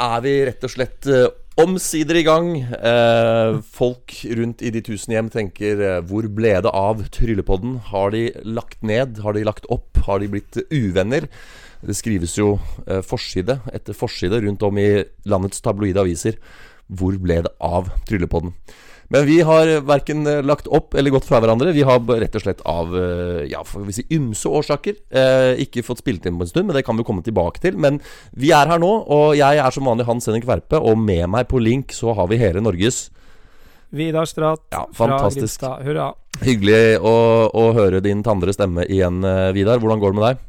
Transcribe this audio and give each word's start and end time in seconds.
er 0.00 0.24
vi 0.24 0.34
rett 0.48 0.64
og 0.66 0.72
slett 0.72 1.08
eh, 1.10 1.28
omsider 1.58 2.18
i 2.20 2.24
gang. 2.26 2.50
Eh, 2.62 3.58
folk 3.74 4.14
rundt 4.38 4.62
i 4.62 4.72
de 4.74 4.82
tusen 4.86 5.14
hjem 5.16 5.30
tenker 5.32 5.82
eh, 5.82 6.00
Hvor 6.06 6.28
ble 6.30 6.54
det 6.64 6.72
av 6.72 7.02
Tryllepodden? 7.14 7.78
Har 7.90 8.14
de 8.14 8.28
lagt 8.46 8.82
ned? 8.86 9.18
Har 9.24 9.34
de 9.34 9.46
lagt 9.46 9.68
opp? 9.72 9.98
Har 10.06 10.22
de 10.22 10.30
blitt 10.36 10.60
uvenner? 10.70 11.28
Det 11.82 11.96
skrives 11.98 12.34
jo 12.38 12.56
eh, 12.86 13.02
forside 13.06 13.60
etter 13.74 13.96
forside 13.96 14.42
rundt 14.44 14.64
om 14.66 14.78
i 14.80 14.90
landets 15.28 15.62
tabloide 15.64 16.02
aviser. 16.02 16.38
Hvor 16.88 17.18
ble 17.20 17.42
det 17.46 17.54
av 17.62 17.90
Tryllepodden? 18.08 18.54
Men 19.08 19.24
vi 19.24 19.38
har 19.40 19.70
verken 19.88 20.26
lagt 20.44 20.66
opp 20.68 20.92
eller 20.94 21.14
gått 21.14 21.24
fra 21.24 21.40
hverandre. 21.40 21.72
Vi 21.72 21.84
har 21.86 22.02
rett 22.04 22.34
og 22.36 22.44
slett 22.44 22.60
av 22.68 22.92
eh, 22.92 23.46
ja, 23.48 23.62
får 23.64 23.86
vi 23.86 23.94
si, 23.96 24.04
ymse 24.12 24.50
årsaker 24.52 24.98
eh, 25.08 25.60
ikke 25.64 25.84
fått 25.86 26.02
spilt 26.02 26.28
inn 26.28 26.36
på 26.36 26.44
en 26.44 26.50
stund, 26.50 26.68
men 26.68 26.76
det 26.76 26.84
kan 26.84 26.98
vi 26.98 27.06
komme 27.08 27.24
tilbake 27.24 27.62
til. 27.64 27.78
Men 27.80 28.02
vi 28.36 28.52
er 28.52 28.68
her 28.68 28.82
nå, 28.82 28.90
og 29.08 29.32
jeg 29.38 29.62
er 29.62 29.72
som 29.72 29.88
vanlig 29.88 30.08
Hans 30.08 30.28
Henrik 30.28 30.44
Verpe, 30.48 30.76
og 30.76 31.00
med 31.00 31.24
meg 31.32 31.48
på 31.48 31.62
link 31.62 31.96
så 31.96 32.12
har 32.18 32.28
vi 32.28 32.40
hele 32.42 32.60
Norges 32.64 33.06
Vidar 33.88 34.28
Strat 34.28 34.60
Ja, 34.74 34.84
fra. 34.92 35.16
Grimstad. 35.30 35.80
Hurra. 35.86 36.10
Hyggelig 36.44 37.00
å, 37.00 37.14
å 37.48 37.70
høre 37.72 38.02
din 38.04 38.20
tandre 38.22 38.52
stemme 38.52 38.84
igjen, 38.84 39.22
eh, 39.24 39.48
Vidar. 39.56 39.80
Hvordan 39.80 40.02
går 40.02 40.12
det 40.12 40.20
med 40.20 40.28
deg? 40.28 40.47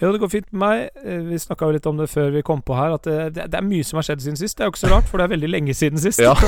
Jo, 0.00 0.10
det 0.12 0.20
går 0.20 0.28
fint 0.32 0.48
med 0.52 0.60
meg. 0.60 0.90
Eh, 1.04 1.22
Vi 1.30 1.38
snakka 1.40 1.66
jo 1.70 1.72
litt 1.76 1.86
om 1.88 1.96
det 1.96 2.08
før 2.12 2.30
vi 2.34 2.42
kom 2.44 2.60
på 2.62 2.74
her, 2.76 2.94
at 2.98 3.02
det, 3.08 3.16
det, 3.36 3.46
det 3.52 3.58
er 3.60 3.64
mye 3.64 3.84
som 3.86 3.96
har 4.00 4.04
skjedd 4.08 4.20
siden 4.26 4.36
sist. 4.40 4.56
Det 4.58 4.64
er 4.64 4.68
jo 4.68 4.74
ikke 4.74 4.82
så 4.84 4.90
rart, 4.92 5.08
for 5.08 5.18
det 5.22 5.24
er 5.28 5.32
veldig 5.36 5.50
lenge 5.54 5.74
siden 5.76 5.98
sist. 6.02 6.20
Ja. 6.20 6.34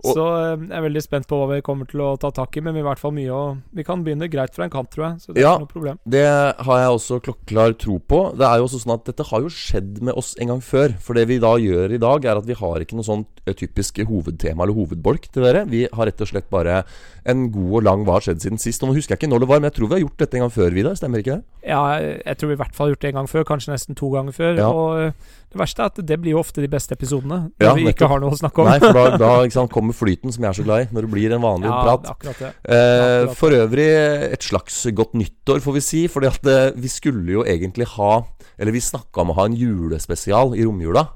Så 0.00 0.24
eh, 0.24 0.62
jeg 0.64 0.72
er 0.78 0.84
veldig 0.86 1.02
spent 1.04 1.26
på 1.28 1.36
hva 1.36 1.46
vi 1.52 1.60
kommer 1.64 1.88
til 1.90 2.00
å 2.04 2.14
ta 2.20 2.30
tak 2.34 2.56
i, 2.56 2.62
men 2.64 2.74
vi 2.76 2.80
i 2.82 2.86
hvert 2.86 3.00
fall 3.00 3.12
mye 3.12 3.30
å 3.36 3.40
Vi 3.76 3.84
kan 3.86 4.00
begynne 4.04 4.28
greit 4.32 4.54
fra 4.56 4.64
en 4.66 4.72
kant, 4.72 4.88
tror 4.92 5.06
jeg. 5.10 5.20
Så 5.26 5.34
det 5.34 5.42
er 5.42 5.46
Ja. 5.46 5.52
ikke 5.58 5.66
noe 5.66 5.72
problem. 5.74 5.98
Det 6.08 6.24
har 6.66 6.80
jeg 6.80 6.94
også 6.96 7.18
klokkeklar 7.26 7.76
tro 7.78 7.98
på. 8.00 8.20
Det 8.40 8.46
er 8.48 8.56
jo 8.62 8.66
også 8.68 8.80
sånn 8.84 8.94
at 8.96 9.04
Dette 9.10 9.26
har 9.30 9.44
jo 9.44 9.50
skjedd 9.52 10.00
med 10.06 10.14
oss 10.16 10.34
en 10.40 10.48
gang 10.54 10.62
før. 10.64 10.94
For 11.04 11.14
det 11.18 11.26
vi 11.30 11.38
da 11.42 11.52
gjør 11.60 11.92
i 11.96 12.00
dag, 12.00 12.24
er 12.24 12.40
at 12.40 12.46
vi 12.48 12.56
har 12.56 12.80
ikke 12.80 12.96
noe 12.98 13.06
sånn 13.06 13.26
eh, 13.46 13.54
typisk 13.56 14.00
hovedtema 14.08 14.64
eller 14.64 14.76
hovedbolk 14.76 15.28
til 15.30 15.44
dere. 15.46 15.66
Vi 15.70 15.84
har 15.92 16.06
rett 16.08 16.20
og 16.24 16.30
slett 16.32 16.48
bare 16.50 16.82
en 17.28 17.46
god 17.52 17.72
og 17.80 17.84
lang 17.84 18.04
Hva 18.08 18.16
har 18.18 18.24
skjedd 18.24 18.40
siden 18.40 18.58
sist. 18.62 18.82
Og 18.82 18.88
Nå 18.90 18.96
husker 18.96 19.14
jeg 19.14 19.20
ikke 19.22 19.30
når 19.34 19.44
det 19.44 19.50
var, 19.52 19.60
men 19.60 19.68
jeg 19.70 19.76
tror 19.78 19.90
vi 19.92 19.98
har 19.98 20.04
gjort 20.06 20.18
dette 20.24 20.38
en 20.40 20.46
gang 20.46 20.54
før, 20.56 20.70
Vidar. 20.74 20.96
Stemmer 20.96 21.20
ikke 21.22 21.36
det? 21.36 21.44
Ja, 21.68 21.82
jeg 22.00 22.39
tror 22.40 22.50
vi 22.50 22.56
i 22.56 22.60
hvert 22.60 22.76
fall 22.76 22.88
har 22.88 22.94
gjort 22.94 23.04
det 23.04 23.10
en 23.10 23.18
gang 23.20 23.28
før, 23.30 23.44
kanskje 23.48 23.74
nesten 23.74 23.98
to 23.98 24.08
ganger 24.14 24.34
før. 24.36 24.58
Ja. 24.58 24.70
Og 24.72 25.00
eh, 25.00 25.36
det 25.52 25.60
verste 25.60 25.84
er 25.84 25.92
at 25.92 26.00
det 26.10 26.18
blir 26.22 26.34
jo 26.34 26.40
ofte 26.42 26.64
de 26.64 26.70
beste 26.70 26.96
episodene, 26.96 27.38
når 27.52 27.68
Ja, 27.68 27.74
vi 27.76 27.86
ikke 27.90 28.08
har 28.10 28.22
noe 28.22 28.34
å 28.34 28.40
snakke 28.40 28.64
om. 28.64 28.70
Nei, 28.70 28.80
for 28.82 28.96
da, 28.96 29.04
da 29.24 29.30
sant, 29.54 29.72
kommer 29.74 29.96
flyten 29.96 30.34
som 30.34 30.46
jeg 30.46 30.50
er 30.50 30.58
så 30.60 30.66
glad 30.66 30.86
i, 30.86 30.90
når 30.94 31.06
det 31.06 31.12
blir 31.14 31.36
en 31.36 31.44
vanlig 31.44 31.70
ja, 31.70 31.78
prat. 31.84 32.10
akkurat 32.14 32.42
det. 32.42 32.52
Eh, 32.76 33.36
for 33.38 33.56
øvrig 33.60 33.88
et 34.30 34.50
slags 34.50 34.82
godt 34.96 35.16
nyttår, 35.20 35.62
får 35.64 35.78
vi 35.78 35.86
si. 35.86 36.02
Fordi 36.10 36.30
at 36.30 36.50
eh, 36.50 36.66
vi 36.80 36.90
skulle 36.92 37.40
jo 37.40 37.46
egentlig 37.46 37.88
ha 37.96 38.12
Eller 38.60 38.74
vi 38.74 38.80
snakka 38.84 39.22
om 39.22 39.30
å 39.32 39.38
ha 39.38 39.46
en 39.48 39.56
julespesial 39.56 40.52
i 40.58 40.66
romjula. 40.68 41.06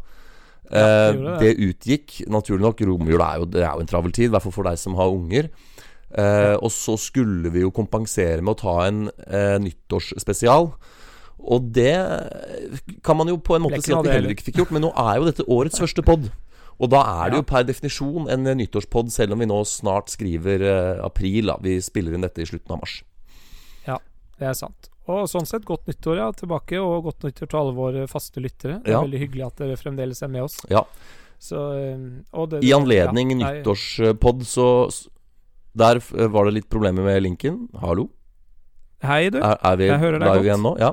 Eh, 0.70 1.10
det 1.12 1.50
det. 1.52 1.54
utgikk. 1.68 2.22
Naturlig 2.32 2.64
nok, 2.64 2.80
romjula 2.88 3.34
er 3.34 3.42
jo, 3.42 3.48
det 3.52 3.62
er 3.62 3.72
jo 3.74 3.84
en 3.84 3.90
travel 3.90 4.14
tid, 4.16 4.30
i 4.30 4.34
hvert 4.34 4.46
fall 4.46 4.56
for 4.56 4.68
deg 4.70 4.80
som 4.80 4.96
har 4.98 5.12
unger. 5.12 5.50
Eh, 6.14 6.54
og 6.54 6.70
så 6.70 6.94
skulle 7.00 7.50
vi 7.50 7.64
jo 7.64 7.72
kompensere 7.74 8.42
med 8.42 8.54
å 8.54 8.60
ta 8.60 8.74
en 8.86 9.06
eh, 9.26 9.56
nyttårsspesial. 9.62 10.70
Og 11.38 11.66
det 11.76 11.92
kan 13.04 13.16
man 13.18 13.28
jo 13.28 13.36
på 13.36 13.56
en 13.56 13.66
måte 13.66 13.82
si 13.84 13.92
at 13.92 14.06
vi 14.06 14.14
heller 14.14 14.32
ikke 14.34 14.46
fikk 14.48 14.62
gjort. 14.62 14.72
Men 14.74 14.86
nå 14.86 14.92
er 14.96 15.18
jo 15.20 15.28
dette 15.28 15.46
årets 15.50 15.80
første 15.82 16.04
pod. 16.06 16.30
Og 16.82 16.90
da 16.90 17.02
er 17.22 17.30
det 17.30 17.38
jo 17.38 17.46
per 17.46 17.66
definisjon 17.68 18.30
en 18.32 18.48
nyttårspod, 18.58 19.12
selv 19.14 19.36
om 19.36 19.42
vi 19.44 19.46
nå 19.46 19.60
snart 19.68 20.10
skriver 20.10 20.64
eh, 20.66 21.04
april. 21.04 21.52
Da. 21.52 21.58
Vi 21.62 21.76
spiller 21.84 22.16
inn 22.16 22.24
dette 22.26 22.42
i 22.42 22.48
slutten 22.48 22.74
av 22.74 22.82
mars. 22.82 22.96
Ja, 23.86 23.98
Det 24.38 24.48
er 24.50 24.56
sant. 24.58 24.90
Og 25.04 25.26
sånn 25.28 25.44
sett, 25.46 25.66
godt 25.68 25.84
nyttår 25.86 26.16
ja, 26.16 26.30
tilbake, 26.32 26.78
og 26.80 27.04
godt 27.10 27.26
nyttår 27.26 27.50
til 27.50 27.60
alle 27.60 27.74
våre 27.76 28.06
faste 28.08 28.40
lyttere. 28.40 28.80
Det 28.82 28.88
er 28.88 28.96
Ja. 28.96 29.02
veldig 29.04 29.20
hyggelig 29.20 29.46
at 29.46 29.56
dere 29.60 29.76
fremdeles 29.76 30.22
er 30.22 30.28
med 30.32 30.42
oss. 30.46 30.58
Ja. 30.70 30.84
Så, 31.38 31.60
eh, 31.76 32.46
det, 32.48 32.64
I 32.64 32.72
anledning 32.72 33.38
ja, 33.38 33.52
nyttårspod, 33.52 34.46
så 34.48 35.08
Der 35.76 35.98
var 36.30 36.44
det 36.44 36.54
litt 36.54 36.68
problemer 36.70 37.02
med 37.02 37.20
linken. 37.22 37.68
Hallo? 37.74 38.08
Hei, 39.04 39.28
du. 39.30 39.38
Er, 39.38 39.56
er 39.60 39.76
vi 39.80 39.86
Jeg 39.90 40.00
hører 40.02 40.18
deg 40.22 40.28
godt. 40.32 40.44
igjen 40.48 40.62
nå? 40.64 40.74
Ja. 40.80 40.92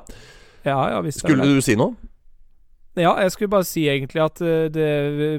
Ja, 0.68 0.80
ja, 0.94 1.02
visst 1.02 1.24
Skulle 1.24 1.46
du 1.48 1.62
si 1.66 1.76
noe? 1.80 1.96
Ja, 3.00 3.14
jeg 3.24 3.32
skulle 3.32 3.48
bare 3.54 3.64
si 3.64 3.86
egentlig 3.88 4.20
at 4.20 4.42
eh, 4.44 4.66
det, 4.68 4.88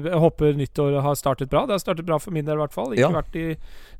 jeg 0.07 0.17
håper 0.23 0.55
nyttåret 0.57 1.03
har 1.05 1.13
startet 1.19 1.51
bra. 1.51 1.67
Det 1.69 1.75
har 1.75 1.83
startet 1.83 2.07
bra 2.07 2.17
for 2.17 2.33
min 2.33 2.47
del, 2.47 2.57
i 2.57 2.61
hvert 2.63 2.73
fall. 2.73 2.95
Ikke 2.95 3.03
Ja. 3.05 3.11
vært 3.13 3.29
de, 3.35 3.43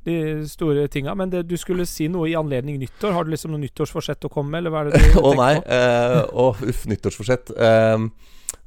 de 0.08 0.16
store 0.50 0.88
tinga. 0.90 1.14
Men 1.14 1.30
det, 1.30 1.44
du 1.46 1.54
skulle 1.56 1.86
si 1.86 2.08
noe 2.10 2.26
i 2.28 2.34
anledning 2.34 2.80
nyttår. 2.82 3.14
Har 3.14 3.24
du 3.24 3.30
liksom 3.30 3.54
noe 3.54 3.62
nyttårsforsett 3.62 4.26
å 4.26 4.32
komme 4.34 4.50
med, 4.56 4.64
eller 4.64 4.74
hva 4.74 4.82
er 4.82 4.90
det 4.90 4.98
du 4.98 5.06
tenker 5.14 5.38
nei. 5.38 5.52
på? 5.60 5.68
eh, 5.70 6.18
Å, 6.34 6.48
uff, 6.74 6.82
nyttårsforsett. 6.90 7.54
Eh, 7.54 8.08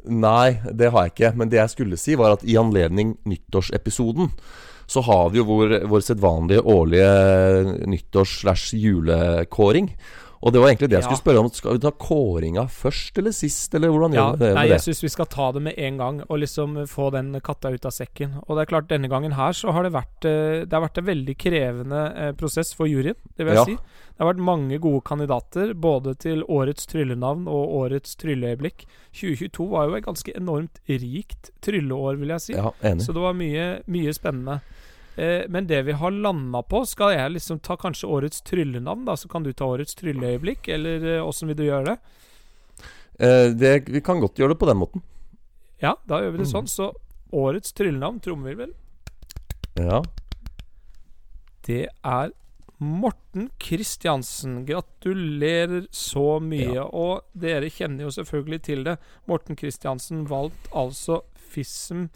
nei, 0.07 0.47
det 0.71 0.93
har 0.95 1.09
jeg 1.09 1.15
ikke. 1.17 1.33
Men 1.43 1.51
det 1.51 1.59
jeg 1.59 1.75
skulle 1.75 1.99
si, 1.99 2.15
var 2.23 2.37
at 2.39 2.47
i 2.47 2.55
anledning 2.57 3.17
nyttårsepisoden 3.27 4.31
så 4.87 5.01
har 5.03 5.29
vi 5.29 5.41
jo 5.41 5.45
vår, 5.47 5.73
vår 5.91 6.01
sedvanlige 6.05 6.63
årlige 6.63 7.09
nyttårs-slash-julekåring. 7.91 9.91
Og 10.41 10.53
det 10.53 10.61
var 10.61 10.69
egentlig 10.69 10.89
det 10.91 10.99
jeg 10.99 11.07
skulle 11.07 11.21
spørre 11.21 11.41
om. 11.41 11.49
Skal 11.53 11.77
vi 11.77 11.81
ta 11.83 11.91
kåringa 11.91 12.67
først 12.69 13.17
eller 13.21 13.33
sist, 13.35 13.73
eller 13.77 13.93
hvordan 13.93 14.15
gjør 14.17 14.35
vi 14.35 14.41
det? 14.43 14.51
nei, 14.57 14.65
jeg 14.69 14.83
syns 14.85 15.03
vi 15.03 15.11
skal 15.13 15.29
ta 15.33 15.49
det 15.55 15.63
med 15.65 15.79
en 15.87 16.01
gang, 16.01 16.19
og 16.27 16.41
liksom 16.43 16.77
få 16.91 17.09
den 17.15 17.31
katta 17.43 17.71
ut 17.73 17.87
av 17.89 17.95
sekken. 17.95 18.37
Og 18.45 18.57
det 18.57 18.65
er 18.65 18.71
klart, 18.73 18.89
denne 18.91 19.09
gangen 19.11 19.33
her 19.37 19.55
så 19.57 19.73
har 19.75 19.87
det 19.87 19.93
vært 19.95 20.27
eh, 20.29 20.65
Det 20.67 20.73
har 20.75 20.85
vært 20.85 21.01
en 21.01 21.09
veldig 21.09 21.37
krevende 21.41 22.03
eh, 22.13 22.33
prosess 22.37 22.73
for 22.77 22.89
juryen, 22.89 23.17
det 23.37 23.47
vil 23.47 23.57
jeg 23.57 23.71
si. 23.73 23.77
Det 24.17 24.23
har 24.23 24.31
vært 24.31 24.45
mange 24.45 24.79
gode 24.81 25.03
kandidater, 25.05 25.73
både 25.77 26.15
til 26.21 26.43
årets 26.49 26.89
tryllenavn 26.89 27.45
og 27.49 27.73
årets 27.83 28.15
trylleøyeblikk. 28.21 28.87
2022 29.13 29.67
var 29.73 29.89
jo 29.89 29.97
et 29.99 30.07
ganske 30.07 30.33
enormt 30.37 30.81
rikt 30.89 31.51
trylleår, 31.65 32.17
vil 32.21 32.33
jeg 32.33 32.45
si. 32.45 32.55
Ja, 32.57 32.73
enig. 32.81 33.05
Så 33.05 33.13
det 33.13 33.21
var 33.21 33.37
mye, 33.37 33.67
mye 33.85 34.13
spennende. 34.17 34.61
Eh, 35.17 35.45
men 35.49 35.65
det 35.67 35.79
vi 35.87 35.95
har 35.97 36.11
landa 36.13 36.61
på 36.61 36.83
Skal 36.85 37.15
jeg 37.15 37.31
liksom 37.33 37.59
ta 37.65 37.75
kanskje 37.75 38.05
årets 38.07 38.41
tryllenavn, 38.45 39.05
da? 39.05 39.15
Så 39.17 39.27
kan 39.31 39.43
du 39.43 39.51
ta 39.53 39.65
årets 39.65 39.95
trylleøyeblikk, 39.97 40.67
eller 40.69 41.07
åssen 41.25 41.47
vil 41.49 41.57
du 41.57 41.63
gjøre 41.65 41.85
det? 41.95 41.97
Eh, 43.19 43.49
det, 43.57 43.89
vi 43.89 44.01
kan 44.05 44.19
godt 44.21 44.37
gjøre 44.37 44.53
det 44.53 44.59
på 44.61 44.67
den 44.69 44.77
måten. 44.77 45.01
Ja, 45.81 45.95
da 46.05 46.19
gjør 46.21 46.31
vi 46.35 46.37
det 46.43 46.47
Mm. 46.47 46.53
sånn. 46.53 46.67
Så 46.69 46.91
årets 47.33 47.73
tryllenavn, 47.73 48.19
trommevirvel, 48.21 48.73
Ja. 49.77 50.03
det 51.65 51.87
er 52.05 52.31
Morten 52.79 53.49
Kristiansen. 53.59 54.59
Gratulerer 54.67 55.87
så 55.91 56.39
mye. 56.39 56.75
Ja. 56.77 56.83
Og 56.93 57.23
dere 57.33 57.71
kjenner 57.73 58.05
jo 58.05 58.11
selvfølgelig 58.13 58.61
til 58.67 58.83
det. 58.85 58.97
Morten 59.27 59.55
Kristiansen 59.57 60.27
valgte 60.29 60.69
altså 60.77 61.23
FISM 61.51 62.09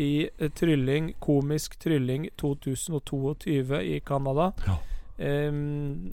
i 0.00 0.28
eh, 0.38 0.50
trylling, 0.50 1.12
komisk 1.22 1.78
trylling 1.82 2.28
2022 2.40 3.82
i 3.82 4.00
Canada. 4.00 4.52
Ja. 4.66 4.78
Um, 5.18 6.12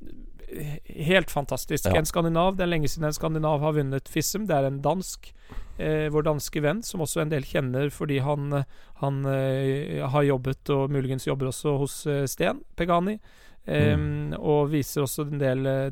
helt 0.86 1.32
fantastisk. 1.32 1.86
Ja. 1.86 1.98
En 1.98 2.06
skandinav. 2.06 2.56
Det 2.56 2.66
er 2.66 2.72
lenge 2.72 2.90
siden 2.90 3.08
en 3.10 3.14
skandinav 3.14 3.62
har 3.62 3.76
vunnet 3.78 4.10
FISM. 4.10 4.48
Det 4.50 4.58
er 4.58 4.70
en 4.70 4.82
dansk. 4.82 5.32
Eh, 5.78 6.08
vår 6.10 6.24
danske 6.24 6.62
venn, 6.64 6.84
som 6.88 7.02
også 7.04 7.20
en 7.26 7.32
del 7.34 7.44
kjenner 7.44 7.90
fordi 7.92 8.22
han, 8.24 8.54
eh, 8.54 8.68
han 9.02 9.26
eh, 9.28 10.00
har 10.08 10.24
jobbet, 10.24 10.70
og 10.72 10.94
muligens 10.94 11.28
jobber 11.28 11.52
også 11.52 11.76
hos 11.82 11.98
eh, 12.08 12.24
Sten 12.32 12.64
Pegani. 12.76 13.20
Mm. 13.66 14.36
Og 14.38 14.68
viser 14.70 15.02
også 15.02 15.24
en 15.26 15.40
del 15.42 15.66
eh, 15.66 15.88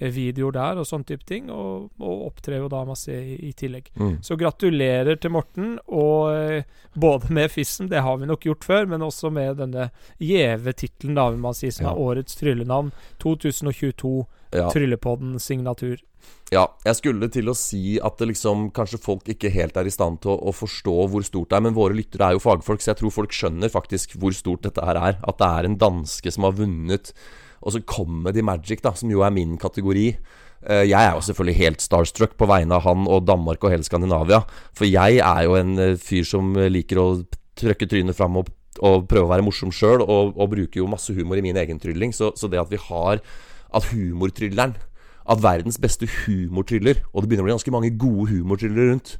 demovideoer 0.00 0.52
der 0.54 0.78
og 0.80 0.86
sånn 0.88 1.04
type 1.04 1.24
ting. 1.28 1.50
Og, 1.50 1.90
og 2.00 2.26
opptrer 2.28 2.58
jo 2.62 2.68
da 2.72 2.84
masse 2.88 3.12
i, 3.12 3.36
i 3.48 3.52
tillegg. 3.52 3.90
Mm. 3.98 4.16
Så 4.24 4.36
gratulerer 4.40 5.18
til 5.20 5.30
Morten, 5.34 5.76
og 5.88 6.32
eh, 6.34 6.62
både 6.94 7.30
med 7.34 7.50
Fissen, 7.50 7.88
det 7.90 8.02
har 8.04 8.18
vi 8.20 8.26
nok 8.30 8.46
gjort 8.48 8.64
før, 8.64 8.86
men 8.86 9.02
også 9.06 9.30
med 9.34 9.56
denne 9.62 9.90
gjeve 10.22 10.74
tittelen, 10.78 11.14
da, 11.18 11.28
vil 11.30 11.42
man 11.42 11.54
si, 11.54 11.70
som 11.70 11.86
Ja. 11.88 11.92
er 11.92 12.02
årets 12.08 12.36
tryllenavn 12.40 12.92
2022, 13.22 14.26
Ja. 14.52 14.70
Tryllepodden 14.72 15.38
signatur. 15.38 15.98
Ja, 16.50 16.62
jeg 16.84 16.96
skulle 16.96 17.28
til 17.28 17.50
å 17.50 17.54
si 17.56 17.98
at 18.00 18.16
det 18.16 18.30
liksom 18.30 18.70
kanskje 18.72 18.98
folk 19.00 19.26
ikke 19.28 19.50
helt 19.52 19.76
er 19.76 19.84
i 19.84 19.92
stand 19.92 20.22
til 20.24 20.32
å, 20.32 20.38
å 20.48 20.54
forstå 20.56 20.94
hvor 21.12 21.24
stort 21.26 21.50
det 21.50 21.58
er, 21.58 21.64
men 21.66 21.76
våre 21.76 21.92
lyttere 21.96 22.30
er 22.30 22.38
jo 22.38 22.40
fagfolk, 22.40 22.80
så 22.80 22.94
jeg 22.94 23.00
tror 23.02 23.12
folk 23.12 23.36
skjønner 23.36 23.68
faktisk 23.68 24.16
hvor 24.16 24.32
stort 24.32 24.64
dette 24.64 24.80
her 24.84 24.96
er. 24.96 25.18
At 25.28 25.36
det 25.42 25.50
er 25.50 25.68
en 25.68 25.76
danske 25.76 26.32
som 26.32 26.48
har 26.48 26.56
vunnet. 26.56 27.12
Og 27.62 27.74
så 27.74 27.82
Comedy 27.82 28.44
Magic, 28.44 28.82
da, 28.84 28.92
som 28.94 29.10
jo 29.10 29.24
er 29.26 29.34
min 29.34 29.56
kategori. 29.58 30.06
Eh, 30.66 30.84
Jeg 30.90 30.98
er 30.98 31.14
jo 31.14 31.24
selvfølgelig 31.26 31.58
helt 31.58 31.82
starstruck 31.82 32.36
på 32.38 32.46
vegne 32.50 32.74
av 32.74 32.82
han 32.86 33.06
og 33.06 33.26
Danmark 33.26 33.62
og 33.64 33.70
hele 33.74 33.86
Skandinavia. 33.86 34.42
For 34.74 34.86
jeg 34.86 35.18
er 35.18 35.42
jo 35.46 35.58
en 35.58 35.78
eh, 35.78 35.96
fyr 35.96 36.24
som 36.26 36.54
liker 36.54 36.98
å 37.02 37.08
trøkke 37.58 37.88
trynet 37.90 38.16
fram 38.16 38.36
og, 38.38 38.50
og 38.78 39.08
prøve 39.10 39.26
å 39.26 39.32
være 39.32 39.46
morsom 39.46 39.72
sjøl, 39.74 40.02
og, 40.04 40.36
og 40.38 40.52
bruker 40.52 40.78
jo 40.82 40.90
masse 40.90 41.14
humor 41.14 41.38
i 41.40 41.42
min 41.42 41.58
egen 41.58 41.80
trylling. 41.82 42.14
Så, 42.14 42.32
så 42.38 42.50
det 42.50 42.60
at 42.62 42.70
vi 42.70 42.78
har 42.88 43.18
At 43.74 43.84
humortrylleren 43.90 44.76
At 45.28 45.42
verdens 45.42 45.76
beste 45.76 46.06
humortryller 46.06 47.02
Og 47.12 47.20
det 47.20 47.28
begynner 47.28 47.44
å 47.44 47.48
bli 47.50 47.56
ganske 47.58 47.74
mange 47.74 47.90
gode 48.00 48.30
humortryllere 48.30 48.94
rundt. 48.94 49.18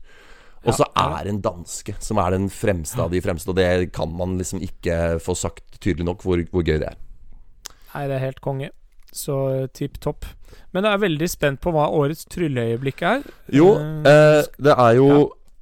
Og 0.67 0.75
så 0.75 0.87
er 0.96 1.25
det 1.25 1.32
en 1.34 1.43
danske 1.43 1.94
som 2.02 2.19
er 2.19 2.34
den 2.34 2.49
fremste 2.50 3.02
av 3.02 3.12
de 3.12 3.20
fremste, 3.23 3.50
og 3.52 3.56
det 3.56 3.93
kan 3.94 4.11
man 4.11 4.34
liksom 4.41 4.58
ikke 4.64 5.19
få 5.23 5.37
sagt 5.38 5.79
tydelig 5.79 6.06
nok 6.08 6.25
hvor, 6.26 6.41
hvor 6.50 6.64
gøy 6.67 6.81
det 6.82 6.88
er. 6.91 6.96
Nei, 7.94 8.05
det 8.08 8.19
er 8.19 8.26
helt 8.26 8.43
konge. 8.44 8.70
Så 9.14 9.37
eh, 9.55 9.67
tipp 9.73 9.99
topp. 10.05 10.26
Men 10.75 10.85
jeg 10.85 10.96
er 10.96 11.05
veldig 11.06 11.29
spent 11.31 11.61
på 11.64 11.73
hva 11.75 11.88
årets 11.96 12.26
trylleøyeblikk 12.32 13.02
er. 13.08 13.26
Jo, 13.55 13.75
Eh, 13.79 14.11
eh, 14.12 14.49
det 14.58 14.75
er 14.75 14.99
jo 14.99 15.08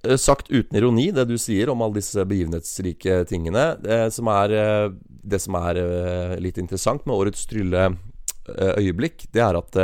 ja. 0.07 0.17
sagt 0.19 0.51
uten 0.51 0.79
ironi, 0.79 1.11
det 1.15 1.29
du 1.31 1.37
sier 1.39 1.71
om 1.71 1.83
alle 1.83 2.01
disse 2.01 2.25
begivenhetsrike 2.27 3.23
tingene. 3.31 3.69
Det 3.83 4.01
som 4.15 4.31
er, 4.35 4.57
eh, 4.59 4.89
det 5.07 5.41
som 5.43 5.59
er 5.63 5.83
eh, 5.83 6.37
litt 6.43 6.59
interessant 6.59 7.07
med 7.07 7.17
årets 7.17 7.47
trylleøyeblikk, 7.51 9.29
det 9.33 9.43
er 9.43 9.61
at 9.63 9.81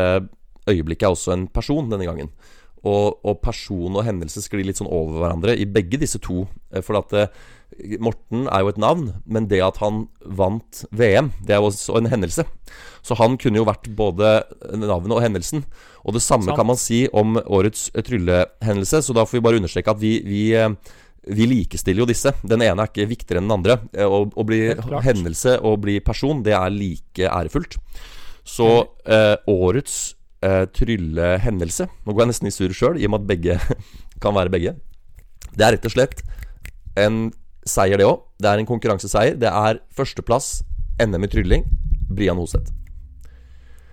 øyeblikket 0.71 1.07
er 1.07 1.15
også 1.15 1.33
en 1.35 1.47
person 1.51 1.91
denne 1.91 2.07
gangen. 2.07 2.35
Og, 2.83 3.21
og, 3.23 3.37
person 3.45 3.95
og 3.95 4.03
hendelse 4.03 4.43
sklir 4.43 4.67
litt 4.67 4.81
sånn 4.81 4.91
over 4.91 5.21
hverandre 5.23 5.55
i 5.55 5.69
begge 5.71 6.01
disse 6.03 6.19
to. 6.19 6.49
For 6.83 6.99
at 6.99 7.13
Morten 8.03 8.49
er 8.51 8.65
jo 8.65 8.73
et 8.73 8.81
navn, 8.81 9.05
men 9.25 9.47
det 9.49 9.61
at 9.65 9.79
han 9.81 10.07
vant 10.27 10.83
VM, 10.91 11.31
det 11.47 11.55
er 11.55 11.63
jo 11.63 11.71
også 11.71 11.97
en 12.01 12.11
hendelse. 12.11 12.45
Så 13.07 13.17
han 13.19 13.39
kunne 13.41 13.61
jo 13.61 13.69
vært 13.69 13.89
både 13.97 14.35
navnet 14.75 15.15
og 15.15 15.23
hendelsen. 15.25 15.65
Og 16.03 16.17
det 16.17 16.25
samme 16.25 16.57
kan 16.59 16.69
man 16.69 16.81
si 16.81 17.05
om 17.15 17.39
årets 17.43 17.89
tryllehendelse, 17.95 19.03
så 19.07 19.17
da 19.17 19.25
får 19.27 19.39
vi 19.39 19.45
bare 19.47 19.63
understreke 19.63 19.95
at 19.95 20.03
vi, 20.03 20.17
vi 20.27 20.43
eh, 20.59 20.75
vi 21.23 21.47
likestiller 21.47 22.03
jo 22.03 22.09
disse. 22.11 22.33
Den 22.43 22.65
ene 22.67 22.83
er 22.83 22.91
ikke 22.91 23.07
viktigere 23.11 23.43
enn 23.43 23.47
den 23.47 23.59
andre. 23.61 23.79
Eh, 23.95 24.07
å, 24.07 24.25
å 24.27 24.47
bli 24.47 24.65
hendelse 25.07 25.59
og 25.63 25.83
bli 25.85 26.01
person, 26.05 26.43
det 26.43 26.57
er 26.59 26.75
like 26.75 27.29
ærefullt. 27.29 27.79
Så 28.43 28.69
eh, 29.07 29.37
årets 29.51 30.17
eh, 30.43 30.65
tryllehendelse 30.75 31.89
Nå 31.89 32.15
går 32.15 32.25
jeg 32.25 32.31
nesten 32.33 32.51
i 32.51 32.55
surr 32.55 32.75
sjøl, 32.77 32.99
i 33.01 33.07
og 33.09 33.15
med 33.15 33.23
at 33.23 33.31
begge 33.31 33.59
kan 34.23 34.37
være 34.37 34.53
begge. 34.53 34.77
Det 35.53 35.67
er 35.67 35.77
rett 35.77 35.89
og 35.89 35.95
slett 35.95 36.23
en 36.99 37.31
seier, 37.69 37.99
det 37.99 38.07
òg. 38.07 38.23
Det 38.43 38.51
er 38.51 38.61
en 38.61 38.69
konkurranseseier. 38.69 39.37
Det 39.41 39.49
er 39.49 39.81
førsteplass 39.97 40.61
NM 41.03 41.27
i 41.27 41.31
trylling. 41.33 41.67
Brian 42.13 42.41
Hoseth. 42.41 42.75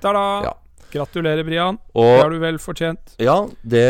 Ta-da! 0.03 0.25
Ja. 0.49 0.55
Gratulerer, 0.89 1.43
Brian. 1.45 1.77
Og, 1.93 2.07
det 2.07 2.21
har 2.23 2.31
du 2.33 2.39
vel 2.41 2.57
fortjent. 2.61 3.13
Ja, 3.21 3.43
det, 3.61 3.85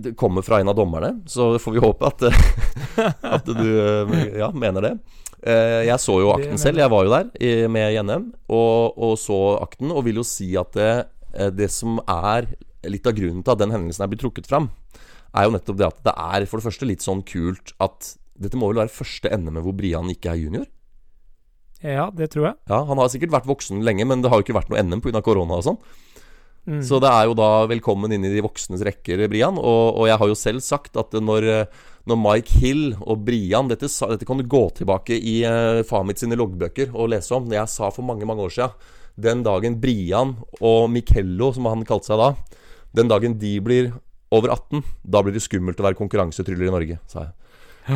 det, 0.00 0.14
kommer 0.16 0.44
fra 0.44 0.62
en 0.62 0.70
av 0.72 0.76
dommerne, 0.78 1.18
så 1.28 1.52
får 1.60 1.74
vi 1.76 1.82
håpe 1.84 2.08
at, 2.08 2.24
at 3.36 3.50
du 3.50 3.68
ja, 4.38 4.48
mener 4.56 4.88
det. 4.88 4.94
Eh, 5.44 5.82
jeg 5.90 6.00
så 6.00 6.16
jo 6.22 6.30
akten 6.32 6.56
selv, 6.60 6.80
jeg 6.80 6.88
var 6.88 7.04
jo 7.04 7.12
der 7.12 7.68
med 7.68 7.98
NM 8.06 8.30
og, 8.48 8.96
og, 8.96 9.18
så 9.20 9.36
akten, 9.60 9.90
og 9.92 10.06
vil 10.06 10.22
jo 10.22 10.24
si 10.24 10.54
at 10.56 10.72
det, 10.72 10.86
eh, 10.88 11.02
det 11.54 11.70
som 11.72 11.98
er 12.04 12.48
litt 12.84 13.06
av 13.08 13.16
grunnen 13.16 13.42
til 13.44 13.54
at 13.54 13.60
den 13.62 13.72
hendelsen 13.74 14.04
er 14.04 14.10
blitt 14.12 14.22
trukket 14.24 14.48
fram, 14.50 14.68
er 15.34 15.48
jo 15.48 15.54
nettopp 15.54 15.80
det 15.80 15.88
at 15.88 16.00
det 16.06 16.14
er 16.14 16.46
for 16.46 16.60
det 16.60 16.68
første 16.68 16.88
litt 16.88 17.04
sånn 17.04 17.24
kult 17.26 17.74
at 17.82 18.14
dette 18.38 18.58
må 18.58 18.70
vel 18.70 18.82
være 18.82 18.94
første 18.94 19.30
NM 19.30 19.60
hvor 19.62 19.76
Brian 19.76 20.10
ikke 20.10 20.32
er 20.32 20.40
junior? 20.42 20.66
Ja, 21.84 22.08
det 22.14 22.30
tror 22.32 22.48
jeg. 22.48 22.56
Ja, 22.70 22.80
Han 22.88 22.98
har 22.98 23.10
sikkert 23.12 23.34
vært 23.34 23.48
voksen 23.48 23.84
lenge, 23.84 24.06
men 24.08 24.22
det 24.24 24.30
har 24.32 24.40
jo 24.40 24.46
ikke 24.46 24.56
vært 24.56 24.70
noe 24.72 24.82
NM 24.82 25.02
pga. 25.04 25.20
korona 25.22 25.60
og 25.60 25.66
sånn. 25.66 25.80
Mm. 26.64 26.80
Så 26.80 26.96
det 27.02 27.10
er 27.12 27.26
jo 27.28 27.34
da 27.36 27.66
velkommen 27.68 28.12
inn 28.16 28.24
i 28.24 28.32
de 28.32 28.40
voksnes 28.44 28.80
rekker, 28.86 29.26
Brian. 29.28 29.58
Og, 29.60 30.00
og 30.00 30.08
jeg 30.08 30.16
har 30.20 30.30
jo 30.30 30.38
selv 30.38 30.64
sagt 30.64 30.96
at 30.96 31.12
når, 31.12 31.68
når 32.08 32.20
Mike 32.22 32.60
Hill 32.62 32.84
og 33.04 33.26
Brian 33.26 33.68
dette, 33.68 33.90
dette, 33.90 34.24
kan 34.24 34.40
du 34.40 34.48
gå 34.48 34.62
tilbake 34.80 35.18
i 35.18 35.42
uh, 35.44 35.98
mitt 36.08 36.22
sine 36.22 36.38
loggbøker 36.40 36.94
og 36.94 37.12
lese 37.12 37.36
om. 37.36 37.50
Det 37.50 37.60
jeg 37.60 37.74
sa 37.74 37.92
for 37.92 38.06
mange, 38.06 38.24
mange 38.24 38.48
år 38.48 38.56
siden. 38.56 38.92
Den 39.20 39.44
dagen 39.46 39.78
Brian 39.82 40.36
og 40.60 40.88
Michello, 40.90 41.52
som 41.54 41.68
han 41.70 41.86
kalte 41.86 42.10
seg 42.10 42.20
da, 42.20 42.32
den 42.94 43.10
dagen 43.10 43.38
de 43.38 43.54
blir 43.62 43.92
over 44.34 44.50
18, 44.50 44.82
da 45.06 45.22
blir 45.22 45.34
det 45.34 45.44
skummelt 45.44 45.78
å 45.78 45.86
være 45.86 45.98
konkurransetryller 45.98 46.68
i 46.68 46.74
Norge, 46.74 47.00
sa 47.10 47.28
jeg. 47.28 47.34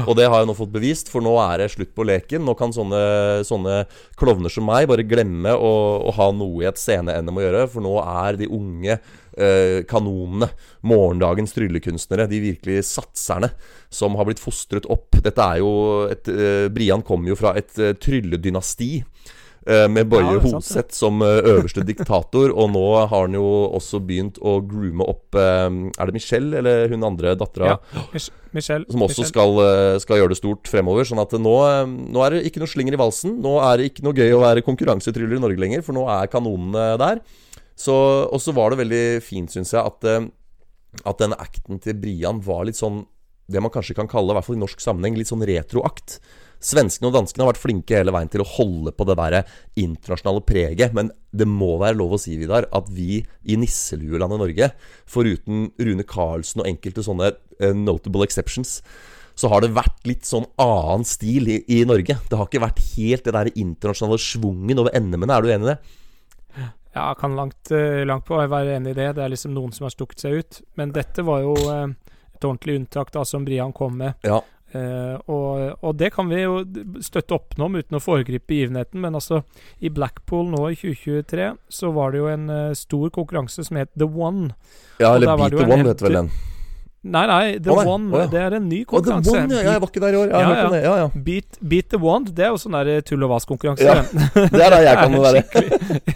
Og 0.04 0.12
det 0.18 0.26
har 0.28 0.42
jeg 0.42 0.48
nå 0.50 0.54
fått 0.56 0.72
bevist, 0.74 1.08
for 1.08 1.24
nå 1.24 1.32
er 1.40 1.62
det 1.62 1.70
slutt 1.72 1.94
på 1.96 2.04
leken. 2.04 2.42
Nå 2.44 2.52
kan 2.58 2.74
sånne, 2.76 3.00
sånne 3.48 3.78
klovner 4.20 4.52
som 4.52 4.66
meg 4.68 4.88
bare 4.90 5.06
glemme 5.08 5.54
å, 5.56 5.70
å 6.04 6.12
ha 6.18 6.28
noe 6.36 6.60
i 6.64 6.68
et 6.68 6.80
scene-NM 6.80 7.40
å 7.40 7.44
gjøre, 7.46 7.62
for 7.72 7.84
nå 7.84 7.94
er 8.02 8.36
de 8.36 8.50
unge 8.52 8.98
eh, 8.98 9.80
kanonene, 9.88 10.50
morgendagens 10.84 11.56
tryllekunstnere, 11.56 12.28
de 12.28 12.42
virkelig 12.50 12.84
satserne, 12.90 13.54
som 13.88 14.18
har 14.20 14.28
blitt 14.28 14.42
fostret 14.42 14.88
opp. 14.92 15.22
Dette 15.24 15.48
er 15.56 15.62
jo 15.64 15.72
et, 16.12 16.28
eh, 16.28 16.68
Brian 16.72 17.04
kommer 17.06 17.32
jo 17.32 17.40
fra 17.40 17.56
et 17.56 17.72
eh, 17.80 17.96
trylledynasti. 17.96 18.92
Eh, 19.68 19.84
med 19.92 20.08
Boje 20.08 20.24
ja, 20.24 20.40
Hoseth 20.40 20.96
som 20.96 21.20
eh, 21.20 21.42
øverste 21.50 21.82
diktator. 21.84 22.52
Og 22.54 22.70
nå 22.72 22.84
har 22.96 23.10
han 23.12 23.36
jo 23.36 23.44
også 23.76 24.00
begynt 24.00 24.40
å 24.40 24.58
groome 24.64 25.04
opp 25.04 25.36
eh, 25.36 25.66
Er 25.68 26.08
det 26.08 26.16
Michelle 26.16 26.62
eller 26.62 26.88
hun 26.88 27.04
andre 27.04 27.34
dattera? 27.38 27.74
Ja, 27.74 28.22
Michelle. 28.56 28.88
Som 28.88 29.04
også 29.04 29.26
skal, 29.28 29.60
skal, 30.00 30.22
gjøre 30.22 30.32
det 30.32 30.40
stort 30.40 30.70
fremover. 30.72 31.04
Sånn 31.08 31.20
at 31.20 31.36
nå, 31.36 31.54
nå, 31.84 32.24
er 32.24 32.38
det 32.38 32.46
ikke 32.48 32.64
noe 32.64 32.72
slinger 32.72 32.96
i 32.96 33.02
valsen. 33.02 33.36
Nå 33.44 33.58
er 33.66 33.76
det 33.76 33.90
ikke 33.90 34.06
noe 34.08 34.16
gøy 34.16 34.32
å 34.38 34.40
være 34.46 34.64
konkurransetryller 34.64 35.36
i 35.36 35.44
Norge 35.44 35.60
lenger, 35.60 35.84
for 35.84 35.96
nå 35.98 36.06
er 36.16 36.32
kanonene 36.32 36.88
der. 37.00 37.20
Og 37.92 38.40
så 38.40 38.56
var 38.56 38.72
det 38.72 38.80
veldig 38.80 39.04
fint, 39.22 39.52
syns 39.52 39.74
jeg, 39.76 39.84
at, 39.84 41.04
at 41.04 41.20
denne 41.20 41.36
acten 41.38 41.78
til 41.84 42.00
Brian 42.00 42.40
var 42.42 42.64
litt 42.66 42.80
sånn 42.80 43.04
det 43.48 43.60
man 43.64 43.72
kanskje 43.72 43.96
kan 43.96 44.08
kalle, 44.10 44.32
i 44.32 44.36
hvert 44.36 44.44
fall 44.44 44.58
i 44.58 44.60
norsk 44.60 44.82
sammenheng, 44.82 45.16
litt 45.16 45.30
sånn 45.30 45.44
retroakt. 45.48 46.18
Svenskene 46.58 47.10
og 47.10 47.14
danskene 47.14 47.44
har 47.44 47.52
vært 47.52 47.62
flinke 47.62 47.98
hele 48.00 48.12
veien 48.14 48.30
til 48.32 48.42
å 48.42 48.48
holde 48.56 48.92
på 48.94 49.06
det 49.06 49.14
der 49.20 49.36
internasjonale 49.78 50.42
preget. 50.46 50.94
Men 50.96 51.12
det 51.30 51.46
må 51.48 51.76
være 51.80 51.98
lov 51.98 52.16
å 52.16 52.20
si, 52.20 52.34
Vidar, 52.40 52.66
at 52.74 52.88
vi 52.90 53.20
i 53.22 53.58
nisseluelandet 53.60 54.42
Norge, 54.42 54.70
foruten 55.08 55.68
Rune 55.78 56.06
Karlsen 56.08 56.64
og 56.64 56.70
enkelte 56.70 57.04
sånne 57.06 57.30
uh, 57.34 57.70
notable 57.76 58.26
exceptions, 58.26 58.80
så 59.38 59.52
har 59.52 59.62
det 59.62 59.76
vært 59.76 60.02
litt 60.08 60.26
sånn 60.26 60.48
annen 60.58 61.06
stil 61.06 61.46
i, 61.46 61.60
i, 61.70 61.84
Norge. 61.86 62.18
Det 62.26 62.40
har 62.40 62.50
ikke 62.50 62.64
vært 62.64 62.82
helt 62.96 63.28
det 63.28 63.36
der 63.36 63.52
internasjonale 63.54 64.18
schwungen 64.18 64.82
over 64.82 64.98
NM-ene. 64.98 65.30
Er 65.30 65.44
du 65.44 65.52
enig 65.54 65.68
i 65.68 65.70
det? 65.70 65.78
Ja, 66.96 67.12
jeg 67.12 67.18
kan 67.20 67.36
langt, 67.38 67.70
eh, 67.70 68.02
langt 68.08 68.26
på 68.26 68.34
være 68.40 68.74
enig 68.80 68.96
i 68.96 68.98
det. 68.98 69.12
Det 69.14 69.22
er 69.22 69.30
liksom 69.30 69.54
noen 69.54 69.70
som 69.76 69.86
har 69.86 69.94
stukket 69.94 70.24
seg 70.24 70.40
ut. 70.40 70.60
Men 70.80 70.90
dette 70.96 71.22
var 71.22 71.44
jo 71.44 71.54
uh, 71.68 71.86
et 72.34 72.46
ordentlig 72.48 72.80
unntak 72.80 73.12
da, 73.14 73.22
som 73.28 73.46
Brian 73.46 73.74
kom 73.76 74.00
med. 74.00 74.18
Ja. 74.26 74.40
Uh, 74.74 75.16
og, 75.32 75.78
og, 75.80 75.94
det 75.96 76.10
kan 76.12 76.28
vi 76.28 76.42
jo 76.42 76.58
støtte 77.00 77.38
opp 77.38 77.56
nå 77.56 77.70
uten 77.72 77.96
å 77.96 78.02
foregripe 78.04 78.50
begivenheten, 78.52 79.00
men 79.00 79.16
altså 79.16 79.40
i 79.80 79.88
Blackpool 79.88 80.50
nå 80.52 80.60
i 80.68 80.76
2023 80.76 81.48
så 81.72 81.92
var 81.96 82.12
det 82.12 82.20
jo 82.20 82.28
en 82.28 82.52
uh, 82.52 82.76
stor 82.76 83.08
konkurranse 83.14 83.64
som 83.64 83.80
het 83.80 83.94
The 83.96 84.08
One. 84.08 84.52
Ja, 85.00 85.14
eller 85.14 85.36
Beat 85.40 85.56
the 85.56 85.64
One 85.64 85.88
heter 85.88 86.08
vel 86.10 86.22
den. 86.22 86.30
Nei, 87.08 87.26
nei, 87.30 87.58
The 87.62 87.70
oh, 87.70 87.78
nei. 87.78 87.86
One. 87.86 88.10
Oh, 88.10 88.20
ja. 88.20 88.26
Det 88.28 88.40
er 88.42 88.56
en 88.58 88.64
ny 88.68 88.82
konkurranse. 88.84 89.30
Oh, 89.30 89.36
the 89.36 89.44
one, 89.46 89.54
ja, 89.54 89.72
jeg 89.72 89.80
var 89.80 89.92
ikke 89.92 90.02
der 90.02 90.16
i 90.16 90.18
år. 90.18 90.32
Ja, 90.34 90.40
ja. 90.74 90.96
ja, 90.98 91.06
Beat, 91.14 91.58
Beat, 91.70 91.88
the 91.94 92.00
One, 92.02 92.26
det 92.36 92.44
er 92.44 92.50
jo 92.52 92.58
sånn 92.60 92.74
der 92.74 93.00
tull 93.06 93.24
og 93.24 93.32
vas-konkurranse. 93.32 93.86
Ja, 93.88 94.48
det 94.52 94.66
er 94.66 94.74
det 94.74 94.82
jeg 94.84 94.98
kan 95.00 95.16
være. 95.22 95.42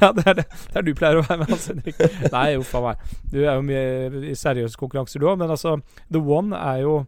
ja, 0.01 0.13
det 0.19 0.27
er 0.27 0.39
det. 0.43 0.47
Der 0.75 0.87
du 0.87 0.93
pleier 0.99 1.23
å 1.23 1.25
være 1.25 1.41
med, 1.45 1.55
Hans 1.55 1.71
Henrik. 1.71 2.05
Nei, 2.35 2.47
uff 2.61 2.75
a 2.77 2.85
meg. 2.91 3.09
Du 3.33 3.41
er 3.41 3.55
jo 3.55 3.65
mye 3.71 4.25
i 4.35 4.37
seriøse 4.37 4.81
konkurranser, 4.81 5.23
du 5.23 5.31
òg. 5.31 5.41
Men 5.41 5.55
altså, 5.55 5.79
The 6.11 6.21
One 6.21 6.59
er 6.59 6.83
jo 6.83 7.01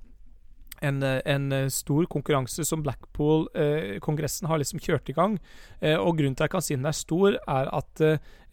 en, 0.84 1.02
en, 1.02 1.52
eh, 1.52 1.68
stor 1.72 2.06
konkurranse 2.10 2.64
som 2.64 2.82
Blackpool-kongressen 2.84 4.46
eh, 4.46 4.50
har 4.50 4.60
liksom 4.60 4.82
kjørt 4.82 5.10
i 5.10 5.16
gang. 5.16 5.38
Eh, 5.80 5.96
og 5.96 6.18
grunnen 6.18 6.36
til 6.36 6.44
at 6.44 6.48
jeg 6.48 6.54
kan 6.54 6.66
si 6.66 6.76
den 6.76 6.90
er 6.90 6.96
stor, 6.98 7.38
er 7.40 7.70
at 7.72 8.04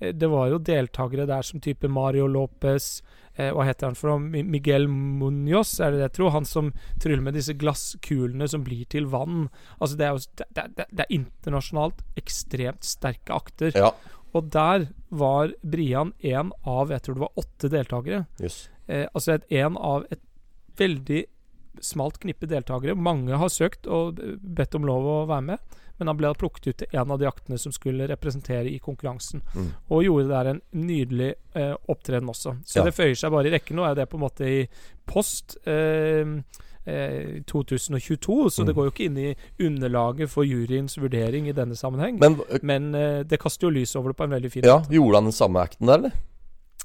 det 0.02 0.28
var 0.32 0.48
jo 0.50 0.58
deltakere 0.66 1.28
der 1.30 1.46
som 1.46 1.62
type 1.62 1.86
Mario 1.86 2.26
Lopez 2.26 3.04
Hva 3.38 3.64
heter 3.68 3.86
han 3.86 3.96
for 3.96 4.10
noe? 4.10 4.42
Miguel 4.50 4.88
Munoz, 4.90 5.76
er 5.78 5.94
det 5.94 6.00
det 6.00 6.08
jeg 6.08 6.16
tror? 6.16 6.32
Han 6.34 6.48
som 6.50 6.72
tryller 7.00 7.22
med 7.22 7.38
disse 7.38 7.54
glasskulene 7.54 8.48
som 8.50 8.66
blir 8.66 8.90
til 8.90 9.06
vann. 9.14 9.46
Altså 9.78 10.00
Det 10.00 10.08
er 10.08 10.16
jo 10.18 10.42
det, 10.42 10.66
det, 10.80 10.88
det 10.90 11.06
er 11.06 11.14
internasjonalt 11.20 12.02
ekstremt 12.18 12.88
sterke 12.90 13.38
akter. 13.38 13.78
Ja. 13.78 13.94
Og 14.34 14.50
der 14.52 14.90
var 15.10 15.54
Brian 15.62 16.14
en 16.20 16.52
av 16.68 16.92
jeg 16.92 17.06
tror 17.06 17.18
det 17.18 17.26
var 17.28 17.44
åtte 17.44 17.72
deltakere. 17.72 18.26
Yes. 18.42 18.64
Eh, 18.88 19.06
altså 19.14 19.38
en 19.50 19.78
av 19.78 20.06
et 20.12 20.24
veldig 20.80 21.26
smalt 21.82 22.20
knippe 22.22 22.50
deltakere. 22.50 22.96
Mange 22.96 23.38
har 23.38 23.52
søkt 23.52 23.88
og 23.88 24.20
bedt 24.42 24.76
om 24.78 24.88
lov 24.88 25.08
å 25.08 25.20
være 25.30 25.48
med, 25.54 25.78
men 26.02 26.10
han 26.10 26.18
ble 26.18 26.34
plukket 26.38 26.68
ut 26.68 26.80
til 26.82 26.98
en 26.98 27.14
av 27.14 27.22
de 27.22 27.30
aktene 27.30 27.60
som 27.62 27.74
skulle 27.76 28.10
representere 28.10 28.72
i 28.72 28.80
konkurransen. 28.82 29.44
Mm. 29.54 29.70
Og 29.94 30.04
gjorde 30.08 30.32
der 30.32 30.52
en 30.54 30.62
nydelig 30.74 31.32
eh, 31.54 31.76
opptreden 31.94 32.32
også. 32.32 32.58
Så 32.66 32.82
ja. 32.82 32.88
det 32.88 32.96
føyer 32.98 33.16
seg 33.20 33.34
bare 33.36 33.52
i 33.52 33.54
rekken. 33.54 33.78
Nå 33.78 33.86
er 33.86 34.00
det 34.00 34.10
på 34.10 34.18
en 34.18 34.26
måte 34.26 34.50
i 34.50 34.60
post. 35.06 35.60
Eh, 35.70 36.42
2022, 36.82 38.46
eh, 38.46 38.50
så 38.50 38.62
mm. 38.64 38.68
det 38.68 38.74
går 38.74 38.88
jo 38.88 38.92
ikke 38.92 39.06
inn 39.06 39.18
i 39.22 39.36
underlaget 39.62 40.32
for 40.32 40.48
juryens 40.48 40.98
vurdering 40.98 41.46
i 41.46 41.54
denne 41.54 41.78
sammenheng. 41.78 42.18
Men, 42.18 42.40
men 42.66 42.90
uh, 42.98 43.22
det 43.22 43.38
kaster 43.42 43.70
jo 43.70 43.76
lys 43.76 43.94
over 44.00 44.10
det 44.10 44.18
på 44.18 44.26
en 44.26 44.34
veldig 44.34 44.52
fin 44.52 44.66
måte. 44.66 44.74
Ja, 44.90 44.98
Gjorde 44.98 45.22
han 45.22 45.30
den 45.30 45.38
samme 45.38 45.62
acten 45.62 45.92
der, 45.92 46.02
eller? 46.02 46.18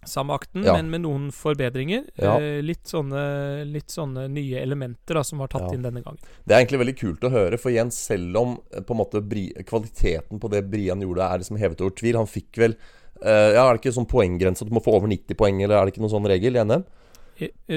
Samme 0.04 0.34
akten, 0.36 0.64
ja. 0.64 0.74
men 0.76 0.90
med 0.90 1.02
noen 1.02 1.30
forbedringer. 1.34 2.04
Ja. 2.20 2.36
Eh, 2.40 2.60
litt, 2.64 2.84
sånne, 2.88 3.64
litt, 3.66 3.90
sånne, 3.90 4.26
nye 4.32 4.60
elementer 4.60 5.18
da, 5.18 5.24
som 5.26 5.40
var 5.42 5.50
tatt 5.52 5.68
ja. 5.70 5.72
inn 5.74 5.86
denne 5.86 6.02
gangen. 6.04 6.20
Det 6.44 6.54
er 6.54 6.62
egentlig 6.62 6.82
veldig 6.84 6.96
kult 7.00 7.26
å 7.26 7.32
høre, 7.32 7.60
for 7.60 7.72
igjen, 7.72 7.90
selv 7.94 8.42
om 8.42 8.54
eh, 8.70 8.84
på 8.84 8.94
en 8.94 9.00
måte 9.00 9.22
kvaliteten 9.66 10.42
på 10.42 10.52
det 10.52 10.62
Brian 10.70 11.02
gjorde, 11.02 11.26
er 11.26 11.42
liksom 11.42 11.58
hevet 11.60 11.82
over 11.82 11.96
tvil 11.96 12.20
Han 12.20 12.30
fikk 12.30 12.60
vel 12.60 12.76
uh, 12.76 13.50
Ja, 13.56 13.64
Er 13.64 13.74
det 13.74 13.82
ikke 13.82 13.96
sånn 13.96 14.08
poenggrense 14.10 14.64
at 14.64 14.70
du 14.70 14.76
må 14.76 14.84
få 14.84 14.94
over 14.98 15.10
90 15.10 15.38
poeng, 15.38 15.58
eller 15.64 15.78
er 15.78 15.88
det 15.88 15.94
ikke 15.94 16.04
noen 16.04 16.14
sånn 16.18 16.30
regel 16.30 16.58
i 16.58 16.64
NM? 16.66 16.86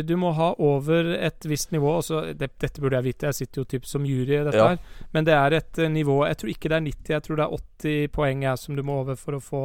Du 0.07 0.13
må 0.15 0.29
ha 0.38 0.53
over 0.63 1.09
et 1.17 1.45
visst 1.49 1.73
nivå. 1.75 1.97
Altså, 1.99 2.21
det, 2.31 2.53
dette 2.63 2.79
burde 2.79 2.95
jeg 2.95 3.09
vite, 3.09 3.27
jeg 3.27 3.41
sitter 3.41 3.59
jo 3.59 3.67
typ 3.73 3.89
som 3.89 4.05
jury 4.07 4.38
i 4.38 4.43
dette 4.47 4.67
her. 4.69 4.77
Men 5.11 5.27
det 5.27 5.33
er 5.35 5.55
et 5.57 5.81
nivå 5.91 6.21
Jeg 6.29 6.39
tror 6.39 6.51
ikke 6.53 6.71
det 6.71 6.77
er 6.77 6.85
90, 6.85 7.09
jeg 7.15 7.25
tror 7.25 7.39
det 7.39 7.47
er 7.47 7.57
80 7.57 8.13
poeng 8.15 8.45
jeg, 8.47 8.61
som 8.61 8.77
du 8.77 8.85
må 8.88 9.01
over 9.01 9.19
for 9.19 9.35
å 9.35 9.41
få 9.43 9.63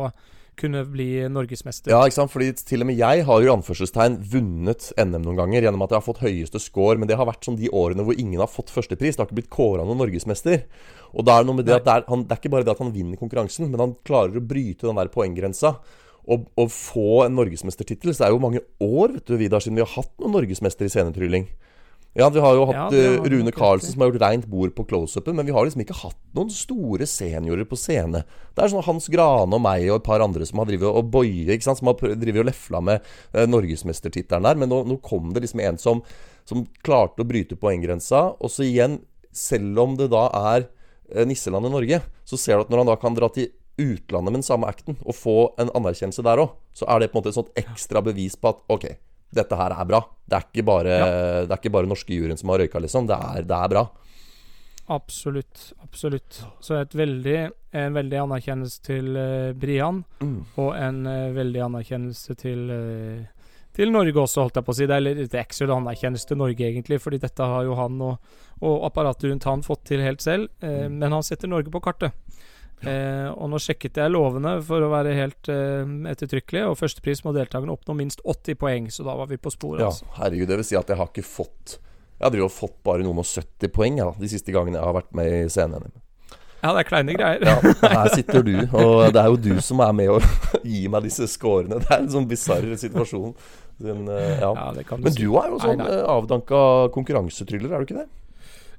kunne 0.58 0.82
bli 0.88 1.08
norgesmester. 1.32 1.92
Ja, 1.92 2.02
ikke 2.04 2.16
sant? 2.16 2.32
Fordi 2.32 2.50
til 2.58 2.84
og 2.84 2.88
med 2.88 2.99
jeg 2.99 3.25
har 3.26 3.42
jo 3.42 3.52
anførselstegn 3.54 4.20
vunnet 4.32 4.90
NM 5.00 5.18
noen 5.25 5.40
ganger 5.40 5.66
gjennom 5.66 5.84
at 5.87 5.94
jeg 5.94 6.00
har 6.00 6.06
fått 6.06 6.23
høyeste 6.25 6.62
score, 6.62 6.96
men 7.00 7.11
det 7.11 7.18
har 7.20 7.28
vært 7.28 7.46
sånn 7.46 7.58
de 7.61 7.70
årene 7.75 8.06
hvor 8.06 8.18
ingen 8.18 8.42
har 8.42 8.50
fått 8.50 8.73
førstepris. 8.75 9.16
Det 9.16 9.25
har 9.25 9.30
ikke 9.30 9.40
blitt 9.40 9.52
kåra 9.52 9.87
noen 9.87 10.00
norgesmester. 10.04 10.64
Og 11.14 11.26
da 11.26 11.37
er 11.37 11.44
det 11.44 11.50
noe 11.50 11.61
med 11.61 11.68
det 11.68 11.76
at 11.76 11.87
det 11.87 11.99
er, 11.99 12.06
han, 12.11 12.25
det 12.25 12.37
er 12.37 12.42
ikke 12.42 12.54
bare 12.54 12.66
det 12.66 12.75
at 12.75 12.82
han 12.84 12.94
vinner 12.94 13.20
konkurransen, 13.20 13.68
men 13.70 13.82
han 13.82 13.99
klarer 14.06 14.40
å 14.40 14.46
bryte 14.54 14.88
den 14.88 14.99
der 14.99 15.12
poenggrensa. 15.14 15.76
Og, 16.25 16.46
og 16.56 16.70
få 16.73 17.26
en 17.26 17.34
norgesmestertittel. 17.37 18.14
Så 18.14 18.23
det 18.23 18.30
er 18.30 18.32
jo 18.32 18.40
mange 18.40 18.62
år 18.80 19.12
vet 19.12 19.26
du, 19.28 19.37
Vidar, 19.37 19.61
siden 19.61 19.76
vi 19.76 19.84
har 19.84 19.92
hatt 19.92 20.14
noen 20.23 20.32
norgesmester 20.38 20.88
i 20.88 20.92
scenetrylling. 20.92 21.50
Ja, 22.14 22.28
Vi 22.30 22.38
har 22.38 22.54
jo 22.54 22.66
hatt 22.68 22.76
Ja, 22.76 22.85
har 22.87 22.94
eh, 22.94 23.25
Rune 23.33 23.50
Karlsen 23.50 23.90
som 23.90 24.02
har 24.04 24.12
gjort 24.12 24.23
reint 24.23 24.44
bord 24.47 24.75
på 24.76 24.85
close-upen, 24.87 25.35
men 25.35 25.49
vi 25.49 25.54
har 25.54 25.66
liksom 25.66 25.83
ikke 25.83 25.97
hatt 25.99 26.18
noen 26.37 26.52
store 26.54 27.09
seniorer 27.11 27.66
på 27.66 27.78
scene. 27.78 28.23
Det 28.54 28.62
er 28.62 28.71
sånn 28.71 28.85
Hans 28.87 29.09
Grane 29.11 29.50
og 29.50 29.62
meg 29.64 29.88
og 29.88 29.99
et 29.99 30.06
par 30.06 30.23
andre 30.23 30.47
som 30.47 30.62
har 30.62 30.68
drivet 30.71 30.87
og 30.87 31.11
boye, 31.11 31.56
som 31.59 31.90
har 31.90 32.14
drivet 32.14 32.44
og 32.44 32.47
lefla 32.47 32.83
med 32.87 33.02
eh, 33.33 33.49
norgesmestertittelen 33.50 34.47
der. 34.47 34.61
Men 34.62 34.71
nå, 34.71 34.85
nå 34.87 35.00
kom 35.02 35.33
det 35.35 35.42
liksom 35.42 35.64
en 35.66 35.80
som, 35.83 36.04
som 36.47 36.62
klarte 36.87 37.25
å 37.25 37.26
bryte 37.26 37.59
poenggrensa. 37.59 38.28
Og 38.38 38.52
så 38.54 38.62
igjen, 38.68 39.00
selv 39.35 39.83
om 39.83 39.99
det 39.99 40.12
da 40.14 40.28
er 40.54 40.68
eh, 41.11 41.26
nisseland 41.26 41.66
i 41.66 41.75
Norge, 41.75 41.99
så 42.23 42.38
ser 42.38 42.61
du 42.61 42.68
at 42.68 42.71
når 42.71 42.85
han 42.85 42.92
da 42.92 42.97
kan 43.02 43.18
dra 43.18 43.33
til 43.35 43.50
utlandet 43.75 44.30
med 44.30 44.38
den 44.38 44.47
samme 44.47 44.71
acten 44.71 44.94
og 45.02 45.18
få 45.18 45.38
en 45.59 45.73
anerkjennelse 45.75 46.23
der 46.23 46.44
òg, 46.44 46.54
så 46.78 46.87
er 46.94 47.02
det 47.02 47.11
på 47.11 47.18
en 47.18 47.25
måte 47.25 47.35
et 47.35 47.40
sånt 47.40 47.59
ekstra 47.59 48.04
bevis 48.06 48.38
på 48.38 48.54
at 48.54 48.62
ok, 48.71 48.87
dette 49.34 49.58
her 49.58 49.74
er 49.74 49.88
bra. 49.90 50.00
Det 50.24 50.38
er 50.38 50.46
ikke 50.48 50.64
bare, 50.66 50.96
det 51.44 51.52
er 51.52 51.60
ikke 51.60 51.74
bare 51.74 51.90
norske 51.90 52.14
juryen 52.16 52.38
som 52.40 52.52
har 52.52 52.62
røyka, 52.62 52.80
liksom. 52.80 53.08
Det 53.10 53.18
er, 53.18 53.44
det 53.48 53.58
er 53.58 53.72
bra. 53.74 53.84
Absolutt. 54.86 55.72
Absolutt. 55.82 56.42
Så 56.60 56.76
et 56.76 56.94
veldig, 56.94 57.38
en 57.72 57.94
veldig 57.96 58.18
anerkjennelse 58.24 58.82
til 58.84 59.16
uh, 59.16 59.52
Brian, 59.56 60.04
Mm. 60.20 60.44
og 60.56 60.74
en 60.76 61.06
uh, 61.06 61.34
veldig 61.34 61.62
anerkjennelse 61.70 62.34
til 62.40 62.70
uh, 62.70 63.24
til 63.74 63.90
Norge 63.90 64.14
også, 64.14 64.44
holdt 64.44 64.54
jeg 64.60 64.64
på 64.64 64.70
å 64.70 64.76
si. 64.76 64.86
Det 64.86 64.94
er, 64.94 65.00
eller, 65.02 65.14
det 65.26 65.34
er 65.34 65.46
ikke 65.48 65.56
så 65.56 65.66
anerkjennelse 65.66 66.28
til 66.30 66.38
Norge, 66.38 66.62
egentlig, 66.68 67.00
fordi 67.02 67.18
dette 67.18 67.42
har 67.42 67.64
jo 67.66 67.74
han 67.74 67.96
og, 68.06 68.36
og 68.62 68.84
apparatet 68.86 69.26
rundt 69.26 69.48
han 69.50 69.64
fått 69.66 69.82
til 69.88 70.04
helt 70.04 70.22
selv. 70.22 70.46
Mm. 70.62 71.00
men 71.00 71.16
han 71.16 71.26
setter 71.26 71.50
Norge 71.50 71.72
på 71.74 71.80
kartet. 71.82 72.14
Eh, 72.85 73.28
og 73.33 73.49
nå 73.49 73.59
sjekket 73.62 73.97
jeg 74.02 74.12
lovene 74.12 74.59
for 74.64 74.85
å 74.85 74.90
være 74.93 75.14
helt 75.16 75.49
eh, 75.52 75.87
ettertrykkelig, 76.11 76.66
og 76.69 76.76
førstepris 76.81 77.23
må 77.25 77.33
deltakerne 77.37 77.73
oppnå 77.73 77.97
minst 77.97 78.21
80 78.25 78.59
poeng, 78.61 78.88
så 78.93 79.07
da 79.07 79.14
var 79.16 79.31
vi 79.31 79.38
på 79.40 79.52
sporet. 79.54 79.81
Ja, 79.85 79.88
Altså. 79.93 80.09
herregud. 80.19 80.49
Det 80.50 80.59
vil 80.61 80.69
si 80.69 80.76
at 80.76 80.88
jeg 80.93 81.00
har 81.00 81.09
ikke 81.12 81.25
fått 81.26 81.78
Jeg 82.21 82.31
har 82.40 82.49
fått 82.49 82.76
bare 82.87 83.02
noen 83.02 83.19
og 83.19 83.26
70 83.26 83.69
poeng 83.75 83.99
ja, 83.99 84.11
de 84.19 84.28
siste 84.31 84.52
gangene 84.54 84.78
jeg 84.78 84.85
har 84.87 84.95
vært 84.95 85.12
med 85.19 85.26
i 85.26 85.49
CNN 85.50 85.90
Ja, 86.62 86.71
det 86.73 86.85
er 86.85 86.88
kleine 86.88 87.12
greier. 87.16 87.43
Ja, 87.45 87.57
her 87.99 88.09
sitter 88.14 88.43
du, 88.47 88.54
og 88.73 89.12
det 89.12 89.21
er 89.21 89.26
jo 89.33 89.37
du 89.37 89.61
som 89.61 89.81
er 89.85 89.93
med 89.93 90.12
å 90.14 90.21
gi 90.64 90.87
meg 90.88 91.04
disse 91.04 91.26
scorene. 91.28 91.81
Det 91.83 91.90
er 91.90 91.99
en 92.04 92.12
sånn 92.12 92.28
bisarr 92.28 92.71
situasjon. 92.81 93.35
Den, 93.85 94.07
eh, 94.09 94.38
ja. 94.40 94.52
Ja, 94.54 94.69
det 94.73 94.87
kan 94.87 95.00
du 95.02 95.09
Men 95.09 95.16
du 95.19 95.26
er 95.37 95.50
jo 95.50 95.59
sånn 95.61 95.81
eh, 95.83 96.04
avdanka 96.09 96.61
konkurransetryller, 96.95 97.73
er 97.75 97.83
du 97.83 97.88
ikke 97.88 98.04
det? 98.04 98.09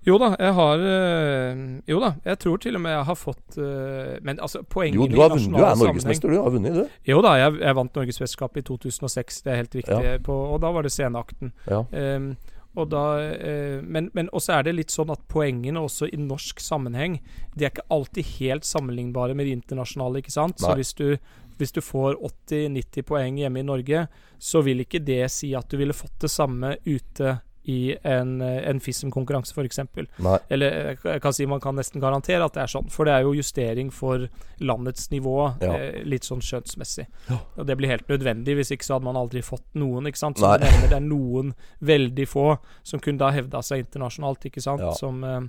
Jo 0.06 0.18
da, 0.22 0.32
jeg 0.38 0.54
har 0.54 0.82
øh, 0.86 1.62
Jo 1.90 2.00
da, 2.04 2.12
jeg 2.26 2.40
tror 2.44 2.58
til 2.62 2.78
og 2.78 2.82
med 2.84 2.94
jeg 2.94 3.06
har 3.08 3.18
fått 3.18 3.58
øh, 3.58 4.18
Men 4.22 4.40
altså, 4.40 4.62
poengene 4.62 5.02
Jo, 5.02 5.08
du, 5.10 5.22
har 5.22 5.30
Jo, 5.30 5.40
vunnet, 5.40 5.58
du 5.58 5.64
er 5.66 5.80
norgesmester, 5.82 6.30
du. 6.30 6.42
Har 6.42 6.50
vunnet, 6.54 6.76
du. 6.76 6.98
Jo 7.10 7.22
da, 7.26 7.38
jeg, 7.42 7.56
jeg 7.62 7.78
vant 7.80 7.96
Norgesmesterskapet 7.96 8.62
i 8.62 8.68
2006, 8.68 9.42
det 9.42 9.52
er 9.52 9.64
helt 9.64 9.76
riktig. 9.76 10.04
Ja. 10.06 10.18
På, 10.24 10.36
og 10.54 10.62
da 10.62 10.72
var 10.76 10.86
det 10.86 10.94
senakten. 10.94 11.54
Ja. 11.70 11.82
Um, 11.92 12.36
og 12.76 12.90
da, 12.92 13.04
eh, 13.24 13.80
men 13.82 14.10
men 14.14 14.30
også 14.36 14.58
er 14.58 14.68
det 14.68 14.76
litt 14.76 14.92
sånn 14.92 15.14
at 15.14 15.24
poengene 15.32 15.80
også 15.80 16.10
i 16.12 16.20
norsk 16.20 16.60
sammenheng 16.60 17.22
De 17.56 17.64
er 17.64 17.72
ikke 17.72 17.88
alltid 17.94 18.34
helt 18.36 18.68
sammenlignbare 18.68 19.34
med 19.34 19.48
de 19.48 19.56
internasjonale. 19.56 20.20
ikke 20.20 20.36
sant? 20.36 20.60
Så 20.60 20.76
hvis 20.76 20.94
du, 20.94 21.18
hvis 21.58 21.72
du 21.72 21.82
får 21.82 22.20
80-90 22.52 23.08
poeng 23.08 23.40
hjemme 23.40 23.64
i 23.64 23.68
Norge, 23.68 24.08
så 24.40 24.62
vil 24.62 24.84
ikke 24.84 25.00
det 25.00 25.24
si 25.32 25.54
at 25.56 25.70
du 25.72 25.78
ville 25.80 25.96
fått 25.96 26.20
det 26.20 26.32
samme 26.32 26.76
ute 26.86 27.38
i 27.68 27.96
en, 28.04 28.42
eh, 28.42 28.70
en 28.70 28.80
FISM-konkurranse, 28.80 29.54
f.eks. 29.56 29.80
Eller 30.50 30.72
eh, 30.92 30.96
jeg 31.04 31.22
kan 31.24 31.34
si 31.34 31.46
man 31.50 31.60
kan 31.64 31.76
nesten 31.76 32.02
garantere 32.04 32.46
at 32.46 32.54
det 32.54 32.62
er 32.64 32.72
sånn. 32.72 32.90
For 32.94 33.06
det 33.10 33.14
er 33.16 33.26
jo 33.26 33.34
justering 33.34 33.92
for 33.94 34.28
landets 34.62 35.10
nivå, 35.12 35.36
Ja. 35.62 35.74
eh, 35.78 36.04
litt 36.06 36.24
sånn 36.28 36.42
skjønnsmessig. 36.46 37.08
Ja. 37.30 37.40
Og 37.58 37.66
det 37.66 37.78
blir 37.78 37.90
helt 37.90 38.08
nødvendig, 38.08 38.56
hvis 38.60 38.72
ikke 38.76 38.86
så 38.86 38.98
hadde 39.00 39.06
man 39.10 39.16
aldri 39.18 39.42
fått 39.42 39.66
noen. 39.74 40.06
ikke 40.08 40.18
sant? 40.22 40.38
Så 40.38 40.58
det 40.60 40.92
er 40.94 41.00
noen 41.02 41.54
veldig 41.82 42.28
få 42.28 42.58
som 42.84 43.00
kunne 43.00 43.18
da 43.20 43.32
hevda 43.32 43.62
seg 43.66 43.86
internasjonalt, 43.86 44.46
ikke 44.46 44.62
sant? 44.62 44.82
Ja. 44.82 44.94
Som, 44.94 45.24
eh, 45.24 45.42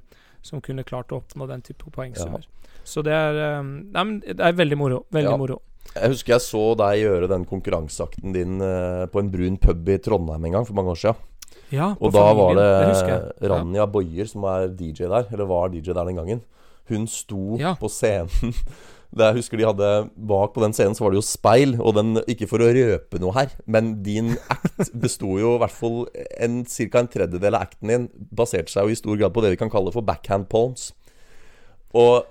som 0.43 0.61
kunne 0.61 0.85
klart 0.85 1.09
å 1.13 1.21
oppnå 1.23 1.47
den 1.49 1.63
type 1.63 1.85
poengsummer. 1.93 2.45
Så 2.87 3.03
det 3.03 3.13
er, 3.13 3.35
eh, 3.59 3.63
nei, 3.63 4.21
det 4.21 4.41
er 4.41 4.53
veldig 4.53 4.77
moro. 4.79 5.05
Veldig 5.13 5.39
moro. 5.39 5.61
Jeg 5.95 6.11
husker 6.11 6.33
jeg 6.35 6.41
så 6.43 6.77
deg 6.77 6.99
gjøre 7.05 7.29
den 7.31 7.45
konkurranseakten 7.47 8.33
din 8.35 8.61
eh, 8.61 9.07
på 9.07 9.21
en 9.23 9.31
brun 9.31 9.57
pub 9.57 9.89
i 9.89 9.99
Trondheim 9.99 10.45
en 10.45 10.53
gang 10.53 10.67
for 10.67 10.75
mange 10.75 10.91
år 10.91 10.99
siden. 10.99 11.17
Ja, 11.75 11.95
Og 11.99 12.13
da 12.15 12.27
var 12.39 12.55
det, 12.55 12.67
det, 13.41 13.49
Rania 13.51 13.83
ja. 13.83 13.87
Boyer 13.91 14.29
som 14.31 14.45
er 14.47 14.69
DJ 14.71 15.09
der, 15.11 15.27
eller 15.33 15.49
var 15.51 15.73
DJ 15.73 15.91
der 15.97 16.05
den 16.07 16.21
gangen. 16.21 16.45
Hun 16.89 17.07
sto 17.11 17.57
Ja. 17.59 17.75
på 17.75 17.91
scenen. 17.91 18.55
Det 19.17 19.23
jeg 19.23 19.37
husker 19.39 19.57
de 19.57 19.65
hadde 19.65 19.89
Bak 20.29 20.51
på 20.53 20.61
den 20.61 20.75
scenen 20.77 20.95
så 20.99 21.05
var 21.05 21.15
det 21.15 21.21
jo 21.21 21.25
speil, 21.25 21.77
og 21.81 21.95
den 21.97 22.19
Ikke 22.29 22.49
for 22.51 22.61
å 22.61 22.69
røpe 22.75 23.21
noe 23.23 23.33
her, 23.37 23.53
men 23.65 24.03
din 24.05 24.35
act 24.53 24.91
besto 25.03 25.39
jo 25.41 25.55
i 25.57 25.61
hvert 25.63 25.73
fall 25.73 26.03
en, 26.43 26.59
Ca. 26.69 27.01
en 27.01 27.09
tredjedel 27.15 27.55
av 27.57 27.69
acten 27.69 27.93
din 27.93 28.09
baserte 28.35 28.75
seg 28.75 28.85
jo 28.91 28.93
i 28.93 28.99
stor 28.99 29.17
grad 29.17 29.33
på 29.33 29.45
det 29.45 29.55
vi 29.55 29.61
kan 29.63 29.71
kalle 29.73 29.95
for 29.95 30.05
backhand 30.05 30.49
palms. 30.53 30.91
Og 31.97 32.27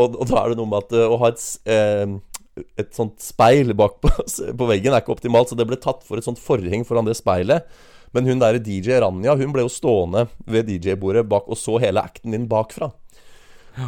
og, 0.00 0.16
og 0.18 0.26
da 0.32 0.40
er 0.42 0.48
det 0.54 0.58
noe 0.58 0.70
med 0.72 0.80
at 0.88 0.96
eh, 0.96 1.06
å 1.12 1.20
ha 1.22 1.30
et, 1.30 1.44
eh, 1.70 2.64
et 2.82 2.90
sånt 2.96 3.20
speil 3.22 3.70
bak 3.78 4.00
på, 4.02 4.10
på 4.58 4.70
veggen 4.72 4.92
er 4.96 5.04
ikke 5.04 5.14
optimalt, 5.14 5.52
så 5.52 5.58
det 5.60 5.68
ble 5.70 5.78
tatt 5.78 6.02
for 6.08 6.18
et 6.18 6.26
sånt 6.26 6.40
forheng 6.42 6.82
foran 6.88 7.06
det 7.06 7.14
speilet. 7.20 7.68
Men 8.14 8.28
hun 8.30 8.42
der 8.42 8.60
DJ 8.62 9.00
Ranja 9.02 9.34
Hun 9.38 9.52
ble 9.54 9.64
jo 9.64 9.72
stående 9.72 10.28
ved 10.46 10.68
DJ-bordet 10.70 11.26
bak 11.28 11.48
og 11.50 11.58
så 11.58 11.80
hele 11.82 12.02
acten 12.04 12.34
din 12.34 12.48
bakfra. 12.50 12.92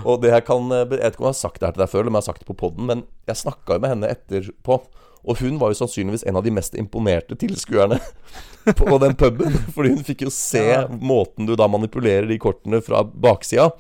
Og 0.02 0.22
det 0.22 0.32
jeg 0.32 0.46
kan 0.48 0.70
eh, 0.74 0.84
Jeg 0.84 0.90
vet 0.90 1.14
ikke 1.14 1.22
om 1.22 1.28
jeg 1.28 1.34
har 1.36 1.40
sagt 1.40 1.60
det 1.60 1.68
her 1.68 1.76
til 1.76 1.84
deg 1.84 1.92
før, 1.92 2.00
eller 2.02 2.12
om 2.12 2.18
jeg 2.18 2.24
har 2.24 2.30
sagt 2.32 2.42
det 2.42 2.50
på 2.50 2.60
poden, 2.62 2.88
men 2.90 3.04
jeg 3.30 3.42
snakka 3.42 3.76
jo 3.76 3.84
med 3.84 3.92
henne 3.94 4.12
etterpå. 4.14 4.80
Og 5.26 5.40
hun 5.42 5.58
var 5.58 5.72
jo 5.72 5.78
sannsynligvis 5.80 6.22
en 6.26 6.38
av 6.38 6.44
de 6.46 6.52
mest 6.54 6.76
imponerte 6.78 7.38
tilskuerne 7.38 7.98
på 8.80 8.98
den 9.02 9.16
puben. 9.18 9.56
Fordi 9.74 9.94
hun 9.94 10.04
fikk 10.06 10.26
jo 10.26 10.32
se 10.34 10.64
måten 11.02 11.48
du 11.48 11.56
da 11.58 11.66
manipulerer 11.70 12.28
de 12.30 12.38
kortene 12.42 12.82
fra 12.84 13.02
baksida. 13.06 13.72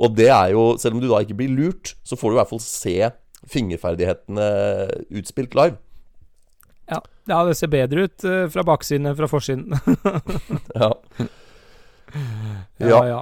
Og 0.00 0.16
det 0.16 0.28
er 0.32 0.52
jo 0.54 0.74
Selv 0.80 0.96
om 0.96 1.02
du 1.02 1.08
da 1.08 1.20
ikke 1.24 1.38
blir 1.40 1.52
lurt, 1.52 1.94
så 2.04 2.16
får 2.16 2.30
du 2.30 2.36
i 2.36 2.40
hvert 2.40 2.52
fall 2.52 2.64
se 2.64 2.96
fingerferdighetene 3.50 4.48
utspilt 5.16 5.56
live. 5.56 5.80
Ja. 7.30 7.40
det 7.48 7.56
ser 7.58 7.70
bedre 7.72 8.06
ut 8.08 8.24
eh, 8.28 8.46
fra 8.52 8.64
baksiden 8.66 9.06
enn 9.10 9.16
fra 9.18 9.28
forsiden. 9.30 9.70
Ja. 10.80 10.92
Ja, 12.78 13.04
Ja. 13.06 13.20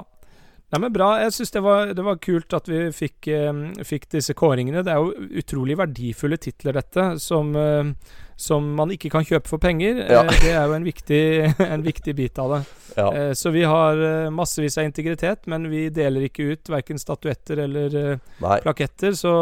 Nei, 0.69 0.81
men 0.83 0.93
Bra. 0.93 1.15
Jeg 1.23 1.33
syns 1.33 1.50
det, 1.55 1.61
var- 1.65 1.95
det 1.97 2.05
var 2.05 2.19
kult 2.21 2.53
at 2.53 2.67
vi 2.69 2.91
fikk, 2.93 3.29
eh, 3.33 3.61
fikk 3.88 4.09
disse 4.12 4.35
kåringene. 4.37 4.83
Det 4.85 4.93
er 4.93 4.99
jo 5.00 5.29
utrolig 5.41 5.77
verdifulle 5.81 6.37
titler, 6.37 6.77
dette, 6.77 7.07
som, 7.25 7.55
eh, 7.57 7.93
som 8.38 8.62
man 8.78 8.92
ikke 8.95 9.11
kan 9.11 9.25
kjøpe 9.26 9.50
for 9.50 9.59
penger. 9.59 9.99
Ja. 10.07 10.21
Eh, 10.23 10.37
det 10.45 10.52
er 10.54 10.68
jo 10.71 10.75
en 10.76 10.85
viktig, 10.87 11.23
en 11.75 11.83
viktig 11.83 12.14
bit 12.14 12.38
av 12.38 12.52
det. 12.52 12.61
ja. 12.95 13.07
Eh, 13.11 13.33
så 13.35 13.50
vi 13.50 13.64
har 13.66 13.99
eh, 13.99 14.28
massevis 14.30 14.76
av 14.78 14.87
integritet, 14.87 15.49
men 15.50 15.66
vi 15.71 15.88
deler 15.90 16.28
ikke 16.28 16.47
ut 16.52 16.71
verken 16.71 17.00
statuetter 17.02 17.64
eller 17.64 17.97
Nei. 18.38 18.61
plaketter. 18.62 19.16
Så 19.18 19.33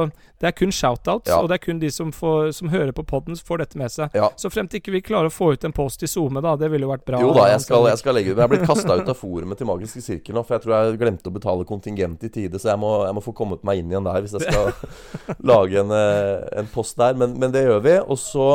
det 0.41 0.49
er 0.49 0.57
kun 0.57 0.73
shoutouts, 0.73 1.29
Ja. 1.29 1.43
og 1.43 1.51
det 1.53 1.59
er 1.59 1.65
kun 1.67 1.79
de 1.83 1.91
som, 1.93 2.09
får, 2.13 2.55
som 2.57 2.73
hører 2.73 2.95
på 2.97 3.05
podden, 3.05 3.37
som 3.37 3.45
får 3.51 3.63
dette 3.67 3.79
med 3.81 3.93
seg. 3.93 4.17
Ja. 4.17 4.31
Så 4.41 4.49
til 4.57 4.81
ikke 4.81 4.95
vi 4.97 5.03
klarer 5.05 5.29
å 5.29 5.35
få 5.35 5.51
ut 5.53 5.69
en 5.69 5.77
post 5.77 6.03
i 6.03 6.09
SoMe, 6.09 6.41
da. 6.41 6.57
Det 6.57 6.73
ville 6.73 6.89
jo 6.89 6.95
vært 6.95 7.05
bra. 7.05 7.21
Jo 7.21 7.35
da, 7.37 7.51
jeg 7.53 7.67
skal, 7.67 7.91
jeg 7.93 8.01
skal 8.01 8.17
legge 8.17 8.33
ut. 8.33 8.39
Men 8.39 8.47
jeg 8.47 8.49
er 8.49 8.55
blitt 8.57 8.71
kasta 8.73 8.97
ut 8.97 9.13
av 9.13 9.21
forumet 9.21 9.61
til 9.61 9.69
Magiske 9.69 10.01
sirkel 10.05 10.37
nå, 10.37 10.47
for 10.49 10.57
jeg 10.57 10.65
tror 10.65 10.77
jeg 10.79 11.03
glemte 11.05 11.29
å 11.29 11.37
betale 11.37 11.69
kontingent 11.69 12.25
i 12.25 12.33
tide, 12.33 12.57
så 12.63 12.73
jeg 12.73 12.81
må, 12.81 12.95
jeg 13.05 13.19
må 13.21 13.25
få 13.29 13.37
kommet 13.37 13.61
meg 13.69 13.85
inn 13.85 13.93
igjen 13.93 14.09
der 14.09 14.25
hvis 14.25 14.39
jeg 14.41 14.49
skal 14.49 14.73
lage 15.53 15.85
en, 15.85 15.93
en 15.93 16.73
post 16.73 16.97
der. 16.97 17.17
Men, 17.21 17.37
men 17.37 17.53
det 17.53 17.67
gjør 17.69 17.85
vi. 17.85 17.97
Og 18.09 18.17
så 18.21 18.49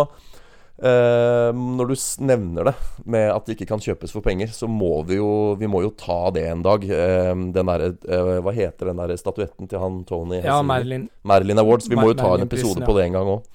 eh, 0.81 1.49
Når 1.53 1.91
du 1.91 1.95
nevner 2.25 2.71
det 2.71 2.75
med 3.05 3.27
at 3.31 3.45
det 3.45 3.55
ikke 3.55 3.69
kan 3.73 3.83
kjøpes 3.83 4.13
for 4.15 4.25
penger, 4.25 4.51
så 4.55 4.69
må 4.69 5.03
vi 5.07 5.19
jo 5.19 5.55
Vi 5.59 5.69
må 5.71 5.83
jo 5.85 5.93
ta 5.97 6.31
det 6.35 6.47
en 6.49 6.65
dag. 6.65 6.83
Uh, 6.85 7.33
den 7.55 7.71
der, 7.71 7.87
uh, 8.09 8.37
Hva 8.43 8.55
heter 8.55 8.91
den 8.91 9.01
der 9.01 9.15
statuetten 9.19 9.69
til 9.69 9.81
han 9.81 10.03
Tony? 10.09 10.41
Ja, 10.43 10.61
Merlin. 10.65 11.09
Marilyn 11.23 11.61
Awards. 11.63 11.89
Vi 11.89 11.99
må 11.99 12.11
jo 12.11 12.19
ta 12.19 12.35
en 12.35 12.47
episode 12.47 12.81
ja. 12.81 12.87
på 12.87 12.97
det 12.97 13.09
en 13.09 13.19
gang 13.19 13.35
òg. 13.37 13.51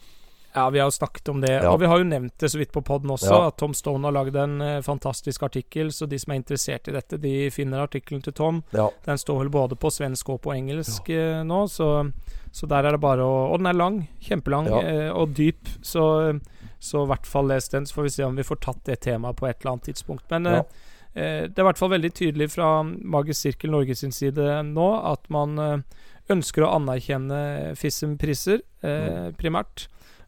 Ja, 0.57 0.71
vi 0.71 0.79
har 0.79 0.87
jo 0.87 0.91
snakket 0.91 1.29
om 1.29 1.41
det. 1.41 1.53
Ja. 1.53 1.71
Og 1.71 1.81
vi 1.81 1.87
har 1.87 2.01
jo 2.01 2.05
nevnt 2.09 2.39
det 2.41 2.49
så 2.49 2.57
vidt 2.57 2.73
på 2.73 2.81
poden 2.81 3.11
også, 3.13 3.29
Ja. 3.29 3.49
at 3.49 3.59
Tom 3.61 3.75
Stone 3.75 4.09
har 4.09 4.13
lagd 4.17 4.37
en 4.41 4.61
eh, 4.65 4.81
fantastisk 4.81 5.43
artikkel. 5.43 5.93
Så 5.93 6.09
de 6.09 6.19
som 6.19 6.33
er 6.33 6.41
interessert 6.41 6.89
i 6.89 6.95
dette, 6.97 7.19
de 7.21 7.51
finner 7.51 7.85
artikkelen 7.85 8.23
til 8.25 8.33
Tom. 8.33 8.63
Ja. 8.73 8.89
Den 9.05 9.19
står 9.19 9.43
vel 9.43 9.51
både 9.53 9.77
på 9.77 9.93
svensk 9.93 10.31
og 10.33 10.41
på 10.41 10.55
engelsk 10.57 11.11
eh, 11.13 11.43
nå, 11.45 11.67
så, 11.69 12.09
så 12.53 12.67
der 12.67 12.89
er 12.89 12.97
det 12.97 13.03
bare 13.05 13.21
å 13.21 13.53
Og 13.53 13.61
den 13.61 13.67
er 13.67 13.77
lang. 13.77 14.09
Kjempelang. 14.25 14.73
Eh, 14.81 15.11
og 15.13 15.37
dyp. 15.37 15.69
Så 15.83 16.41
så 16.87 17.03
i 17.05 17.11
hvert 17.11 17.27
fall 17.27 17.49
les 17.51 17.69
den, 17.73 17.87
så 17.89 17.99
får 17.99 18.07
vi 18.09 18.13
se 18.17 18.27
om 18.27 18.37
vi 18.39 18.47
får 18.47 18.61
tatt 18.65 18.85
det 18.89 19.01
temaet 19.07 19.39
på 19.41 19.49
et 19.49 19.59
eller 19.61 19.75
annet 19.77 19.89
tidspunkt. 19.91 20.25
Men 20.31 20.47
Ja. 20.51 20.63
eh, 21.15 21.23
eh, 21.23 21.43
det 21.49 21.59
er 21.59 21.65
i 21.65 21.69
hvert 21.71 21.81
fall 21.83 21.91
veldig 21.97 22.13
tydelig 22.15 22.51
fra 22.55 22.71
Magisk 22.87 23.41
Sirkel 23.43 23.71
Norge 23.75 23.97
sin 23.99 24.13
side 24.15 24.47
nå 24.71 24.89
at 25.13 25.29
man 25.31 25.59
eh, 25.59 25.79
ønsker 26.31 26.65
å 26.67 26.73
anerkjenne 26.79 27.75
FISM-priser, 27.79 28.63
eh, 28.83 29.31
primært. 29.39 29.87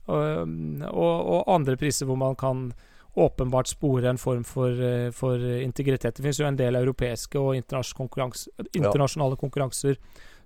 Og, 0.08 0.48
og, 0.88 1.16
og 1.34 1.50
andre 1.52 1.74
priser 1.76 2.06
hvor 2.08 2.16
man 2.16 2.36
kan 2.40 2.70
åpenbart 3.18 3.68
spore 3.68 4.08
en 4.08 4.18
form 4.20 4.44
for, 4.46 4.70
eh, 4.70 5.10
for 5.10 5.36
integritet. 5.42 6.14
Det 6.16 6.22
finnes 6.22 6.38
jo 6.40 6.46
en 6.48 6.56
del 6.56 6.78
europeiske 6.78 7.36
og 7.40 7.56
internasjonale, 7.58 7.98
konkurranser, 7.98 8.68
internasjonale 8.78 9.36
konkurranser 9.40 9.98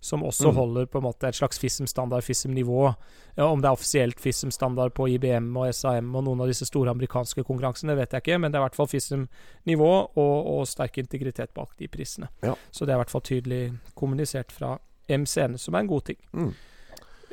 som 0.03 0.23
også 0.27 0.51
Mm. 0.51 0.57
holder 0.57 0.87
på 0.91 0.99
en 0.99 1.05
måte 1.07 1.29
et 1.29 1.35
slags 1.39 1.59
FISM-standard, 1.63 2.25
FISM-nivå. 2.27 2.95
Ja, 3.39 3.45
om 3.47 3.61
det 3.63 3.69
er 3.71 3.77
offisielt 3.77 4.19
FISM-standard 4.21 4.93
på 4.97 5.07
IBM 5.15 5.57
og 5.57 5.71
SAM 5.73 6.11
og 6.17 6.25
noen 6.27 6.41
av 6.43 6.49
disse 6.51 6.67
store 6.67 6.91
amerikanske 6.91 7.45
konkurransene, 7.47 7.95
vet 7.97 8.11
jeg 8.11 8.23
ikke, 8.25 8.41
men 8.41 8.51
det 8.51 8.59
er 8.59 8.65
i 8.65 8.67
hvert 8.69 8.75
fall 8.81 8.91
FISM-nivå 8.91 9.93
og, 10.17 10.47
og 10.59 10.67
sterk 10.67 10.99
integritet 10.99 11.55
bak 11.55 11.77
de 11.79 11.87
prisene. 11.89 12.29
Ja. 12.43 12.55
Så 12.73 12.85
det 12.85 12.91
er 12.93 12.99
i 12.99 13.03
hvert 13.05 13.15
fall 13.15 13.25
tydelig 13.29 13.63
kommunisert 13.95 14.51
fra 14.53 14.77
MCN, 15.09 15.57
som 15.59 15.75
er 15.75 15.79
en 15.87 15.87
god 15.95 16.05
ting. 16.11 16.19
Mm. 16.35 16.53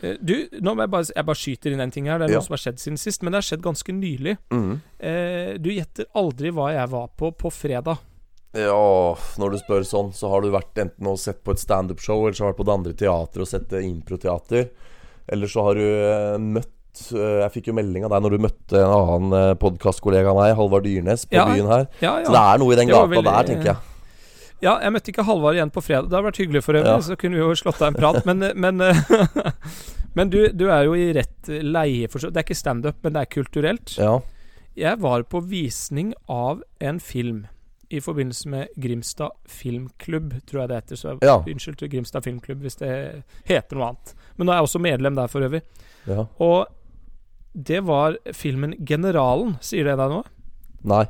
Eh, 0.04 0.16
Du, 0.24 0.34
nå 0.62 0.76
må 0.76 0.82
jeg 0.86 0.92
bare, 0.92 1.06
jeg 1.16 1.26
bare 1.26 1.36
skyter 1.36 1.72
inn 1.74 1.82
en 1.82 1.92
ting 1.92 2.06
her. 2.08 2.18
Det 2.20 2.30
er 2.30 2.32
Ja. 2.34 2.38
noe 2.40 2.46
som 2.46 2.54
har 2.54 2.58
skjedd 2.64 2.80
siden 2.80 2.98
sist, 2.98 3.22
men 3.24 3.34
det 3.34 3.38
har 3.44 3.50
skjedd 3.58 3.62
ganske 3.66 3.92
nylig. 3.92 4.38
Mm. 4.50 4.82
Eh, 5.00 5.58
du 5.58 5.70
gjetter 5.72 6.06
aldri 6.16 6.52
hva 6.52 6.70
jeg 6.72 6.90
var 6.90 7.10
på 7.18 7.32
på 7.36 7.52
fredag. 7.52 7.98
Ja, 8.58 9.13
når 9.38 9.51
du 9.53 9.58
spør 9.62 9.84
sånn, 9.86 10.08
så 10.18 10.29
har 10.32 10.41
du 10.41 10.50
vært 10.50 10.79
enten 10.82 11.06
og 11.12 11.20
sett 11.22 11.44
på 11.46 11.53
et 11.53 11.62
standup-show, 11.62 12.24
eller 12.25 12.34
så 12.38 12.48
har 12.48 12.50
du 12.50 12.56
vært 12.56 12.62
på 12.63 12.65
det 12.70 12.74
andre 12.79 12.94
teatret 12.98 13.44
og 13.46 13.50
sett 13.51 13.75
improteater. 13.77 14.70
Eller 15.29 15.51
så 15.51 15.65
har 15.68 15.77
du 15.77 15.84
eh, 15.86 16.38
møtt 16.41 17.03
eh, 17.13 17.36
Jeg 17.44 17.51
fikk 17.53 17.68
jo 17.70 17.75
melding 17.77 18.08
av 18.08 18.15
deg 18.15 18.24
når 18.25 18.34
du 18.34 18.41
møtte 18.48 18.79
en 18.82 18.96
annen 18.96 19.36
eh, 19.38 19.51
podkastkollega 19.62 20.32
av 20.34 20.39
meg, 20.41 20.56
Halvard 20.58 20.88
Dyrnes, 20.89 21.27
på 21.29 21.38
Ja, 21.38 21.46
byen 21.51 21.70
her. 21.70 21.86
Ja, 22.01 22.15
Så 22.25 22.34
det 22.34 22.41
er 22.41 22.63
noe 22.63 22.74
i 22.74 22.79
den 22.79 22.89
gata 22.89 23.12
veldig- 23.12 23.29
der, 23.29 23.50
tenker 23.51 23.70
jeg. 23.74 23.77
Ja, 24.65 24.74
jeg 24.84 24.91
møtte 24.91 25.13
ikke 25.13 25.24
Halvard 25.29 25.56
igjen 25.56 25.70
på 25.72 25.84
fredag. 25.86 26.10
Det 26.10 26.18
hadde 26.18 26.27
vært 26.32 26.41
hyggelig 26.41 26.63
for 26.65 26.74
øvrig, 26.82 26.89
Ja. 26.98 27.06
så 27.06 27.15
kunne 27.22 27.38
vi 27.38 27.44
jo 27.46 27.53
slått 27.56 27.79
av 27.86 27.94
en 27.94 28.00
prat. 28.01 28.25
Men, 28.25 28.41
men, 28.60 28.82
men 30.18 30.34
du, 30.34 30.39
du 30.51 30.65
er 30.74 30.89
jo 30.89 30.98
i 30.98 31.13
rett 31.15 31.48
leie 31.63 32.10
for 32.12 32.20
så 32.25 32.34
Det 32.34 32.41
er 32.41 32.48
ikke 32.50 32.58
standup, 32.60 32.98
men 33.06 33.13
det 33.15 33.22
er 33.22 33.32
kulturelt. 33.38 33.94
Ja. 34.01 34.18
Jeg 34.75 34.98
var 35.06 35.24
på 35.29 35.39
visning 35.46 36.12
av 36.27 36.65
en 36.82 37.00
film 37.00 37.46
i 37.91 38.00
forbindelse 38.00 38.50
med 38.50 38.67
Grimstad 38.81 39.29
Filmklubb, 39.48 40.34
tror 40.46 40.60
jeg 40.62 40.69
det 40.69 40.75
heter. 40.75 40.96
Så 40.96 41.17
Ja. 41.22 41.38
unnskyld 41.41 41.77
til 41.77 41.89
Grimstad 41.89 42.22
Filmklubb 42.24 42.62
hvis 42.62 42.75
det 42.77 43.24
heter 43.46 43.75
noe 43.77 43.88
annet. 43.89 44.13
Men 44.38 44.46
nå 44.48 44.51
er 44.53 44.55
jeg 44.60 44.63
også 44.67 44.79
medlem 44.81 45.15
der 45.15 45.27
for 45.27 45.39
øvrig. 45.41 45.62
ja. 46.08 46.25
Og 46.39 46.67
det 47.55 47.81
var 47.86 48.15
filmen 48.34 48.74
'Generalen'. 48.74 49.58
Sier 49.62 49.84
det 49.84 49.98
deg 49.98 50.10
noe? 50.10 50.24
Nei. 50.84 51.05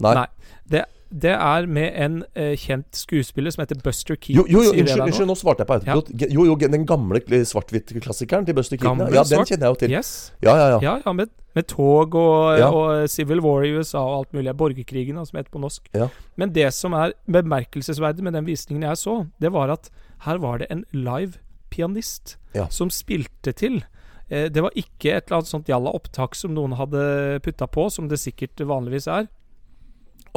Nei. 0.00 0.14
Nei. 0.14 0.26
Det, 0.68 0.84
det 1.10 1.32
er 1.32 1.66
med 1.66 1.94
en 1.96 2.16
uh, 2.36 2.52
kjent 2.60 2.96
skuespiller 2.96 3.50
som 3.54 3.62
heter 3.62 3.80
Buster 3.84 4.16
Keaton. 4.16 4.36
Jo, 4.36 4.44
jo, 4.46 4.62
jo 4.66 4.74
unnskyld, 4.74 5.02
unnskyld, 5.06 5.28
nå 5.30 5.36
svarte 5.40 5.64
jeg 5.64 5.70
på 5.70 5.76
autopilot. 5.78 6.10
Ja. 6.20 6.28
Jo, 6.36 6.44
jo, 6.50 6.56
den 6.60 6.84
gamle 6.88 7.20
svart-hvitt-klassikeren 7.48 8.48
til 8.48 8.56
Buster 8.58 8.76
Keaton. 8.76 8.98
Gamle, 9.00 9.14
Ja, 9.16 9.24
den 9.24 9.38
svart? 9.38 9.48
kjenner 9.52 9.68
jeg 9.68 9.74
jo 9.74 9.80
til. 9.82 9.94
Yes. 9.96 10.10
Ja, 10.44 10.56
ja, 10.56 10.68
ja. 10.74 10.78
Ja, 10.84 10.94
ja, 11.06 11.14
med, 11.16 11.32
med 11.56 11.68
tog 11.72 12.14
og, 12.14 12.60
og 12.60 13.08
Civil 13.08 13.40
War 13.44 13.64
i 13.64 13.72
USA 13.78 14.04
og 14.04 14.16
alt 14.18 14.36
mulig. 14.36 14.56
Borgerkrigen, 14.60 15.20
som 15.26 15.40
heter 15.40 15.50
på 15.54 15.62
norsk. 15.64 15.88
Ja. 15.96 16.10
Men 16.36 16.52
det 16.52 16.68
som 16.76 16.92
er 16.92 17.16
bemerkelsesverdig 17.26 18.24
med 18.24 18.36
den 18.36 18.48
visningen 18.48 18.84
jeg 18.90 19.00
så, 19.00 19.22
det 19.40 19.52
var 19.56 19.72
at 19.72 19.88
her 20.26 20.40
var 20.42 20.58
det 20.60 20.68
en 20.74 20.84
live 20.92 21.40
pianist 21.70 22.36
som 22.74 22.90
spilte 22.92 23.52
til. 23.56 23.80
Eh, 24.28 24.48
det 24.52 24.60
var 24.64 24.74
ikke 24.76 25.14
et 25.14 25.28
eller 25.28 25.40
annet 25.40 25.50
sånt 25.50 25.68
jalla 25.70 25.92
opptak 25.96 26.36
som 26.36 26.52
noen 26.56 26.76
hadde 26.78 27.40
putta 27.44 27.68
på, 27.70 27.88
som 27.92 28.08
det 28.10 28.20
sikkert 28.20 28.60
vanligvis 28.60 29.08
er. 29.08 29.28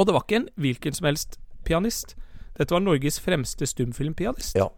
Og 0.02 0.08
det 0.10 0.18
var 0.18 0.26
ikke 0.26 0.42
en 0.42 0.52
hvilken 0.58 0.98
som 0.98 1.08
helst 1.12 1.38
pianist. 1.68 2.16
Dette 2.58 2.74
var 2.74 2.82
Norges 2.82 3.20
fremste 3.22 3.68
stumfilmpianist. 3.70 4.58
Ja. 4.58 4.72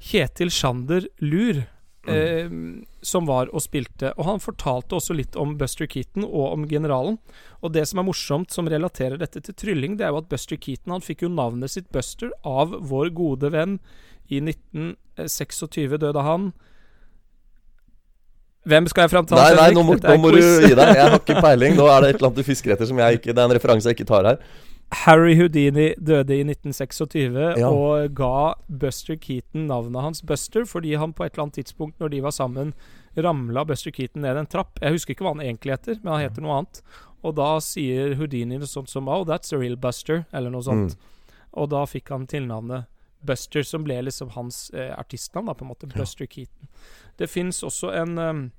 Kjetil 0.00 0.48
Sjander 0.52 1.04
Lur, 1.20 1.62
eh, 2.08 2.48
som 3.04 3.28
var 3.28 3.52
og 3.52 3.62
spilte. 3.64 4.14
Og 4.16 4.24
han 4.30 4.42
fortalte 4.42 4.96
også 4.96 5.16
litt 5.16 5.36
om 5.36 5.56
Buster 5.60 5.88
Keaton 5.90 6.24
og 6.24 6.54
om 6.54 6.66
generalen. 6.68 7.20
Og 7.60 7.74
det 7.76 7.86
som 7.90 8.00
er 8.00 8.08
morsomt, 8.08 8.52
som 8.52 8.68
relaterer 8.72 9.20
dette 9.20 9.42
til 9.44 9.56
trylling, 9.56 9.98
det 10.00 10.08
er 10.08 10.14
jo 10.14 10.22
at 10.24 10.30
Buster 10.32 10.56
Keaton 10.56 10.96
han 10.96 11.04
fikk 11.04 11.26
jo 11.26 11.32
navnet 11.32 11.76
sitt 11.76 11.92
Buster 11.92 12.32
av 12.44 12.72
vår 12.88 13.12
gode 13.16 13.52
venn. 13.52 13.78
I 14.32 14.40
1926 14.42 16.00
døde 16.02 16.24
han. 16.26 16.50
Hvem 18.66 18.86
skal 18.90 19.06
jeg 19.06 19.12
fram 19.14 19.26
til? 19.30 19.38
Nei, 19.38 19.50
nei, 19.54 19.70
nå 19.76 19.82
må, 19.86 19.94
nå 20.10 20.16
må 20.22 20.30
du 20.34 20.40
gi 20.42 20.72
deg. 20.74 20.92
Jeg 20.98 21.02
har 21.06 21.18
ikke 21.20 21.40
peiling. 21.46 21.76
Nå 21.78 21.86
er 21.92 22.00
det 22.02 22.08
et 22.10 22.18
eller 22.20 22.30
annet 22.32 22.40
du 22.42 22.46
fisker 22.48 22.74
etter 22.74 22.88
som 22.90 22.98
jeg 23.02 23.20
ikke 23.20 23.32
Det 23.34 23.38
er 23.42 23.50
en 23.50 23.54
referanse 23.58 23.90
jeg 23.90 23.98
ikke 24.00 24.08
tar 24.10 24.26
her. 24.32 24.40
Harry 25.02 25.32
Houdini 25.34 25.88
døde 25.98 26.36
i 26.36 26.44
1926 26.46 27.58
Ja. 27.58 27.70
og 27.74 28.12
ga 28.14 28.54
Buster 28.70 29.16
Keaton 29.18 29.64
navnet 29.66 30.04
hans 30.04 30.22
Buster 30.22 30.62
fordi 30.64 30.92
han 30.94 31.10
på 31.12 31.24
et 31.26 31.32
eller 31.34 31.48
annet 31.48 31.58
tidspunkt 31.58 31.98
når 31.98 32.12
de 32.14 32.20
var 32.22 32.30
sammen, 32.36 32.70
ramla 33.18 33.64
Buster 33.66 33.90
Keaton 33.90 34.22
ned 34.22 34.38
en 34.38 34.46
trapp. 34.46 34.78
Jeg 34.82 34.94
husker 34.94 35.16
ikke 35.16 35.26
hva 35.26 35.34
han 35.34 35.42
egentlig 35.42 35.74
heter, 35.74 35.98
men 36.04 36.12
han 36.14 36.22
heter 36.28 36.44
noe 36.44 36.60
annet. 36.60 36.82
Og 37.26 37.34
da 37.34 37.56
sier 37.64 38.14
Houdini 38.14 38.60
noe 38.60 38.70
sånt 38.70 38.90
som 38.92 39.08
Oh, 39.10 39.24
that's 39.26 39.50
a 39.52 39.58
real 39.58 39.74
Buster, 39.76 40.22
eller 40.32 40.54
noe 40.54 40.62
sånt. 40.62 40.94
Og 41.56 41.70
da 41.72 41.82
fikk 41.90 42.12
han 42.14 42.26
tilnavnet 42.30 42.86
Buster, 43.20 43.62
som 43.62 43.84
ble 43.84 44.02
liksom 44.02 44.30
hans 44.36 44.70
eh, 44.70 44.92
artistnavn, 44.98 45.46
da, 45.46 45.54
på 45.54 45.64
en 45.64 45.70
måte. 45.72 45.88
Ja. 45.92 46.00
Buster 46.02 46.26
Keaton. 46.26 46.68
Det 47.18 47.28
fins 47.30 47.62
også 47.62 47.90
en 47.96 48.18
um, 48.18 48.50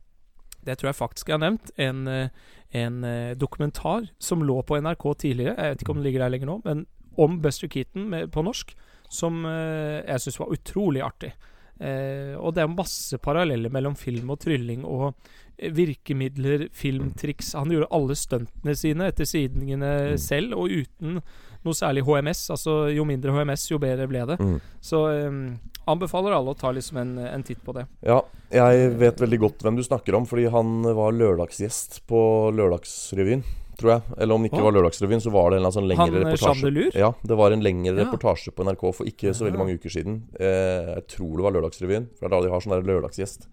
Det 0.65 0.77
tror 0.77 0.89
jeg 0.89 0.95
faktisk 0.95 1.29
jeg 1.29 1.37
har 1.37 1.43
nevnt. 1.45 1.71
En, 1.77 2.07
eh, 2.07 2.29
en 2.75 3.03
eh, 3.03 3.35
dokumentar 3.39 4.09
som 4.19 4.41
lå 4.43 4.61
på 4.67 4.79
NRK 4.81 5.05
tidligere. 5.23 5.55
Jeg 5.55 5.75
vet 5.75 5.81
ikke 5.81 5.91
om 5.91 6.01
den 6.01 6.07
ligger 6.09 6.25
der 6.25 6.29
lenger 6.33 6.47
nå, 6.51 6.61
men 6.65 6.85
om 7.17 7.39
Buster 7.41 7.67
Keaton 7.67 8.09
med, 8.09 8.31
på 8.31 8.43
norsk. 8.43 8.75
Som 9.09 9.45
eh, 9.45 10.01
jeg 10.03 10.19
syns 10.25 10.39
var 10.39 10.51
utrolig 10.51 11.01
artig. 11.05 11.31
Eh, 11.79 12.33
og 12.41 12.55
det 12.57 12.63
er 12.63 12.71
masse 12.73 13.17
paralleller 13.21 13.69
mellom 13.69 13.95
film 13.95 14.31
og 14.33 14.39
trylling 14.41 14.81
og 14.83 15.13
eh, 15.59 15.69
virkemidler, 15.77 16.67
filmtriks. 16.73 17.53
Han 17.55 17.71
gjorde 17.71 17.87
alle 17.93 18.15
stuntene 18.17 18.73
sine 18.75 19.07
etter 19.13 19.29
sidningene 19.29 19.91
Mm. 20.11 20.17
selv, 20.17 20.57
og 20.57 20.73
uten 20.73 21.21
noe 21.67 21.77
særlig 21.77 22.03
HMS. 22.07 22.45
Altså 22.55 22.77
jo 22.95 23.05
mindre 23.07 23.35
HMS, 23.35 23.67
jo 23.71 23.77
bedre 23.83 24.07
ble 24.09 24.23
det. 24.31 24.39
Mm. 24.39 24.55
Så 24.83 25.03
um, 25.27 25.43
anbefaler 25.87 26.33
alle 26.35 26.51
å 26.55 26.57
ta 26.57 26.71
liksom 26.75 26.97
en, 27.03 27.13
en 27.27 27.43
titt 27.47 27.61
på 27.63 27.75
det. 27.77 27.85
Ja, 28.07 28.21
jeg 28.51 28.89
vet 28.99 29.21
veldig 29.23 29.39
godt 29.45 29.63
hvem 29.67 29.77
du 29.79 29.83
snakker 29.85 30.17
om, 30.17 30.25
fordi 30.27 30.47
han 30.51 30.81
var 30.97 31.15
lørdagsgjest 31.15 32.01
på 32.09 32.19
Lørdagsrevyen, 32.57 33.43
tror 33.79 33.91
jeg. 33.93 34.15
Eller 34.17 34.35
om 34.35 34.43
det 34.43 34.49
ikke 34.51 34.63
Å. 34.63 34.65
var 34.67 34.75
Lørdagsrevyen, 34.79 35.21
så 35.23 35.31
var 35.35 35.51
det 35.53 35.61
en 35.61 35.69
sånn 35.75 35.87
lengre 35.87 36.07
Han 36.07 36.15
eh, 36.17 36.23
reportasje. 36.25 36.55
Chandelur? 36.63 36.97
Ja, 36.97 37.11
det 37.31 37.37
var 37.39 37.55
en 37.55 37.63
lengre 37.63 37.93
Ja. 37.95 38.01
reportasje 38.07 38.51
på 38.57 38.65
NRK 38.67 38.83
for 38.99 39.07
ikke 39.11 39.35
så 39.37 39.45
veldig 39.47 39.61
mange 39.61 39.77
uker 39.77 39.93
siden. 39.93 40.17
Eh, 40.39 40.91
jeg 40.97 41.07
tror 41.15 41.37
det 41.37 41.45
var 41.47 41.55
Lørdagsrevyen, 41.59 42.09
for 42.17 42.25
det 42.25 42.31
er 42.31 42.35
da 42.35 42.41
de 42.47 42.51
har 42.55 42.65
sånn 42.67 42.89
lørdagsgjest. 42.89 43.47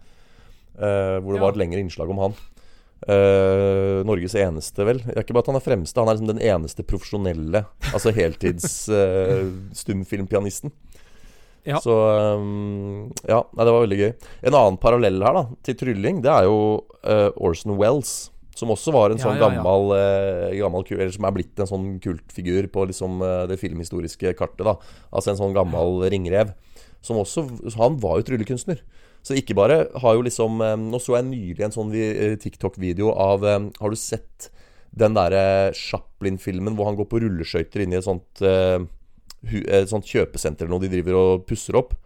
Eh, 0.74 1.20
hvor 1.22 1.31
det 1.35 1.38
Ja. 1.38 1.44
var 1.44 1.53
et 1.55 1.61
lengre 1.62 1.79
innslag 1.85 2.11
om 2.11 2.18
han. 2.18 2.35
Eh, 3.05 4.01
Norges 4.09 4.35
eneste, 4.38 4.85
vel. 4.87 5.03
Det 5.05 5.12
er 5.12 5.25
ikke 5.27 5.37
bare 5.37 5.45
at 5.45 5.53
han 5.53 5.59
er 5.59 5.64
fremste, 5.64 6.01
han 6.01 6.09
er 6.09 6.17
liksom 6.17 6.31
den 6.31 6.43
eneste 6.45 6.85
profesjonelle, 6.88 7.64
altså 7.90 8.12
heltids 8.17 8.87
uh, 8.88 9.51
stumfilmpianisten. 9.81 10.73
Ja. 11.64 11.81
Så 11.81 11.93
um, 12.37 13.11
Ja, 13.29 13.43
nei, 13.57 13.64
det 13.64 13.73
var 13.73 13.85
veldig 13.85 13.99
gøy. 14.01 14.12
En 14.49 14.57
annen 14.57 14.81
parallell 14.81 15.21
her, 15.25 15.37
da, 15.37 15.45
til 15.64 15.77
trylling, 15.81 16.23
det 16.25 16.33
er 16.33 16.49
jo 16.49 16.57
uh, 17.05 17.31
Orson 17.37 17.77
Wells. 17.81 18.14
Som 18.55 18.71
også 18.71 18.93
var 18.95 19.11
en 19.11 19.19
Ja, 19.19 19.25
sånn 19.27 19.40
ja, 19.40 19.49
gammel, 19.49 19.90
gammel 20.61 20.85
Eller 20.95 21.11
som 21.11 21.25
er 21.27 21.33
blitt 21.35 21.59
en 21.59 21.67
sånn 21.67 21.87
kultfigur 21.99 22.69
på 22.71 22.85
liksom 22.87 23.19
det 23.51 23.57
filmhistoriske 23.59 24.31
kartet. 24.38 24.62
da 24.62 24.77
Altså 25.11 25.33
en 25.33 25.40
sånn 25.40 25.57
gammel 25.57 26.05
ringrev. 26.07 26.53
Som 27.03 27.19
også 27.19 27.49
Han 27.75 27.99
var 27.99 28.21
jo 28.21 28.29
tryllekunstner. 28.29 28.79
Så 29.25 29.37
ikke 29.39 29.57
bare 29.57 29.87
har 30.03 30.17
jo 30.17 30.25
liksom 30.27 30.61
eh, 30.65 30.77
Nå 30.81 31.01
så 31.03 31.17
jeg 31.19 31.31
nylig 31.31 31.65
en 31.65 31.75
sånn 31.75 31.93
eh, 31.97 32.37
TikTok-video 32.41 33.13
av 33.13 33.47
eh, 33.49 33.61
Har 33.81 33.95
du 33.95 33.99
sett 33.99 34.51
den 34.95 35.17
derre 35.17 35.73
Chaplin-filmen 35.75 36.77
hvor 36.79 36.87
han 36.87 36.99
går 36.99 37.09
på 37.11 37.19
rulleskøyter 37.25 37.83
inn 37.83 37.97
i 37.97 37.99
et 37.99 38.07
sånt 38.07 38.45
et 38.45 39.91
sånt 39.91 40.07
kjøpesenter 40.07 40.65
eller 40.65 40.77
noe 40.77 40.85
de 40.85 40.91
driver 40.93 41.17
og 41.19 41.43
pusser 41.49 41.75
opp? 41.81 41.97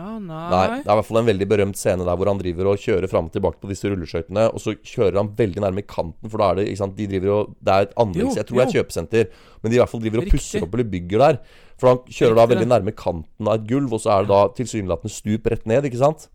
Ah, 0.00 0.16
nei. 0.18 0.40
Nei. 0.50 0.78
Det 0.80 0.88
er 0.88 0.94
i 0.94 0.98
hvert 0.98 1.08
fall 1.10 1.20
en 1.20 1.28
veldig 1.28 1.48
berømt 1.50 1.78
scene 1.80 2.06
der 2.08 2.18
hvor 2.18 2.30
han 2.30 2.40
driver 2.40 2.70
og 2.72 2.80
kjører 2.80 3.10
fram 3.12 3.28
og 3.28 3.34
tilbake 3.34 3.60
på 3.60 3.70
disse 3.70 3.90
rulleskøytene, 3.92 4.46
og 4.54 4.62
så 4.64 4.74
kjører 4.76 5.20
han 5.20 5.30
veldig 5.36 5.64
nærme 5.66 5.84
kanten, 5.84 6.30
for 6.30 6.40
da 6.42 6.50
er 6.50 6.60
det 6.60 6.66
ikke 6.70 6.80
sant, 6.82 6.96
de 6.98 7.08
driver 7.10 7.34
og 7.36 7.54
Det 7.60 7.74
er 7.74 7.88
et 7.88 7.94
anlegg, 8.04 8.32
Jeg 8.36 8.48
tror 8.48 8.56
det 8.56 8.64
er 8.64 8.70
et 8.70 8.78
kjøpesenter, 8.78 9.30
men 9.60 9.70
de 9.72 9.76
i 9.76 9.82
hvert 9.82 9.92
fall 9.92 10.04
driver 10.06 10.22
og 10.22 10.26
Riktig. 10.26 10.40
pusser 10.40 10.66
opp 10.66 10.74
eller 10.78 10.90
bygger 10.96 11.24
der. 11.26 11.40
For 11.80 11.92
han 11.92 12.02
kjører 12.08 12.36
da 12.40 12.46
veldig 12.54 12.68
nærme 12.72 12.92
kanten 12.96 13.48
av 13.48 13.54
et 13.60 13.66
gulv, 13.70 13.92
og 13.96 14.00
så 14.00 14.12
er 14.16 14.26
det 14.26 14.32
da 14.32 14.40
tilsynelatende 14.56 15.12
stup 15.14 15.48
rett 15.52 15.66
ned, 15.70 15.88
ikke 15.88 16.00
sant? 16.02 16.28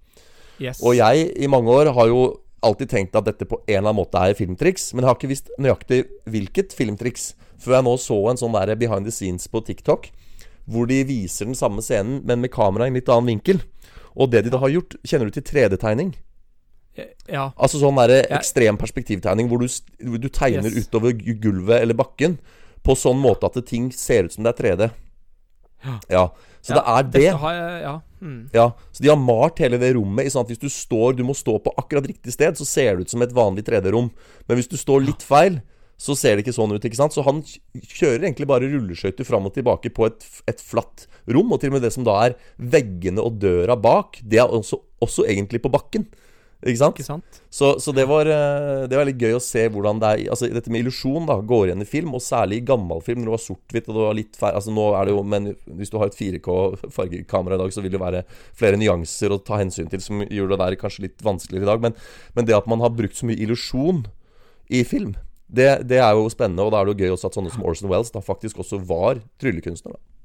Yes. 0.62 0.80
Og 0.82 0.96
jeg 0.96 1.32
i 1.36 1.48
mange 1.52 1.70
år 1.74 1.92
har 1.94 2.08
jo 2.08 2.26
alltid 2.66 2.90
tenkt 2.90 3.16
at 3.20 3.28
dette 3.28 3.46
på 3.46 3.60
en 3.68 3.78
eller 3.78 3.92
annen 3.92 4.00
måte 4.00 4.18
er 4.18 4.34
filmtriks, 4.38 4.94
men 4.94 5.04
jeg 5.04 5.10
har 5.12 5.18
ikke 5.20 5.30
visst 5.30 5.52
nøyaktig 5.62 6.00
hvilket 6.34 6.74
filmtriks, 6.74 7.34
før 7.62 7.78
jeg 7.78 7.86
nå 7.88 7.96
så 8.02 8.18
en 8.32 8.40
sånn 8.42 8.56
der 8.58 8.76
behind 8.80 9.06
the 9.06 9.14
scenes 9.14 9.46
på 9.52 9.62
TikTok, 9.68 10.10
hvor 10.68 10.88
de 10.90 11.04
viser 11.06 11.46
den 11.46 11.56
samme 11.58 11.82
scenen, 11.86 12.22
men 12.26 12.42
med 12.42 12.52
kamera 12.52 12.86
i 12.86 12.92
en 12.94 12.98
litt 12.98 13.10
annen 13.10 13.28
vinkel. 13.36 13.62
Og 14.16 14.32
det 14.32 14.46
de 14.46 14.50
da 14.54 14.58
har 14.64 14.72
gjort 14.72 14.96
Kjenner 15.06 15.30
du 15.30 15.36
til 15.36 15.44
3D-tegning? 15.44 16.14
Ja. 17.28 17.50
Altså 17.60 17.82
sånn 17.82 17.98
der 18.00 18.22
ekstrem 18.38 18.78
perspektivtegning 18.80 19.50
hvor 19.52 19.60
du, 19.60 19.68
du 20.18 20.30
tegner 20.32 20.72
Yes. 20.72 20.88
utover 20.88 21.12
gulvet 21.12 21.82
eller 21.82 21.98
bakken 21.98 22.38
på 22.86 22.96
sånn 22.96 23.20
måte 23.20 23.50
at 23.50 23.58
ting 23.68 23.90
ser 23.92 24.30
ut 24.30 24.36
som 24.36 24.46
det 24.46 24.54
er 24.54 24.62
3D. 24.64 24.88
Ja. 25.86 25.96
Ja. 26.10 26.24
Så 26.64 26.74
Ja, 26.74 26.80
det 26.80 26.86
er 26.88 27.04
det. 27.12 27.24
Jeg 27.26 27.82
Ja. 27.84 27.96
Mm. 28.22 28.50
Ja, 28.54 28.72
Så 28.92 29.04
de 29.04 29.10
har 29.10 29.18
malt 29.18 29.60
hele 29.60 29.78
det 29.78 29.94
rommet 29.94 30.26
i 30.26 30.30
sånn 30.30 30.42
at 30.48 30.50
hvis 30.50 30.58
du 30.64 30.70
står 30.72 31.16
Du 31.18 31.24
må 31.24 31.36
stå 31.36 31.60
på 31.62 31.74
akkurat 31.78 32.08
riktig 32.08 32.32
sted, 32.34 32.56
så 32.58 32.66
ser 32.66 32.96
det 32.96 33.02
ut 33.06 33.10
som 33.10 33.22
et 33.22 33.34
vanlig 33.36 33.66
3D-rom. 33.68 34.10
Men 34.48 34.58
hvis 34.58 34.70
du 34.72 34.78
står 34.78 35.04
litt 35.06 35.22
feil, 35.22 35.62
så 35.98 36.16
ser 36.18 36.36
det 36.36 36.46
ikke 36.46 36.56
sånn 36.56 36.76
ut. 36.76 36.84
ikke 36.86 37.00
sant? 37.00 37.16
Så 37.16 37.24
han 37.26 37.42
kjører 37.46 38.26
egentlig 38.26 38.50
bare 38.50 38.68
rulleskøyter 38.68 39.28
fram 39.28 39.48
og 39.48 39.56
tilbake 39.56 39.92
på 39.96 40.10
et, 40.10 40.28
et, 40.50 40.62
flatt 40.62 41.08
rom. 41.32 41.54
Og 41.56 41.62
til 41.62 41.72
og 41.72 41.78
med 41.78 41.86
det 41.88 41.94
som 41.96 42.06
da 42.08 42.18
er 42.26 42.38
veggene 42.60 43.24
og 43.24 43.40
døra 43.42 43.78
bak, 43.80 44.20
det 44.22 44.44
er 44.44 44.52
også, 44.52 44.82
også 45.06 45.28
egentlig 45.32 45.64
på 45.64 45.72
bakken. 45.74 46.08
Ikke 46.66 46.80
sant? 46.80 46.98
Ikke 46.98 47.06
sant? 47.06 47.40
Så, 47.54 47.76
så 47.84 47.94
det, 47.94 48.08
var, 48.10 48.26
eh, 48.32 48.86
det 48.90 48.98
var 48.98 49.06
litt 49.06 49.22
gøy 49.22 49.36
å 49.38 49.44
se 49.44 49.68
hvordan 49.70 50.00
det 50.02 50.10
er 50.10 50.32
Altså 50.34 50.48
Dette 50.50 50.72
med 50.74 50.82
illusjon 50.82 51.28
da 51.28 51.36
går 51.46 51.68
igjen 51.68 51.84
i 51.84 51.88
film, 51.88 52.16
og 52.18 52.24
særlig 52.24 52.62
i 52.62 52.66
gammel 52.66 53.04
film, 53.06 53.22
når 53.22 53.28
det 53.28 53.36
var 53.36 53.44
sort-hvitt 53.44 53.90
og 53.92 53.98
det 53.98 54.06
var 54.06 54.18
litt 54.18 54.40
færre 54.40 54.62
Altså 54.62 54.74
nå 54.74 54.86
er 54.98 55.06
det 55.06 55.14
jo 55.14 55.22
Men 55.36 55.52
hvis 55.78 55.94
du 55.94 56.00
har 56.02 56.10
et 56.10 56.18
4K-fargekamera 56.18 57.60
i 57.60 57.62
dag, 57.62 57.76
så 57.76 57.84
vil 57.86 57.94
det 57.94 58.02
være 58.02 58.24
flere 58.58 58.80
nyanser 58.82 59.36
å 59.36 59.42
ta 59.46 59.60
hensyn 59.62 59.92
til, 59.92 60.02
som 60.02 60.26
gjør 60.26 60.56
det 60.56 60.62
der 60.64 60.80
kanskje 60.82 61.06
litt 61.06 61.22
vanskeligere 61.26 61.68
i 61.68 61.72
dag. 61.74 61.86
Men, 61.86 62.00
men 62.34 62.50
det 62.50 62.58
at 62.58 62.72
man 62.72 62.82
har 62.82 62.96
brukt 62.96 63.20
så 63.20 63.30
mye 63.30 63.38
illusjon 63.46 64.06
i 64.74 64.82
film, 64.88 65.14
det, 65.48 65.70
det, 65.88 66.02
er 66.02 66.12
jo 66.18 66.28
spennende. 66.34 66.66
Og 66.66 66.74
da 66.74 66.82
er 66.82 66.88
det 66.88 66.96
jo 66.96 67.06
gøy 67.06 67.16
også 67.16 67.30
at 67.30 67.40
sånne 67.40 67.54
som 67.54 67.66
Orson 67.66 67.92
Wells 67.92 68.14
da 68.14 68.24
faktisk 68.24 68.62
også 68.64 68.82
var 68.86 69.22
tryllekunstner. 69.42 69.96
da 69.96 70.16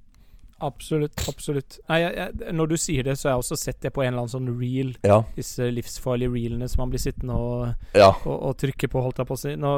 Absolutt. 0.61 1.23
absolutt 1.29 1.79
Nei, 1.89 2.03
jeg, 2.03 2.13
jeg, 2.19 2.55
Når 2.57 2.67
du 2.69 2.77
sier 2.77 3.07
det, 3.07 3.17
så 3.17 3.29
har 3.29 3.35
jeg 3.35 3.45
også 3.47 3.57
sett 3.57 3.79
det 3.81 3.93
på 3.97 4.03
en 4.05 4.11
eller 4.13 4.27
annen 4.27 4.33
sånn 4.33 4.51
reel. 4.61 4.93
Ja. 5.07 5.23
Disse 5.37 5.71
livsfarlige 5.73 6.33
reelene 6.35 6.69
som 6.69 6.85
man 6.85 6.93
blir 6.93 7.03
sittende 7.03 7.37
og, 7.41 7.87
ja. 7.97 8.11
og, 8.27 8.35
og 8.35 8.59
trykke 8.61 8.91
på, 8.93 9.05
holdt 9.05 9.23
jeg 9.23 9.31
på 9.31 9.39
å 9.39 9.41
si. 9.41 9.55
Nå, 9.61 9.73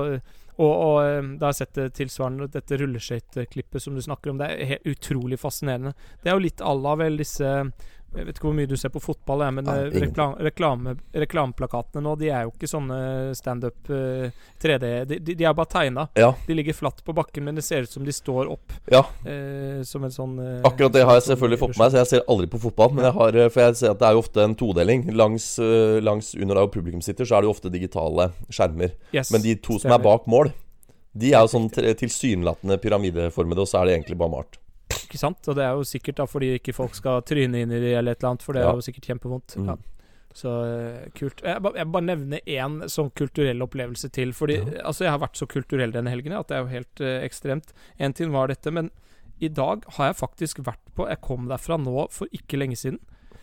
og, 0.58 0.72
og 0.72 0.96
eh, 1.04 1.30
da 1.38 1.48
har 1.48 1.54
jeg 1.54 1.60
sett 1.62 1.78
det 1.78 1.88
tilsvarende, 2.00 2.50
dette 2.52 2.78
rulleskøyteklippet 2.82 3.84
som 3.84 3.96
du 3.96 4.02
snakker 4.04 4.32
om. 4.32 4.42
Det 4.42 4.50
er 4.50 4.72
helt 4.74 4.90
utrolig 4.96 5.38
fascinerende. 5.40 5.94
Det 6.22 6.32
er 6.32 6.38
jo 6.38 6.46
litt 6.48 6.64
à 6.64 6.74
la 6.76 6.96
vel 6.98 7.20
disse 7.22 7.54
jeg 8.12 8.26
vet 8.28 8.36
ikke 8.36 8.48
hvor 8.48 8.56
mye 8.56 8.68
du 8.68 8.74
ser 8.76 8.92
på 8.92 9.00
fotball, 9.00 9.42
men 9.56 9.64
Nei, 9.64 9.76
eh, 9.86 9.94
reklam, 10.04 10.34
reklame, 10.44 10.94
reklameplakatene 11.16 12.02
nå 12.04 12.12
De 12.20 12.28
er 12.28 12.44
jo 12.44 12.52
ikke 12.52 12.68
sånne 12.68 12.98
standup 13.36 13.88
uh, 13.88 14.28
3D. 14.60 14.90
De, 15.08 15.18
de, 15.18 15.36
de, 15.38 15.46
er 15.48 15.56
bare 15.56 15.70
tegna. 15.72 16.06
Ja. 16.18 16.32
De 16.46 16.56
ligger 16.56 16.76
flatt 16.76 17.00
på 17.04 17.14
bakken, 17.16 17.46
men 17.48 17.56
det 17.56 17.64
ser 17.64 17.86
ut 17.86 17.92
som 17.92 18.04
de 18.04 18.12
står 18.12 18.50
opp. 18.52 18.76
Ja. 18.92 19.04
Uh, 19.24 19.80
som 19.88 20.04
en 20.04 20.12
sånn 20.12 20.36
uh, 20.40 20.60
Akkurat 20.68 20.92
det 20.92 21.06
har 21.08 21.18
jeg 21.18 21.28
selvfølgelig 21.30 21.60
fått 21.64 21.76
med 21.76 21.84
meg, 21.84 21.94
så 21.94 22.02
jeg 22.02 22.10
ser 22.12 22.26
aldri 22.34 22.50
på 22.52 22.60
fotball. 22.66 22.92
Men 22.96 23.08
jeg 23.08 23.16
har, 23.18 23.40
for 23.54 23.64
jeg 23.64 23.80
ser 23.80 23.94
at 23.94 24.02
det 24.02 24.08
er 24.10 24.18
jo 24.18 24.24
ofte 24.26 24.44
en 24.44 24.58
todeling. 24.60 25.06
Langs, 25.16 25.48
langs 26.04 26.34
under 26.36 26.60
der 26.60 26.72
publikum 26.72 27.04
sitter, 27.04 27.28
så 27.28 27.38
er 27.38 27.44
det 27.44 27.50
jo 27.50 27.56
ofte 27.56 27.72
digitale 27.72 28.28
skjermer. 28.52 28.92
Yes, 29.16 29.32
men 29.32 29.44
de 29.44 29.56
to 29.64 29.80
som 29.80 29.94
er 29.94 30.04
bak 30.04 30.28
mål, 30.30 30.52
de 31.12 31.32
er 31.32 31.44
jo 31.44 31.52
sånn 31.52 31.68
tilsynelatende 31.72 32.78
pyramideformede, 32.80 33.64
og 33.64 33.68
så 33.68 33.80
er 33.80 33.88
det 33.88 33.96
egentlig 33.98 34.20
bare 34.20 34.36
malt. 34.36 34.61
Ikke 35.12 35.20
sant? 35.20 35.44
Og 35.52 35.56
det 35.58 35.64
er 35.66 35.76
jo 35.76 35.84
sikkert 35.84 36.16
da 36.22 36.24
fordi 36.24 36.54
ikke 36.56 36.72
folk 36.72 36.94
skal 36.96 37.20
tryne 37.28 37.60
inn 37.60 37.72
i 37.74 37.80
det 37.82 37.90
eller 37.98 38.14
et 38.16 38.22
eller 38.22 38.30
annet, 38.32 38.42
for 38.46 38.56
det 38.56 38.62
Ja. 38.64 38.70
er 38.72 38.78
jo 38.80 38.86
sikkert 38.86 39.08
kjempevondt. 39.10 39.56
Mm. 39.60 39.66
Ja. 39.68 39.76
Så 40.32 40.48
eh, 40.64 41.10
kult. 41.12 41.42
Jeg 41.44 41.60
ba- 41.60 41.74
jeg 41.76 41.90
bare 41.92 42.06
nevner 42.08 42.40
én 42.48 42.78
sånn 42.88 43.10
kulturell 43.12 43.60
opplevelse 43.60 44.08
til. 44.10 44.32
Fordi 44.32 44.56
altså, 44.80 45.04
jeg 45.04 45.10
har 45.12 45.18
vært 45.20 45.36
så 45.36 45.44
kulturell 45.46 45.92
denne 45.92 46.08
helgen 46.08 46.32
at 46.32 46.48
det 46.48 46.56
er 46.56 46.62
jo 46.64 46.72
helt 46.72 47.00
uh, 47.04 47.20
ekstremt. 47.26 47.74
En 48.00 48.14
ting 48.16 48.32
var 48.32 48.48
dette, 48.48 48.72
men 48.72 48.88
i 49.44 49.48
dag 49.52 49.84
har 49.98 50.06
jeg 50.08 50.16
faktisk 50.16 50.62
vært 50.64 50.80
på 50.96 51.06
Jeg 51.10 51.20
kom 51.20 51.48
derfra 51.48 51.76
nå 51.76 52.06
for 52.10 52.26
ikke 52.32 52.56
lenge 52.56 52.76
siden. 52.80 52.98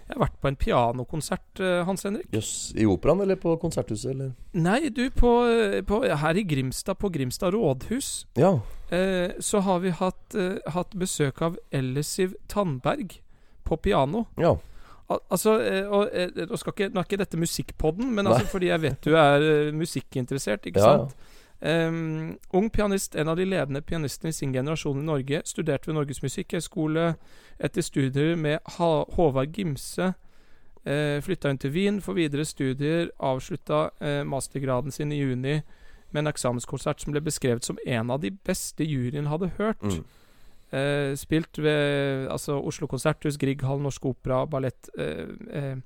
Jeg 0.10 0.18
har 0.18 0.24
vært 0.26 0.40
på 0.42 0.50
en 0.50 0.56
pianokonsert, 0.58 1.60
eh, 1.62 1.84
Hans 1.86 2.04
Henrik. 2.08 2.26
Jøss. 2.34 2.74
I 2.76 2.88
operaen 2.90 3.22
eller 3.22 3.38
på 3.38 3.54
konserthuset, 3.62 4.10
eller? 4.16 4.32
Nei, 4.58 4.90
du, 4.90 5.04
på, 5.14 5.34
på, 5.86 6.00
her 6.24 6.40
i 6.42 6.44
Grimstad, 6.50 6.98
på 6.98 7.12
Grimstad 7.14 7.54
rådhus, 7.54 8.26
Ja. 8.36 8.56
eh, 8.90 9.36
så 9.40 9.62
har 9.62 9.80
vi 9.86 9.92
hatt, 9.92 10.34
eh, 10.36 10.58
hatt 10.74 10.96
besøk 10.98 11.42
av 11.46 11.58
Ellisiv 11.72 12.34
Tandberg 12.48 13.20
på 13.64 13.78
piano. 13.78 14.26
Ja. 14.42 14.56
Al 15.10 15.20
altså, 15.30 15.60
eh, 15.62 15.86
og, 15.90 16.10
eh, 16.14 16.30
nå, 16.46 16.58
skal 16.58 16.74
ikke, 16.74 16.90
nå 16.94 17.00
er 17.02 17.06
ikke 17.08 17.18
dette 17.22 17.38
musikkpodden, 17.38 18.12
men 18.14 18.26
altså, 18.30 18.46
fordi 18.50 18.68
jeg 18.70 18.82
vet 18.82 19.02
du 19.06 19.16
er 19.16 19.42
eh, 19.42 19.72
musikkinteressert, 19.74 20.66
ikke 20.70 20.82
Ja, 20.82 20.92
ja. 20.92 20.98
sant? 21.06 21.16
Ehm, 21.62 22.38
ung 22.56 22.70
pianist, 22.72 23.16
en 23.16 23.28
av 23.28 23.36
de 23.38 23.46
ledende 23.46 23.82
pianistene 23.82 24.30
i 24.30 24.34
sin 24.34 24.54
generasjon 24.54 25.02
i 25.02 25.06
Norge. 25.06 25.42
Studerte 25.46 25.90
ved 25.90 25.98
Norges 25.98 26.22
musikkhøgskole 26.24 27.14
etter 27.60 27.84
studier 27.84 28.36
med 28.40 28.60
ha 28.78 28.92
Håvard 29.16 29.56
Gimse. 29.56 30.14
uh, 30.86 31.20
Flytta 31.22 31.50
inn 31.52 31.58
til 31.60 31.72
Wien 31.76 32.02
for 32.02 32.16
videre 32.16 32.46
studier. 32.46 33.10
Avslutta 33.20 33.90
uh, 34.00 34.24
mastergraden 34.24 34.92
sin 34.92 35.12
i 35.12 35.20
juni 35.20 35.60
med 36.12 36.24
en 36.24 36.32
eksamenskonsert 36.32 37.02
som 37.02 37.14
ble 37.14 37.22
beskrevet 37.22 37.66
som 37.66 37.78
en 37.86 38.10
av 38.10 38.22
de 38.24 38.32
beste 38.32 38.84
juryen 38.88 39.28
hadde 39.30 39.52
hørt. 39.60 39.84
Mm. 39.84 40.04
Uh, 40.70 41.16
spilt 41.18 41.58
ved 41.58 42.28
altså, 42.30 42.60
Oslo 42.62 42.88
Konserthus, 42.88 43.38
Grieghallen, 43.38 43.84
Norsk 43.84 44.06
Opera, 44.06 44.46
Ballett, 44.46 44.90
eh, 44.98 45.28
eh, 45.50 45.78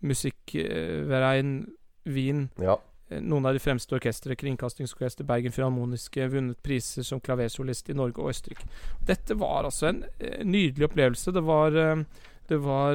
Musikkverein, 0.00 1.66
Wien. 2.04 2.50
ja. 2.60 2.76
Eh, 3.10 3.20
Noen 3.22 3.46
av 3.46 3.54
de 3.54 3.60
fremste 3.62 3.94
orkestre, 3.94 4.34
Kringkastingsorkester, 4.36 5.24
Bergen 5.24 5.52
Filharmoniske, 5.54 6.28
vunnet 6.32 6.58
priser 6.62 7.02
som 7.06 7.20
klaversolist 7.20 7.88
i 7.90 7.94
Norge 7.94 8.18
og 8.18 8.30
Østerrike. 8.32 8.66
Dette 9.06 9.36
var 9.38 9.64
altså 9.68 9.88
en 9.92 10.00
eh, 10.18 10.40
nydelig 10.44 10.88
opplevelse. 10.88 11.32
Det 11.36 11.42
var, 11.46 11.76
eh, 11.76 12.02
det 12.48 12.58
var 12.62 12.94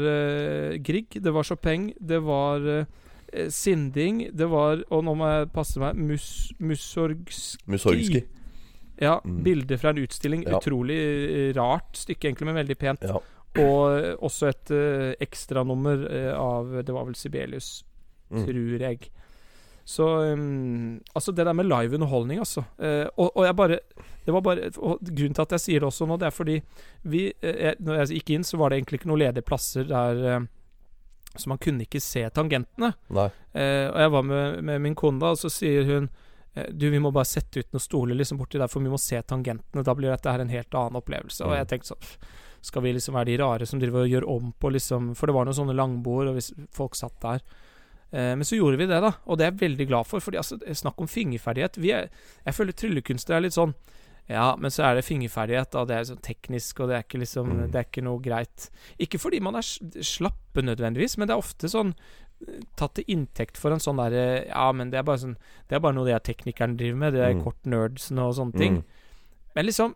Grieg, 0.84 1.08
det 1.24 1.32
var 1.36 1.44
Chopin, 1.44 1.94
det 2.00 2.20
var 2.24 2.86
Sinding, 3.52 4.26
det 4.36 4.48
var 4.52 4.82
Og 4.92 5.04
nå 5.08 5.14
må 5.16 5.28
jeg 5.32 5.50
passe 5.56 5.80
meg 5.80 5.96
mus, 5.96 6.52
Musorgski. 6.60 8.26
Ja, 9.02 9.20
Mm. 9.26 9.44
bilder 9.44 9.78
fra 9.78 9.90
en 9.90 9.98
utstilling. 9.98 10.44
Ja. 10.44 10.58
Utrolig 10.60 11.56
rart 11.56 11.96
stykke, 11.98 12.28
egentlig, 12.30 12.46
men 12.46 12.56
veldig 12.56 12.78
pent. 12.78 13.02
Ja. 13.02 13.18
Og 13.58 14.20
også 14.22 14.48
et 14.50 14.72
uh, 14.72 15.14
ekstranummer 15.20 16.04
av 16.38 16.84
Det 16.86 16.94
var 16.94 17.06
vel 17.06 17.16
Sibelius, 17.16 17.84
Mm. 18.32 18.46
tror 18.46 18.80
jeg. 18.80 19.10
Så 19.86 20.06
um, 20.34 21.00
Altså, 21.16 21.32
det 21.32 21.46
der 21.46 21.54
med 21.58 21.66
live 21.66 21.96
underholdning, 21.98 22.40
altså. 22.40 22.64
Uh, 22.80 23.08
og, 23.18 23.32
og 23.36 23.46
jeg 23.46 23.56
bare 23.56 23.80
Det 24.26 24.34
var 24.34 24.42
bare 24.46 24.70
Grunnen 24.76 25.34
til 25.34 25.42
at 25.42 25.52
jeg 25.58 25.60
sier 25.66 25.80
det 25.82 25.88
også 25.90 26.06
nå, 26.08 26.18
det 26.22 26.28
er 26.28 26.36
fordi 26.36 26.60
vi 27.04 27.34
eh, 27.42 27.56
jeg, 27.66 27.76
Når 27.80 27.96
jeg 28.04 28.20
gikk 28.22 28.30
inn, 28.36 28.44
så 28.46 28.58
var 28.62 28.70
det 28.70 28.78
egentlig 28.82 29.00
ikke 29.02 29.10
noen 29.10 29.24
ledige 29.24 29.44
plasser 29.48 29.88
der 29.90 30.22
uh, 30.42 30.46
Så 31.36 31.50
man 31.50 31.58
kunne 31.58 31.88
ikke 31.88 32.00
se 32.04 32.28
tangentene. 32.30 32.94
Eh, 33.54 33.88
og 33.90 33.98
jeg 34.04 34.12
var 34.12 34.22
med, 34.28 34.62
med 34.64 34.82
min 34.82 34.96
kone, 34.96 35.20
da, 35.20 35.32
og 35.34 35.40
så 35.42 35.50
sier 35.50 35.88
hun 35.90 36.10
Du, 36.76 36.90
vi 36.92 37.00
må 37.00 37.12
bare 37.16 37.26
sette 37.26 37.62
ut 37.64 37.70
noen 37.72 37.80
stoler 37.80 38.18
liksom 38.20 38.38
borti 38.38 38.60
der, 38.60 38.68
for 38.68 38.84
vi 38.84 38.90
må 38.92 38.98
se 39.00 39.16
tangentene. 39.24 39.84
Da 39.88 39.94
blir 39.96 40.12
dette 40.12 40.28
her 40.34 40.42
en 40.44 40.50
helt 40.52 40.76
annen 40.76 41.00
opplevelse. 41.00 41.46
Og 41.46 41.54
Mm. 41.54 41.58
jeg 41.62 41.68
tenkte 41.72 41.94
sånn 41.94 42.08
Skal 42.62 42.84
vi 42.84 42.92
liksom 42.94 43.16
være 43.16 43.26
de 43.32 43.38
rare 43.40 43.66
som 43.66 43.80
driver 43.80 44.04
og 44.04 44.12
gjør 44.12 44.28
om 44.30 44.50
på 44.60 44.70
liksom 44.76 45.16
For 45.16 45.26
det 45.32 45.34
var 45.38 45.46
noen 45.48 45.56
sånne 45.58 45.74
langbord, 45.80 46.28
og 46.28 46.68
folk 46.76 46.96
satt 47.00 47.16
der. 47.24 47.40
Eh, 48.12 48.34
men 48.36 48.44
så 48.44 48.58
gjorde 48.60 48.78
vi 48.78 48.86
det, 48.92 49.02
da, 49.02 49.14
og 49.26 49.38
det 49.40 49.46
er 49.48 49.52
jeg 49.54 49.62
veldig 49.62 49.88
glad 49.88 50.06
for. 50.10 50.20
Fordi 50.20 50.38
altså, 50.38 50.58
snakk 50.76 51.00
om 51.00 51.08
fingerferdighet. 51.08 51.78
Vi 51.80 51.92
er, 51.96 52.10
jeg 52.46 52.54
føler 52.58 52.74
tryllekunster 52.76 53.36
er 53.38 53.42
litt 53.48 53.54
sånn 53.58 53.74
ja, 54.30 54.54
men 54.56 54.72
så 54.72 54.84
er 54.86 54.96
det 54.96 55.04
fingerferdighet, 55.04 55.74
og 55.76 55.88
det 55.90 55.96
er 55.98 56.04
sånn 56.08 56.20
teknisk, 56.24 56.80
og 56.80 56.88
det 56.88 56.96
er 56.96 57.04
ikke 57.04 57.20
liksom 57.20 57.50
Mm. 57.52 57.72
Det 57.72 57.80
er 57.80 57.88
ikke 57.90 58.04
noe 58.06 58.22
greit. 58.24 58.70
Ikke 59.02 59.20
fordi 59.20 59.40
man 59.44 59.56
er 59.60 59.62
slappe 60.06 60.62
nødvendigvis, 60.64 61.18
men 61.18 61.28
det 61.28 61.34
er 61.34 61.42
ofte 61.42 61.68
sånn 61.68 61.90
eh, 62.48 62.62
tatt 62.78 62.94
til 62.96 63.04
inntekt 63.12 63.58
for 63.58 63.72
en 63.74 63.80
sånn 63.84 63.98
derre 64.00 64.46
Ja, 64.48 64.72
men 64.72 64.90
det 64.94 65.00
er 65.00 65.04
bare 65.04 65.18
sånn 65.20 65.36
Det 65.68 65.76
er 65.76 65.80
bare 65.84 65.94
noe 65.98 66.06
de 66.06 66.14
her 66.14 66.20
teknikerne 66.24 66.78
driver 66.78 66.98
med, 66.98 67.14
det 67.14 67.22
er 67.26 67.34
Mm. 67.34 67.44
nerds 67.66 68.12
og 68.12 68.36
sånne 68.38 68.58
ting. 68.58 68.76
Mm. 68.78 68.84
Men 69.56 69.66
liksom 69.66 69.96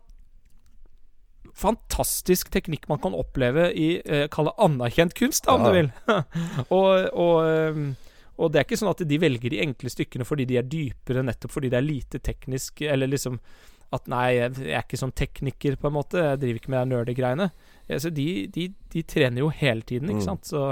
Fantastisk 1.56 2.50
teknikk 2.52 2.88
man 2.90 2.98
kan 3.00 3.14
oppleve 3.16 3.70
i 3.72 4.02
eh, 4.04 4.26
Kall 4.28 4.50
det 4.50 4.56
anerkjent 4.60 5.14
kunst, 5.16 5.46
da, 5.46 5.54
om 5.54 5.62
Ja. 5.62 5.70
du 5.70 5.72
vil. 5.78 5.90
og, 6.76 7.08
og, 7.14 7.46
ehm, 7.46 7.96
og 8.38 8.52
det 8.52 8.60
er 8.60 8.64
ikke 8.66 8.78
sånn 8.80 8.90
at 8.92 9.00
de 9.08 9.18
velger 9.18 9.50
de 9.50 9.60
enkle 9.64 9.90
stykkene 9.92 10.24
fordi 10.28 10.44
de 10.50 10.58
er 10.60 10.66
dypere, 10.68 11.22
nettopp 11.24 11.50
fordi 11.54 11.70
det 11.72 11.78
er 11.78 11.86
lite 11.86 12.18
teknisk, 12.20 12.82
eller 12.84 13.08
liksom 13.08 13.38
at 13.94 14.08
nei, 14.10 14.24
jeg 14.34 14.50
er 14.74 14.82
ikke 14.82 14.98
sånn 14.98 15.14
tekniker, 15.14 15.76
på 15.78 15.86
en 15.88 15.94
måte. 15.94 16.18
Jeg 16.18 16.40
driver 16.42 16.58
ikke 16.58 16.72
med 16.74 16.80
de 16.88 16.90
nerdy-greiene. 16.96 17.46
Altså, 17.88 18.10
de, 18.10 18.24
de, 18.50 18.64
de 18.92 19.02
trener 19.06 19.44
jo 19.44 19.48
hele 19.54 19.82
tiden, 19.86 20.10
ikke 20.10 20.24
Mm. 20.24 20.26
sant. 20.26 20.44
Så, 20.50 20.62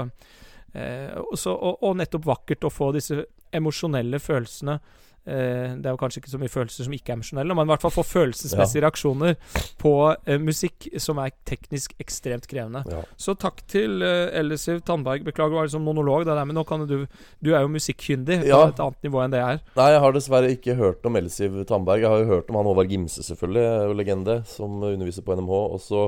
eh, 0.75 1.13
og, 1.21 1.37
så, 1.39 1.53
og, 1.55 1.77
og 1.81 1.95
nettopp 1.95 2.25
vakkert 2.27 2.67
å 2.67 2.73
få 2.73 2.89
disse 2.93 3.23
emosjonelle 3.55 4.19
følelsene. 4.19 4.79
Eh, 5.25 5.73
det 5.81 5.89
er 5.89 5.95
jo 5.95 5.97
kanskje 5.97 6.21
ikke 6.21 6.31
så 6.35 6.39
mye 6.41 6.51
følelser 6.53 6.85
som 6.85 6.93
ikke 6.93 7.13
er 7.13 7.17
emosjonelle, 7.17 7.55
men 7.57 7.65
i 7.65 7.71
hvert 7.73 7.81
fall 7.81 7.93
få 7.95 8.03
følelsesmessige 8.05 8.83
reaksjoner 8.85 9.37
på 9.81 9.93
uh, 10.13 10.35
musikk 10.41 10.87
som 11.01 11.17
er 11.23 11.33
teknisk 11.49 11.95
ekstremt 12.01 12.45
krevende. 12.51 12.83
Ja. 12.91 13.01
Så 13.17 13.33
takk 13.41 13.63
til 13.71 14.05
uh, 14.05 14.29
Ellisiv 14.37 14.83
Tandberg. 14.85 15.25
Beklager, 15.25 15.55
det 15.55 15.59
var 15.59 15.69
liksom 15.69 15.85
monolog, 15.87 16.27
der, 16.29 16.43
men 16.45 16.57
nå 16.57 16.65
kan 16.67 16.85
du 16.85 17.07
Du 17.41 17.51
er 17.53 17.65
jo 17.65 17.71
musikkyndig 17.71 18.43
Ja. 18.45 18.61
på 18.65 18.75
et 18.75 18.83
annet 18.85 19.07
nivå 19.07 19.23
enn 19.23 19.33
det 19.33 19.41
jeg 19.41 19.57
er. 19.57 19.63
Nei, 19.79 19.89
jeg 19.95 20.03
har 20.05 20.15
dessverre 20.15 20.53
ikke 20.53 20.77
hørt 20.77 21.05
om 21.09 21.17
Ellisiv 21.17 21.57
Tandberg. 21.65 22.05
Jeg 22.05 22.09
har 22.09 22.21
jo 22.21 22.31
hørt 22.35 22.49
om 22.49 22.59
han 22.59 22.69
Håvard 22.69 22.89
Gimse, 22.89 23.25
selvfølgelig, 23.25 23.95
legende, 23.97 24.39
som 24.45 24.77
underviser 24.83 25.25
på 25.25 25.35
NMH. 25.35 25.59
Og 25.75 25.81
så 25.81 26.05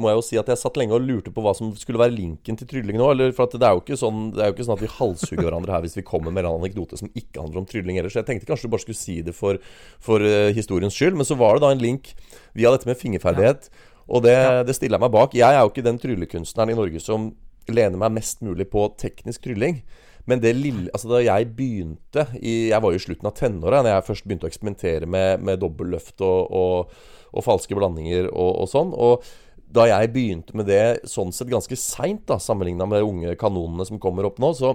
må 0.00 0.08
jeg 0.08 0.16
jo 0.16 0.24
si 0.24 0.38
at 0.40 0.48
jeg 0.48 0.60
satt 0.60 0.78
lenge 0.80 0.96
og 0.96 1.04
lurte 1.04 1.32
på 1.34 1.42
hva 1.44 1.52
som 1.56 1.72
skulle 1.76 2.00
være 2.00 2.14
linken 2.16 2.56
til 2.56 2.68
trylling 2.70 2.96
nå. 2.96 3.10
Eller, 3.12 3.34
for 3.36 3.44
at 3.44 3.56
det 3.60 3.68
er 3.68 4.00
sånn 4.00 4.30
Det 4.32 4.40
er 4.40 4.48
jo 4.48 4.56
ikke 4.56 4.66
sånn 4.68 4.78
at 4.78 4.84
vi 4.84 4.92
halshugger 4.94 5.48
hverandre 5.48 5.74
her 5.74 5.84
hvis 5.84 5.98
vi 5.98 6.06
kommer 6.06 6.32
med 6.32 6.46
en 6.46 6.56
anekdote 6.56 6.96
som 7.00 7.10
ikke 7.12 7.42
handler 7.42 7.60
om 7.60 7.68
trylling 7.68 8.00
ellers. 8.00 8.16
Så 8.16 8.22
jeg 8.22 8.30
tenkte 8.30 8.48
kanskje 8.48 8.70
du 8.70 8.72
bare 8.72 8.86
skulle 8.86 9.02
si 9.02 9.18
det 9.26 9.36
for, 9.36 9.60
for 10.00 10.24
eh, 10.24 10.54
historiens 10.56 10.96
skyld. 10.96 11.18
Men 11.18 11.28
så 11.28 11.36
var 11.36 11.56
det 11.56 11.66
da 11.66 11.74
en 11.74 11.84
link 11.84 12.14
via 12.56 12.72
dette 12.72 12.88
med 12.88 13.00
fingerferdighet. 13.00 13.68
Og 14.06 14.24
det, 14.24 14.36
Ja. 14.36 14.62
det 14.64 14.76
stiller 14.78 14.96
jeg 14.96 15.04
meg 15.04 15.14
bak. 15.18 15.34
Jeg 15.34 15.52
er 15.52 15.60
jo 15.60 15.70
ikke 15.72 15.84
den 15.84 16.00
tryllekunstneren 16.00 16.72
i 16.72 16.78
Norge 16.78 17.02
som 17.02 17.34
lener 17.68 17.98
meg 17.98 18.14
mest 18.16 18.40
mulig 18.46 18.68
på 18.70 18.88
teknisk 18.96 19.44
trylling. 19.44 19.82
Men 20.26 20.40
det 20.42 20.56
lille 20.56 20.90
Altså, 20.92 21.08
da 21.10 21.22
jeg 21.22 21.52
begynte 21.56 22.26
i 22.40 22.70
Jeg 22.70 22.82
var 22.82 22.90
jo 22.92 22.98
i 22.98 23.04
slutten 23.04 23.28
av 23.28 23.34
tenåra 23.38 23.82
da 23.84 23.94
jeg 23.94 24.06
først 24.08 24.26
begynte 24.26 24.48
å 24.48 24.50
eksperimentere 24.50 25.06
med, 25.06 25.42
med 25.46 25.60
dobbelløft 25.62 26.20
og, 26.26 26.50
og, 26.50 26.94
og, 27.32 27.44
falske 27.46 27.76
blandinger 27.78 28.30
og, 28.32 28.52
og 28.64 28.70
sånn. 28.70 28.94
Og 28.94 29.26
da 29.72 29.86
jeg 29.90 30.12
begynte 30.14 30.56
med 30.56 30.68
det 30.70 31.08
sånn 31.10 31.32
sett 31.34 31.50
ganske 31.50 31.76
seint, 31.78 32.30
sammenligna 32.42 32.86
med 32.88 33.04
unge 33.06 33.34
kanonene 33.40 33.86
som 33.88 34.00
kommer 34.02 34.28
opp 34.28 34.38
nå, 34.42 34.52
så, 34.56 34.74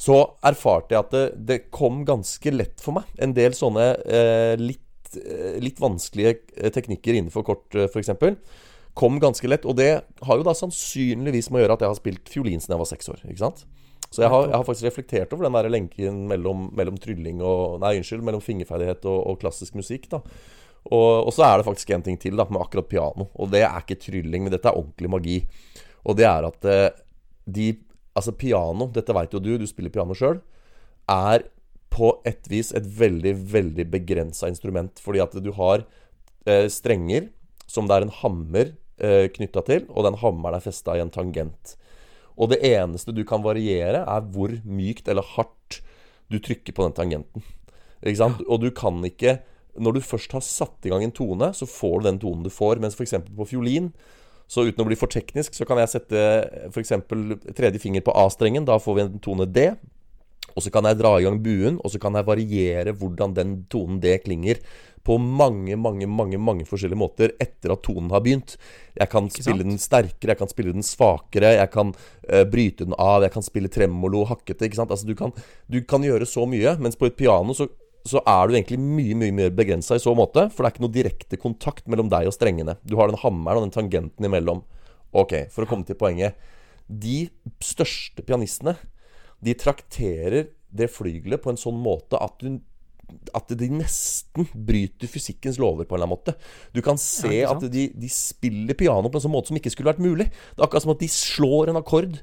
så 0.00 0.20
erfarte 0.46 0.96
jeg 0.96 1.04
at 1.04 1.14
det, 1.14 1.24
det, 1.48 1.58
kom 1.74 2.04
ganske 2.08 2.54
lett 2.54 2.80
for 2.82 3.00
meg. 3.00 3.10
En 3.20 3.34
del 3.36 3.56
sånne 3.56 3.90
eh, 4.06 4.54
litt, 4.60 5.12
eh, 5.18 5.58
litt, 5.62 5.80
vanskelige 5.82 6.38
eh, 6.56 6.72
teknikker 6.74 7.18
innenfor 7.18 7.46
kort, 7.46 7.68
eh, 7.76 7.90
f.eks. 7.90 8.14
Kom 8.98 9.20
ganske 9.22 9.50
lett. 9.50 9.68
Og 9.68 9.76
det 9.78 9.90
har 10.00 10.40
jo 10.40 10.46
da 10.46 10.56
sannsynligvis 10.56 11.50
med 11.50 11.60
å 11.60 11.66
gjøre 11.66 11.76
at 11.78 11.84
jeg 11.84 11.92
har 11.92 12.00
spilt 12.00 12.32
fiolin 12.32 12.62
siden 12.62 12.78
jeg 12.78 12.84
var 12.84 12.90
seks 12.90 13.12
år. 13.12 13.20
ikke 13.28 13.44
sant? 13.44 13.66
Så 14.10 14.24
jeg 14.24 14.32
har, 14.32 14.48
jeg 14.48 14.56
har, 14.56 14.64
faktisk 14.66 14.88
reflektert 14.88 15.34
over 15.36 15.46
den 15.46 15.54
der 15.54 15.68
lenken 15.70 16.24
mellom, 16.26 16.64
mellom 16.74 16.96
trylling 16.98 17.44
og 17.46 17.76
Nei, 17.84 18.00
unnskyld, 18.00 18.24
mellom 18.26 18.42
fingerferdighet 18.42 19.04
og, 19.06 19.20
og 19.30 19.38
klassisk 19.44 19.76
musikk. 19.78 20.08
da 20.10 20.24
og, 20.88 21.26
og, 21.26 21.30
så 21.36 21.44
er 21.44 21.58
det 21.58 21.66
faktisk 21.66 21.92
en 21.92 22.04
ting 22.06 22.16
til 22.20 22.38
da 22.40 22.46
med 22.48 22.62
akkurat 22.62 22.88
piano. 22.88 23.28
Og 23.36 23.52
det 23.52 23.62
er 23.66 23.82
ikke 23.82 23.98
trylling, 24.00 24.46
men 24.46 24.54
dette 24.54 24.70
er 24.70 24.78
ordentlig 24.78 25.10
magi. 25.12 25.38
Og 26.08 26.16
det 26.16 26.26
er 26.30 26.48
at 26.48 26.68
eh, 26.68 26.90
de 27.46 27.70
Altså, 28.10 28.32
piano, 28.34 28.88
dette 28.90 29.14
veit 29.14 29.32
jo 29.32 29.38
du, 29.40 29.52
du 29.56 29.62
spiller 29.70 29.92
piano 29.94 30.16
sjøl, 30.18 30.40
er 31.08 31.44
på 31.94 32.08
et 32.26 32.48
vis 32.50 32.72
et 32.76 32.84
veldig, 32.98 33.32
veldig 33.52 33.84
begrensa 33.88 34.48
instrument. 34.50 34.98
Fordi 35.00 35.22
at 35.22 35.36
du 35.40 35.52
har 35.56 35.84
eh, 36.44 36.66
strenger 36.68 37.28
som 37.70 37.86
det 37.86 37.96
er 37.96 38.06
en 38.06 38.12
hammer 38.18 38.72
eh, 38.98 39.28
knytta 39.30 39.62
til, 39.68 39.86
og 39.94 40.08
den 40.08 40.18
hammeren 40.20 40.58
er 40.58 40.64
festa 40.64 40.98
i 40.98 41.04
en 41.04 41.14
tangent. 41.14 41.76
Og 42.34 42.50
det 42.50 42.60
eneste 42.66 43.14
du 43.14 43.22
kan 43.24 43.46
variere, 43.46 44.02
er 44.02 44.26
hvor 44.34 44.52
mykt 44.66 45.08
eller 45.08 45.26
hardt 45.36 45.80
du 46.30 46.40
trykker 46.42 46.74
på 46.74 46.86
den 46.88 46.98
tangenten. 46.98 47.46
Ikke 48.02 48.20
sant? 48.24 48.42
Og 48.50 48.62
du 48.66 48.70
kan 48.74 48.98
ikke 49.06 49.38
Når 49.78 49.96
du 49.96 50.00
først 50.04 50.32
har 50.36 50.44
satt 50.44 50.88
i 50.88 50.92
gang 50.92 51.04
en 51.06 51.14
tone, 51.14 51.52
så 51.54 51.68
får 51.68 52.00
du 52.00 52.08
den 52.08 52.20
tonen 52.22 52.46
du 52.46 52.50
får. 52.52 52.80
Mens 52.82 52.98
f.eks. 52.98 53.18
på 53.28 53.48
fiolin, 53.52 53.92
så 54.50 54.66
uten 54.66 54.82
å 54.82 54.88
bli 54.88 54.98
for 54.98 55.12
teknisk, 55.12 55.54
så 55.54 55.66
kan 55.68 55.78
jeg 55.78 55.92
sette 55.92 56.26
f.eks. 56.72 56.96
tredje 57.54 57.82
finger 57.82 58.02
på 58.06 58.14
A-strengen. 58.18 58.66
Da 58.66 58.80
får 58.82 58.98
vi 58.98 59.06
en 59.06 59.18
tone 59.22 59.46
D. 59.46 59.70
Og 60.56 60.64
så 60.64 60.72
kan 60.74 60.86
jeg 60.88 60.98
dra 60.98 61.12
i 61.18 61.24
gang 61.26 61.38
buen, 61.42 61.78
og 61.78 61.92
så 61.92 62.00
kan 62.02 62.16
jeg 62.18 62.26
variere 62.26 62.94
hvordan 62.98 63.36
den 63.36 63.52
tonen 63.70 64.00
D 64.02 64.16
klinger 64.24 64.58
på 65.06 65.16
mange, 65.18 65.76
mange, 65.80 66.06
mange 66.10 66.38
mange 66.38 66.66
forskjellige 66.68 67.00
måter 67.00 67.32
etter 67.40 67.72
at 67.72 67.82
tonen 67.86 68.10
har 68.12 68.20
begynt. 68.24 68.56
Jeg 68.98 69.08
kan 69.12 69.30
spille 69.32 69.64
den 69.64 69.80
sterkere, 69.80 70.34
jeg 70.34 70.40
kan 70.42 70.50
spille 70.50 70.74
den 70.76 70.84
svakere, 70.84 71.54
jeg 71.56 71.70
kan 71.72 71.94
uh, 71.94 72.42
bryte 72.50 72.84
den 72.84 72.96
av, 73.00 73.24
jeg 73.24 73.32
kan 73.32 73.46
spille 73.46 73.72
tremolo, 73.72 74.26
hakkete. 74.28 74.68
ikke 74.68 74.82
sant? 74.82 74.92
Altså 74.92 75.08
du 75.08 75.14
kan, 75.16 75.32
du 75.72 75.80
kan 75.88 76.04
gjøre 76.04 76.28
så 76.28 76.44
mye, 76.48 76.76
mens 76.82 77.00
på 77.00 77.08
et 77.08 77.16
piano 77.16 77.56
så, 77.56 77.70
så 78.08 78.22
er 78.24 78.48
du 78.48 78.54
egentlig 78.54 78.78
mye 78.80 79.16
mye 79.18 79.34
mer 79.36 79.50
begrensa 79.54 79.98
i 79.98 80.02
så 80.02 80.14
måte. 80.16 80.46
For 80.52 80.62
det 80.62 80.70
er 80.70 80.74
ikke 80.74 80.84
noe 80.86 80.94
direkte 80.94 81.40
kontakt 81.40 81.90
mellom 81.90 82.08
deg 82.12 82.30
og 82.30 82.36
strengene. 82.36 82.78
Du 82.84 82.96
har 83.00 83.10
den 83.10 83.20
hammeren 83.20 83.60
og 83.60 83.68
den 83.68 83.76
tangenten 83.76 84.26
imellom. 84.26 84.64
Ok, 85.10 85.34
for 85.52 85.64
å 85.64 85.70
komme 85.70 85.86
til 85.88 85.98
poenget. 86.00 86.38
De 86.86 87.28
største 87.64 88.24
pianistene, 88.26 88.76
de 89.44 89.54
trakterer 89.58 90.50
det 90.70 90.90
flygelet 90.92 91.42
på 91.42 91.52
en 91.52 91.60
sånn 91.60 91.78
måte 91.82 92.18
at 92.20 92.36
du 92.42 92.60
at 93.34 93.50
de 93.58 93.66
nesten 93.72 94.46
bryter 94.54 95.10
fysikkens 95.10 95.58
lover 95.58 95.82
på 95.82 95.96
en 95.96 95.98
eller 95.98 96.06
annen 96.06 96.14
måte. 96.14 96.34
Du 96.70 96.78
kan 96.84 96.98
se 97.00 97.40
at 97.46 97.64
de, 97.72 97.88
de, 97.90 98.10
spiller 98.12 98.76
piano 98.78 99.10
på 99.10 99.18
en 99.18 99.24
sånn 99.24 99.34
måte 99.34 99.50
som 99.50 99.58
ikke 99.58 99.72
skulle 99.74 99.90
vært 99.92 100.04
mulig. 100.04 100.28
Det 100.30 100.60
er 100.60 100.66
akkurat 100.68 100.86
som 100.86 100.94
at 100.94 101.02
de 101.02 101.08
slår 101.10 101.72
en 101.72 101.80
akkord, 101.80 102.20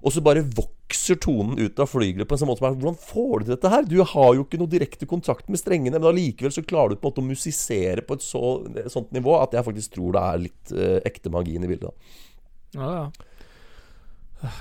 og 0.00 0.14
så 0.14 0.22
bare 0.24 0.44
vokser 0.56 1.18
tonen 1.20 1.58
ut 1.60 1.80
av 1.80 1.90
flygelet 1.90 2.28
på 2.28 2.36
en 2.36 2.40
sånn 2.42 2.48
måte 2.48 2.62
som 2.62 2.70
er 2.70 2.76
Hvordan 2.80 2.98
får 3.00 3.32
du 3.32 3.44
til 3.44 3.54
dette 3.54 3.72
her? 3.72 3.88
Du 3.88 3.98
har 4.00 4.30
jo 4.36 4.44
ikke 4.46 4.60
noe 4.60 4.72
direkte 4.72 5.08
kontakt 5.08 5.50
med 5.52 5.60
strengene, 5.60 5.98
men 5.98 6.10
allikevel 6.12 6.54
så 6.54 6.64
klarer 6.64 6.94
du 6.94 7.00
på 7.00 7.08
en 7.08 7.12
måte 7.12 7.24
å 7.24 7.28
musisere 7.28 8.04
på 8.06 8.16
et 8.16 8.24
så, 8.24 8.44
sånt 8.92 9.12
nivå 9.16 9.36
at 9.40 9.56
jeg 9.56 9.66
faktisk 9.66 9.96
tror 9.96 10.16
det 10.16 10.22
er 10.24 10.44
litt 10.46 10.72
eh, 10.76 10.96
ekte 11.10 11.32
magien 11.32 11.66
i 11.66 11.70
bildet. 11.70 12.14
Ja, 12.76 12.92
ja. 12.96 13.10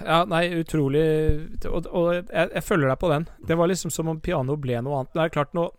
Ja, 0.04 0.26
nei, 0.28 0.42
utrolig 0.60 1.02
Og, 1.70 1.86
og 1.96 2.08
jeg, 2.12 2.26
jeg, 2.28 2.64
følger 2.68 2.90
deg 2.90 2.98
på 3.00 3.12
den. 3.14 3.30
Det 3.48 3.56
var 3.56 3.70
liksom 3.72 3.94
som 3.96 4.10
om 4.12 4.18
piano 4.20 4.58
ble 4.60 4.82
noe 4.84 4.98
annet. 4.98 5.14
Det 5.14 5.22
er 5.24 5.32
klart, 5.38 5.54
nå, 5.56 5.70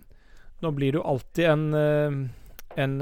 nå 0.64 0.70
blir 0.73 0.94
det 0.94 1.03
jo 1.03 1.09
alltid 1.14 1.51
en 1.53 1.66
eh, 1.77 2.20
En 2.81 2.92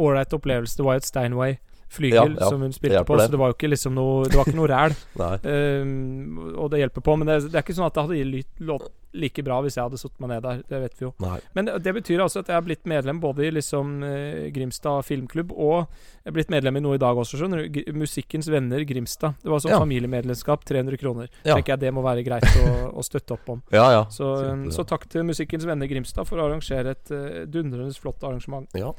ålreit 0.00 0.32
uh, 0.32 0.38
opplevelse. 0.38 0.80
Jo 0.80 0.90
et 0.90 1.06
Steinway 1.06 1.58
flygel 1.92 2.36
som 2.40 2.60
hun 2.62 2.72
spilte 2.74 3.04
på, 3.04 3.16
det. 3.16 3.28
så 3.28 3.34
det 3.34 3.40
var 3.40 3.52
jo 3.52 3.56
ikke 3.56 3.70
liksom 3.70 3.94
noe 3.96 4.26
Det 4.28 4.38
var 4.38 4.48
ikke 4.48 4.58
noe 4.58 4.70
ræl. 4.70 4.94
um, 5.84 6.52
og 6.56 6.70
det 6.72 6.82
hjelper 6.84 7.04
på. 7.04 7.16
Men 7.20 7.30
det, 7.30 7.40
det, 7.48 7.56
er 7.56 7.64
ikke 7.64 7.76
sånn 7.76 7.88
at 7.88 7.96
det 7.96 8.06
hadde 8.06 8.44
låt 8.68 8.92
like 9.14 9.44
bra 9.46 9.60
hvis 9.62 9.76
jeg 9.78 9.86
hadde 9.86 9.98
satt 10.00 10.14
meg 10.22 10.32
ned 10.32 10.42
der. 10.42 10.62
Det 10.68 10.80
vet 10.82 10.96
vi 10.98 11.06
jo. 11.06 11.12
Nei. 11.22 11.36
Men 11.54 11.70
det 11.82 11.94
betyr 11.94 12.24
altså 12.24 12.42
at 12.42 12.50
jeg 12.50 12.58
har 12.58 12.66
blitt 12.66 12.88
medlem 12.90 13.20
både 13.22 13.46
i 13.46 13.52
liksom 13.54 13.96
uh, 14.02 14.46
Grimstad 14.54 15.06
filmklubb 15.06 15.54
og 15.54 15.84
jeg 15.84 16.32
er 16.32 16.36
blitt 16.38 16.52
medlem 16.52 16.80
i 16.80 16.82
noe 16.82 16.98
i 16.98 17.02
dag 17.02 17.18
også, 17.20 17.38
skjønner 17.38 17.66
du. 17.68 17.80
Musikkens 18.00 18.48
Venner 18.50 18.82
Grimstad. 18.88 19.38
Det 19.42 19.52
var 19.52 19.62
sånn 19.62 19.74
ja. 19.74 19.80
familiemedlemskap, 19.82 20.64
300 20.66 21.00
kroner. 21.00 21.30
Ja. 21.42 21.54
Tenker 21.54 21.74
jeg 21.74 21.84
det 21.84 21.94
må 21.94 22.04
være 22.06 22.24
greit 22.26 22.48
å, 22.62 22.70
å 22.96 23.04
støtte 23.06 23.36
opp 23.36 23.50
om. 23.54 23.60
ja, 23.78 23.86
ja. 23.92 24.04
Så, 24.12 24.30
så, 24.74 24.86
takk 24.88 25.06
til 25.12 25.26
Musikkens 25.28 25.66
Venner 25.68 25.90
Grimstad 25.90 26.26
for 26.28 26.40
å 26.40 26.48
arrangere 26.48 26.96
et 26.96 27.14
uh, 27.14 27.44
dundrende 27.46 27.94
flott 28.00 28.24
arrangement. 28.24 28.72
Ja. 28.78 28.94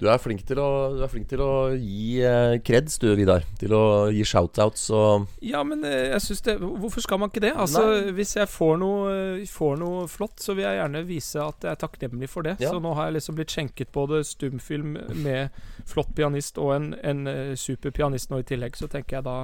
Du 0.00 0.06
er 0.08 0.16
flink 0.16 0.40
til 0.48 0.56
å, 0.62 1.06
flink 1.12 1.26
til 1.28 1.42
å 1.44 1.52
gi 1.76 2.22
eh, 2.24 2.54
creds, 2.64 2.96
du, 3.02 3.10
Vidar. 3.18 3.44
Til 3.60 3.74
å 3.76 3.82
gi 4.08 4.24
shoutouts 4.24 4.86
og 4.96 5.26
Ja, 5.44 5.60
men 5.66 5.84
eh, 5.84 6.14
jeg 6.14 6.24
synes 6.24 6.40
det 6.46 6.54
Hvorfor 6.62 7.04
skal 7.04 7.20
man 7.20 7.28
ikke 7.28 7.42
det? 7.44 7.52
Altså, 7.52 7.82
Nei. 7.84 8.14
Hvis 8.16 8.32
jeg 8.38 8.48
får 8.48 8.80
noe, 8.80 9.10
får 9.50 9.76
noe, 9.82 10.06
flott, 10.08 10.38
så 10.40 10.56
vil 10.56 10.64
jeg 10.64 10.78
gjerne 10.80 11.02
vise 11.08 11.44
at 11.44 11.66
jeg 11.66 11.74
er 11.74 11.82
takknemlig 11.82 12.30
for 12.32 12.48
det. 12.48 12.56
Ja. 12.64 12.72
Så 12.72 12.80
nå 12.80 12.94
har 12.96 13.10
jeg 13.10 13.18
liksom 13.18 13.36
blitt 13.36 13.52
skjenket 13.52 13.92
både 13.92 14.22
stumfilm 14.24 14.96
med 15.20 15.60
flott 15.88 16.14
pianist 16.16 16.56
og 16.62 16.72
en, 16.78 16.88
en 17.04 17.28
uh, 17.28 17.52
super 17.60 17.92
pianist 17.92 18.32
nå 18.32 18.40
i 18.40 18.48
tillegg, 18.48 18.80
så 18.80 18.88
tenker 18.88 19.20
jeg 19.20 19.28
da 19.28 19.38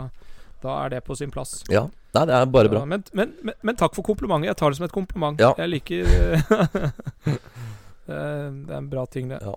da 0.65 0.73
er 0.87 0.95
det 0.95 1.03
på 1.05 1.13
sin 1.15 1.29
plass. 1.31 1.59
Ja, 1.69 1.83
Nei, 2.17 2.23
det 2.31 2.33
er 2.33 2.47
bare 2.49 2.71
bra. 2.73 2.81
Ja, 2.81 2.89
men, 2.89 3.03
men, 3.13 3.35
men, 3.45 3.55
men, 3.61 3.77
takk 3.77 3.93
for 3.95 4.07
komplimentet. 4.07 4.49
Jeg 4.49 4.57
tar 4.57 4.73
det 4.73 4.79
som 4.79 4.87
et 4.87 4.95
kompliment. 4.95 5.37
Ja. 5.37 5.53
Jeg 5.61 5.69
liker 5.69 6.09
Det 8.07 8.17
er 8.17 8.79
en 8.79 8.89
bra 8.89 9.05
ting, 9.11 9.29
det. 9.29 9.43
Ja. 9.45 9.53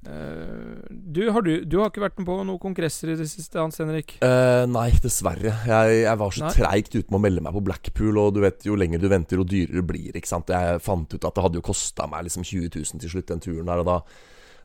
Uh, 0.00 0.80
du, 0.88 1.22
har 1.28 1.44
du, 1.44 1.50
du, 1.68 1.76
har 1.80 1.90
ikke 1.90 2.02
vært 2.02 2.20
med 2.20 2.28
på 2.28 2.36
noen 2.40 2.60
kongresser 2.62 3.12
i 3.12 3.16
det 3.18 3.26
siste, 3.28 3.58
Hans 3.60 3.80
Henrik? 3.82 4.16
Uh, 4.24 4.64
nei, 4.70 4.88
dessverre. 5.02 5.52
Jeg, 5.68 5.98
jeg 6.04 6.20
var 6.22 6.36
så 6.36 6.52
treigt 6.54 6.94
ute 6.94 7.06
med 7.08 7.18
å 7.18 7.22
melde 7.26 7.44
meg 7.44 7.56
på 7.56 7.64
Blackpool. 7.68 8.20
Og 8.22 8.36
du 8.36 8.42
vet, 8.44 8.64
jo 8.68 8.78
lenger 8.80 9.02
du 9.02 9.08
venter, 9.12 9.40
jo 9.40 9.48
dyrere 9.48 9.84
blir 9.86 10.16
ikke 10.16 10.30
sant? 10.30 10.52
Jeg 10.52 10.80
fant 10.84 11.10
ut 11.10 11.20
at 11.20 11.36
det 11.36 11.46
hadde 11.46 11.60
jo 11.60 11.66
kosta 11.70 12.08
meg 12.10 12.28
liksom 12.28 12.46
20 12.46 12.72
000 12.78 13.04
til 13.04 13.14
slutt, 13.14 13.28
den 13.32 13.44
turen 13.44 13.68
der. 13.72 13.84
Og 13.84 13.90
da, 13.90 13.98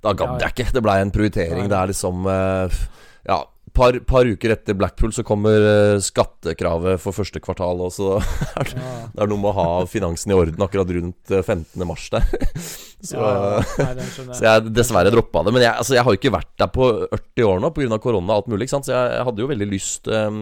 da 0.05 0.15
gadd 0.17 0.45
jeg 0.45 0.55
ikke. 0.55 0.71
Det 0.77 0.85
blei 0.85 1.01
en 1.03 1.13
prioritering. 1.15 1.65
Nei. 1.65 1.71
Det 1.73 1.81
er 1.81 1.93
liksom 1.93 2.29
uh, 2.29 2.81
Ja, 3.25 3.41
par, 3.75 3.97
par, 4.07 4.27
uker 4.27 4.53
etter 4.55 4.77
Blackpool 4.77 5.11
så 5.15 5.23
kommer 5.27 5.63
uh, 5.63 6.01
skattekravet 6.03 7.01
for 7.03 7.15
første 7.15 7.41
kvartal. 7.43 7.83
Og 7.85 7.91
så 7.93 8.15
er 8.59 8.71
det, 8.71 8.79
ja. 8.79 8.93
det, 9.11 9.25
er 9.25 9.31
noe 9.31 9.41
med 9.41 9.51
å 9.51 9.57
ha 9.59 9.67
finansen 9.89 10.33
i 10.33 10.37
orden 10.37 10.65
akkurat 10.65 10.93
rundt 10.97 11.35
15. 11.35 11.65
Eh, 11.75 11.87
mars 11.87 12.07
der. 12.13 12.25
så, 13.11 13.19
ja, 13.19 13.91
nei, 13.97 14.07
så, 14.15 14.39
jeg 14.47 14.71
dessverre 14.75 15.13
droppa 15.13 15.43
det. 15.45 15.53
Men 15.57 15.67
jeg, 15.67 15.73
altså, 15.83 15.97
jeg 15.97 16.07
har 16.07 16.15
jo 16.15 16.21
ikke 16.21 16.33
vært 16.37 16.55
der 16.61 16.71
på 16.73 16.89
40 17.11 17.51
år 17.51 17.61
nå 17.63 17.73
pga. 17.75 18.01
korona 18.01 18.33
og 18.33 18.41
alt 18.41 18.55
mulig. 18.55 18.71
Så 18.71 18.81
jeg, 18.85 18.95
jeg, 18.95 19.27
hadde 19.29 19.45
jo 19.45 19.51
veldig 19.51 19.69
lyst 19.69 20.11
um, 20.11 20.41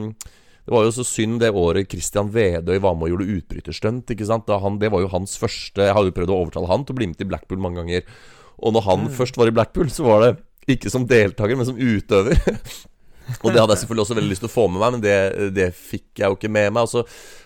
det 0.63 0.71
var 0.71 0.85
jo 0.85 0.93
så 0.95 1.03
synd 1.03 1.41
det 1.43 1.49
året 1.59 1.91
Christian 1.91 2.29
Vedøy 2.31 2.77
var 2.79 2.95
med 2.95 3.09
og 3.09 3.11
gjorde 3.13 3.33
utbryterstunt. 3.35 4.13
Ikke 4.15 4.27
sant? 4.29 4.47
Han, 4.63 4.79
det 4.79 4.93
var 4.93 5.03
jo 5.03 5.11
hans 5.11 5.35
første 5.41 5.89
Jeg 5.89 5.95
hadde 5.97 6.13
jo 6.13 6.15
prøvd 6.15 6.31
å 6.31 6.39
overtale 6.45 6.71
han 6.71 6.85
til 6.87 6.95
å 6.95 6.99
bli 7.01 7.09
med 7.11 7.19
til 7.19 7.27
Blackpool 7.27 7.59
mange 7.63 7.81
ganger. 7.81 8.07
Og 8.63 8.75
når 8.75 8.87
han 8.87 9.05
mm. 9.09 9.13
først 9.17 9.39
var 9.39 9.51
i 9.51 9.55
Blackpool, 9.55 9.91
så 9.91 10.07
var 10.07 10.23
det 10.23 10.33
ikke 10.71 10.91
som 10.93 11.03
deltaker, 11.09 11.59
men 11.59 11.67
som 11.67 11.79
utøver. 11.79 12.39
Og 13.39 13.49
det 13.51 13.59
hadde 13.61 13.75
jeg 13.75 13.83
selvfølgelig 13.83 14.03
også 14.03 14.17
veldig 14.17 14.31
lyst 14.33 14.43
til 14.43 14.49
å 14.49 14.53
få 14.53 14.67
med 14.71 14.81
meg, 14.83 14.95
men 14.95 15.03
det, 15.03 15.15
det 15.55 15.69
fikk 15.77 16.21
jeg 16.21 16.27
jo 16.27 16.37
ikke 16.37 16.51
med 16.51 16.69
meg. 16.73 16.85
Altså, 16.85 17.03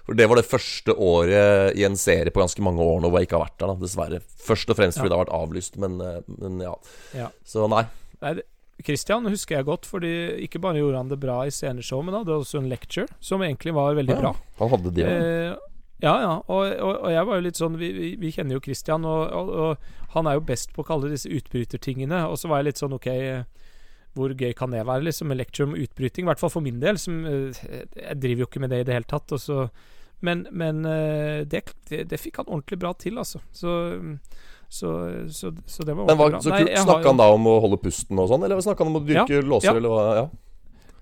for 0.07 0.17
det 0.17 0.27
var 0.29 0.39
det 0.39 0.47
første 0.47 0.95
året 0.95 1.77
i 1.77 1.85
en 1.87 1.97
serie 1.99 2.33
på 2.33 2.41
ganske 2.41 2.65
mange 2.65 2.83
år 2.83 3.01
nå 3.03 3.11
hvor 3.11 3.21
jeg 3.21 3.29
ikke 3.29 3.39
har 3.39 3.47
vært 3.47 3.57
der, 3.61 3.71
da, 3.71 3.77
dessverre. 3.85 4.21
Først 4.47 4.73
og 4.73 4.79
fremst 4.79 5.01
fordi 5.01 5.09
ja. 5.09 5.13
det 5.13 5.19
har 5.19 5.25
vært 5.25 5.37
avlyst, 5.37 5.79
men, 5.83 5.97
eh, 6.03 6.21
men 6.41 6.61
ja. 6.63 6.75
ja. 7.17 7.31
Så 7.47 7.69
nei. 7.71 7.85
nei 8.23 8.37
Christian 8.85 9.25
husker 9.25 9.57
jeg 9.57 9.67
godt, 9.67 9.87
fordi 9.89 10.11
ikke 10.45 10.61
bare 10.61 10.81
gjorde 10.81 11.01
han 11.01 11.09
det 11.09 11.19
bra 11.21 11.39
i 11.47 11.53
sceneshow, 11.53 12.03
men 12.05 12.13
han 12.13 12.25
hadde 12.25 12.37
også 12.37 12.61
en 12.61 12.69
lecture 12.69 13.07
som 13.19 13.41
egentlig 13.45 13.73
var 13.77 13.97
veldig 13.97 14.15
ja, 14.15 14.21
bra. 14.21 14.35
Han 14.61 14.71
hadde 14.75 14.93
det 14.97 15.07
eh, 15.07 15.55
ja, 15.97 16.13
ja. 16.21 16.33
Og, 16.45 16.61
og, 16.77 16.91
og, 16.93 17.07
jeg 17.09 17.25
var 17.25 17.39
jo 17.39 17.43
litt 17.47 17.57
sånn 17.57 17.77
Vi, 17.81 17.87
vi, 17.95 18.09
vi 18.21 18.29
kjenner 18.29 18.57
jo 18.57 18.61
Christian, 18.61 19.05
og, 19.09 19.33
og, 19.33 19.87
han 20.13 20.29
er 20.29 20.37
jo 20.37 20.45
best 20.45 20.73
på 20.75 20.83
å 20.83 20.87
kalle 20.87 21.09
disse 21.11 21.29
utbrytertingene. 21.29 22.23
Og 22.29 22.37
så 22.39 22.49
var 22.49 22.61
jeg 22.61 22.69
litt 22.69 22.81
sånn 22.81 22.95
OK 22.95 23.09
hvor 24.17 24.33
gøy 24.33 24.55
kan 24.57 24.73
det 24.73 24.85
være, 24.87 25.05
liksom, 25.07 25.29
med 25.31 25.39
lecture 25.39 25.69
om 25.69 25.77
utbryting? 25.77 26.25
I 26.25 26.31
hvert 26.31 26.41
fall 26.41 26.53
for 26.53 26.65
min 26.65 26.81
del. 26.81 26.99
Som, 27.01 27.21
eh, 27.25 27.61
jeg 27.93 28.19
driver 28.23 28.43
jo 28.43 28.49
ikke 28.49 28.63
med 28.63 28.73
det 28.73 28.81
i 28.81 28.87
det 28.89 28.97
hele 28.97 29.09
tatt. 29.09 29.35
Så, 29.41 29.67
men, 30.25 30.45
men 30.51 30.83
eh, 30.89 31.45
det, 31.45 31.63
det, 31.89 32.03
det, 32.11 32.21
fikk 32.21 32.41
han 32.41 32.49
ordentlig 32.49 32.79
bra 32.81 32.93
til, 32.97 33.19
altså. 33.21 33.41
Så, 33.51 33.75
så, 34.67 34.95
så, 35.29 35.53
så 35.65 35.85
det 35.87 35.95
var 35.95 36.09
men 36.09 36.17
hva, 36.17 36.31
bra. 36.33 36.41
Så 36.41 36.51
kult. 36.51 36.73
Snakka 36.87 37.13
han 37.13 37.21
da 37.21 37.29
om 37.35 37.47
å 37.47 37.55
holde 37.63 37.79
pusten 37.85 38.19
og 38.19 38.29
sånn, 38.31 38.43
eller 38.47 38.61
snakka 38.65 38.85
han 38.85 38.93
om 38.93 38.99
å 39.01 39.05
dyrke 39.05 39.39
ja, 39.39 39.45
låser, 39.45 39.71
ja. 39.71 39.77
eller 39.79 39.93
hva? 39.93 40.03
Ja. 40.23 40.27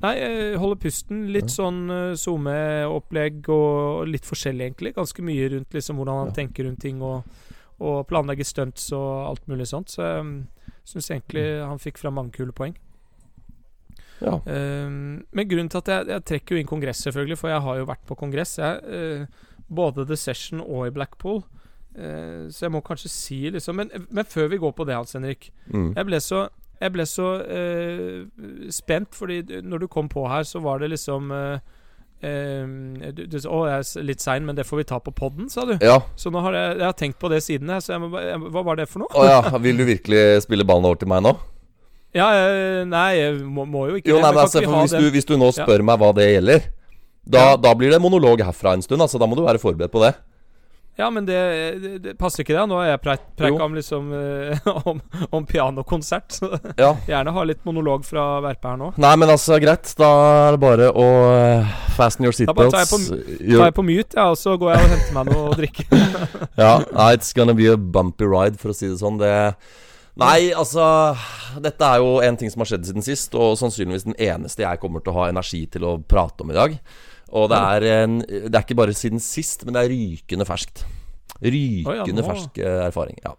Nei, 0.03 0.15
holde 0.59 0.77
pusten. 0.83 1.23
Litt 1.33 1.49
sånn 1.53 1.87
SoMe-opplegg 2.19 3.47
og 3.49 4.03
litt 4.11 4.27
forskjellig, 4.27 4.67
egentlig. 4.67 4.91
Ganske 4.97 5.23
mye 5.25 5.47
rundt 5.55 5.73
liksom 5.73 6.01
hvordan 6.01 6.25
han 6.25 6.35
tenker 6.35 6.67
rundt 6.67 6.83
ting 6.83 6.99
og, 7.01 7.23
og 7.79 8.03
planlegger 8.11 8.45
stunts 8.45 8.91
og 8.93 9.07
alt 9.31 9.47
mulig 9.49 9.69
sånt. 9.71 9.95
Så 9.95 10.03
jeg 10.03 10.27
syns 10.85 11.09
egentlig 11.09 11.45
han 11.63 11.81
fikk 11.81 11.97
fram 12.01 12.19
mange 12.19 12.35
kule 12.35 12.53
poeng. 12.55 12.75
Ja. 14.23 14.37
Um, 14.45 15.25
men 15.35 15.49
grunnen 15.49 15.69
til 15.71 15.81
at 15.81 15.91
jeg, 15.91 16.07
jeg 16.13 16.25
trekker 16.29 16.55
jo 16.55 16.61
inn 16.61 16.69
kongress, 16.69 17.03
selvfølgelig, 17.05 17.39
for 17.41 17.51
jeg 17.51 17.63
har 17.65 17.79
jo 17.81 17.89
vært 17.89 18.03
på 18.07 18.17
kongress. 18.19 18.57
Jeg, 18.61 18.81
uh, 18.85 19.53
både 19.67 20.05
The 20.07 20.17
Session 20.19 20.61
og 20.63 20.87
i 20.87 20.93
Blackpool. 20.95 21.41
Uh, 21.95 22.47
så 22.51 22.67
jeg 22.67 22.75
må 22.75 22.83
kanskje 22.85 23.11
si 23.11 23.37
liksom 23.55 23.77
men, 23.79 23.91
men 24.11 24.27
før 24.27 24.49
vi 24.51 24.59
går 24.59 24.75
på 24.75 24.87
det, 24.87 24.97
Hans 24.97 25.15
Henrik. 25.17 25.49
Mm. 25.71 25.93
Jeg 25.95 26.09
ble 26.09 26.19
så, 26.23 26.45
jeg 26.81 26.95
ble 26.95 27.07
så 27.09 27.29
uh, 27.43 28.43
spent, 28.73 29.15
fordi 29.15 29.61
når 29.63 29.85
du 29.85 29.89
kom 29.91 30.11
på 30.11 30.27
her, 30.31 30.47
så 30.47 30.63
var 30.63 30.83
det 30.83 30.93
liksom 30.95 31.33
du, 32.25 33.19
du 33.27 33.35
'Å, 33.37 33.57
jeg 33.69 33.83
er 33.83 34.05
litt 34.07 34.21
sein, 34.23 34.45
men 34.47 34.55
det 34.57 34.63
får 34.65 34.79
vi 34.79 34.85
ta 34.89 34.97
på 35.03 35.11
poden', 35.13 35.49
sa 35.51 35.65
du. 35.67 35.75
ja. 35.83 35.99
Så 36.17 36.31
nå 36.33 36.41
har 36.41 36.55
jeg, 36.55 36.77
jeg 36.79 36.85
har 36.87 36.95
tenkt 36.97 37.19
på 37.21 37.29
det 37.29 37.43
siden. 37.43 37.69
her, 37.69 37.83
Så 37.83 37.93
jeg 37.93 38.01
må, 38.01 38.07
hva 38.49 38.63
var 38.65 38.79
det 38.79 38.87
for 38.89 39.03
noe? 39.03 39.11
Å 39.13 39.25
ja. 39.27 39.57
Vil 39.61 39.77
du 39.77 39.83
virkelig 39.85 40.41
spille 40.47 40.65
ballen 40.65 40.87
over 40.89 40.97
til 41.03 41.11
meg 41.11 41.21
nå? 41.21 41.35
Ja, 42.15 42.29
nei, 42.87 43.09
jeg 43.19 43.41
må, 43.43 43.65
må 43.67 43.89
jo 43.89 43.97
ikke 43.99 44.13
Jo, 44.13 44.21
nei, 44.21 44.29
men 44.29 44.37
men 44.39 44.43
altså, 44.45 44.61
for 44.63 44.77
hvis, 44.85 44.95
du, 44.95 45.09
hvis 45.11 45.27
du 45.27 45.35
nå 45.35 45.49
Ja. 45.51 45.65
spør 45.65 45.83
meg 45.83 45.99
hva 45.99 46.13
det 46.15 46.29
gjelder, 46.31 46.69
da, 47.27 47.41
Ja. 47.51 47.57
da 47.57 47.73
blir 47.75 47.91
det 47.91 47.99
monolog 48.01 48.39
herfra 48.45 48.73
en 48.77 48.85
stund. 48.85 49.01
Altså, 49.03 49.19
da 49.19 49.27
må 49.27 49.35
du 49.35 49.43
være 49.43 49.59
forberedt 49.59 49.91
på 49.91 50.01
det. 50.05 50.13
Ja, 50.95 51.09
men 51.11 51.25
det, 51.27 51.39
det, 52.01 52.13
passer 52.15 52.45
ikke 52.45 52.53
det. 52.55 52.61
Nå 52.71 52.77
har 52.79 52.93
jeg 52.93 53.01
preika 53.35 53.65
om 53.65 53.73
liksom 53.75 54.13
eh, 54.15 54.69
om, 54.87 55.01
om 55.35 55.45
pianokonsert. 55.45 56.37
Så 56.37 56.47
Ja. 56.79 56.93
gjerne 57.07 57.33
ha 57.35 57.43
litt 57.43 57.65
monolog 57.67 58.05
fra 58.07 58.39
Verpe 58.45 58.71
her 58.71 58.79
nå. 58.79 58.93
Nei, 59.03 59.15
men 59.19 59.33
altså, 59.33 59.59
greit. 59.59 59.91
Da 59.99 60.07
er 60.47 60.55
det 60.55 60.61
bare 60.63 60.87
å 60.95 61.07
eh, 61.35 61.73
fasten 61.97 62.23
your 62.23 62.31
seatbelts. 62.37 62.71
Da 62.71 62.79
tar 62.79 62.85
jeg 62.85 62.93
på, 62.93 63.57
Tar 63.57 63.65
jeg 63.67 63.75
på 63.81 63.85
mute, 63.89 64.15
ja, 64.15 64.29
og 64.31 64.39
så 64.39 64.55
går 64.61 64.71
jeg 64.71 64.85
og 64.85 64.93
henter 64.95 65.17
meg 65.19 65.33
noe 65.33 65.49
å 65.49 65.57
drikke. 65.59 65.89
Ja, 66.63 66.77
it's 67.11 67.33
gonna 67.35 67.53
be 67.57 67.67
a 67.67 67.75
bumpy 67.75 68.23
ride, 68.31 68.55
for 68.61 68.71
å 68.71 68.77
si 68.77 68.87
det 68.87 69.01
sånn. 69.01 69.19
Det 69.19 69.33
Nei, 70.15 70.53
altså 70.55 70.83
Dette 71.63 71.87
er 71.87 71.99
jo 71.99 72.19
en 72.23 72.37
ting 72.39 72.51
som 72.51 72.61
har 72.63 72.69
skjedd 72.69 72.87
siden 72.87 73.03
sist, 73.03 73.35
og 73.35 73.57
sannsynligvis 73.59 74.05
den 74.07 74.15
eneste 74.21 74.63
jeg 74.63 74.79
kommer 74.79 75.03
til 75.03 75.11
å 75.11 75.17
ha 75.19 75.29
energi 75.31 75.65
til 75.71 75.83
å 75.87 75.97
prate 75.99 76.45
om 76.45 76.53
i 76.53 76.57
dag. 76.57 76.77
Og 77.35 77.49
det 77.51 77.59
er, 77.59 77.85
en, 78.05 78.19
det 78.23 78.53
er 78.53 78.61
ikke 78.63 78.77
bare 78.79 78.95
siden 78.95 79.19
sist, 79.23 79.65
men 79.65 79.75
det 79.75 79.83
er 79.83 79.91
rykende 79.91 80.47
ferskt. 80.47 80.85
Rykende 81.43 82.21
nå- 82.21 82.27
fersk 82.29 82.59
eh, 82.63 82.85
erfaring. 82.85 83.17
Ja. 83.25 83.33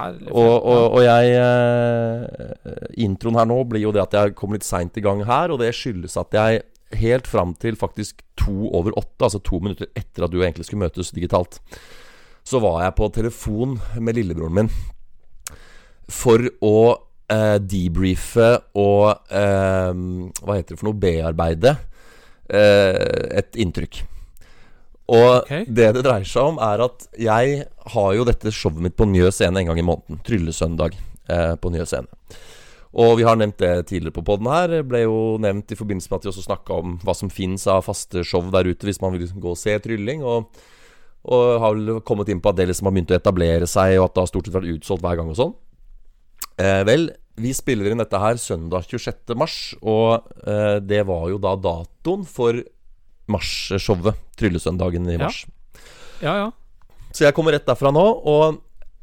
Herlig. 0.00 0.30
Og, 0.32 0.50
og, 0.70 0.96
og 0.96 1.02
jeg 1.04 1.32
eh, 1.36 2.84
Introen 3.04 3.38
her 3.38 3.48
nå 3.50 3.58
blir 3.68 3.84
jo 3.84 3.92
det 3.94 4.02
at 4.02 4.14
jeg 4.16 4.34
kom 4.38 4.54
litt 4.56 4.66
seint 4.66 4.96
i 4.98 5.04
gang 5.04 5.22
her, 5.28 5.52
og 5.54 5.60
det 5.62 5.70
skyldes 5.76 6.16
at 6.20 6.34
jeg 6.34 6.62
helt 7.00 7.28
fram 7.30 7.52
til 7.60 7.76
faktisk 7.78 8.24
to 8.40 8.70
over 8.74 8.96
åtte, 8.98 9.22
altså 9.28 9.38
to 9.46 9.60
minutter 9.62 9.86
etter 9.94 10.26
at 10.26 10.32
du 10.32 10.40
egentlig 10.42 10.66
skulle 10.66 10.88
møtes 10.88 11.12
digitalt, 11.14 11.60
så 12.42 12.58
var 12.62 12.80
jeg 12.82 12.96
på 12.98 13.10
telefon 13.14 13.76
med 14.02 14.18
lillebroren 14.18 14.56
min 14.62 14.72
for 16.10 16.44
å 16.66 16.76
eh, 17.30 17.56
debrife 17.62 18.50
og 18.78 19.30
eh, 19.30 19.92
Hva 20.42 20.56
heter 20.58 20.74
det 20.74 20.80
for 20.80 20.90
noe? 20.90 21.00
Bearbeide 21.00 21.76
eh, 22.50 23.38
et 23.40 23.60
inntrykk. 23.60 24.02
Og 25.10 25.40
okay. 25.40 25.64
det 25.66 25.88
det 25.96 26.04
dreier 26.06 26.28
seg 26.28 26.52
om, 26.52 26.60
er 26.62 26.84
at 26.84 27.08
jeg 27.18 27.64
har 27.94 28.12
jo 28.14 28.26
dette 28.28 28.52
showet 28.54 28.82
mitt 28.84 28.98
på 28.98 29.08
Njø 29.10 29.32
scene 29.34 29.58
en 29.58 29.72
gang 29.72 29.80
i 29.80 29.86
måneden. 29.86 30.20
Tryllesøndag 30.26 30.94
eh, 30.94 31.54
på 31.58 31.72
Njø 31.74 31.86
scene. 31.88 32.38
Og 33.00 33.16
vi 33.20 33.26
har 33.26 33.38
nevnt 33.38 33.58
det 33.62 33.86
tidligere 33.86 34.16
på 34.16 34.24
poden 34.26 34.48
her. 34.50 34.80
Ble 34.86 35.04
jo 35.04 35.38
nevnt 35.42 35.70
i 35.70 35.78
forbindelse 35.78 36.10
med 36.10 36.18
at 36.18 36.26
vi 36.26 36.30
også 36.32 36.46
snakka 36.46 36.78
om 36.82 36.96
hva 37.02 37.14
som 37.14 37.30
fins 37.30 37.66
av 37.70 37.84
faste 37.86 38.24
show 38.26 38.48
der 38.50 38.66
ute 38.66 38.86
hvis 38.86 38.98
man 39.02 39.14
vil 39.14 39.30
gå 39.30 39.52
og 39.52 39.58
se 39.58 39.76
trylling. 39.82 40.24
Og, 40.26 40.62
og 41.30 41.50
har 41.62 41.74
vel 41.74 42.00
kommet 42.06 42.30
inn 42.30 42.42
på 42.42 42.50
at 42.50 42.58
det 42.58 42.70
liksom 42.70 42.90
har 42.90 42.96
begynt 42.96 43.14
å 43.14 43.18
etablere 43.18 43.70
seg, 43.70 43.96
og 43.98 44.08
at 44.08 44.16
det 44.16 44.24
har 44.24 44.32
stort 44.32 44.50
sett 44.50 44.58
vært 44.58 44.72
utsolgt 44.74 45.06
hver 45.06 45.20
gang 45.20 45.30
og 45.30 45.38
sånn. 45.38 45.54
Eh, 46.60 46.82
vel, 46.84 47.08
vi 47.40 47.52
spiller 47.56 47.90
inn 47.92 48.02
dette 48.02 48.20
her 48.20 48.36
søndag 48.40 48.84
26. 48.90 49.34
mars, 49.38 49.56
og 49.80 50.26
eh, 50.44 50.76
det 50.84 51.02
var 51.08 51.28
jo 51.32 51.38
da 51.40 51.54
datoen 51.56 52.26
for 52.28 52.58
marsshowet. 53.30 54.18
Tryllesøndagen 54.40 55.08
i 55.12 55.16
mars. 55.20 55.44
Ja, 56.20 56.34
ja. 56.36 56.50
Så 57.14 57.24
jeg 57.26 57.34
kommer 57.36 57.54
rett 57.56 57.66
derfra 57.68 57.92
nå, 57.94 58.04
og 58.04 58.60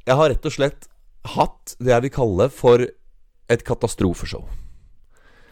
jeg 0.08 0.16
har 0.20 0.32
rett 0.32 0.46
og 0.48 0.54
slett 0.54 0.88
hatt 1.34 1.74
det 1.84 1.92
jeg 1.92 2.06
vil 2.06 2.14
kalle 2.16 2.48
for 2.54 2.86
et 3.52 3.64
katastrofeshow. 3.68 4.46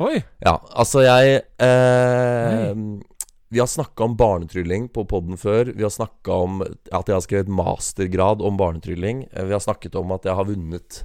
Oi. 0.03 0.19
Ja, 0.43 0.57
altså 0.75 1.05
jeg 1.05 1.37
eh, 1.63 2.71
Vi 3.47 3.61
har 3.61 3.69
snakka 3.71 4.03
om 4.03 4.17
barnetrylling 4.19 4.89
på 4.91 5.05
poden 5.07 5.39
før. 5.39 5.69
Vi 5.71 5.85
har 5.85 5.93
snakka 5.93 6.39
om 6.43 6.57
at 6.65 7.07
jeg 7.07 7.15
har 7.15 7.23
skrevet 7.23 7.51
mastergrad 7.51 8.43
om 8.43 8.57
barnetrylling. 8.59 9.23
Eh, 9.31 9.45
Vi 9.47 9.55
har 9.55 9.63
snakket 9.63 9.95
om 9.95 10.11
at 10.15 10.27
jeg 10.27 10.35
har 10.35 10.49
vunnet 10.49 11.03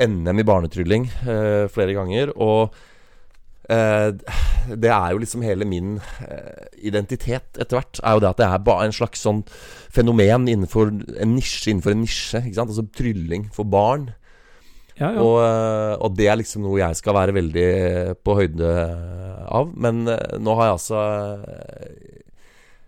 NM 0.00 0.42
i 0.42 0.46
barnetrylling 0.46 1.08
eh, 1.24 1.64
flere 1.72 1.96
ganger. 1.96 2.32
Og 2.36 2.74
eh, 3.72 4.12
det 4.74 4.92
er 4.92 5.14
jo 5.14 5.22
liksom 5.22 5.44
hele 5.46 5.68
min 5.68 5.96
eh, 6.26 6.66
identitet 6.88 7.58
etter 7.58 7.80
hvert. 7.80 8.02
Er 8.02 8.16
jo 8.16 8.24
det 8.24 8.32
at 8.34 8.42
det 8.42 8.50
er 8.50 8.84
en 8.86 8.96
slags 8.96 9.24
sånn 9.26 9.42
fenomen 9.94 10.48
innenfor 10.50 10.92
en 10.92 11.34
nisje 11.36 11.72
innenfor 11.72 11.96
en 11.96 12.04
nisje. 12.04 12.44
Ikke 12.44 12.60
sant? 12.60 12.72
Altså 12.72 12.88
trylling 12.96 13.50
for 13.54 13.68
barn. 13.68 14.10
Ja, 14.96 15.10
ja. 15.12 15.20
Og, 15.20 15.36
eh, 15.44 15.94
og 16.00 16.14
det 16.16 16.28
er 16.30 16.38
liksom 16.40 16.64
noe 16.64 16.80
jeg 16.80 16.96
skal 16.96 17.16
være 17.18 17.36
veldig 17.36 17.66
på 18.24 18.36
høyde 18.38 18.70
av. 19.44 19.72
Men 19.76 20.06
eh, 20.08 20.38
nå 20.40 20.56
har 20.56 20.70
jeg 20.70 20.78
altså 20.78 21.02
eh, 21.52 22.22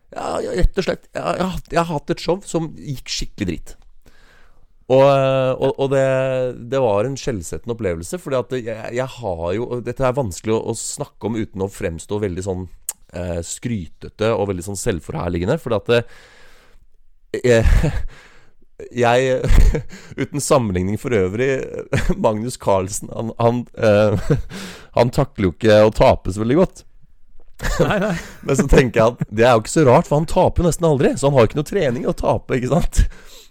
Ja, 0.08 0.38
rett 0.40 0.80
og 0.80 0.86
slett 0.86 1.04
jeg, 1.12 1.20
jeg, 1.20 1.60
jeg 1.74 1.82
har 1.82 1.90
hatt 1.90 2.14
et 2.14 2.24
show 2.24 2.40
som 2.48 2.70
gikk 2.80 3.12
skikkelig 3.12 3.50
dritt. 3.50 3.74
Og, 4.88 5.02
eh, 5.04 5.50
og, 5.52 5.74
og 5.76 5.90
det, 5.92 6.04
det 6.72 6.80
var 6.80 7.04
en 7.04 7.16
skjellsettende 7.20 7.74
opplevelse, 7.76 8.20
fordi 8.22 8.38
at 8.38 8.54
jeg, 8.56 8.92
jeg 8.96 9.08
har 9.18 9.50
jo 9.58 9.82
Dette 9.84 10.06
er 10.06 10.16
vanskelig 10.16 10.54
å, 10.56 10.62
å 10.72 10.76
snakke 10.78 11.28
om 11.28 11.36
uten 11.36 11.64
å 11.64 11.68
fremstå 11.72 12.20
veldig 12.22 12.44
sånn 12.46 12.64
eh, 13.12 13.42
skrytete 13.44 14.32
og 14.32 14.48
veldig 14.48 14.64
sånn 14.70 14.80
selvforherligende, 14.80 15.58
fordi 15.60 15.76
at 15.76 15.92
det, 15.92 16.00
jeg, 17.52 17.92
jeg 18.96 19.52
Uten 20.24 20.40
sammenligning 20.40 20.96
for 21.00 21.12
øvrig 21.12 21.50
Magnus 22.24 22.56
Carlsen 22.56 23.12
Han, 23.12 23.34
han, 23.36 23.66
eh, 23.76 24.36
han 24.96 25.12
takler 25.12 25.50
jo 25.50 25.56
ikke 25.58 25.82
å 25.84 25.92
tape 25.92 26.32
så 26.32 26.40
veldig 26.46 26.62
godt. 26.62 26.86
Nei, 27.82 27.96
nei. 28.00 28.14
Men 28.46 28.56
så 28.56 28.64
tenker 28.70 29.00
jeg 29.00 29.12
at 29.12 29.30
det 29.34 29.44
er 29.44 29.56
jo 29.56 29.62
ikke 29.66 29.76
så 29.76 29.84
rart, 29.84 30.08
for 30.08 30.16
han 30.20 30.28
taper 30.30 30.62
jo 30.62 30.68
nesten 30.70 30.86
aldri. 30.88 31.12
Så 31.18 31.28
han 31.28 31.36
har 31.36 31.44
jo 31.44 31.50
ikke 31.50 31.58
noe 31.58 31.68
trening 31.68 32.06
å 32.08 32.16
tape, 32.16 32.56
ikke 32.56 32.70
sant. 32.72 33.02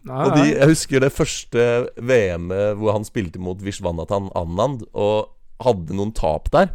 Nei, 0.07 0.21
Og 0.25 0.35
de, 0.37 0.45
jeg 0.53 0.71
husker 0.71 1.03
det 1.03 1.13
første 1.15 1.65
VM-et 1.97 2.77
hvor 2.79 2.95
han 2.95 3.07
spilte 3.07 3.41
mot 3.43 3.59
Vishwanathan 3.63 4.31
Anand 4.37 4.87
og 4.93 5.33
hadde 5.63 5.97
noen 5.97 6.13
tap 6.15 6.51
der. 6.53 6.71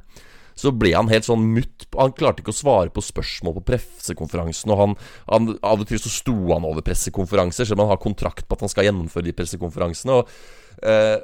Så 0.59 0.73
ble 0.77 0.93
han 0.93 1.11
helt 1.11 1.27
sånn 1.27 1.45
mutt. 1.55 1.87
Han 1.97 2.13
klarte 2.17 2.43
ikke 2.43 2.53
å 2.53 2.57
svare 2.57 2.93
på 2.93 3.05
spørsmål 3.05 3.57
på 3.59 3.65
pressekonferansen. 3.73 4.73
Og 4.75 4.81
han, 4.83 4.97
han, 5.31 5.55
av 5.65 5.83
og 5.83 5.89
til 5.89 6.01
så 6.03 6.13
sto 6.13 6.35
han 6.53 6.67
over 6.69 6.85
pressekonferanser, 6.87 7.69
selv 7.69 7.81
om 7.81 7.87
han 7.87 7.95
har 7.95 8.03
kontrakt 8.03 8.47
på 8.47 8.59
at 8.59 8.67
han 8.67 8.73
skal 8.73 8.91
gjennomføre 8.91 9.31
de 9.31 9.37
pressekonferansene. 9.39 10.19
Og, 10.21 10.85
eh, 10.85 11.17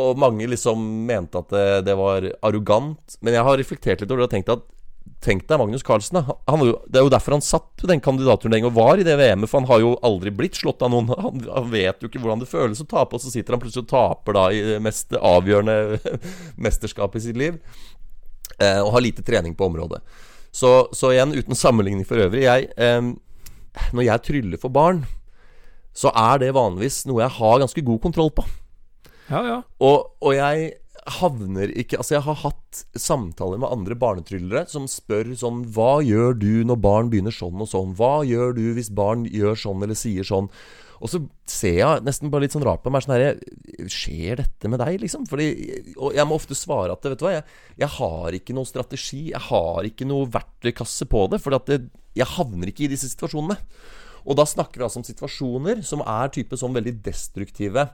og 0.00 0.20
mange 0.22 0.48
liksom 0.48 0.80
mente 1.06 1.42
at 1.42 1.52
det, 1.52 1.68
det 1.90 1.96
var 2.00 2.30
arrogant. 2.46 3.18
Men 3.20 3.36
jeg 3.36 3.46
har 3.46 3.60
reflektert 3.60 4.02
litt 4.02 4.10
over 4.10 4.24
det 4.24 4.30
og 4.30 4.36
tenkt 4.38 4.54
at 4.56 4.64
Tenk 5.20 5.44
deg 5.50 5.60
Magnus 5.60 5.84
Carlsen. 5.84 6.16
Han, 6.24 6.62
det 6.88 6.96
er 6.96 7.04
jo 7.04 7.12
derfor 7.12 7.36
han 7.36 7.44
satt 7.44 7.82
ved 7.82 7.90
den 7.92 8.00
kandidatturneringen 8.00 8.70
og 8.70 8.78
var 8.78 9.00
i 9.00 9.04
det 9.04 9.18
VM-et. 9.20 9.50
For 9.50 9.60
han 9.60 9.68
har 9.68 9.82
jo 9.82 9.92
aldri 10.06 10.32
blitt 10.32 10.56
slått 10.56 10.80
av 10.86 10.92
noen. 10.94 11.10
Han, 11.12 11.42
han 11.44 11.68
vet 11.72 12.00
jo 12.00 12.08
ikke 12.08 12.22
hvordan 12.22 12.40
det 12.40 12.48
føles 12.48 12.80
å 12.80 12.88
tape, 12.88 13.18
og 13.18 13.20
så 13.20 13.32
sitter 13.32 13.52
han 13.52 13.60
plutselig 13.60 13.84
og 13.84 13.92
taper 13.92 14.38
da 14.38 14.46
i 14.56 14.62
det 14.64 14.78
mest 14.80 15.12
avgjørende 15.12 16.16
mesterskapet 16.64 17.20
i 17.20 17.26
sitt 17.26 17.40
liv. 17.40 17.60
Eh, 18.56 18.80
og 18.80 18.94
har 18.96 19.04
lite 19.04 19.24
trening 19.26 19.52
på 19.56 19.68
området. 19.68 20.00
Så, 20.56 20.88
så 20.96 21.12
igjen, 21.12 21.36
uten 21.36 21.58
sammenligning 21.58 22.08
for 22.08 22.18
øvrig 22.18 22.42
jeg, 22.42 22.72
eh, 22.74 23.12
Når 23.94 24.02
jeg 24.02 24.24
tryller 24.26 24.58
for 24.58 24.72
barn, 24.72 25.04
så 25.94 26.10
er 26.16 26.40
det 26.40 26.54
vanligvis 26.56 27.04
noe 27.10 27.22
jeg 27.26 27.36
har 27.36 27.60
ganske 27.60 27.84
god 27.84 28.00
kontroll 28.08 28.32
på. 28.34 28.48
Ja, 29.30 29.44
ja. 29.44 29.58
Og, 29.84 30.16
og 30.24 30.32
jeg 30.34 30.79
havner 31.20 31.70
ikke 31.78 31.98
Altså, 32.00 32.16
jeg 32.16 32.26
har 32.26 32.38
hatt 32.42 32.82
samtaler 32.98 33.60
med 33.60 33.72
andre 33.72 33.96
barnetryllere 33.98 34.66
som 34.70 34.88
spør 34.90 35.32
sånn 35.38 35.64
Hva 35.74 36.00
gjør 36.04 36.36
du 36.38 36.52
når 36.68 36.80
barn 36.84 37.10
begynner 37.12 37.34
sånn 37.34 37.60
og 37.62 37.70
sånn? 37.70 37.96
Hva 37.98 38.20
gjør 38.28 38.54
du 38.58 38.64
hvis 38.76 38.92
barn 38.92 39.26
gjør 39.28 39.58
sånn 39.58 39.84
eller 39.86 39.98
sier 39.98 40.26
sånn? 40.26 40.50
Og 41.00 41.08
så 41.08 41.22
ser 41.48 41.78
jeg 41.78 42.04
nesten 42.04 42.28
bare 42.32 42.44
litt 42.44 42.54
sånn 42.54 42.66
rart 42.66 42.82
på 42.84 42.92
meg 42.92 43.04
sånn 43.04 43.14
herre 43.16 43.88
Skjer 43.88 44.42
dette 44.42 44.68
med 44.68 44.82
deg, 44.82 44.98
liksom? 45.00 45.24
Fordi 45.30 45.48
Og 45.96 46.12
jeg 46.16 46.28
må 46.28 46.36
ofte 46.36 46.58
svare 46.58 46.92
at 46.92 47.08
vet 47.08 47.22
du 47.22 47.24
hva, 47.24 47.38
jeg, 47.38 47.46
jeg 47.80 47.90
har 47.96 48.36
ikke 48.36 48.56
noen 48.56 48.68
strategi. 48.68 49.22
Jeg 49.32 49.42
har 49.48 49.88
ikke 49.88 50.08
noe 50.08 50.28
verktøykasse 50.30 51.08
på 51.10 51.24
det. 51.32 51.40
For 51.40 51.56
jeg 51.56 52.28
havner 52.36 52.68
ikke 52.68 52.84
i 52.84 52.92
disse 52.92 53.08
situasjonene. 53.14 53.56
Og 54.28 54.36
da 54.36 54.44
snakker 54.44 54.82
vi 54.82 54.84
altså 54.84 55.00
om 55.00 55.06
situasjoner 55.06 55.80
som 55.86 56.04
er 56.04 56.32
type 56.34 56.58
sånn 56.60 56.76
veldig 56.76 56.98
destruktive. 57.06 57.86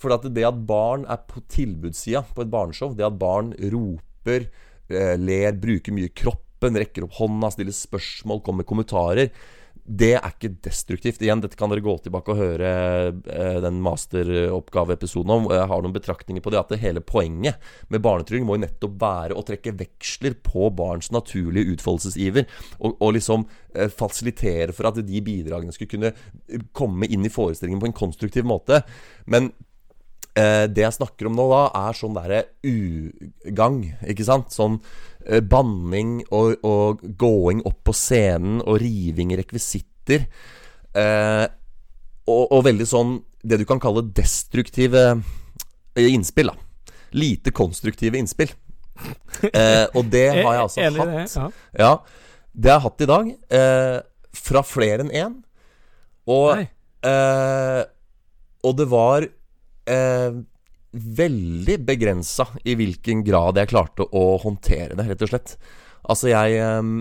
For 0.00 0.14
at 0.14 0.26
det 0.34 0.44
at 0.46 0.60
barn 0.68 1.06
er 1.10 1.22
på 1.28 1.42
tilbudssida 1.52 2.24
på 2.34 2.44
et 2.44 2.52
barneshow, 2.52 2.94
det 2.96 3.06
at 3.06 3.18
barn 3.20 3.52
roper 3.74 4.48
eh, 4.90 5.16
ler, 5.20 5.58
bruker 5.62 5.94
mye 5.94 6.12
kroppen, 6.14 6.78
rekker 6.78 7.06
opp 7.06 7.18
hånda, 7.18 7.52
stiller 7.54 7.76
spørsmål, 7.76 8.42
kommer 8.42 8.62
med 8.62 8.70
kommentarer. 8.70 9.34
Det 9.82 10.12
er 10.14 10.26
ikke 10.28 10.52
destruktivt. 10.62 11.22
Igjen, 11.24 11.40
dette 11.42 11.58
kan 11.58 11.72
dere 11.72 11.82
gå 11.82 11.96
tilbake 12.04 12.30
og 12.30 12.38
høre 12.38 12.68
eh, 13.10 13.56
den 13.64 13.80
masteroppgaveepisoden 13.82 15.32
om. 15.34 15.48
Jeg 15.50 15.66
har 15.72 15.82
noen 15.82 15.96
betraktninger 15.96 16.44
på 16.44 16.52
det. 16.54 16.60
At 16.60 16.70
det 16.70 16.78
hele 16.84 17.02
poenget 17.02 17.58
med 17.90 18.04
barnetrygd 18.04 18.46
må 18.46 18.56
jo 18.56 18.62
nettopp 18.62 18.94
være 19.02 19.34
å 19.34 19.42
trekke 19.46 19.74
veksler 19.80 20.36
på 20.46 20.70
barns 20.78 21.10
naturlige 21.14 21.74
utfoldelsesiver. 21.74 22.46
Og, 22.78 22.94
og 22.94 23.16
liksom 23.18 23.48
eh, 23.74 23.90
fasilitere 23.90 24.70
for 24.76 24.92
at 24.92 25.02
de 25.02 25.24
bidragene 25.26 25.74
skulle 25.74 25.96
kunne 25.96 26.62
komme 26.78 27.10
inn 27.10 27.26
i 27.26 27.34
forestillingen 27.34 27.82
på 27.82 27.90
en 27.90 28.00
konstruktiv 28.04 28.46
måte. 28.46 28.84
Men 29.26 29.50
det 30.32 30.80
jeg 30.80 30.94
snakker 30.96 31.28
om 31.28 31.34
nå, 31.36 31.44
da, 31.50 31.62
er 31.76 31.96
sånn 31.98 32.14
derre 32.16 32.38
ugagn, 32.64 33.82
ikke 34.08 34.24
sant? 34.24 34.54
Sånn 34.54 34.78
eh, 35.26 35.42
banning 35.44 36.20
og, 36.30 36.62
og, 36.66 37.02
gåing 37.18 37.62
opp 37.68 37.82
på 37.88 37.94
scenen 37.96 38.62
og 38.64 38.80
riving 38.82 39.32
i 39.34 39.38
rekvisitter. 39.40 40.26
Eh, 40.92 41.44
og, 42.28 42.42
og, 42.46 42.58
veldig 42.66 42.88
sånn 42.88 43.16
det 43.42 43.58
du 43.62 43.66
kan 43.66 43.80
kalle 43.82 44.04
destruktive 44.14 45.04
eh, 45.12 46.08
innspill, 46.08 46.52
da. 46.52 46.94
Lite 47.12 47.52
konstruktive 47.54 48.20
innspill. 48.20 48.52
Eh, 49.48 49.86
og 49.96 50.06
det 50.12 50.28
har 50.44 50.54
jeg 50.54 50.62
altså 50.66 50.84
hatt. 50.86 51.12
det, 51.12 51.80
ja. 51.80 51.92
Det 52.52 52.70
har 52.70 52.78
jeg 52.78 52.86
hatt 52.86 53.04
i 53.04 53.10
dag. 53.10 53.32
Eh, 53.58 53.98
fra 54.42 54.62
flere 54.64 55.04
enn 55.06 55.12
én. 55.12 55.38
Og, 56.30 56.62
eh, 57.08 57.82
og 58.62 58.76
det 58.78 58.86
var 58.92 59.26
eh, 59.90 60.36
veldig 60.92 61.78
begrensa 61.86 62.46
i 62.68 62.76
hvilken 62.78 63.24
grad 63.24 63.60
jeg 63.60 63.70
klarte 63.72 64.06
å 64.12 64.36
håndtere 64.42 64.96
det, 64.98 65.08
rett 65.08 65.24
og 65.24 65.32
slett. 65.32 65.56
Altså, 66.02 66.32
jeg 66.32 66.58
eh, 66.58 66.94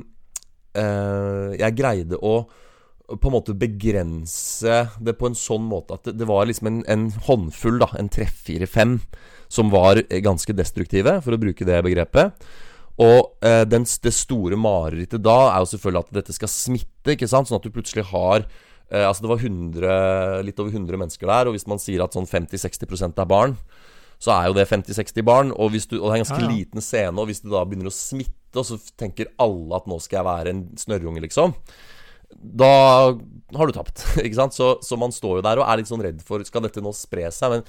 eh, 0.79 1.47
Jeg 1.59 1.77
greide 1.79 2.19
å 2.21 2.41
på 3.11 3.27
en 3.27 3.33
måte 3.33 3.51
begrense 3.59 4.75
det 5.03 5.17
på 5.19 5.27
en 5.27 5.35
sånn 5.35 5.65
måte 5.67 5.97
at 5.97 6.05
det, 6.07 6.13
det 6.21 6.27
var 6.29 6.45
liksom 6.47 6.69
en, 6.69 6.77
en 6.87 7.09
håndfull, 7.25 7.81
da, 7.81 7.89
en 7.99 8.07
treff, 8.07 8.37
fire, 8.47 8.69
fem, 8.69 9.01
som 9.51 9.67
var 9.73 9.99
ganske 10.23 10.55
destruktive, 10.55 11.17
for 11.25 11.35
å 11.35 11.41
bruke 11.41 11.67
det 11.67 11.81
begrepet. 11.83 12.45
Og 13.01 13.45
eh, 13.45 13.63
den, 13.67 13.83
det 13.83 14.13
store 14.15 14.59
marerittet 14.59 15.23
da 15.23 15.37
er 15.49 15.63
jo 15.63 15.71
selvfølgelig 15.73 16.05
at 16.05 16.17
dette 16.21 16.35
skal 16.35 16.51
smitte, 16.51 17.15
ikke 17.15 17.29
sant? 17.29 17.49
Sånn 17.49 17.59
at 17.59 17.67
du 17.67 17.73
plutselig 17.73 18.07
har 18.11 18.45
eh, 18.91 19.05
Altså 19.07 19.25
det 19.25 19.31
var 19.31 19.45
100, 19.45 20.43
litt 20.47 20.59
over 20.61 20.75
100 20.75 20.99
mennesker 21.01 21.31
der, 21.31 21.49
og 21.49 21.57
hvis 21.57 21.67
man 21.69 21.81
sier 21.81 22.03
at 22.05 22.17
sånn 22.17 22.29
50-60% 22.29 23.21
er 23.23 23.29
barn, 23.29 23.55
så 24.21 24.35
er 24.35 24.51
jo 24.51 24.57
det 24.59 24.67
50-60 24.69 25.25
barn, 25.25 25.55
og, 25.55 25.71
hvis 25.73 25.87
du, 25.89 25.97
og 25.97 26.09
det 26.09 26.11
er 26.11 26.19
en 26.19 26.25
ganske 26.27 26.43
Ja, 26.43 26.45
ja. 26.45 26.51
liten 26.53 26.85
scene, 26.85 27.17
og 27.17 27.31
hvis 27.31 27.41
det 27.41 27.49
da 27.53 27.63
begynner 27.65 27.89
å 27.89 27.95
smitte, 27.95 28.59
og 28.59 28.67
så 28.67 28.77
tenker 28.99 29.31
alle 29.41 29.79
at 29.79 29.87
nå 29.89 29.97
skal 30.03 30.19
jeg 30.19 30.27
være 30.27 30.53
en 30.53 30.61
snørrunge, 30.77 31.23
liksom, 31.23 31.55
da 32.31 32.71
har 33.57 33.67
du 33.67 33.73
tapt. 33.75 34.03
ikke 34.25 34.37
sant? 34.37 34.55
Så, 34.55 34.75
så 34.85 34.97
man 34.99 35.13
står 35.15 35.39
jo 35.39 35.45
der 35.45 35.61
og 35.61 35.67
er 35.67 35.81
litt 35.81 35.89
sånn 35.89 36.03
redd 36.03 36.21
for 36.25 36.43
Skal 36.47 36.63
dette 36.63 36.83
nå 36.83 36.93
spre 36.95 37.27
seg? 37.33 37.51
Men, 37.57 37.65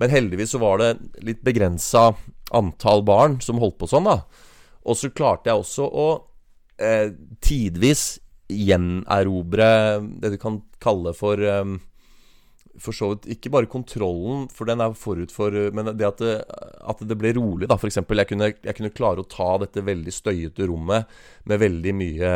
men 0.00 0.12
heldigvis 0.12 0.54
så 0.54 0.60
var 0.62 0.80
det 0.80 0.90
litt 1.26 1.42
begrensa 1.44 2.08
antall 2.56 3.04
barn 3.06 3.36
som 3.44 3.60
holdt 3.60 3.76
på 3.80 3.90
sånn, 3.90 4.08
da. 4.08 4.22
Og 4.86 4.96
så 4.98 5.10
klarte 5.10 5.50
jeg 5.50 5.60
også 5.60 5.88
å 5.90 6.06
eh, 6.78 7.10
tidvis 7.42 8.06
gjenerobre 8.52 9.68
det 10.22 10.32
du 10.34 10.38
kan 10.40 10.60
kalle 10.82 11.12
for 11.16 11.40
um, 11.42 11.78
For 12.78 12.92
så 12.92 13.08
vidt 13.14 13.26
ikke 13.32 13.50
bare 13.54 13.66
kontrollen, 13.72 14.48
for 14.52 14.68
den 14.68 14.82
er 14.84 14.92
forut 14.92 15.32
for 15.32 15.50
Men 15.72 15.88
det 15.96 16.04
at 16.06 16.18
det, 16.20 16.34
at 16.84 17.00
det 17.08 17.16
ble 17.18 17.32
rolig, 17.38 17.68
da. 17.70 17.78
F.eks. 17.80 17.96
Jeg, 18.04 18.26
kunne- 18.28 18.52
jeg 18.52 18.76
kunne 18.76 18.92
klare 18.92 19.22
å 19.24 19.28
ta 19.28 19.56
dette 19.62 19.80
veldig 19.80 20.12
støyete 20.12 20.66
rommet 20.68 21.08
med 21.48 21.62
veldig 21.62 21.94
mye 21.96 22.32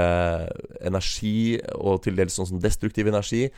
energi, 0.88 1.60
og 1.76 2.02
til 2.06 2.16
dels 2.16 2.38
sånn 2.40 2.60
destruktiv 2.62 3.06
energi. 3.12 3.50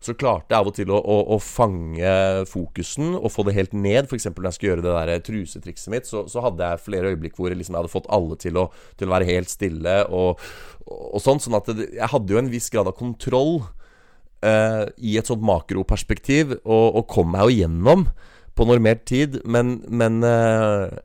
Så 0.00 0.14
klarte 0.16 0.54
jeg 0.54 0.56
av 0.62 0.68
og 0.70 0.76
til 0.78 0.90
å, 0.94 0.96
å, 0.96 1.16
å 1.34 1.36
fange 1.44 2.12
fokusen 2.48 3.12
og 3.18 3.28
få 3.34 3.44
det 3.44 3.52
helt 3.58 3.74
ned. 3.76 4.06
F.eks. 4.08 4.30
når 4.30 4.48
jeg 4.48 4.56
skulle 4.56 4.70
gjøre 4.70 4.84
det 4.86 4.94
der 4.96 5.24
trusetrikset 5.26 5.92
mitt, 5.92 6.08
så, 6.08 6.22
så 6.30 6.40
hadde 6.46 6.70
jeg 6.70 6.84
flere 6.86 7.10
øyeblikk 7.12 7.36
hvor 7.36 7.52
liksom 7.52 7.76
jeg 7.76 7.82
hadde 7.82 7.92
fått 7.92 8.08
alle 8.08 8.38
til 8.40 8.56
å, 8.62 8.70
til 8.96 9.10
å 9.10 9.12
være 9.12 9.28
helt 9.28 9.52
stille 9.52 9.98
og, 10.08 10.40
og 10.88 11.20
sånn. 11.20 11.42
Sånn 11.44 11.58
at 11.58 11.68
det, 11.76 11.90
jeg 11.98 12.12
hadde 12.14 12.32
jo 12.32 12.40
en 12.40 12.48
viss 12.52 12.70
grad 12.72 12.88
av 12.88 12.96
kontroll 12.96 13.58
eh, 14.40 14.86
i 15.04 15.18
et 15.20 15.28
sånt 15.28 15.44
makroperspektiv, 15.44 16.56
og, 16.64 16.86
og 17.02 17.04
kom 17.12 17.34
meg 17.34 17.50
jo 17.50 17.58
gjennom 17.60 18.06
på 18.56 18.68
normert 18.68 19.04
tid. 19.10 19.42
Men, 19.44 19.82
men 19.92 20.24
eh, 20.24 20.96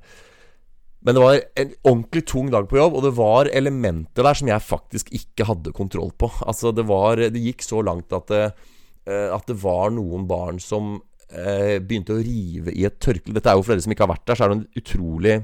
men 1.06 1.14
det 1.14 1.22
var 1.22 1.36
en 1.62 1.74
ordentlig 1.86 2.24
tung 2.26 2.48
dag 2.50 2.66
på 2.66 2.80
jobb, 2.80 2.96
og 2.98 3.04
det 3.06 3.12
var 3.14 3.50
elementer 3.54 4.26
der 4.26 4.38
som 4.40 4.48
jeg 4.50 4.66
faktisk 4.66 5.12
ikke 5.14 5.46
hadde 5.46 5.74
kontroll 5.78 6.10
på. 6.18 6.32
Altså, 6.48 6.72
det 6.74 6.88
var 6.90 7.22
Det 7.22 7.44
gikk 7.44 7.62
så 7.62 7.84
langt 7.86 8.16
at 8.16 8.32
det, 8.32 8.40
eh, 8.48 8.72
at 9.06 9.46
det 9.50 9.58
var 9.62 9.92
noen 9.94 10.24
barn 10.30 10.58
som 10.62 10.96
eh, 11.30 11.78
begynte 11.82 12.16
å 12.16 12.24
rive 12.24 12.74
i 12.74 12.86
et 12.88 12.98
tørkle. 13.02 13.36
Dette 13.36 13.52
er 13.52 13.58
jo 13.58 13.66
for 13.66 13.76
dere 13.76 13.86
som 13.86 13.94
ikke 13.96 14.06
har 14.06 14.14
vært 14.16 14.28
der, 14.30 14.38
så 14.38 14.46
er 14.46 14.54
det 14.54 14.58
en 14.60 14.82
utrolig 14.82 15.36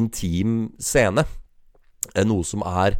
intim 0.00 0.58
scene. 0.82 1.24
Eh, 2.14 2.26
Noe 2.26 2.46
som 2.46 2.64
er 2.66 2.98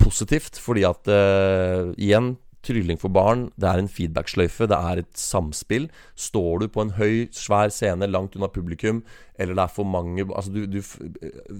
positivt, 0.00 0.60
fordi 0.60 0.84
at 0.88 1.08
eh, 1.12 1.92
igjen 1.96 2.34
Trylling 2.68 3.00
for 3.00 3.12
barn, 3.12 3.46
det 3.56 3.68
er 3.70 3.80
en 3.80 3.88
feedback-sløyfe, 3.88 4.68
det 4.68 4.76
er 4.76 5.00
et 5.00 5.12
samspill. 5.16 5.88
Står 6.18 6.62
du 6.62 6.68
på 6.72 6.84
en 6.84 6.92
høy, 6.98 7.28
svær 7.32 7.72
scene 7.72 8.10
langt 8.10 8.36
unna 8.36 8.50
publikum, 8.52 9.00
eller 9.38 9.56
det 9.56 9.64
er 9.64 9.70
for 9.70 9.86
mange 9.86 10.24
Altså 10.26 10.50
du, 10.50 10.64
du 10.66 10.80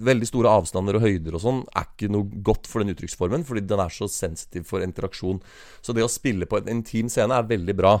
Veldig 0.03 0.27
store 0.27 0.51
avstander 0.59 0.97
og 0.97 1.05
høyder 1.05 1.37
og 1.37 1.43
sånn 1.43 1.61
er 1.79 1.85
ikke 1.87 2.09
noe 2.11 2.41
godt 2.43 2.67
for 2.67 2.83
den 2.83 2.91
uttrykksformen, 2.93 3.45
fordi 3.47 3.63
den 3.69 3.81
er 3.81 3.93
så 3.93 4.09
sensitiv 4.11 4.67
for 4.69 4.83
interaksjon. 4.85 5.39
Så 5.81 5.95
det 5.95 6.03
å 6.05 6.11
spille 6.11 6.47
på 6.49 6.59
en 6.59 6.69
intim 6.77 7.09
scene 7.11 7.35
er 7.35 7.49
veldig 7.49 7.75
bra. 7.79 7.95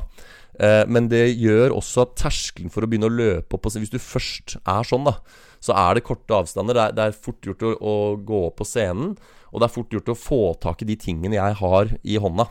Eh, 0.59 0.83
men 0.91 1.07
det 1.11 1.25
gjør 1.39 1.77
også 1.77 2.03
at 2.05 2.17
terskelen 2.19 2.73
for 2.73 2.83
å 2.83 2.89
begynne 2.91 3.07
å 3.07 3.13
løpe 3.13 3.55
opp 3.55 3.69
Hvis 3.71 3.93
du 3.93 3.99
først 4.01 4.57
er 4.59 4.87
sånn, 4.87 5.07
da, 5.07 5.19
så 5.63 5.75
er 5.77 5.97
det 5.97 6.05
korte 6.07 6.35
avstander. 6.35 6.75
Det 6.75 6.85
er, 6.85 6.95
det 6.97 7.05
er 7.07 7.21
fort 7.27 7.45
gjort 7.45 7.65
å, 7.65 7.75
å 7.79 7.95
gå 8.19 8.45
opp 8.49 8.59
på 8.59 8.67
scenen, 8.67 9.15
og 9.49 9.61
det 9.61 9.67
er 9.67 9.73
fort 9.73 9.95
gjort 9.95 10.11
å 10.13 10.17
få 10.17 10.41
tak 10.61 10.83
i 10.83 10.89
de 10.89 10.97
tingene 10.99 11.39
jeg 11.39 11.59
har 11.61 11.93
i 12.03 12.19
hånda. 12.21 12.47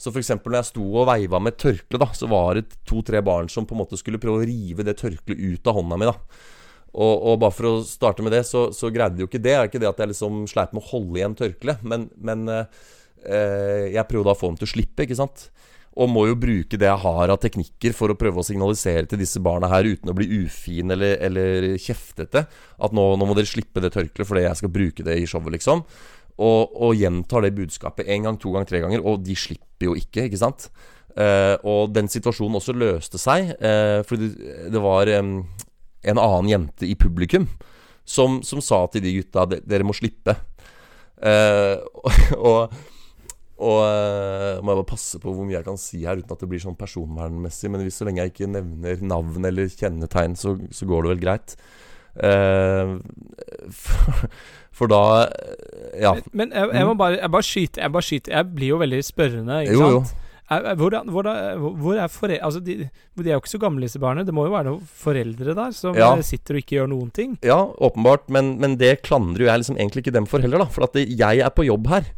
Så 0.00 0.12
f.eks. 0.12 0.32
når 0.38 0.60
jeg 0.60 0.70
sto 0.70 0.86
og 0.86 1.10
veiva 1.10 1.42
med 1.42 1.58
tørkle, 1.60 2.00
da, 2.00 2.08
så 2.16 2.30
var 2.30 2.56
det 2.56 2.80
to-tre 2.88 3.20
barn 3.24 3.50
som 3.52 3.66
på 3.68 3.76
en 3.76 3.82
måte 3.82 4.00
skulle 4.00 4.20
prøve 4.22 4.42
å 4.42 4.48
rive 4.48 4.86
det 4.86 4.96
tørkleet 5.02 5.40
ut 5.40 5.70
av 5.70 5.80
hånda 5.80 6.00
mi. 6.00 6.08
da 6.08 6.16
og, 6.90 7.14
og 7.22 7.36
bare 7.38 7.54
for 7.54 7.68
å 7.68 7.74
starte 7.86 8.24
med 8.26 8.34
det, 8.34 8.42
så, 8.48 8.68
så 8.74 8.90
greide 8.90 9.14
de 9.16 9.24
jo 9.24 9.30
ikke 9.30 9.38
det. 9.38 9.50
Det 9.50 9.56
er 9.56 9.68
ikke 9.70 9.82
det 9.82 9.90
at 9.90 10.00
jeg 10.02 10.12
liksom 10.12 10.44
sleit 10.50 10.74
med 10.74 10.82
å 10.82 10.90
holde 10.90 11.20
igjen 11.20 11.36
tørkleet, 11.38 11.84
men, 11.86 12.08
men 12.18 12.48
eh, 12.50 13.90
jeg 13.94 14.08
prøvde 14.10 14.26
da 14.26 14.34
å 14.34 14.40
få 14.40 14.50
dem 14.50 14.60
til 14.60 14.68
å 14.68 14.72
slippe, 14.74 15.06
ikke 15.06 15.18
sant. 15.20 15.48
Og 16.00 16.10
må 16.10 16.24
jo 16.28 16.38
bruke 16.38 16.78
det 16.78 16.86
jeg 16.86 17.02
har 17.02 17.32
av 17.32 17.38
teknikker 17.42 17.94
for 17.94 18.12
å 18.12 18.18
prøve 18.18 18.42
å 18.42 18.46
signalisere 18.46 19.08
til 19.10 19.18
disse 19.22 19.42
barna 19.42 19.70
her 19.70 19.88
uten 19.90 20.10
å 20.10 20.14
bli 20.16 20.28
ufin 20.42 20.94
eller, 20.94 21.16
eller 21.26 21.66
kjeftete. 21.82 22.44
At 22.78 22.94
nå, 22.94 23.06
nå 23.18 23.26
må 23.26 23.38
dere 23.38 23.50
slippe 23.50 23.82
det 23.82 23.92
tørkleet 23.94 24.26
fordi 24.26 24.46
jeg 24.46 24.60
skal 24.62 24.74
bruke 24.74 25.06
det 25.06 25.18
i 25.18 25.26
showet, 25.30 25.54
liksom. 25.58 25.82
Og, 26.38 26.72
og 26.76 26.94
gjentar 26.96 27.44
det 27.44 27.54
budskapet 27.56 28.08
én 28.08 28.24
gang, 28.24 28.38
to 28.40 28.52
gang, 28.54 28.68
tre 28.68 28.80
ganger, 28.82 29.02
og 29.04 29.24
de 29.24 29.36
slipper 29.36 29.90
jo 29.90 29.96
ikke, 29.98 30.28
ikke 30.28 30.40
sant. 30.40 30.68
Eh, 31.18 31.56
og 31.66 31.90
den 31.92 32.08
situasjonen 32.08 32.60
også 32.60 32.76
løste 32.76 33.20
seg, 33.20 33.50
eh, 33.58 34.00
fordi 34.06 34.30
det, 34.70 34.80
var 34.80 35.10
em, 35.10 35.40
en 36.06 36.22
annen 36.22 36.52
jente 36.52 36.88
i 36.88 36.94
publikum 36.96 37.48
som, 38.06 38.40
som 38.46 38.62
sa 38.64 38.84
til 38.92 39.04
de 39.04 39.18
gutta 39.18 39.44
Dere 39.50 39.86
må 39.86 39.96
slippe. 39.96 40.36
Eh, 41.20 41.76
og 42.40 42.80
og 43.60 43.82
eh, 43.84 44.56
må 44.64 44.72
jeg 44.72 44.78
bare 44.78 44.88
passe 44.88 45.18
på 45.20 45.32
hvor 45.36 45.44
mye 45.44 45.58
jeg 45.58 45.66
kan 45.66 45.80
si 45.80 46.00
her 46.06 46.20
uten 46.20 46.32
at 46.32 46.40
det 46.40 46.48
blir 46.48 46.62
sånn 46.62 46.78
personvernmessig. 46.80 47.68
Men 47.72 47.84
hvis 47.84 48.00
så 48.00 48.06
lenge 48.08 48.24
jeg 48.24 48.32
ikke 48.32 48.48
nevner 48.48 49.02
navn 49.04 49.48
eller 49.50 49.68
kjennetegn, 49.68 50.36
så, 50.40 50.54
så 50.72 50.88
går 50.88 51.04
det 51.04 51.12
vel 51.12 51.24
greit. 51.26 51.56
Eh, 52.16 52.96
for, 53.70 54.24
for 54.80 54.90
da 54.90 55.02
eh, 55.26 56.00
Ja. 56.02 56.14
Men 56.32 56.50
jeg, 56.54 56.70
jeg 56.74 56.86
må 56.88 56.94
bare, 56.98 57.18
jeg 57.20 57.30
bare 57.34 57.46
skyte 57.46 57.80
Jeg 57.82 57.92
bare 57.94 58.06
skyter 58.06 58.32
Jeg 58.34 58.48
blir 58.54 58.72
jo 58.74 58.80
veldig 58.80 59.00
spørrende, 59.06 59.60
ikke 59.66 59.76
Jo, 59.76 59.84
sant? 59.84 60.10
Jo. 60.10 60.16
Hvor, 60.50 60.74
hvordan, 60.80 61.10
hvordan, 61.14 61.60
hvor 61.78 61.94
er 62.02 62.08
foreldre 62.10 62.42
Altså, 62.46 62.60
de, 62.66 62.74
de 62.90 63.28
er 63.28 63.36
jo 63.36 63.42
ikke 63.44 63.52
så 63.52 63.60
gamle, 63.62 63.84
disse 63.86 64.00
barna. 64.02 64.24
Det 64.26 64.34
må 64.34 64.48
jo 64.48 64.54
være 64.56 64.66
noen 64.72 64.88
foreldre 64.98 65.54
der 65.54 65.70
som 65.76 65.94
Ja. 65.94 66.08
eh, 66.16 66.24
sitter 66.26 66.56
og 66.58 66.62
ikke 66.64 66.74
gjør 66.80 66.88
noen 66.90 67.12
ting. 67.14 67.36
Ja, 67.46 67.60
åpenbart, 67.78 68.26
men, 68.34 68.56
men 68.58 68.74
det 68.80 68.96
klandrer 69.06 69.44
jo 69.44 69.50
jeg 69.52 69.62
liksom 69.62 69.78
egentlig 69.78 70.02
ikke 70.02 70.16
dem 70.18 70.26
for 70.26 70.42
heller, 70.42 70.64
da. 70.64 70.66
For 70.74 70.88
at 70.88 70.98
jeg 70.98 71.38
er 71.46 71.54
på 71.54 71.68
jobb 71.68 71.86
her. 71.92 72.10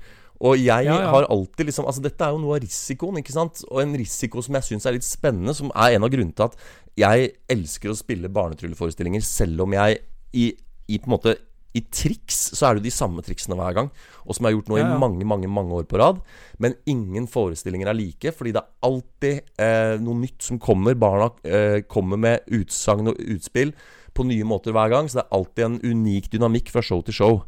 Og 0.43 0.57
jeg 0.59 0.89
Ja, 0.89 0.97
ja. 0.99 1.11
har 1.13 1.29
alltid 1.31 1.69
liksom 1.69 1.87
Altså, 1.87 2.03
dette 2.03 2.25
er 2.27 2.35
jo 2.35 2.41
noe 2.43 2.57
av 2.57 2.65
risikoen, 2.65 3.21
ikke 3.23 3.35
sant? 3.35 3.63
Og 3.71 3.83
en 3.85 3.95
risiko 3.99 4.43
som 4.43 4.59
jeg 4.59 4.67
syns 4.73 4.87
er 4.89 4.97
litt 4.97 5.07
spennende, 5.07 5.55
som 5.55 5.71
er 5.75 5.95
en 5.97 6.03
av 6.09 6.11
grunnene 6.11 6.35
til 6.35 6.49
at 6.49 6.57
jeg 6.99 7.31
elsker 7.49 7.93
å 7.93 7.97
spille 7.97 8.29
barnetrylleforestillinger, 8.29 9.23
selv 9.25 9.63
om 9.65 9.73
jeg 9.79 10.03
i, 10.37 10.51
i 10.91 10.99
på 10.99 11.09
en 11.09 11.15
måte 11.15 11.37
i 11.73 11.81
triks 11.89 12.51
så 12.53 12.67
er 12.69 12.75
det 12.75 12.83
jo 12.83 12.89
de 12.91 12.93
samme 12.93 13.23
triksene 13.25 13.57
hver 13.57 13.73
gang, 13.79 13.87
og 14.27 14.37
som 14.37 14.45
jeg 14.45 14.53
har 14.53 14.59
gjort 14.59 14.69
nå 14.69 14.77
Ja, 14.77 14.83
ja. 14.91 14.97
i 14.97 15.01
mange, 15.01 15.25
mange 15.25 15.49
mange 15.49 15.73
år 15.79 15.87
på 15.89 15.97
rad. 16.03 16.19
Men 16.61 16.75
ingen 16.85 17.25
forestillinger 17.27 17.89
er 17.89 17.97
like, 17.97 18.33
fordi 18.37 18.53
det 18.53 18.61
er 18.61 18.89
alltid 18.91 19.41
eh, 19.57 19.95
noe 20.05 20.19
nytt 20.21 20.45
som 20.45 20.61
kommer. 20.61 20.99
Barna 21.01 21.31
eh, 21.49 21.81
kommer 21.89 22.21
med 22.21 22.45
utsagn 22.53 23.09
og 23.09 23.17
utspill 23.25 23.73
på 24.13 24.27
nye 24.29 24.45
måter 24.45 24.77
hver 24.77 24.93
gang, 24.93 25.09
så 25.09 25.23
det 25.23 25.25
er 25.25 25.39
alltid 25.39 25.65
en 25.65 25.81
unik 25.95 26.29
dynamikk 26.35 26.69
fra 26.75 26.85
show 26.85 27.01
til 27.07 27.17
show. 27.17 27.41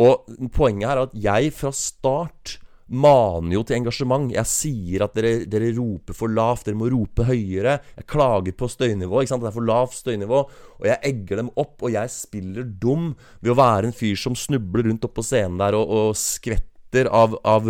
Og 0.00 0.28
poenget 0.54 0.88
her 0.88 1.00
er 1.00 1.08
at 1.08 1.16
jeg 1.28 1.52
fra 1.56 1.72
start 1.76 2.58
maner 2.92 3.54
jo 3.56 3.62
til 3.64 3.78
engasjement. 3.78 4.32
Jeg 4.34 4.48
sier 4.48 5.04
at 5.06 5.14
dere, 5.16 5.46
dere, 5.50 5.70
roper 5.76 6.16
for 6.16 6.32
lavt, 6.32 6.66
dere 6.66 6.78
må 6.78 6.90
rope 6.92 7.24
høyere. 7.28 7.78
Jeg 7.96 8.08
klager 8.10 8.56
på 8.56 8.68
støynivå. 8.68 9.22
ikke 9.22 9.32
sant? 9.32 9.44
Det 9.44 9.50
er 9.52 9.56
for 9.56 9.68
lavt 9.68 9.96
støynivå. 9.96 10.42
Og 10.80 10.88
jeg 10.88 11.00
egger 11.08 11.42
dem 11.42 11.52
opp, 11.56 11.78
og 11.80 11.94
jeg 11.94 12.12
spiller 12.12 12.68
dum 12.82 13.12
ved 13.40 13.54
å 13.54 13.58
være 13.60 13.88
en 13.88 13.96
fyr 13.96 14.18
som 14.20 14.36
snubler 14.38 14.90
rundt 14.90 15.08
oppå 15.08 15.24
scenen 15.24 15.60
der 15.62 15.78
og, 15.78 15.88
og 15.88 16.18
skvetter 16.20 17.08
av, 17.08 17.38
av, 17.48 17.68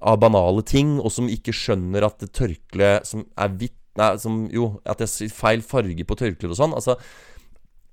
av, 0.00 0.20
banale 0.22 0.64
ting, 0.64 0.96
og 1.02 1.12
som 1.12 1.28
ikke 1.28 1.52
skjønner 1.52 2.06
at 2.08 2.24
tørkleet 2.32 3.08
som 3.08 3.26
er 3.36 3.52
hvitt 3.56 3.82
Nei, 3.96 4.10
som 4.20 4.42
jo 4.52 4.74
At 4.84 5.00
jeg 5.00 5.08
sier 5.08 5.30
feil 5.32 5.62
farge 5.64 6.04
på 6.04 6.16
tørkleet 6.20 6.50
og 6.52 6.58
sånn. 6.58 6.74
Altså, 6.76 6.98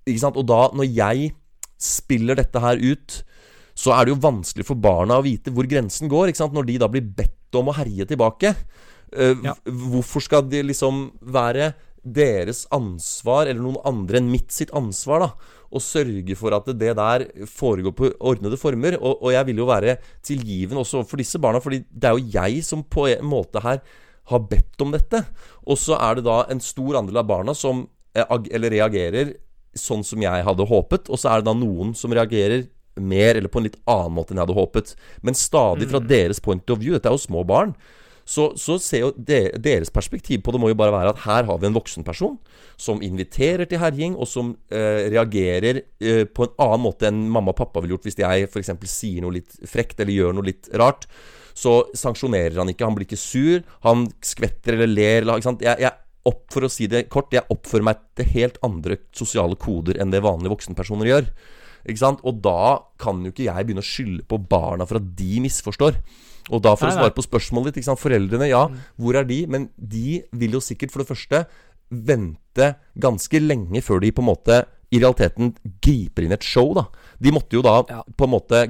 ikke 0.04 0.20
sant? 0.20 0.36
Og 0.36 0.44
da, 0.50 0.66
når 0.76 0.90
jeg 0.92 1.30
spiller 1.80 2.36
dette 2.36 2.60
her 2.60 2.76
ut 2.76 3.22
så 3.74 3.94
er 3.96 4.06
det 4.06 4.14
jo 4.14 4.24
vanskelig 4.24 4.66
for 4.68 4.80
barna 4.80 5.18
å 5.20 5.26
vite 5.26 5.54
hvor 5.54 5.68
grensen 5.70 6.12
går. 6.12 6.30
ikke 6.30 6.44
sant? 6.44 6.54
Når 6.56 6.68
de 6.70 6.78
da 6.82 6.90
blir 6.92 7.06
bedt 7.06 7.58
om 7.58 7.70
å 7.70 7.78
herje 7.78 8.08
tilbake. 8.10 8.54
Uh, 9.14 9.34
ja. 9.46 9.56
Hvorfor 9.66 10.24
skal 10.26 10.46
det 10.50 10.64
liksom 10.68 11.08
være 11.22 11.74
deres 12.04 12.66
ansvar, 12.76 13.48
eller 13.48 13.62
noen 13.64 13.80
andre 13.88 14.20
enn 14.20 14.32
mitt 14.32 14.52
sitt 14.52 14.74
ansvar, 14.76 15.24
da, 15.24 15.60
å 15.74 15.82
sørge 15.82 16.36
for 16.38 16.54
at 16.54 16.68
det 16.78 16.92
der 17.00 17.26
foregår 17.50 17.96
på 17.98 18.10
ordnede 18.20 18.60
former? 18.60 18.98
Og, 19.00 19.24
og 19.24 19.34
jeg 19.34 19.50
vil 19.50 19.64
jo 19.64 19.70
være 19.70 19.98
tilgiven 20.26 20.82
også 20.82 21.02
overfor 21.02 21.24
disse 21.24 21.42
barna, 21.42 21.62
fordi 21.64 21.84
det 21.90 22.10
er 22.10 22.18
jo 22.18 22.34
jeg 22.36 22.66
som 22.68 22.84
på 22.84 23.08
en 23.14 23.30
måte 23.30 23.64
her 23.64 23.82
har 24.32 24.46
bedt 24.50 24.84
om 24.84 24.94
dette. 24.94 25.24
Og 25.68 25.80
så 25.80 25.98
er 26.00 26.20
det 26.20 26.28
da 26.28 26.44
en 26.52 26.62
stor 26.64 27.00
andel 27.00 27.24
av 27.24 27.28
barna 27.32 27.56
som 27.58 27.86
eh, 28.16 28.38
eller 28.54 28.72
reagerer 28.78 29.34
sånn 29.74 30.04
som 30.06 30.22
jeg 30.22 30.46
hadde 30.46 30.70
håpet, 30.70 31.10
og 31.10 31.20
så 31.20 31.32
er 31.32 31.42
det 31.42 31.50
da 31.50 31.58
noen 31.58 31.96
som 31.98 32.14
reagerer 32.14 32.68
mer 33.00 33.36
eller 33.40 33.52
på 33.52 33.62
en 33.62 33.68
litt 33.68 33.80
annen 33.90 34.16
måte 34.16 34.34
enn 34.34 34.42
jeg 34.42 34.48
hadde 34.48 34.60
håpet. 34.60 34.96
Men 35.26 35.38
stadig 35.38 35.90
fra 35.90 36.02
mm. 36.04 36.08
deres 36.10 36.42
point 36.44 36.74
of 36.74 36.82
view. 36.82 36.96
Dette 36.96 37.12
er 37.12 37.18
jo 37.18 37.26
små 37.26 37.44
barn. 37.48 37.76
Så, 38.24 38.54
så 38.56 38.78
ser 38.80 39.02
jo 39.04 39.10
deres 39.20 39.92
perspektiv 39.92 40.46
på 40.46 40.54
det 40.56 40.60
må 40.64 40.70
jo 40.72 40.78
bare 40.80 40.94
være 40.96 41.12
at 41.12 41.24
her 41.26 41.48
har 41.50 41.58
vi 41.60 41.68
en 41.68 41.76
voksen 41.76 42.06
person 42.08 42.38
som 42.80 43.02
inviterer 43.04 43.68
til 43.68 43.82
herjing, 43.82 44.16
og 44.16 44.30
som 44.32 44.54
eh, 44.72 45.10
reagerer 45.12 45.82
eh, 45.84 46.24
på 46.24 46.48
en 46.48 46.54
annen 46.64 46.84
måte 46.86 47.10
enn 47.10 47.26
mamma 47.28 47.52
og 47.52 47.60
pappa 47.60 47.84
ville 47.84 47.98
gjort 47.98 48.08
hvis 48.08 48.22
jeg 48.24 48.48
f.eks. 48.48 48.72
sier 48.88 49.26
noe 49.26 49.36
litt 49.36 49.58
frekt 49.68 50.00
eller 50.00 50.16
gjør 50.16 50.38
noe 50.38 50.48
litt 50.48 50.72
rart. 50.80 51.08
Så 51.54 51.82
sanksjonerer 52.00 52.62
han 52.62 52.72
ikke, 52.72 52.88
han 52.88 52.96
blir 52.96 53.10
ikke 53.10 53.20
sur, 53.20 53.60
han 53.84 54.08
skvetter 54.26 54.78
eller 54.78 54.90
ler. 54.90 55.20
Eller, 55.22 55.38
ikke 55.38 55.52
sant? 55.52 55.68
Jeg, 55.68 55.84
jeg 55.84 55.94
opp, 56.32 56.46
for 56.54 56.66
å 56.66 56.72
si 56.72 56.88
det 56.90 57.06
kort, 57.14 57.36
jeg 57.36 57.46
oppfører 57.52 57.90
meg 57.92 58.08
til 58.18 58.32
helt 58.38 58.58
andre 58.66 58.98
sosiale 59.16 59.60
koder 59.60 60.00
enn 60.02 60.14
det 60.14 60.24
vanlige 60.24 60.56
voksenpersoner 60.56 61.12
gjør. 61.12 61.30
Og 61.84 62.38
da 62.44 62.80
kan 63.02 63.24
jo 63.24 63.34
ikke 63.34 63.48
jeg 63.50 63.66
begynne 63.68 63.84
å 63.84 63.88
skylde 63.88 64.28
på 64.28 64.40
barna 64.40 64.88
for 64.88 65.02
at 65.02 65.10
de 65.18 65.42
misforstår. 65.44 65.98
Og 66.52 66.64
da 66.64 66.74
for 66.76 66.90
å 66.90 66.96
svare 66.96 67.16
på 67.16 67.24
spørsmålet 67.24 67.78
ditt? 67.78 67.88
Foreldrene, 67.88 68.50
ja, 68.52 68.66
mm. 68.68 68.80
hvor 69.00 69.20
er 69.20 69.28
de? 69.28 69.44
Men 69.48 69.70
de 69.78 70.24
vil 70.32 70.58
jo 70.58 70.64
sikkert 70.64 70.92
for 70.92 71.04
det 71.04 71.12
første 71.12 71.46
vente 71.94 72.74
ganske 73.00 73.40
lenge 73.44 73.84
før 73.86 74.02
de 74.04 74.12
på 74.16 74.24
en 74.24 74.32
måte 74.32 74.64
i 74.94 75.00
realiteten 75.02 75.54
griper 75.84 76.26
inn 76.26 76.36
et 76.36 76.46
show, 76.46 76.74
da. 76.78 76.88
De 77.22 77.32
måtte 77.34 77.58
jo 77.58 77.64
da 77.66 77.80
ja. 77.90 78.02
på 78.04 78.28
en 78.28 78.34
måte 78.36 78.64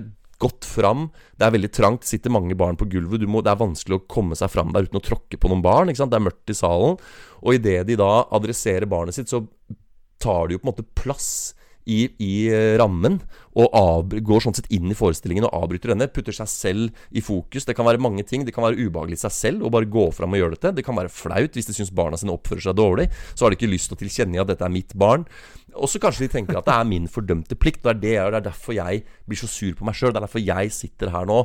gått 0.44 0.68
fram. 0.68 1.08
Det 1.40 1.48
er 1.48 1.56
veldig 1.56 1.72
trangt, 1.74 2.08
sitter 2.08 2.34
mange 2.34 2.56
barn 2.60 2.78
på 2.80 2.88
gulvet. 2.92 3.24
Må, 3.30 3.42
det 3.44 3.54
er 3.54 3.62
vanskelig 3.62 4.00
å 4.00 4.06
komme 4.12 4.38
seg 4.40 4.52
fram 4.52 4.74
der 4.76 4.88
uten 4.88 5.00
å 5.00 5.04
tråkke 5.04 5.40
på 5.40 5.52
noen 5.52 5.64
barn. 5.64 5.92
Det 5.92 6.04
er 6.04 6.24
mørkt 6.24 6.52
i 6.52 6.58
salen. 6.58 6.98
Og 7.44 7.58
idet 7.58 7.82
de 7.90 8.00
da 8.00 8.12
adresserer 8.36 8.90
barnet 8.90 9.18
sitt, 9.18 9.32
så 9.32 9.44
tar 10.24 10.48
de 10.48 10.56
jo 10.56 10.62
på 10.62 10.68
en 10.68 10.72
måte 10.72 10.88
plass 10.96 11.30
i, 11.86 12.08
i 12.24 12.34
eh, 12.50 12.74
rammen 12.80 13.20
og 13.60 14.14
går 14.26 14.42
sånn 14.42 14.56
sett 14.58 14.70
inn 14.74 14.90
i 14.90 14.98
forestillingen 14.98 15.46
og 15.46 15.54
avbryter 15.60 15.92
denne. 15.94 16.08
Putter 16.10 16.34
seg 16.34 16.50
selv 16.50 17.04
i 17.14 17.22
fokus. 17.22 17.68
Det 17.68 17.76
kan 17.78 17.86
være 17.86 18.02
mange 18.02 18.26
ting. 18.26 18.46
Det 18.48 18.54
kan 18.56 18.66
være 18.66 18.80
ubehagelig 18.80 19.20
i 19.20 19.24
seg 19.26 19.36
selv 19.36 19.68
å 19.68 19.74
bare 19.74 19.90
gå 19.92 20.08
fram 20.16 20.34
og 20.34 20.42
gjøre 20.42 20.56
dette. 20.56 20.74
Det 20.80 20.86
kan 20.86 20.98
være 20.98 21.12
flaut 21.14 21.54
hvis 21.54 21.70
de 21.70 21.76
syns 21.78 21.94
barna 21.94 22.18
sine 22.20 22.34
oppfører 22.34 22.66
seg 22.66 22.80
dårlig. 22.80 23.10
Så 23.34 23.46
har 23.46 23.54
de 23.54 23.60
ikke 23.60 23.70
lyst 23.70 23.92
til 23.92 24.00
å 24.00 24.02
tilkjenne 24.02 24.42
at 24.42 24.50
dette 24.50 24.66
er 24.66 24.74
mitt 24.74 24.96
barn. 24.98 25.28
Og 25.74 25.92
så 25.92 26.02
kanskje 26.02 26.26
de 26.26 26.34
tenker 26.34 26.58
at 26.58 26.70
det 26.70 26.80
er 26.80 26.90
min 26.90 27.06
fordømte 27.12 27.60
plikt. 27.60 27.86
Og 27.86 28.02
det 28.02 28.16
er, 28.16 28.24
det, 28.24 28.26
og 28.26 28.34
det 28.34 28.42
er 28.42 28.50
derfor 28.50 28.80
jeg 28.80 29.06
blir 29.30 29.44
så 29.44 29.52
sur 29.52 29.78
på 29.78 29.86
meg 29.86 30.00
sjøl. 30.00 30.16
Det 30.16 30.24
er 30.24 30.28
derfor 30.28 30.46
jeg 30.48 30.74
sitter 30.74 31.14
her 31.14 31.30
nå 31.30 31.44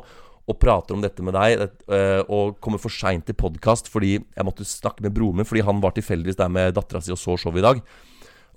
og 0.49 0.57
prater 0.57 0.97
om 0.97 1.03
dette 1.05 1.25
med 1.25 1.37
deg, 1.37 1.61
eh, 1.93 2.23
og 2.33 2.57
kommer 2.65 2.81
for 2.81 2.93
seint 2.93 3.27
til 3.29 3.37
podkast 3.37 3.91
fordi 3.93 4.15
jeg 4.17 4.47
måtte 4.49 4.65
snakke 4.65 5.05
med 5.05 5.13
broren 5.13 5.43
min 5.43 5.49
fordi 5.49 5.65
han 5.67 5.83
var 5.85 5.93
tilfeldigvis 5.97 6.39
der 6.41 6.49
med 6.53 6.73
dattera 6.79 7.03
si 7.05 7.13
og 7.13 7.21
så 7.21 7.37
showet 7.37 7.61
i 7.61 7.67
dag. 7.67 7.83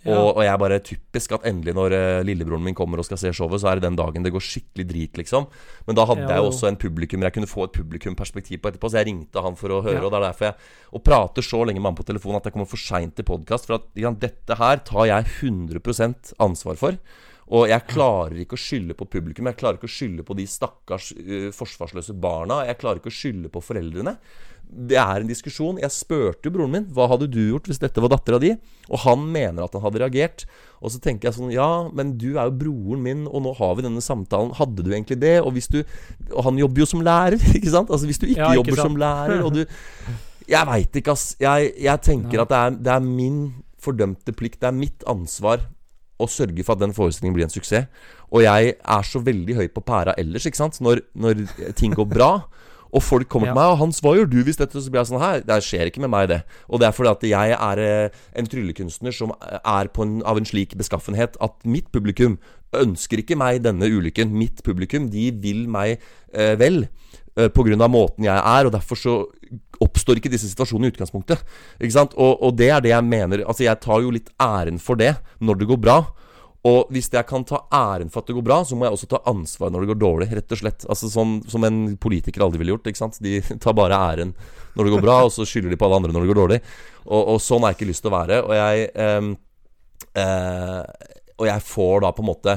Ja. 0.02 0.16
Og, 0.18 0.32
og, 0.34 0.42
jeg 0.42 0.60
bare 0.62 0.80
typisk 0.82 1.36
at 1.36 1.44
endelig 1.46 1.76
når 1.78 1.94
uh, 1.94 2.24
lillebroren 2.26 2.64
min 2.66 2.78
kommer 2.78 3.02
og 3.02 3.06
skal 3.06 3.20
se 3.22 3.30
showet, 3.38 3.62
så 3.62 3.70
er 3.70 3.78
det 3.78 3.86
den 3.86 4.00
dagen 4.00 4.26
det 4.26 4.34
går 4.34 4.42
skikkelig 4.42 4.86
drit, 4.90 5.20
liksom. 5.22 5.46
Men 5.86 5.98
da 5.98 6.08
hadde 6.10 6.26
ja, 6.26 6.40
jeg 6.40 6.48
også 6.50 6.72
en 6.72 6.80
publikum 6.82 7.22
jeg 7.28 7.36
kunne 7.36 7.50
få 7.50 7.68
et 7.68 7.76
publikumperspektiv 7.78 8.64
på 8.64 8.72
etterpå, 8.72 8.90
så 8.90 9.02
jeg 9.02 9.12
ringte 9.12 9.46
han 9.46 9.58
for 9.60 9.78
å 9.78 9.82
høre. 9.86 10.00
Ja. 10.00 10.06
Og 10.08 10.14
det 10.14 10.22
er 10.22 10.28
derfor 10.32 10.50
jeg 10.50 10.70
Og 10.92 11.04
prater 11.06 11.46
så 11.46 11.62
lenge 11.64 11.80
med 11.80 11.92
han 11.94 12.00
på 12.00 12.08
telefonen 12.08 12.42
at 12.42 12.50
jeg 12.50 12.58
kommer 12.58 12.72
for 12.72 12.82
seint 12.82 13.14
til 13.16 13.28
podkast. 13.28 13.70
For 13.70 13.78
at 13.78 13.92
ja, 14.02 14.12
dette 14.12 14.58
her 14.58 14.82
tar 14.88 15.06
jeg 15.12 15.36
100 15.52 16.34
ansvar 16.42 16.82
for. 16.82 16.98
Og 17.52 17.68
jeg 17.68 17.84
klarer 17.90 18.38
ikke 18.42 18.56
å 18.56 18.62
skylde 18.64 18.96
på 18.98 19.10
publikum. 19.12 19.50
Jeg 19.50 19.60
klarer 19.60 19.78
ikke 19.78 19.90
å 19.90 19.92
skylde 19.92 20.26
på 20.26 20.38
de 20.40 20.46
stakkars 20.48 21.12
uh, 21.20 21.50
forsvarsløse 21.56 22.16
barna. 22.16 22.62
Jeg 22.70 22.80
klarer 22.82 23.02
ikke 23.02 23.12
å 23.12 23.20
skylde 23.22 23.52
på 23.52 23.64
foreldrene 23.64 24.16
det 24.72 24.96
er 24.96 25.22
en 25.22 25.30
diskusjon. 25.30 25.80
Jeg 25.82 25.92
spurte 25.92 26.48
jo 26.48 26.54
broren 26.56 26.72
min 26.72 26.86
hva 26.96 27.10
hadde 27.12 27.28
du 27.32 27.40
gjort 27.42 27.68
hvis 27.68 27.82
dette 27.82 28.02
var 28.04 28.14
dattera 28.14 28.40
di, 28.40 28.54
og 28.88 29.04
han 29.04 29.26
mener 29.34 29.66
at 29.66 29.76
han 29.76 29.84
hadde 29.84 30.02
reagert. 30.04 30.46
Og 30.80 30.94
så 30.94 31.02
tenker 31.04 31.30
jeg 31.30 31.38
sånn 31.38 31.52
Ja, 31.54 31.90
men 31.94 32.16
du 32.22 32.32
er 32.32 32.48
jo 32.48 32.56
broren 32.64 33.04
min, 33.04 33.26
og 33.28 33.44
nå 33.46 33.54
har 33.60 33.76
vi 33.78 33.86
denne 33.86 34.04
samtalen. 34.04 34.54
Hadde 34.58 34.86
du 34.86 34.94
egentlig 34.94 35.20
det? 35.22 35.38
Og 35.44 35.54
hvis 35.58 35.70
du 35.72 35.82
Og 36.32 36.44
han 36.48 36.60
jobber 36.62 36.84
jo 36.84 36.90
som 36.94 37.04
lærer, 37.06 37.38
ikke 37.58 37.74
sant? 37.74 37.92
Altså 37.92 38.10
hvis 38.10 38.22
du 38.22 38.30
ikke, 38.30 38.40
ja, 38.40 38.54
ikke 38.54 38.62
jobber 38.62 38.80
sant? 38.80 38.88
som 38.88 39.02
lærer, 39.04 39.44
og 39.46 39.60
du 39.60 39.66
Jeg 40.52 40.68
veit 40.68 40.98
ikke, 40.98 41.14
ass. 41.14 41.36
Jeg, 41.40 41.74
jeg 41.80 42.02
tenker 42.04 42.42
ja. 42.42 42.44
at 42.44 42.50
det 42.50 42.58
er, 42.58 42.80
det 42.88 42.96
er 42.96 43.06
min 43.06 43.38
fordømte 43.82 44.34
plikt. 44.36 44.60
Det 44.60 44.68
er 44.68 44.76
mitt 44.76 45.06
ansvar 45.08 45.64
å 46.22 46.28
sørge 46.30 46.66
for 46.66 46.76
at 46.76 46.82
den 46.84 46.96
forestillingen 46.96 47.38
blir 47.38 47.48
en 47.48 47.54
suksess. 47.54 47.88
Og 48.32 48.44
jeg 48.44 48.74
er 48.76 49.08
så 49.08 49.22
veldig 49.24 49.58
høy 49.58 49.68
på 49.72 49.84
pæra 49.86 50.16
ellers, 50.20 50.48
ikke 50.48 50.60
sant. 50.60 50.80
Når, 50.84 51.04
når 51.14 51.46
ting 51.78 51.96
går 51.96 52.10
bra. 52.10 52.32
Og 52.92 53.04
folk 53.04 53.30
kommer 53.32 53.50
ja. 53.50 53.54
til 53.54 53.60
meg 53.62 53.74
og 53.74 53.78
'Hans, 53.80 54.00
hva 54.04 54.16
gjør 54.18 54.30
du 54.30 54.40
hvis 54.44 54.60
dette?' 54.60 54.82
Så 54.82 54.92
blir 54.92 55.02
jeg 55.02 55.12
sånn 55.12 55.24
Her, 55.24 55.44
det 55.48 55.64
skjer 55.64 55.88
ikke 55.88 56.04
med 56.04 56.12
meg, 56.12 56.30
det. 56.30 56.42
Og 56.68 56.80
det 56.80 56.88
er 56.88 56.96
fordi 56.96 57.12
at 57.12 57.24
jeg 57.24 57.58
er 57.58 57.78
eh, 57.80 58.10
en 58.36 58.48
tryllekunstner 58.48 59.16
som 59.16 59.32
er 59.42 59.88
en, 59.88 60.22
av 60.26 60.38
en 60.38 60.46
slik 60.48 60.76
beskaffenhet 60.78 61.38
at 61.40 61.56
mitt 61.64 61.92
publikum 61.92 62.40
ønsker 62.76 63.20
ikke 63.20 63.38
meg 63.40 63.64
denne 63.64 63.88
ulykken. 63.88 64.32
Mitt 64.36 64.64
publikum, 64.64 65.10
de 65.12 65.32
vil 65.32 65.68
meg 65.72 66.00
eh, 66.34 66.56
vel. 66.60 66.88
Eh, 67.38 67.48
Pga. 67.48 67.88
måten 67.88 68.26
jeg 68.26 68.36
er, 68.36 68.66
og 68.66 68.74
derfor 68.74 68.96
så 68.96 69.26
oppstår 69.82 70.20
ikke 70.20 70.32
disse 70.32 70.50
situasjonene 70.52 70.90
i 70.90 70.94
utgangspunktet. 70.94 71.44
Ikke 71.80 71.96
sant? 71.96 72.14
Og, 72.16 72.44
og 72.44 72.58
det 72.58 72.70
er 72.70 72.82
det 72.84 72.92
jeg 72.92 73.04
mener. 73.04 73.46
Altså, 73.46 73.64
jeg 73.64 73.80
tar 73.82 74.02
jo 74.02 74.12
litt 74.12 74.30
æren 74.40 74.80
for 74.80 74.96
det 74.96 75.16
når 75.40 75.62
det 75.62 75.68
går 75.72 75.80
bra. 75.82 76.02
Og 76.70 76.92
hvis 76.94 77.08
jeg 77.10 77.26
kan 77.26 77.42
ta 77.48 77.64
æren 77.74 78.12
for 78.14 78.22
at 78.22 78.28
det 78.30 78.36
går 78.38 78.46
bra, 78.46 78.60
så 78.66 78.78
må 78.78 78.86
jeg 78.86 78.94
også 78.94 79.10
ta 79.10 79.22
ansvar 79.32 79.72
når 79.74 79.82
det 79.82 79.92
går 79.92 80.02
dårlig. 80.04 80.28
Rett 80.38 80.54
og 80.54 80.60
slett. 80.60 80.84
Altså 80.86 81.10
sånn 81.10 81.40
Som 81.50 81.66
en 81.66 81.80
politiker 81.98 82.44
aldri 82.46 82.62
ville 82.62 82.76
gjort. 82.76 82.92
ikke 82.92 83.02
sant? 83.02 83.18
De 83.24 83.40
tar 83.64 83.78
bare 83.78 83.98
æren 83.98 84.36
når 84.76 84.88
det 84.88 84.94
går 84.94 85.02
bra, 85.04 85.16
og 85.26 85.34
så 85.34 85.44
skylder 85.48 85.74
de 85.74 85.80
på 85.80 85.88
alle 85.88 85.98
andre 86.00 86.14
når 86.14 86.24
det 86.24 86.32
går 86.32 86.42
dårlig. 86.42 86.60
Og, 87.08 87.34
og 87.34 87.42
sånn 87.42 87.66
har 87.66 87.74
jeg 87.74 87.82
ikke 87.82 87.90
lyst 87.90 88.06
til 88.06 88.12
å 88.12 88.18
være. 88.20 88.38
Og 88.46 88.54
jeg, 88.56 88.86
eh, 88.94 89.32
eh, 90.22 91.10
og 91.42 91.50
jeg 91.50 91.66
får 91.72 92.06
da 92.06 92.14
på 92.16 92.24
en 92.24 92.30
måte 92.30 92.56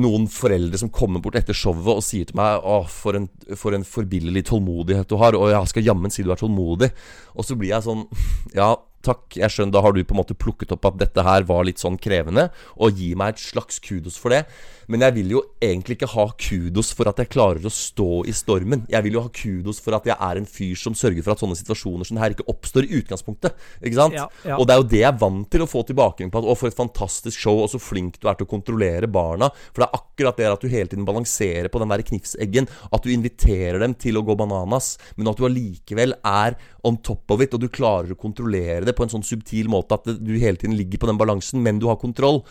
noen 0.00 0.28
foreldre 0.30 0.78
som 0.78 0.92
kommer 0.94 1.22
bort 1.22 1.34
etter 1.40 1.56
showet 1.56 1.88
og 1.96 2.04
sier 2.06 2.28
til 2.28 2.36
meg 2.38 2.60
'Å, 2.62 2.84
for 2.86 3.18
en, 3.18 3.26
for 3.58 3.74
en 3.74 3.82
forbilledlig 3.82 4.44
tålmodighet 4.46 5.08
du 5.10 5.16
har', 5.18 5.34
og 5.34 5.50
jeg 5.50 5.72
skal 5.72 5.88
jammen 5.88 6.12
si 6.14 6.22
du 6.22 6.30
er 6.30 6.38
tålmodig. 6.38 6.92
Og 7.34 7.44
så 7.44 7.56
blir 7.58 7.72
jeg 7.72 7.82
sånn 7.82 8.06
Ja, 8.54 8.76
takk, 9.06 9.24
jeg 9.38 9.52
skjønner, 9.52 9.74
da 9.76 9.84
har 9.84 9.94
du 9.94 10.02
på 10.04 10.16
en 10.16 10.20
måte 10.22 10.36
plukket 10.38 10.74
opp 10.76 10.88
at 10.90 10.98
dette 11.00 11.24
her 11.26 11.46
var 11.48 11.64
litt 11.68 11.82
sånn 11.82 11.98
krevende, 12.00 12.48
og 12.76 13.00
gi 13.00 13.14
meg 13.18 13.34
et 13.34 13.44
slags 13.44 13.80
kudos 13.84 14.18
for 14.20 14.34
det. 14.34 14.44
Men 14.90 15.04
jeg 15.06 15.14
vil 15.20 15.34
jo 15.36 15.40
egentlig 15.62 15.96
ikke 15.96 16.10
ha 16.16 16.24
kudos 16.34 16.90
for 16.96 17.10
at 17.10 17.20
jeg 17.22 17.30
klarer 17.30 17.66
å 17.66 17.72
stå 17.72 18.24
i 18.26 18.34
stormen. 18.34 18.82
Jeg 18.90 19.06
vil 19.06 19.16
jo 19.18 19.22
ha 19.22 19.30
kudos 19.30 19.78
for 19.82 19.94
at 19.94 20.08
jeg 20.08 20.16
er 20.16 20.40
en 20.40 20.48
fyr 20.48 20.78
som 20.78 20.96
sørger 20.98 21.22
for 21.22 21.34
at 21.34 21.42
sånne 21.42 21.58
situasjoner 21.58 22.08
som 22.08 22.18
det 22.18 22.24
her 22.24 22.34
ikke 22.34 22.48
oppstår 22.50 22.88
i 22.88 22.98
utgangspunktet. 22.98 23.54
Ikke 23.78 24.00
sant? 24.00 24.16
Ja, 24.18 24.26
ja. 24.48 24.58
Og 24.58 24.66
det 24.66 24.74
er 24.74 24.82
jo 24.82 24.88
det 24.90 25.02
jeg 25.02 25.10
er 25.12 25.20
vant 25.20 25.46
til 25.52 25.64
å 25.64 25.68
få 25.70 25.84
tilbakemelding 25.86 26.32
på. 26.34 26.42
At, 26.42 26.48
å, 26.50 26.56
for 26.58 26.72
et 26.72 26.80
fantastisk 26.80 27.38
show, 27.38 27.62
og 27.62 27.70
så 27.70 27.80
flink 27.82 28.18
du 28.18 28.26
er 28.26 28.40
til 28.40 28.48
å 28.48 28.50
kontrollere 28.50 29.10
barna. 29.10 29.50
For 29.70 29.84
det 29.84 29.88
er 29.88 30.00
akkurat 30.00 30.42
det 30.42 30.50
at 30.50 30.64
du 30.64 30.72
hele 30.72 30.90
tiden 30.90 31.06
balanserer 31.08 31.70
på 31.70 31.82
den 31.82 31.94
der 31.94 32.04
knivseggen. 32.10 32.68
At 32.90 33.06
du 33.06 33.14
inviterer 33.14 33.78
dem 33.84 33.94
til 34.00 34.18
å 34.18 34.24
gå 34.26 34.36
bananas, 34.40 34.96
men 35.14 35.30
at 35.30 35.38
du 35.38 35.46
allikevel 35.46 36.18
er 36.26 36.58
on 36.86 36.98
top 37.04 37.30
of 37.30 37.44
it, 37.44 37.54
og 37.54 37.62
du 37.62 37.70
klarer 37.70 38.10
å 38.14 38.18
kontrollere 38.18 38.82
det 38.88 38.96
på 38.98 39.06
en 39.06 39.14
sånn 39.14 39.26
subtil 39.26 39.70
måte 39.70 39.94
at 39.94 40.10
du 40.18 40.34
hele 40.40 40.58
tiden 40.58 40.74
ligger 40.78 41.02
på 41.02 41.10
den 41.10 41.20
balansen, 41.20 41.62
men 41.62 41.78
du 41.78 41.86
har 41.90 42.00
kontroll. 42.00 42.42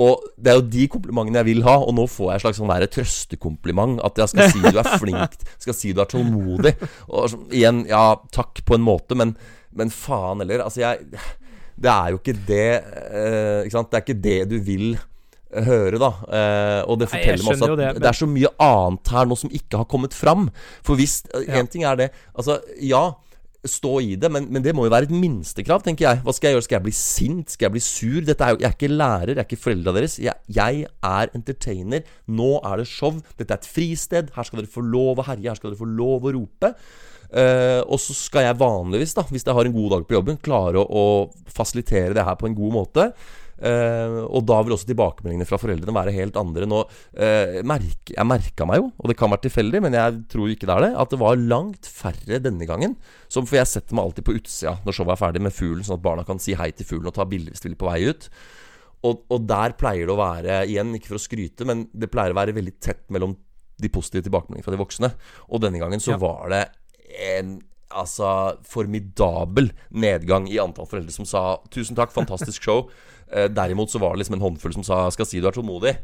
Og 0.00 0.24
det 0.34 0.50
er 0.50 0.58
jo 0.58 0.66
de 0.66 0.88
komplimentene 0.90 1.38
jeg 1.38 1.48
vil 1.52 1.62
ha, 1.66 1.76
og 1.78 1.94
nå 1.94 2.08
får 2.10 2.32
jeg 2.32 2.40
et 2.40 2.44
slags 2.44 2.60
sånn 2.60 2.72
der 2.72 2.86
trøstekompliment. 2.90 4.02
At 4.06 4.18
jeg 4.18 4.32
skal 4.32 4.50
si 4.50 4.62
du 4.64 4.80
er 4.80 4.90
flink, 4.98 5.38
skal 5.62 5.76
si 5.78 5.94
du 5.94 6.02
er 6.02 6.10
tålmodig. 6.10 6.74
Og 7.12 7.30
så, 7.30 7.40
igjen, 7.54 7.84
ja, 7.90 8.04
takk 8.34 8.64
på 8.66 8.78
en 8.78 8.84
måte, 8.86 9.18
men, 9.18 9.36
men 9.78 9.94
faen 9.94 10.42
heller. 10.42 10.66
Altså, 10.66 10.82
jeg 10.82 11.06
Det 11.74 11.90
er 11.90 12.12
jo 12.14 12.20
ikke 12.20 12.36
det 12.46 12.70
eh, 12.70 13.60
ikke 13.64 13.74
sant? 13.74 13.90
Det 13.90 13.98
er 13.98 14.04
ikke 14.06 14.22
det 14.26 14.38
du 14.50 14.56
vil 14.66 14.96
høre, 15.62 15.98
da. 16.02 16.10
Eh, 16.26 16.80
og 16.90 16.98
det 17.00 17.08
forteller 17.12 17.44
meg 17.44 17.54
også 17.54 17.68
at 17.68 17.78
det, 17.78 17.78
det, 17.78 18.02
det, 18.02 18.10
er 18.10 18.18
så 18.18 18.28
mye 18.30 18.50
annet 18.66 19.12
her 19.14 19.28
nå 19.30 19.38
som 19.38 19.52
ikke 19.54 19.82
har 19.82 19.88
kommet 19.90 20.16
fram. 20.16 20.48
For 20.86 20.98
hvis 20.98 21.20
Én 21.34 21.46
Ja. 21.46 21.62
ting 21.70 21.86
er 21.86 22.00
det 22.00 22.10
Altså, 22.34 22.60
ja. 22.82 23.12
Stå 23.64 23.94
i 24.04 24.16
det, 24.20 24.28
men, 24.32 24.46
men 24.52 24.64
det 24.64 24.74
må 24.76 24.84
jo 24.84 24.92
være 24.92 25.08
et 25.08 25.14
minstekrav, 25.14 25.80
tenker 25.84 26.04
jeg. 26.04 26.20
Hva 26.24 26.34
skal 26.36 26.50
jeg 26.50 26.58
gjøre? 26.58 26.66
Skal 26.66 26.76
jeg 26.76 26.86
bli 26.86 26.96
sint? 26.98 27.54
Skal 27.54 27.68
jeg 27.68 27.74
bli 27.76 27.84
sur? 27.84 28.20
Dette 28.26 28.44
er 28.44 28.54
jo, 28.54 28.60
jeg 28.60 28.68
er 28.68 28.76
ikke 28.76 28.92
lærer, 28.92 29.32
jeg 29.32 29.40
er 29.40 29.48
ikke 29.48 29.62
foreldra 29.62 29.94
deres. 29.96 30.18
Jeg, 30.22 30.36
jeg 30.52 30.84
er 30.84 31.32
entertainer. 31.38 32.04
Nå 32.28 32.50
er 32.60 32.82
det 32.82 32.90
show. 32.90 33.16
Dette 33.38 33.56
er 33.56 33.62
et 33.62 33.70
fristed. 33.70 34.30
Her 34.36 34.48
skal 34.48 34.60
dere 34.60 34.72
få 34.74 34.84
lov 34.84 35.22
å 35.22 35.26
herje. 35.30 35.48
Her 35.48 35.60
skal 35.60 35.72
dere 35.72 35.80
få 35.80 35.90
lov 35.90 36.28
å 36.28 36.34
rope. 36.36 36.74
Uh, 37.34 37.80
og 37.90 37.96
så 37.98 38.14
skal 38.14 38.44
jeg 38.44 38.60
vanligvis, 38.60 39.16
da 39.16 39.24
hvis 39.26 39.42
jeg 39.42 39.56
har 39.56 39.66
en 39.66 39.74
god 39.74 39.94
dag 39.96 40.04
på 40.06 40.14
jobben, 40.14 40.36
klare 40.44 40.78
å, 40.78 40.84
å 40.86 41.48
fasilitere 41.50 42.14
det 42.14 42.26
her 42.26 42.36
på 42.38 42.46
en 42.46 42.54
god 42.58 42.76
måte. 42.76 43.08
Eh, 43.62 44.16
og 44.26 44.42
da 44.48 44.56
vil 44.66 44.74
også 44.74 44.88
tilbakemeldingene 44.88 45.46
fra 45.46 45.58
foreldrene 45.62 45.94
være 45.94 46.14
helt 46.16 46.36
andre. 46.40 46.66
Nå, 46.66 46.80
eh, 47.14 47.60
jeg 47.62 48.26
merka 48.26 48.66
meg 48.66 48.80
jo, 48.82 48.90
og 48.98 49.08
det 49.10 49.16
kan 49.20 49.30
være 49.30 49.46
tilfeldig, 49.46 49.82
men 49.84 49.94
jeg 49.94 50.18
tror 50.32 50.50
ikke 50.50 50.66
det 50.66 50.74
er 50.74 50.86
det, 50.88 50.92
at 51.04 51.14
det 51.14 51.20
var 51.22 51.36
langt 51.40 51.86
færre 51.86 52.40
denne 52.42 52.66
gangen. 52.66 52.96
Som, 53.28 53.46
for 53.46 53.60
jeg 53.60 53.70
setter 53.70 53.94
meg 53.94 54.08
alltid 54.08 54.26
på 54.26 54.36
utsida 54.40 54.76
når 54.84 54.98
showet 54.98 55.14
er 55.16 55.22
ferdig 55.22 55.44
med 55.46 55.54
fuglen, 55.54 55.86
sånn 55.86 55.98
at 56.00 56.04
barna 56.04 56.26
kan 56.26 56.42
si 56.42 56.56
hei 56.58 56.70
til 56.74 56.88
fuglen 56.88 57.12
og 57.12 57.16
ta 57.16 57.26
bilde 57.28 57.54
hvis 57.54 57.62
de 57.64 57.70
vil 57.70 57.78
på 57.80 57.90
vei 57.90 58.00
ut. 58.10 58.28
Og, 59.04 59.24
og 59.28 59.44
der 59.46 59.74
pleier 59.76 60.08
det 60.08 60.14
å 60.14 60.20
være, 60.20 60.62
igjen 60.70 60.94
ikke 60.96 61.12
for 61.12 61.20
å 61.20 61.24
skryte, 61.26 61.66
men 61.68 61.86
det 61.92 62.08
pleier 62.12 62.32
å 62.32 62.38
være 62.40 62.54
veldig 62.56 62.78
tett 62.80 63.04
mellom 63.12 63.36
de 63.82 63.90
positive 63.92 64.24
tilbakemeldingene 64.24 64.64
fra 64.64 64.72
de 64.74 64.80
voksne. 64.80 65.10
Og 65.52 65.60
denne 65.60 65.80
gangen 65.82 66.00
så 66.00 66.14
Ja. 66.14 66.20
var 66.22 66.48
det 66.52 66.62
en 67.34 67.58
altså 67.94 68.28
formidabel 68.68 69.70
nedgang 69.94 70.48
i 70.50 70.58
antall 70.62 70.88
foreldre 70.90 71.14
som 71.14 71.24
sa 71.28 71.44
'tusen 71.70 71.96
takk, 71.96 72.12
fantastisk 72.14 72.62
show'. 72.62 72.86
Eh, 73.34 73.48
derimot 73.48 73.88
så 73.90 73.98
var 73.98 74.12
det 74.12 74.20
liksom 74.20 74.34
en 74.36 74.42
håndfull 74.44 74.74
som 74.76 74.84
sa 74.84 75.08
'skal 75.10 75.26
si 75.26 75.40
du 75.40 75.46
er 75.48 75.52
tålmodig'. 75.56 75.96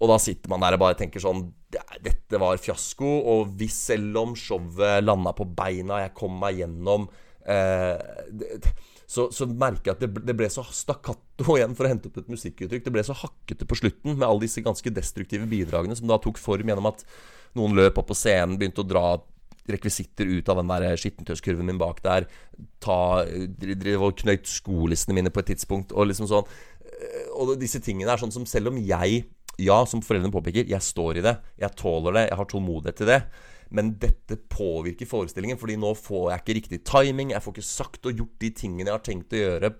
Og 0.00 0.08
da 0.08 0.16
sitter 0.18 0.48
man 0.48 0.60
der 0.62 0.74
og 0.74 0.80
bare 0.80 0.94
tenker 0.94 1.20
sånn 1.20 1.52
Dette 2.00 2.38
var 2.38 2.56
fiasko. 2.56 3.04
Og 3.04 3.50
hvis 3.58 3.74
selv 3.90 4.16
om 4.16 4.32
showet 4.38 5.02
landa 5.04 5.32
på 5.34 5.44
beina, 5.44 5.98
jeg 6.06 6.14
kom 6.14 6.38
meg 6.38 6.58
gjennom 6.62 7.08
eh, 7.44 7.98
så, 9.06 9.26
så 9.34 9.44
merker 9.50 9.90
jeg 9.90 9.96
at 9.98 10.00
det, 10.06 10.10
ble- 10.14 10.24
det 10.24 10.36
ble 10.38 10.48
så 10.48 10.62
stakkato 10.64 11.56
igjen, 11.58 11.74
for 11.76 11.84
å 11.84 11.90
hente 11.92 12.08
opp 12.08 12.22
et 12.22 12.30
musikkuttrykk. 12.32 12.86
Det 12.86 12.94
ble 12.94 13.04
så 13.04 13.16
hakkete 13.18 13.66
på 13.68 13.76
slutten 13.82 14.14
med 14.16 14.24
alle 14.28 14.46
disse 14.46 14.62
ganske 14.64 14.94
destruktive 14.94 15.44
bidragene 15.50 15.96
som 15.98 16.08
da 16.08 16.16
tok 16.22 16.38
form 16.40 16.70
gjennom 16.70 16.88
at 16.88 17.04
noen 17.58 17.74
løp 17.76 17.98
opp 18.00 18.08
på 18.08 18.16
scenen, 18.16 18.56
begynte 18.56 18.80
å 18.80 18.88
dra 18.88 19.04
rekvisitter 19.70 20.26
ut 20.26 20.48
av 20.50 20.58
den 20.58 20.72
der 20.72 20.98
skittentøyskurven 20.98 21.68
min 21.68 21.78
bak 21.78 22.02
der. 22.02 22.26
Ta, 22.82 23.24
drive 23.62 24.08
og 24.08 24.18
knøyt 24.18 24.50
skolissene 24.50 25.14
mine 25.14 25.30
på 25.30 25.44
et 25.44 25.52
tidspunkt. 25.54 25.94
Og 25.94 26.10
liksom 26.10 26.30
sånn 26.30 26.48
Eh, 27.02 27.30
Og 27.32 27.54
disse 27.60 27.80
tingene 27.82 28.12
er 28.12 28.20
sånn 28.20 28.34
som 28.34 28.46
selv 28.48 28.72
om 28.72 28.80
jeg, 28.80 29.24
ja, 29.62 29.78
som 29.88 30.02
foreldrene 30.04 30.34
påpeker, 30.34 30.68
jeg 30.70 30.84
står 30.84 31.20
i 31.20 31.24
det, 31.24 31.36
jeg 31.60 31.76
tåler 31.78 32.18
det, 32.18 32.26
jeg 32.30 32.38
har 32.40 32.50
tålmodighet 32.50 33.00
til 33.00 33.10
det. 33.10 33.20
Men 33.72 33.94
dette 34.00 34.36
påvirker 34.52 35.08
forestillingen, 35.08 35.56
fordi 35.60 35.78
nå 35.80 35.94
får 35.96 36.26
jeg 36.28 36.42
ikke 36.42 36.56
riktig 36.58 36.80
timing. 36.88 37.32
Jeg 37.32 37.40
får 37.40 37.54
ikke 37.54 37.70
sagt 37.70 38.08
og 38.08 38.20
gjort 38.20 38.36
de 38.42 38.50
tingene 38.52 38.90
jeg 38.90 38.98
har 38.98 39.06
tenkt 39.06 39.32
å 39.32 39.40
gjøre 39.40 39.70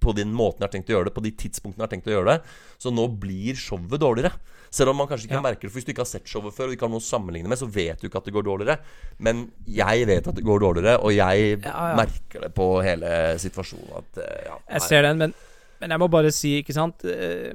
på 0.00 0.14
den 0.16 0.32
måten 0.32 0.62
jeg 0.64 0.68
har 0.68 0.74
tenkt 0.74 0.90
å 0.90 0.96
gjøre 0.98 1.10
det, 1.10 1.14
på 1.18 1.22
de 1.26 1.32
tidspunktene 1.44 1.82
jeg 1.84 1.88
har 1.88 1.92
tenkt 1.94 2.08
å 2.08 2.14
gjøre 2.16 2.34
det. 2.34 2.54
Så 2.80 2.92
nå 2.94 3.04
blir 3.20 3.58
showet 3.60 4.00
dårligere. 4.00 4.32
Selv 4.70 4.92
om 4.92 5.00
man 5.02 5.08
kanskje 5.10 5.26
ikke 5.26 5.34
Ja. 5.40 5.42
merker 5.42 5.66
det, 5.66 5.70
for 5.72 5.80
hvis 5.80 5.84
du 5.88 5.92
ikke 5.92 6.04
har 6.04 6.10
sett 6.12 6.28
showet 6.30 6.54
før, 6.54 6.68
og 6.70 6.76
ikke 6.76 6.86
har 6.86 6.92
noe 6.94 7.02
å 7.02 7.06
sammenligne 7.08 7.48
med, 7.50 7.58
så 7.58 7.66
vet 7.66 7.98
du 8.00 8.06
ikke 8.08 8.20
at 8.22 8.28
det 8.30 8.34
går 8.36 8.44
dårligere. 8.46 8.78
Men 9.18 9.50
jeg 9.66 10.06
vet 10.06 10.28
at 10.30 10.34
det 10.38 10.44
går 10.46 10.60
dårligere, 10.62 10.96
og 11.02 11.10
jeg 11.12 11.58
Ja, 11.64 11.74
ja. 11.90 11.96
merker 11.98 12.40
det 12.46 12.52
på 12.54 12.68
hele 12.86 13.36
situasjonen 13.42 13.96
at 13.98 14.18
eh, 14.22 14.44
ja, 14.46 14.58
Jeg 14.76 14.80
ser 14.86 15.02
den, 15.02 15.18
men, 15.18 15.34
men 15.80 15.90
jeg 15.90 15.98
må 15.98 16.08
bare 16.08 16.30
si, 16.32 16.60
ikke 16.62 16.72
sant 16.76 17.02
eh, 17.04 17.50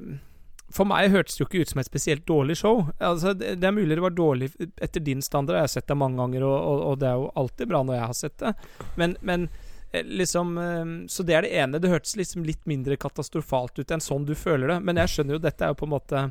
For 0.76 0.84
meg 0.84 1.08
hørtes 1.14 1.38
det 1.38 1.40
jo 1.40 1.48
ikke 1.48 1.62
ut 1.64 1.70
som 1.72 1.80
et 1.80 1.88
spesielt 1.88 2.26
dårlig 2.28 2.58
show. 2.60 2.84
Altså, 3.00 3.32
det, 3.38 3.54
det 3.62 3.68
er 3.70 3.72
mulig 3.72 3.96
det 3.96 4.04
var 4.04 4.12
dårlig 4.18 4.50
etter 4.84 5.00
din 5.00 5.22
standard. 5.24 5.56
Jeg 5.56 5.70
har 5.70 5.72
sett 5.72 5.88
det 5.88 5.96
mange 5.96 6.18
ganger, 6.20 6.44
og, 6.44 6.58
og, 6.60 6.82
og 6.92 7.00
det 7.00 7.08
er 7.08 7.16
jo 7.22 7.32
alltid 7.40 7.70
bra 7.72 7.84
når 7.86 7.96
jeg 7.96 8.10
har 8.12 8.18
sett 8.20 8.38
det. 8.44 8.52
Men, 9.00 9.16
men 9.22 9.48
liksom 9.94 10.58
eh, 10.58 11.08
Så 11.08 11.24
det 11.24 11.34
er 11.34 11.42
det 11.42 11.56
ene. 11.56 11.80
Det 11.80 11.92
hørtes 11.92 12.16
liksom 12.16 12.46
litt 12.46 12.66
mindre 12.66 12.98
katastrofalt 12.98 13.80
ut 13.80 13.92
enn 13.92 14.04
sånn 14.04 14.28
du 14.28 14.36
føler 14.36 14.68
det. 14.74 14.80
Men 14.84 15.02
jeg 15.02 15.14
skjønner 15.14 15.38
jo 15.38 15.44
dette 15.44 15.66
er 15.66 15.74
jo 15.74 15.80
på 15.80 15.88
en 15.88 15.94
måte 15.96 16.24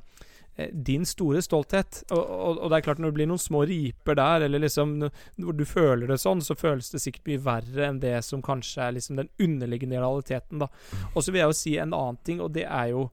eh, 0.57 0.71
din 0.73 1.07
store 1.07 1.43
stolthet. 1.43 2.03
Og, 2.11 2.23
og, 2.23 2.59
og 2.59 2.71
det 2.71 2.79
er 2.79 2.87
klart, 2.89 3.03
når 3.03 3.13
det 3.13 3.19
blir 3.21 3.31
noen 3.31 3.43
små 3.43 3.65
riper 3.69 4.19
der, 4.21 4.47
eller 4.47 4.65
liksom 4.65 4.97
hvor 5.07 5.59
du 5.59 5.65
føler 5.69 6.11
det 6.11 6.21
sånn, 6.23 6.43
så 6.45 6.57
føles 6.59 6.91
det 6.93 7.03
sikkert 7.05 7.31
mye 7.31 7.45
verre 7.45 7.89
enn 7.89 8.01
det 8.03 8.17
som 8.27 8.45
kanskje 8.45 8.89
er 8.89 8.99
liksom 8.99 9.21
den 9.21 9.31
underliggende 9.43 10.03
realiteten, 10.03 10.65
da. 10.65 10.71
Og 11.15 11.23
så 11.23 11.33
vil 11.33 11.45
jeg 11.45 11.53
jo 11.53 11.61
si 11.61 11.77
en 11.79 11.97
annen 11.97 12.21
ting, 12.27 12.43
og 12.45 12.53
det 12.57 12.67
er 12.69 12.93
jo 12.95 13.09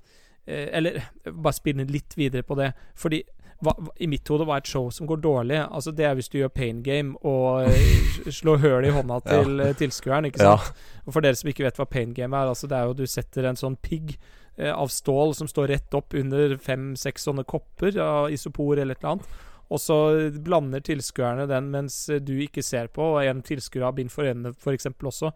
eh, 0.46 0.68
Eller 0.78 1.04
bare 1.30 1.58
spinne 1.58 1.88
litt 1.89 2.18
videre 2.18 2.44
på 2.48 2.58
det. 2.60 2.74
Fordi 2.98 3.24
hva, 3.62 3.74
i 4.01 4.07
mitt 4.09 4.28
hode, 4.32 4.45
hva 4.47 4.57
er 4.57 4.64
et 4.64 4.72
show 4.72 4.89
som 4.93 5.07
går 5.09 5.22
dårlig? 5.22 5.59
Altså 5.64 5.93
Det 5.95 6.05
er 6.07 6.16
hvis 6.18 6.30
du 6.32 6.39
gjør 6.39 6.53
pain 6.53 6.82
game 6.86 7.16
og 7.28 7.64
eh, 7.70 8.30
slår 8.34 8.62
høl 8.64 8.88
i 8.89 8.93
hånda 8.95 9.22
til 9.28 9.62
ja. 9.62 9.72
tilskueren. 9.78 10.30
Ikke 10.30 10.43
Ja. 10.45 10.57
Og 11.05 11.16
for 11.16 11.24
dere 11.24 11.38
som 11.38 11.49
ikke 11.49 11.66
vet 11.66 11.80
hva 11.80 11.88
pain 11.89 12.14
game 12.18 12.38
er, 12.38 12.51
altså 12.51 12.70
det 12.70 12.78
er 12.78 12.89
jo 12.89 12.97
du 12.97 13.05
setter 13.09 13.47
en 13.49 13.59
sånn 13.59 13.78
pigg 13.82 14.16
eh, 14.57 14.74
av 14.74 14.91
stål 14.93 15.36
som 15.38 15.49
står 15.49 15.72
rett 15.76 15.97
opp 15.97 16.18
under 16.18 16.57
fem-seks 16.62 17.30
sånne 17.30 17.45
kopper 17.49 17.97
av 18.01 18.30
isopor 18.34 18.78
eller 18.78 18.97
et 18.97 19.03
eller 19.03 19.16
annet. 19.16 19.39
Og 19.72 19.80
så 19.80 19.97
blander 20.43 20.84
tilskuerne 20.84 21.47
den 21.49 21.72
mens 21.74 22.03
eh, 22.09 22.22
du 22.22 22.36
ikke 22.43 22.64
ser 22.66 22.91
på, 22.93 23.14
og 23.16 23.26
en 23.26 23.43
tilskuer 23.45 23.88
har 23.88 23.97
bind 23.97 24.12
for 24.14 24.28
øynene 24.28 24.53
f.eks. 24.57 24.89
også. 24.99 25.32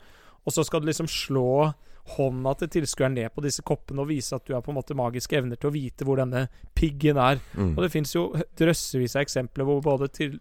Og 0.45 0.53
så 0.53 0.65
skal 0.65 0.83
du 0.83 0.89
liksom 0.89 1.09
slå 1.09 1.71
hånda 2.05 2.51
til 2.59 2.69
tilskueren 2.75 3.15
ned 3.17 3.31
på 3.33 3.41
disse 3.41 3.63
koppene 3.65 4.03
og 4.03 4.09
vise 4.11 4.35
at 4.37 4.45
du 4.45 4.53
har 4.53 4.61
på 4.61 4.69
en 4.69 4.77
måte 4.77 4.93
magiske 4.97 5.39
evner 5.39 5.57
til 5.57 5.71
å 5.71 5.73
vite 5.73 6.05
hvor 6.05 6.19
denne 6.21 6.43
piggen 6.77 7.17
er. 7.17 7.39
Mm. 7.57 7.71
Og 7.73 7.81
det 7.81 7.89
fins 7.95 8.13
jo 8.13 8.27
drøssevis 8.59 9.15
av 9.17 9.23
eksempler 9.23 9.65
hvor 9.65 9.81
både 9.81 10.09
til, 10.13 10.35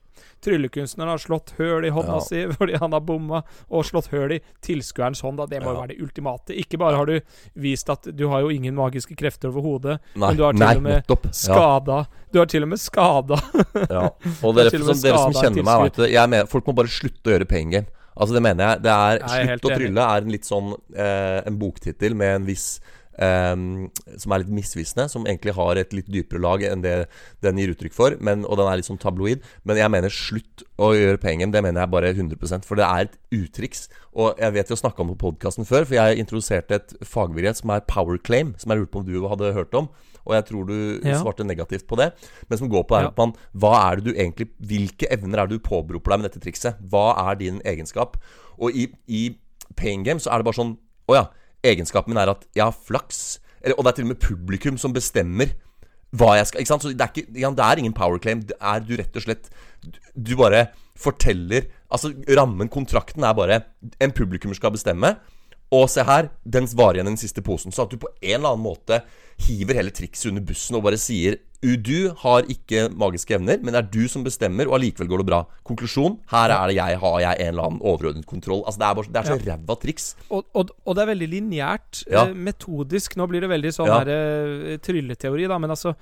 tryllekunstneren 0.44 1.14
har 1.14 1.22
slått 1.22 1.54
høl 1.58 1.86
i 1.88 1.92
hånda 1.94 2.18
Ja. 2.18 2.20
si 2.20 2.42
fordi 2.58 2.76
han 2.82 2.92
har 2.92 3.00
bomma, 3.00 3.40
og 3.70 3.86
slått 3.88 4.10
høl 4.12 4.36
i 4.36 4.40
tilskuerens 4.60 5.24
hånd. 5.24 5.40
Da. 5.40 5.46
Det 5.46 5.62
må 5.64 5.72
jo 5.72 5.78
Ja. 5.78 5.80
være 5.86 5.94
det 5.94 6.00
ultimate. 6.04 6.52
Ikke 6.54 6.78
bare 6.78 6.96
har 7.00 7.06
du 7.06 7.20
vist 7.56 7.88
at 7.90 8.02
du 8.14 8.28
har 8.28 8.44
jo 8.44 8.52
ingen 8.52 8.74
magiske 8.76 9.16
krefter 9.16 9.48
over 9.48 9.62
hodet, 9.64 9.98
men 10.14 10.36
du 10.36 10.44
har 10.44 10.52
til 10.52 10.60
nei, 10.66 10.76
og 10.76 10.82
med 10.82 11.00
nettopp. 11.00 11.24
Ja. 11.24 11.32
skada 11.32 12.06
Du 12.32 12.38
har 12.40 12.46
til 12.46 12.62
og 12.62 12.68
med 12.68 12.78
skada 12.82 13.40
Ja. 13.88 14.10
Og 14.44 14.58
er 14.58 14.68
dere, 14.68 14.84
som, 14.84 15.00
dere 15.00 15.18
som 15.18 15.32
kjenner 15.32 15.64
meg, 15.64 15.92
vet 15.96 16.10
det, 16.12 16.48
folk 16.50 16.66
må 16.66 16.74
bare 16.74 16.90
slutte 16.90 17.30
å 17.30 17.38
gjøre 17.38 17.48
pain 17.48 17.70
game. 17.70 17.86
Altså 18.14 18.34
Det 18.36 18.42
mener 18.42 18.64
jeg. 18.64 18.84
Det 18.84 18.92
er 18.94 19.20
Jeg 19.20 19.46
er 19.48 19.54
Slutt 19.54 19.70
å 19.70 19.78
trylle 19.78 20.10
er 20.16 20.26
en 20.26 20.34
litt 20.34 20.46
sånn 20.48 20.74
eh, 20.94 21.40
En 21.44 21.58
boktittel 21.58 22.14
med 22.18 22.40
en 22.40 22.46
viss 22.50 22.68
Um, 23.14 23.92
Som 24.18 24.32
er 24.34 24.42
litt 24.42 24.52
misvisende. 24.54 25.06
Som 25.10 25.26
egentlig 25.28 25.54
har 25.54 25.78
et 25.78 25.92
litt 25.94 26.08
dypere 26.10 26.42
lag 26.42 26.64
enn 26.66 26.82
det 26.84 26.94
den 27.44 27.60
gir 27.60 27.74
uttrykk 27.74 27.94
for. 27.96 28.16
Men, 28.24 28.44
og 28.48 28.58
den 28.58 28.70
er 28.70 28.80
litt 28.80 28.88
sånn 28.88 29.00
tabloid. 29.02 29.44
Men 29.62 29.80
jeg 29.80 29.92
mener 29.94 30.14
slutt 30.14 30.64
å 30.82 30.92
gjøre 30.96 31.20
pengen. 31.22 31.54
Det 31.54 31.62
mener 31.64 31.84
jeg 31.84 31.94
bare 31.94 32.14
100% 32.14 32.68
For 32.68 32.80
det 32.80 32.88
er 32.88 33.06
et 33.08 33.18
uttriks. 33.38 33.86
Og 34.14 34.40
jeg 34.40 34.56
vet 34.56 34.70
vi 34.70 34.76
har 34.76 34.82
snakka 34.82 35.04
om 35.04 35.12
på 35.14 35.20
podkasten 35.28 35.68
før, 35.68 35.86
for 35.86 35.98
jeg 35.98 36.22
introduserte 36.22 36.80
et 36.80 36.96
fagbegrep 37.06 37.60
som 37.60 37.74
er 37.74 37.86
power 37.90 38.18
claim. 38.18 38.54
Som 38.58 38.74
jeg 38.74 38.82
lurte 38.82 38.94
på 38.96 39.04
om 39.04 39.08
du 39.08 39.30
hadde 39.30 39.54
hørt 39.56 39.78
om. 39.78 39.90
Og 40.26 40.34
jeg 40.34 40.44
tror 40.48 40.66
du 40.66 41.00
Ja. 41.04 41.18
svarte 41.22 41.44
negativt 41.44 41.86
på 41.86 41.96
det. 42.00 42.12
Men 42.48 42.58
som 42.58 42.68
går 42.70 42.84
på 42.88 42.96
er 42.96 43.02
Ja. 43.02 43.08
at 43.08 43.16
man 43.18 43.34
Hva 43.54 43.92
er 43.92 43.96
det 43.96 44.04
du 44.04 44.12
egentlig 44.12 44.48
Hvilke 44.60 45.06
evner 45.12 45.38
er 45.42 45.46
det 45.46 45.58
du 45.60 45.68
påberoper 45.68 46.10
deg 46.14 46.20
med 46.20 46.30
dette 46.32 46.40
trikset? 46.44 46.76
Hva 46.88 47.30
er 47.30 47.34
din 47.36 47.60
egenskap? 47.64 48.16
Og 48.58 48.70
i, 48.74 48.88
i 49.08 49.36
pain 49.76 50.02
game 50.04 50.18
så 50.20 50.30
er 50.32 50.38
det 50.38 50.44
bare 50.44 50.54
sånn 50.60 50.76
Å 51.08 51.14
ja, 51.14 51.26
egenskapen 51.62 52.08
min 52.14 52.18
er 52.22 52.30
at 52.30 52.46
jeg 52.54 52.64
har 52.64 52.72
flaks. 52.72 53.38
Eller, 53.62 53.74
og 53.78 53.84
det 53.84 53.92
er 53.92 53.96
til 53.96 54.04
og 54.04 54.08
med 54.14 54.20
publikum 54.20 54.78
som 54.78 54.92
bestemmer 54.92 55.52
hva 56.14 56.36
jeg 56.38 56.46
skal 56.46 56.60
Ikke 56.60 56.68
sant? 56.68 56.82
Så 56.84 56.92
det 56.96 57.00
er, 57.00 57.10
ikke, 57.12 57.40
ja, 57.40 57.50
det 57.50 57.64
er 57.64 57.78
ingen 57.82 57.92
power 57.92 58.18
claim. 58.18 58.40
Det 58.46 58.54
er 58.60 58.80
du 58.80 58.94
rett 58.96 59.16
og 59.16 59.22
slett 59.24 59.50
Du, 59.82 59.98
du 60.16 60.36
bare 60.36 60.68
forteller 60.96 61.66
Altså 61.90 62.12
rammen, 62.36 62.68
kontrakten, 62.70 63.24
er 63.24 63.34
bare 63.34 63.64
En 64.00 64.12
publikummer 64.12 64.54
skal 64.54 64.70
bestemme. 64.70 65.16
Og 65.72 65.88
se 65.90 66.04
her, 66.04 66.28
den 66.44 66.68
varer 66.76 67.00
igjen 67.00 67.12
den 67.12 67.20
siste 67.20 67.42
posen. 67.44 67.72
Så 67.72 67.86
at 67.86 67.92
du 67.94 68.00
på 68.00 68.10
en 68.20 68.36
eller 68.36 68.52
annen 68.52 68.66
måte 68.66 69.00
hiver 69.46 69.80
hele 69.80 69.94
trikset 69.94 70.30
under 70.30 70.44
bussen 70.46 70.76
og 70.78 70.84
bare 70.86 71.00
sier 71.00 71.38
«U, 71.38 71.40
Du 71.64 72.10
har 72.20 72.44
ikke 72.52 72.90
magiske 72.92 73.34
evner, 73.38 73.56
men 73.64 73.72
det 73.72 73.78
er 73.80 73.86
du 73.94 74.02
som 74.12 74.24
bestemmer, 74.26 74.68
og 74.68 74.74
allikevel 74.76 75.08
går 75.08 75.22
det 75.22 75.26
bra. 75.30 75.38
Konklusjon 75.64 76.18
her 76.28 76.52
er 76.52 76.68
det 76.68 76.74
jeg 76.76 76.98
har 77.00 77.14
jeg 77.22 77.40
en 77.40 77.48
eller 77.54 77.68
annen 77.70 77.80
overordnet 77.80 78.26
kontroll. 78.28 78.60
Altså 78.68 78.82
Det 78.82 78.88
er, 78.90 78.98
bare, 78.98 79.12
det 79.14 79.20
er 79.22 79.30
så 79.30 79.38
ræva 79.48 79.76
triks. 79.80 80.08
og, 80.28 80.44
og, 80.52 80.70
og 80.84 80.94
det 80.98 81.02
er 81.06 81.10
veldig 81.14 81.28
lineært. 81.32 82.02
Ja. 82.12 82.26
Eh, 82.26 82.34
metodisk. 82.36 83.16
Nå 83.16 83.26
blir 83.30 83.40
det 83.46 83.48
veldig 83.54 83.72
sånn 83.72 83.88
Ja. 83.88 83.98
her, 84.02 84.12
eh, 84.12 84.76
trylleteori, 84.84 85.48
da, 85.48 85.58
men 85.58 85.70
altså 85.72 85.94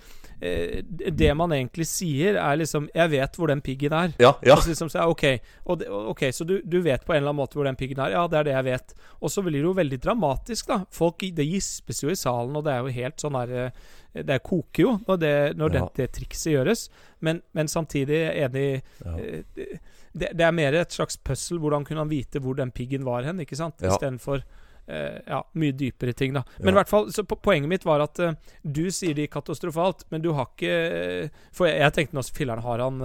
eh, 0.43 0.83
Det 0.91 1.31
man 1.39 1.51
egentlig 1.55 1.87
sier, 1.87 2.35
er 2.43 2.57
liksom 2.59 2.89
Jeg 2.95 3.11
vet 3.15 3.37
hvor 3.39 3.47
den 3.53 3.61
piggen 3.63 3.93
er. 3.93 4.13
Ja, 4.19 4.35
ja. 4.43 4.57
Altså 4.57 4.73
liksom, 4.75 4.91
så, 4.91 4.99
ja, 4.99 5.09
ok, 5.09 5.25
og 5.67 5.79
det, 5.79 5.89
ok, 5.89 6.27
så 6.35 6.45
du, 6.49 6.59
du 6.65 6.81
vet 6.83 7.07
på 7.07 7.13
en 7.15 7.23
eller 7.23 7.31
annen 7.31 7.43
måte 7.45 7.55
hvor 7.55 7.65
den 7.71 7.77
piggen 7.79 8.03
er? 8.03 8.17
Ja, 8.19 8.27
det 8.27 8.39
er 8.41 8.45
det 8.51 8.57
jeg 8.59 8.65
vet. 8.73 8.95
Og 9.23 9.31
så 9.31 9.43
blir 9.47 9.61
det 9.63 9.69
jo 9.71 9.79
veldig 9.79 10.01
dramatisk, 10.03 10.67
da. 10.75 10.83
Folk, 10.91 11.23
Det 11.23 11.47
gispes 11.47 12.03
jo 12.03 12.11
i 12.11 12.19
salen, 12.19 12.57
og 12.59 12.65
det 12.67 12.73
er 12.75 12.83
jo 12.83 12.97
helt 12.99 13.23
sånn 13.23 13.39
her 13.39 13.71
Det 14.13 14.43
koker 14.45 14.83
jo 14.83 14.91
når 15.09 15.19
det, 15.23 15.57
når 15.57 15.75
Ja. 15.75 15.89
det, 15.97 16.11
trikset 16.13 16.53
gjøres. 16.53 16.89
Men, 17.21 17.41
men 17.57 17.67
samtidig 17.69 18.19
er 18.29 18.49
enig 18.49 18.83
Ja. 19.05 19.15
eh, 19.19 19.79
det, 20.13 20.29
det 20.37 20.45
er 20.45 20.53
mer 20.53 20.75
et 20.75 20.93
slags 20.93 21.17
puzzle. 21.17 21.59
Hvordan 21.59 21.85
kunne 21.89 22.03
han 22.05 22.11
vite 22.11 22.39
hvor 22.45 22.55
den 22.59 22.71
piggen 22.71 23.05
var 23.05 23.23
hen, 23.25 23.41
ikke 23.41 23.57
sant? 23.57 23.81
Istedenfor 23.81 24.43
eh, 24.89 25.21
ja, 25.27 25.43
mye 25.55 25.73
dypere 25.73 26.13
ting, 26.13 26.35
da. 26.35 26.43
Men 26.59 26.69
i 26.69 26.73
Ja. 26.75 26.83
hvert 26.83 26.89
fall, 26.91 27.07
så 27.13 27.25
po 27.25 27.37
poenget 27.37 27.69
mitt 27.71 27.85
var 27.89 28.01
at 28.05 28.19
uh, 28.21 28.33
du 28.63 28.91
sier 28.91 29.15
det 29.15 29.31
katastrofalt, 29.31 30.05
men 30.11 30.21
du 30.21 30.33
har 30.37 30.51
ikke 30.53 31.31
For 31.53 31.67
jeg, 31.71 31.79
jeg 31.81 31.93
tenkte 31.93 32.15
nå 32.19 32.23
Filler'n, 32.29 32.61
har 32.63 32.79
han 32.85 33.01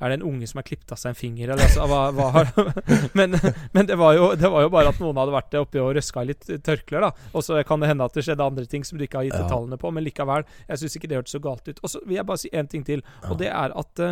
er 0.00 0.08
det 0.12 0.16
en 0.20 0.26
unge 0.28 0.46
som 0.46 0.58
har 0.60 0.66
klippet 0.68 0.92
av 0.94 0.98
seg 1.00 1.10
en 1.10 1.18
finger, 1.18 1.50
eller 1.50 1.64
altså, 1.66 1.86
hva, 1.90 2.00
hva 2.14 2.26
har 2.36 2.50
Men, 3.18 3.34
men 3.74 3.86
det, 3.90 3.96
var 3.98 4.14
jo, 4.14 4.28
det 4.38 4.50
var 4.52 4.62
jo 4.62 4.70
bare 4.70 4.92
at 4.92 5.00
noen 5.02 5.16
hadde 5.18 5.34
vært 5.34 5.56
oppi 5.60 5.80
og 5.82 5.94
røska 5.98 6.22
i 6.22 6.28
litt 6.30 6.46
tørklær, 6.66 7.08
da. 7.08 7.10
Og 7.34 7.42
så 7.46 7.58
kan 7.66 7.80
det 7.82 7.88
hende 7.90 8.06
at 8.06 8.14
det 8.14 8.22
skjedde 8.26 8.46
andre 8.46 8.66
ting 8.70 8.84
som 8.86 8.98
du 8.98 9.04
ikke 9.06 9.18
har 9.22 9.26
gitt 9.28 9.34
Ja. 9.38 9.44
detaljene 9.46 9.78
på, 9.82 9.90
men 9.92 10.04
likevel. 10.06 10.44
Jeg 10.68 10.78
syns 10.84 10.96
ikke 11.00 11.08
det 11.10 11.18
hørtes 11.18 11.34
så 11.34 11.42
galt 11.42 11.66
ut. 11.68 11.80
Og 11.82 11.90
så 11.90 12.02
vil 12.06 12.16
jeg 12.20 12.26
bare 12.30 12.42
si 12.44 12.50
én 12.54 12.68
ting 12.70 12.84
til, 12.86 13.02
Ja. 13.22 13.30
og 13.32 13.38
det 13.42 13.50
er 13.50 13.74
at 13.82 14.04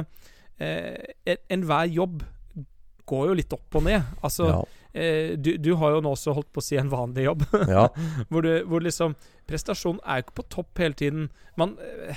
eh, 0.58 1.36
enhver 1.52 1.86
jobb 1.92 2.24
går 3.06 3.28
jo 3.30 3.34
litt 3.38 3.52
opp 3.54 3.76
og 3.78 3.84
ned. 3.86 4.02
Altså, 4.26 4.48
Ja. 4.50 4.62
eh, 4.98 5.36
du, 5.38 5.52
du 5.62 5.76
har 5.78 5.92
jo 5.94 6.00
nå 6.02 6.10
også 6.16 6.34
holdt 6.34 6.50
på 6.52 6.58
å 6.62 6.66
si 6.66 6.76
en 6.80 6.90
vanlig 6.90 7.28
jobb. 7.28 7.44
ja. 7.68 7.86
hvor, 8.30 8.42
du, 8.42 8.64
hvor 8.66 8.82
liksom 8.82 9.14
Prestasjonen 9.46 10.00
er 10.02 10.18
jo 10.18 10.26
ikke 10.26 10.40
på 10.40 10.46
topp 10.50 10.80
hele 10.82 10.94
tiden. 10.98 11.28
Man 11.56 11.76
eh, 11.78 12.16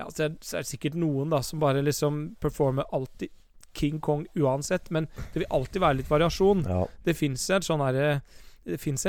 Ja, 0.00 0.08
så 0.10 0.26
er, 0.26 0.36
så 0.40 0.58
er 0.58 0.64
det 0.64 0.70
sikkert 0.72 0.96
noen 0.98 1.30
da 1.32 1.42
som 1.46 1.60
bare 1.62 1.82
liksom 1.84 2.22
performer 2.40 2.88
alltid 2.96 3.30
King 3.76 4.00
Kong 4.02 4.24
uansett, 4.34 4.88
men 4.90 5.06
det 5.32 5.42
vil 5.44 5.50
alltid 5.54 5.82
være 5.84 6.00
litt 6.00 6.10
variasjon. 6.10 6.64
ja. 6.66 6.84
Det 7.04 7.14
fins 7.16 7.46
sånn 7.62 7.84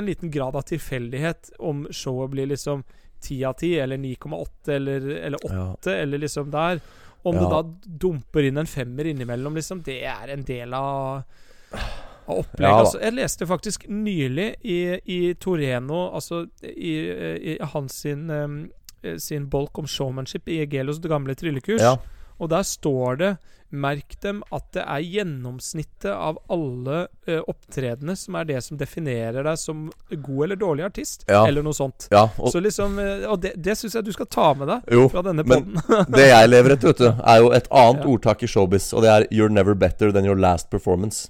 en 0.04 0.06
liten 0.06 0.32
grad 0.32 0.56
av 0.56 0.68
tilfeldighet 0.70 1.52
om 1.60 1.88
showet 1.92 2.32
blir 2.32 2.52
liksom 2.52 2.84
10 3.22 3.44
av 3.50 3.54
10, 3.60 3.80
eller 3.84 3.98
9,8, 3.98 4.76
eller, 4.76 5.08
eller 5.28 5.46
8, 5.46 5.56
Ja. 5.92 5.96
eller 6.04 6.18
liksom 6.18 6.52
der. 6.52 6.80
Om 7.24 7.36
det 7.38 7.50
da 7.52 7.62
dumper 7.86 8.48
inn 8.48 8.58
en 8.58 8.70
femmer 8.70 9.06
innimellom, 9.06 9.56
liksom, 9.56 9.82
det 9.86 10.00
er 10.10 10.32
en 10.34 10.44
del 10.44 10.74
av 10.74 11.24
av 12.32 12.38
opplegget. 12.38 12.70
Ja 12.70 12.80
altså, 12.80 13.00
jeg 13.02 13.14
leste 13.18 13.48
faktisk 13.50 13.88
nylig 13.90 14.56
i, 14.62 14.80
i 15.10 15.20
Toreno, 15.42 16.04
altså 16.16 16.44
i, 16.64 16.94
i 17.54 17.58
hans 17.74 18.02
sin, 18.06 18.30
um, 18.30 18.58
sin 19.18 19.48
bolk 19.50 19.78
om 19.80 19.88
showmanship 19.88 20.48
i 20.50 20.60
Egelos 20.66 21.00
gamle 21.00 21.36
tryllekurs. 21.36 21.82
ja. 21.82 21.98
Og 22.42 22.50
der 22.50 22.64
står 22.66 23.18
det 23.20 23.38
Merk 23.72 24.18
dem 24.20 24.42
at 24.52 24.66
det 24.76 24.82
er 24.84 25.00
gjennomsnittet 25.00 26.10
av 26.12 26.40
alle 26.52 27.08
eh, 27.28 27.38
opptredene 27.48 28.18
som 28.20 28.36
er 28.36 28.48
det 28.50 28.58
som 28.66 28.76
definerer 28.80 29.46
deg 29.48 29.60
som 29.62 29.86
god 30.12 30.44
eller 30.44 30.60
dårlig 30.60 30.84
artist, 30.90 31.24
Ja. 31.30 31.46
eller 31.48 31.64
noe 31.64 31.74
sånt. 31.78 32.08
ja. 32.12 32.26
Og, 32.38 32.52
Så 32.52 32.60
liksom 32.60 32.98
eh, 33.00 33.24
Og 33.32 33.40
det, 33.42 33.54
det 33.56 33.78
syns 33.78 33.96
jeg 33.96 34.04
du 34.04 34.12
skal 34.12 34.26
ta 34.28 34.54
med 34.54 34.68
deg 34.68 34.92
jo, 34.92 35.08
fra 35.14 35.22
denne 35.24 35.46
poden. 35.48 35.78
det 36.18 36.28
jeg 36.28 36.50
lever 36.50 36.76
etter, 36.76 36.88
vet 36.92 36.98
du, 36.98 37.24
er 37.24 37.38
jo 37.46 37.52
et 37.56 37.68
annet 37.72 38.04
Ja. 38.04 38.10
ordtak 38.12 38.44
i 38.44 38.48
showbiz, 38.48 38.92
og 38.94 39.04
det 39.04 39.10
er 39.10 39.28
'You're 39.32 39.50
never 39.54 39.74
better 39.74 40.12
than 40.12 40.26
your 40.26 40.36
last 40.36 40.70
performance'. 40.70 41.30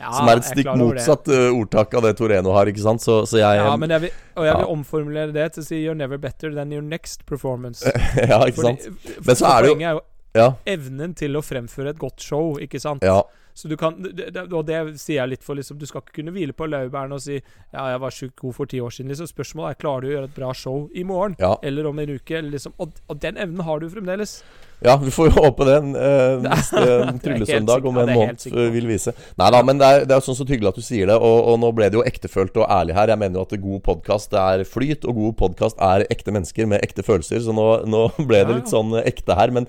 Ja, 0.00 0.10
som 0.16 0.28
er 0.32 0.40
et 0.40 0.44
stikk 0.48 0.70
motsatt 0.80 1.28
uh, 1.28 1.50
ordtak 1.54 1.94
av 1.94 2.02
det 2.08 2.14
Toreno 2.18 2.52
har, 2.56 2.66
ikke 2.72 2.82
sant? 2.82 3.02
Så, 3.04 3.20
så 3.28 3.38
jeg 3.42 3.56
Ja, 3.60 3.76
men 3.76 3.90
jeg 3.90 4.00
vil, 4.06 4.10
og 4.36 4.44
jeg 4.48 4.54
vil 4.56 4.66
Ja. 4.66 4.72
omformulere 4.74 5.32
det 5.32 5.52
til 5.54 5.62
å 5.62 5.66
si 5.66 5.82
'you're 5.84 5.94
never 5.96 6.16
better 6.18 6.54
than 6.54 6.72
your 6.72 6.82
next 6.82 7.26
performance'. 7.26 7.84
Ja, 8.30 8.40
ikke 8.46 8.62
sant? 8.64 8.80
Fordi- 8.80 9.26
Men 9.26 9.36
så 9.36 9.44
for 9.46 9.52
er 9.58 9.62
det 9.62 9.68
jo- 9.70 9.80
er 9.86 9.92
jo 9.92 10.00
Ja. 10.34 10.52
evnen 10.66 11.14
til 11.14 11.32
å 11.36 11.42
fremføre 11.42 11.90
et 11.90 11.98
godt 11.98 12.20
show, 12.22 12.56
ikke 12.58 12.80
sant? 12.80 13.02
Ja. 13.02 13.22
Så 13.60 13.68
du 13.68 13.76
kan 13.76 13.98
Og 14.00 14.62
det 14.64 14.78
sier 15.00 15.18
jeg 15.18 15.32
litt 15.34 15.44
for 15.44 15.58
liksom 15.58 15.76
Du 15.80 15.84
skal 15.88 16.00
ikke 16.00 16.20
kunne 16.20 16.32
hvile 16.34 16.56
på 16.56 16.68
laurbærene 16.70 17.18
og 17.18 17.24
si 17.24 17.36
Ja, 17.36 17.90
jeg 17.92 18.00
var 18.00 18.16
sjukt 18.16 18.38
god 18.40 18.56
for 18.56 18.70
ti 18.70 18.80
år 18.80 18.94
siden. 18.94 19.12
Liksom 19.12 19.28
Spørsmålet 19.28 19.76
er 19.76 19.82
klarer 19.82 20.06
du 20.06 20.10
å 20.10 20.14
gjøre 20.16 20.30
et 20.30 20.38
bra 20.38 20.54
show 20.56 20.88
i 20.96 21.04
morgen. 21.06 21.36
Ja. 21.42 21.54
Eller 21.66 21.86
om 21.90 22.00
en 22.00 22.16
uke. 22.16 22.38
Eller 22.38 22.56
liksom 22.56 22.74
og, 22.80 22.98
og 23.06 23.20
den 23.22 23.38
evnen 23.40 23.64
har 23.66 23.82
du 23.82 23.88
fremdeles. 23.92 24.40
Ja, 24.80 24.94
vi 24.96 25.10
får 25.12 25.28
jo 25.28 25.42
håpe 25.44 25.66
neste 25.68 26.80
Det 26.80 26.92
er 26.96 27.18
tryllesøndag 27.20 27.86
om 27.90 27.98
en 28.00 28.12
måned 28.14 28.46
eh, 28.48 28.70
vil 28.72 28.88
vise. 28.88 29.12
Nei 29.40 29.50
da, 29.52 29.60
men 29.66 29.80
det 29.80 29.90
er, 29.92 30.06
det 30.08 30.16
er 30.16 30.24
sånn 30.24 30.38
så 30.38 30.46
hyggelig 30.48 30.72
at 30.72 30.80
du 30.80 30.84
sier 30.84 31.10
det. 31.10 31.18
Og, 31.20 31.36
og 31.52 31.58
nå 31.60 31.70
ble 31.76 31.90
det 31.92 32.00
jo 32.00 32.04
ektefølt 32.08 32.56
og 32.62 32.64
ærlig 32.64 32.96
her. 32.96 33.12
Jeg 33.12 33.20
mener 33.20 33.40
jo 33.40 33.44
at 33.44 33.52
god 33.60 33.82
podkast 33.90 34.36
er 34.40 34.64
flyt, 34.68 35.04
og 35.04 35.20
god 35.20 35.36
podkast 35.42 35.80
er 35.84 36.06
ekte 36.12 36.32
mennesker 36.32 36.70
med 36.70 36.84
ekte 36.86 37.04
følelser. 37.04 37.44
Så 37.44 37.54
nå, 37.56 37.66
nå 37.92 38.06
ble 38.30 38.40
det 38.40 38.56
litt 38.62 38.72
sånn 38.72 38.96
eh, 38.96 39.04
ekte 39.12 39.36
her. 39.36 39.52
Men, 39.56 39.68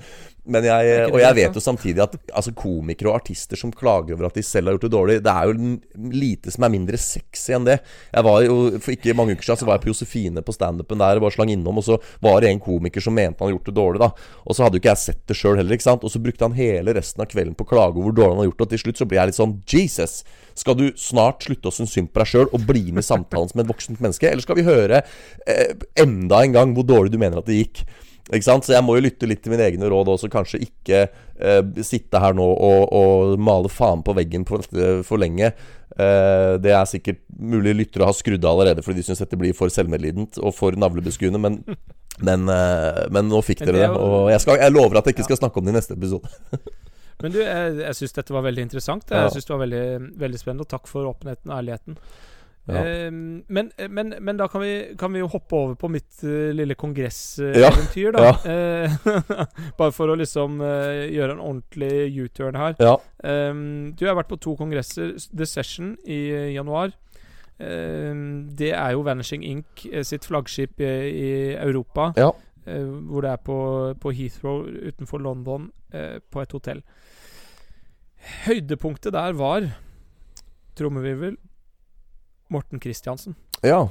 men 0.51 0.65
jeg, 0.67 1.07
og 1.07 1.17
jeg 1.17 1.27
altså. 1.27 1.37
vet 1.37 1.57
jo 1.57 1.63
samtidig 1.63 2.03
at 2.03 2.15
altså, 2.29 2.53
komikere 2.57 3.11
og 3.11 3.17
artister 3.21 3.59
som 3.59 3.71
klager 3.75 4.17
over 4.17 4.27
at 4.27 4.37
de 4.37 4.43
selv 4.45 4.67
har 4.67 4.75
gjort 4.75 4.85
det 4.87 4.91
dårlig, 4.93 5.15
det 5.23 5.31
er 5.33 5.49
jo 5.49 6.09
lite 6.11 6.53
som 6.53 6.67
er 6.67 6.73
mindre 6.73 6.99
sexy 7.01 7.55
enn 7.55 7.67
det. 7.67 7.77
Jeg 8.11 8.27
var 8.27 8.43
jo, 8.45 8.57
For 8.81 8.95
ikke 8.95 9.15
mange 9.17 9.37
uker 9.37 9.47
siden 9.47 9.61
så 9.61 9.69
var 9.69 9.79
jeg 9.79 9.85
på 9.85 9.91
Josefine 9.93 10.43
på 10.45 10.55
standupen 10.55 11.01
der 11.01 11.21
og 11.21 11.25
bare 11.25 11.37
slang 11.37 11.53
innom, 11.53 11.79
og 11.81 11.87
så 11.87 11.97
var 12.23 12.43
det 12.43 12.51
en 12.51 12.61
komiker 12.63 13.03
som 13.03 13.15
mente 13.17 13.39
han 13.39 13.49
hadde 13.49 13.57
gjort 13.57 13.71
det 13.71 13.77
dårlig, 13.79 14.03
da. 14.03 14.11
Og 14.45 14.57
så 14.57 14.65
hadde 14.65 14.77
jo 14.77 14.83
ikke 14.83 14.93
jeg 14.93 15.03
sett 15.05 15.23
det 15.31 15.39
sjøl 15.39 15.57
heller, 15.59 15.77
ikke 15.77 15.87
sant. 15.87 16.05
Og 16.05 16.13
så 16.13 16.21
brukte 16.23 16.47
han 16.47 16.59
hele 16.59 16.95
resten 16.97 17.23
av 17.23 17.31
kvelden 17.31 17.57
på 17.57 17.67
å 17.67 17.71
klage 17.71 17.97
over 17.97 18.09
hvor 18.09 18.19
dårlig 18.19 18.35
han 18.35 18.43
hadde 18.43 18.51
gjort 18.51 18.61
det, 18.61 18.67
og 18.67 18.75
til 18.75 18.83
slutt 18.85 19.01
så 19.01 19.09
ble 19.09 19.21
jeg 19.21 19.31
litt 19.31 19.41
sånn 19.41 19.57
Jesus! 19.71 20.21
Skal 20.57 20.75
du 20.75 20.85
snart 20.99 21.45
slutte 21.45 21.71
å 21.71 21.73
synes 21.73 21.93
synd 21.95 22.11
på 22.11 22.21
deg 22.21 22.27
sjøl 22.27 22.49
og 22.51 22.65
bli 22.67 22.89
med 22.91 23.05
i 23.05 23.07
samtalen 23.07 23.51
som 23.51 23.61
et 23.63 23.69
voksent 23.69 24.01
menneske, 24.03 24.27
eller 24.27 24.43
skal 24.43 24.59
vi 24.59 24.67
høre 24.67 24.99
eh, 25.47 25.75
enda 26.03 26.41
en 26.43 26.57
gang 26.57 26.73
hvor 26.75 26.87
dårlig 26.87 27.13
du 27.13 27.19
mener 27.21 27.39
at 27.39 27.47
det 27.47 27.61
gikk? 27.61 27.85
Ikke 28.31 28.47
sant? 28.47 28.65
Så 28.65 28.75
jeg 28.75 28.83
må 28.87 28.95
jo 28.95 29.03
lytte 29.03 29.27
litt 29.27 29.41
til 29.43 29.53
mine 29.53 29.65
egne 29.67 29.89
råd 29.91 30.13
også, 30.13 30.29
kanskje 30.31 30.61
ikke 30.63 31.01
eh, 31.03 31.61
sitte 31.83 32.21
her 32.23 32.35
nå 32.37 32.45
og, 32.47 32.85
og 32.95 33.33
male 33.43 33.71
faen 33.71 34.03
på 34.05 34.15
veggen 34.15 34.45
for, 34.47 34.63
for 35.07 35.21
lenge. 35.21 35.51
Eh, 35.99 36.53
det 36.63 36.71
er 36.71 36.87
sikkert 36.87 37.19
mulig 37.35 37.75
lyttere 37.75 38.07
har 38.07 38.15
skrudd 38.15 38.45
av 38.47 38.55
allerede 38.55 38.85
fordi 38.85 39.01
de 39.01 39.09
syns 39.09 39.23
dette 39.23 39.39
blir 39.39 39.55
for 39.57 39.73
selvmedlident 39.73 40.39
og 40.39 40.55
for 40.55 40.77
navlebeskuende, 40.79 41.41
men, 41.43 41.59
men, 42.27 42.47
eh, 42.53 43.03
men 43.11 43.27
nå 43.27 43.43
fikk 43.43 43.65
dere 43.65 43.83
det 43.83 43.89
Og 43.97 44.31
jeg, 44.31 44.43
skal, 44.45 44.61
jeg 44.63 44.75
lover 44.75 45.01
at 45.01 45.09
jeg 45.09 45.17
ikke 45.17 45.27
skal 45.27 45.41
snakke 45.43 45.59
om 45.59 45.67
det 45.67 45.75
i 45.75 45.79
neste 45.81 45.99
episode. 45.99 46.31
Men 47.21 47.33
du, 47.35 47.37
jeg, 47.37 47.73
jeg 47.77 47.93
syns 47.99 48.15
dette 48.15 48.33
var 48.33 48.41
veldig 48.47 48.63
interessant. 48.65 49.11
Jeg 49.13 49.29
synes 49.35 49.45
det 49.45 49.53
var 49.53 49.59
veldig, 49.61 49.81
veldig 50.23 50.39
spennende. 50.41 50.65
Og 50.65 50.71
takk 50.71 50.87
for 50.89 51.05
åpenheten 51.05 51.51
og 51.51 51.59
ærligheten. 51.59 51.97
Ja. 52.69 52.83
Eh, 52.85 53.11
men, 53.11 53.71
men, 53.89 54.13
men 54.21 54.37
da 54.37 54.45
kan 54.47 54.61
vi, 54.61 54.73
kan 54.99 55.11
vi 55.13 55.19
jo 55.23 55.27
hoppe 55.33 55.55
over 55.57 55.75
på 55.81 55.89
mitt 55.89 56.21
uh, 56.23 56.51
lille 56.53 56.75
Ja. 56.75 56.79
kongresseventyr, 56.79 58.11
da. 58.13 58.27
Ja. 58.45 59.15
bare 59.79 59.91
for 59.95 60.13
å 60.13 60.17
liksom 60.19 60.59
uh, 60.61 61.01
gjøre 61.09 61.35
en 61.37 61.41
ordentlig 61.41 62.11
U-turn 62.21 62.55
her. 62.61 62.75
Ja. 62.79 62.97
Um, 63.25 63.93
du 63.97 64.05
har 64.07 64.15
vært 64.19 64.29
på 64.29 64.37
to 64.39 64.55
kongresser. 64.59 65.15
The 65.33 65.45
Session 65.49 65.95
i 66.05 66.21
uh, 66.31 66.51
januar. 66.53 66.93
Um, 67.61 68.47
det 68.57 68.71
er 68.73 68.95
jo 68.95 69.03
Vanishing 69.05 69.43
Inc. 69.45 69.83
eh, 69.91 70.01
sitt 70.07 70.25
flaggskip 70.25 70.79
i, 70.81 70.87
i 71.09 71.31
Europa. 71.53 72.07
Ja. 72.17 72.31
eh, 72.65 72.87
hvor 73.09 73.21
det 73.21 73.29
er 73.35 73.41
på, 73.45 73.57
på 74.01 74.13
Heathrow 74.17 74.63
utenfor 74.65 75.21
London, 75.21 75.67
eh, 75.93 76.17
på 76.31 76.41
et 76.41 76.51
hotell. 76.57 76.81
Høydepunktet 78.47 79.13
der 79.13 79.33
var 79.37 79.67
trommevirvel 80.77 81.37
Morten 82.51 82.79
Kristiansen. 82.83 83.35
ja. 83.63 83.87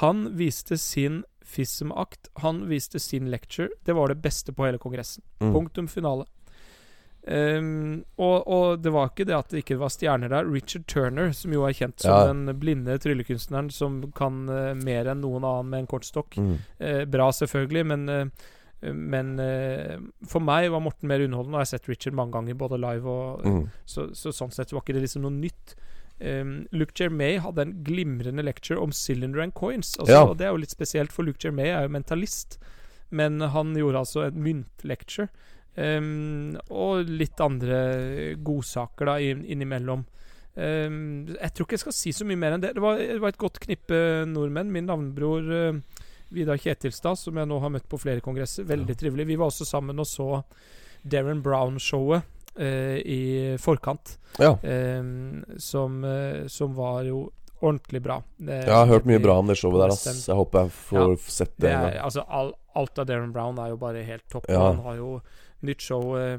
Han 0.00 0.36
viste 0.38 0.76
sin 0.78 1.24
FISM-akt. 1.42 2.28
Han 2.44 2.60
viste 2.70 3.00
sin 3.02 3.26
lecture. 3.32 3.68
Det 3.82 3.92
var 3.98 4.06
det 4.12 4.20
beste 4.22 4.52
på 4.54 4.62
hele 4.68 4.78
kongressen. 4.78 5.24
Mm. 5.42 5.50
Punktum 5.56 5.88
finale. 5.90 6.28
Um, 7.26 8.04
og, 8.16 8.46
og 8.48 8.78
det 8.80 8.92
var 8.94 9.10
ikke 9.10 9.26
det 9.28 9.34
at 9.36 9.50
det 9.52 9.60
ikke 9.64 9.76
var 9.82 9.90
stjerner 9.92 10.30
der. 10.32 10.46
Richard 10.48 10.86
Turner, 10.88 11.34
som 11.36 11.52
jo 11.52 11.66
er 11.68 11.74
kjent 11.76 12.00
som 12.00 12.14
Ja. 12.14 12.30
den 12.30 12.54
blinde 12.62 12.94
tryllekunstneren 13.02 13.68
som 13.74 13.98
kan 14.16 14.46
uh, 14.48 14.72
mer 14.78 15.10
enn 15.12 15.20
noen 15.20 15.44
annen 15.44 15.68
med 15.74 15.82
en 15.82 15.90
kortstokk. 15.90 16.38
Mm. 16.40 16.54
Uh, 16.80 17.02
bra, 17.10 17.26
selvfølgelig, 17.34 17.84
men, 17.90 18.06
uh, 18.08 18.92
men 18.94 19.34
for 20.24 20.40
meg 20.40 20.70
var 20.72 20.80
Morten 20.86 21.10
mer 21.10 21.20
underholdende. 21.26 21.58
Og 21.58 21.60
jeg 21.60 21.66
har 21.66 21.72
sett 21.74 21.90
Richard 21.90 22.14
mange 22.16 22.32
ganger, 22.38 22.54
både 22.62 22.78
live 22.80 23.04
og 23.10 23.44
Mm. 23.44 23.64
så, 23.84 24.06
så 24.14 24.32
sånn 24.32 24.54
sett 24.54 24.72
var 24.72 24.80
ikke 24.86 24.94
det 24.96 25.02
liksom 25.04 25.26
noe 25.26 25.34
nytt. 25.34 25.74
Um, 26.20 26.66
Luke 26.76 26.92
Jermay 27.00 27.38
hadde 27.40 27.62
en 27.64 27.74
glimrende 27.86 28.42
lecture 28.44 28.76
om 28.82 28.92
cylinder 28.92 29.40
and 29.40 29.54
coins. 29.56 29.94
Altså, 29.98 30.12
Ja. 30.12 30.24
Og 30.28 30.36
det 30.38 30.46
er 30.46 30.50
jo 30.52 30.60
litt 30.60 30.70
spesielt, 30.74 31.12
for 31.12 31.24
Luke 31.24 31.40
Jermay 31.42 31.68
er 31.72 31.82
jo 31.86 31.94
mentalist. 31.96 32.58
Men 33.10 33.40
han 33.40 33.74
gjorde 33.74 33.98
altså 34.04 34.26
en 34.28 34.42
myntlecture. 34.44 35.28
Um, 35.76 36.56
og 36.68 37.06
litt 37.08 37.40
andre 37.40 38.34
godsaker 38.42 39.06
da 39.06 39.14
inn- 39.22 39.44
innimellom. 39.46 40.04
Um, 40.56 41.26
jeg 41.30 41.52
tror 41.54 41.64
ikke 41.66 41.76
jeg 41.78 41.84
skal 41.86 41.94
si 41.96 42.12
så 42.12 42.26
mye 42.26 42.36
mer 42.36 42.52
enn 42.56 42.60
det. 42.64 42.74
Det 42.76 42.82
var, 42.82 42.98
det 42.98 43.20
var 43.22 43.32
et 43.32 43.38
godt 43.40 43.60
knippe 43.64 44.00
nordmenn. 44.28 44.70
Min 44.74 44.86
navnebror 44.90 45.46
uh, 45.48 45.78
Vidar 46.34 46.58
Kjetilstad, 46.60 47.16
som 47.18 47.38
jeg 47.40 47.48
nå 47.48 47.60
har 47.62 47.72
møtt 47.74 47.88
på 47.90 47.98
flere 48.02 48.20
kongresser. 48.22 48.66
Veldig 48.68 48.96
trivelig. 48.98 49.26
Vi 49.30 49.38
var 49.40 49.48
også 49.50 49.66
sammen 49.66 49.98
og 49.98 50.06
så 50.06 50.42
Darren 51.02 51.40
Brown-showet 51.42 52.20
eh, 52.20 52.28
i 52.58 53.56
forkant. 53.60 54.18
ja. 54.38 54.56
Eh, 54.62 55.02
som, 55.58 56.04
eh, 56.04 56.46
som 56.48 56.74
var 56.74 57.02
jo 57.04 57.30
ordentlig 57.62 58.00
bra. 58.02 58.22
Det, 58.38 58.64
Jeg 58.66 58.72
har 58.74 58.86
hørt 58.86 59.04
mye 59.06 59.20
bra 59.20 59.38
om 59.38 59.46
det 59.46 59.56
showet 59.60 59.80
der, 59.82 59.92
ass. 59.92 60.26
Jeg 60.28 60.34
håper 60.36 60.62
jeg 60.64 60.70
får 60.72 61.10
Ja. 61.10 61.16
sett 61.16 61.56
det. 61.58 61.68
det 61.70 61.94
er, 61.96 62.00
altså, 62.02 62.24
all, 62.28 62.52
alt 62.74 62.98
av 62.98 63.06
Darren 63.06 63.32
Brown 63.32 63.58
er 63.58 63.68
jo 63.68 63.76
bare 63.76 64.02
helt 64.04 64.26
topp. 64.28 64.46
Ja. 64.48 64.72
Han 64.72 64.82
har 64.82 64.96
jo 64.96 65.20
nytt 65.62 65.80
show, 65.80 66.16
eh, 66.16 66.38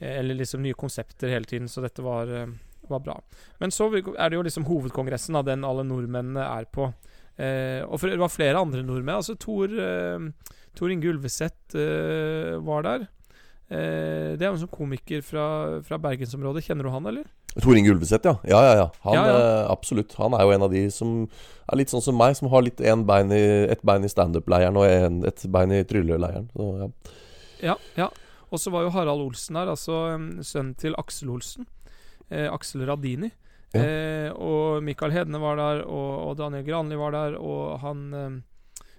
eller 0.00 0.34
liksom 0.34 0.62
nye 0.62 0.74
konsepter 0.74 1.28
hele 1.28 1.44
tiden, 1.44 1.68
så 1.68 1.80
dette 1.82 2.02
var, 2.02 2.26
eh, 2.26 2.46
var 2.88 2.98
bra. 3.00 3.20
Men 3.60 3.70
så 3.70 3.86
er 4.18 4.28
det 4.30 4.36
jo 4.36 4.42
liksom 4.42 4.64
hovedkongressen 4.66 5.36
av 5.36 5.44
den 5.44 5.62
alle 5.64 5.84
nordmennene 5.84 6.42
er 6.58 6.64
på. 6.66 6.92
Eh, 7.38 7.84
og 7.86 8.00
for, 8.00 8.08
det 8.10 8.18
var 8.18 8.28
flere 8.28 8.58
andre 8.58 8.82
nordmenn. 8.82 9.14
Altså 9.22 9.38
Tor, 9.38 9.68
eh, 9.70 10.18
Tor 10.74 10.90
Inge 10.90 11.06
Ulveseth 11.12 11.76
eh, 11.76 12.58
var 12.58 12.82
der. 12.82 13.06
Eh, 13.68 14.36
det 14.38 14.40
er 14.40 14.48
jo 14.48 14.54
en 14.56 14.62
sånn 14.62 14.72
komiker 14.72 15.20
fra, 15.24 15.44
fra 15.84 15.98
bergensområdet. 16.00 16.64
Kjenner 16.64 16.88
du 16.88 16.92
han, 16.94 17.08
eller? 17.10 17.26
Tor 17.58 17.76
Inge 17.76 17.92
Ulveseth, 17.92 18.24
ja. 18.24 18.36
Ja, 18.48 18.60
ja, 18.64 18.74
ja. 18.80 18.86
Han, 19.04 19.16
Ja, 19.18 19.24
ja. 19.28 19.38
eh, 19.38 19.70
absolutt. 19.72 20.14
Han 20.20 20.36
er 20.36 20.46
jo 20.46 20.54
en 20.54 20.64
av 20.68 20.72
de 20.72 20.84
som 20.94 21.16
er 21.68 21.80
litt 21.80 21.92
sånn 21.92 22.04
som 22.04 22.16
meg, 22.16 22.36
som 22.38 22.48
har 22.52 22.64
litt 22.64 22.80
en 22.80 23.04
bein 23.08 23.32
i, 23.34 23.42
et 23.68 23.82
bein 23.84 24.06
i 24.06 24.12
standup-leiren 24.12 24.78
og 24.78 24.86
en, 24.88 25.20
et 25.28 25.44
bein 25.52 25.74
i 25.74 25.82
trylleleiren. 25.88 26.48
Så, 26.54 26.70
ja. 26.80 26.88
Ja. 27.72 27.76
ja. 27.98 28.08
Og 28.48 28.62
så 28.62 28.72
var 28.72 28.86
jo 28.86 28.94
Harald 28.94 29.20
Olsen 29.26 29.58
her, 29.60 29.68
altså 29.68 30.16
sønnen 30.46 30.72
til 30.80 30.96
Aksel 30.96 31.28
Olsen. 31.34 31.68
Eh, 32.30 32.46
Aksel 32.48 32.86
Radini. 32.88 33.28
Eh, 33.76 34.30
og 34.32 34.80
Mikael 34.84 35.12
Hedne 35.12 35.40
var 35.42 35.58
der, 35.60 35.82
og, 35.84 36.12
og 36.30 36.38
Daniel 36.38 36.64
Granli 36.64 36.96
var 36.96 37.12
der, 37.12 37.36
og 37.36 37.82
han 37.82 38.06
eh, 38.16 38.38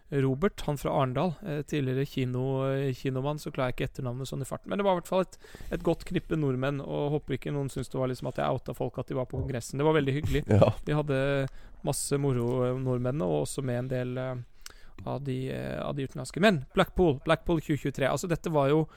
Robert, 0.09 0.61
han 0.65 0.77
fra 0.77 0.91
Arendal, 0.91 1.33
eh, 1.45 1.61
tidligere 1.61 2.05
kino, 2.05 2.43
eh, 2.71 2.93
kinomann, 2.93 3.39
så 3.39 3.51
klarer 3.51 3.69
jeg 3.69 3.75
ikke 3.75 3.89
etternavnet 3.89 4.29
sånn 4.29 4.41
i 4.41 4.47
farten. 4.47 4.69
Men 4.69 4.81
det 4.81 4.85
var 4.87 4.97
i 4.97 5.01
hvert 5.01 5.11
fall 5.11 5.21
et, 5.21 5.37
et 5.75 5.83
godt 5.85 6.05
knippe 6.09 6.37
nordmenn, 6.39 6.81
og 6.81 7.11
håper 7.13 7.37
ikke 7.37 7.53
noen 7.53 7.69
syns 7.69 7.91
det 7.93 7.99
var 8.01 8.09
liksom 8.09 8.31
at 8.31 8.41
jeg 8.41 8.49
outa 8.49 8.73
folk 8.73 8.97
at 8.97 9.11
de 9.11 9.17
var 9.19 9.29
på 9.29 9.37
kongressen. 9.37 9.77
Det 9.77 9.85
var 9.85 9.97
veldig 9.99 10.15
hyggelig. 10.17 10.43
ja. 10.57 10.71
De 10.85 10.97
hadde 10.97 11.19
masse 11.85 12.17
moro, 12.17 12.47
eh, 12.65 12.73
nordmennene, 12.81 13.27
og 13.27 13.45
også 13.45 13.63
med 13.65 13.83
en 13.83 13.91
del 13.93 14.17
uh, 14.17 14.33
av, 15.05 15.21
de, 15.23 15.37
uh, 15.53 15.77
av 15.85 15.93
de 15.95 16.09
utenlandske. 16.09 16.41
Men 16.41 16.63
Blackpool, 16.73 17.19
Blackpool 17.25 17.61
2023. 17.61 18.09
Altså, 18.09 18.31
dette 18.31 18.49
var 18.53 18.73
jo 18.73 18.87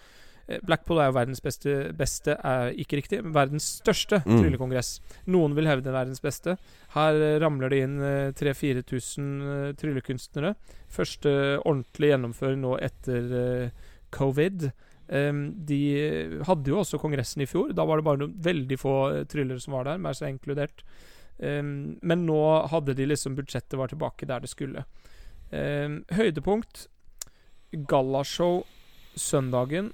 Blackpool 0.67 0.99
er 1.01 1.09
jo 1.11 1.15
verdens 1.17 1.41
beste 1.45 1.73
Beste 1.97 2.35
er 2.45 2.73
ikke 2.79 2.99
riktig, 3.01 3.23
men 3.25 3.33
verdens 3.35 3.67
største 3.81 4.21
Mm. 4.27 4.39
tryllekongress. 4.43 5.01
Noen 5.27 5.55
vil 5.57 5.67
hevde 5.71 5.93
verdens 5.95 6.21
beste. 6.21 6.57
Her 6.95 7.15
eh, 7.15 7.39
ramler 7.43 7.71
det 7.73 7.81
inn 7.85 7.97
eh, 8.03 8.33
3000-4000 8.33 9.29
eh, 9.53 9.73
tryllekunstnere. 9.81 10.55
Første 10.93 11.33
ordentlig 11.65 12.13
gjennomføring 12.13 12.61
nå 12.63 12.77
etter 12.81 13.33
eh, 13.43 13.71
covid. 14.13 14.71
De 15.13 15.79
hadde 16.47 16.71
jo 16.71 16.79
også 16.81 16.99
kongressen 17.03 17.43
i 17.43 17.47
fjor. 17.51 17.73
Da 17.77 17.85
var 17.85 17.99
det 18.01 18.05
bare 18.07 18.21
noen 18.23 18.37
veldig 18.41 18.79
få 18.81 18.93
eh, 19.13 19.25
tryllere 19.29 19.61
som 19.61 19.75
var 19.77 19.85
der, 19.91 19.99
meg 20.01 20.15
så 20.17 20.29
inkludert. 20.31 20.85
Men 21.43 22.23
nå 22.29 22.39
hadde 22.71 22.95
de 22.95 23.07
liksom 23.11 23.35
budsjettet 23.35 23.75
var 23.81 23.89
tilbake 23.91 24.29
der 24.31 24.41
det 24.45 24.49
skulle. 24.53 24.85
Høydepunkt 25.53 26.87
gallashow 27.89 28.63
søndagen 29.19 29.91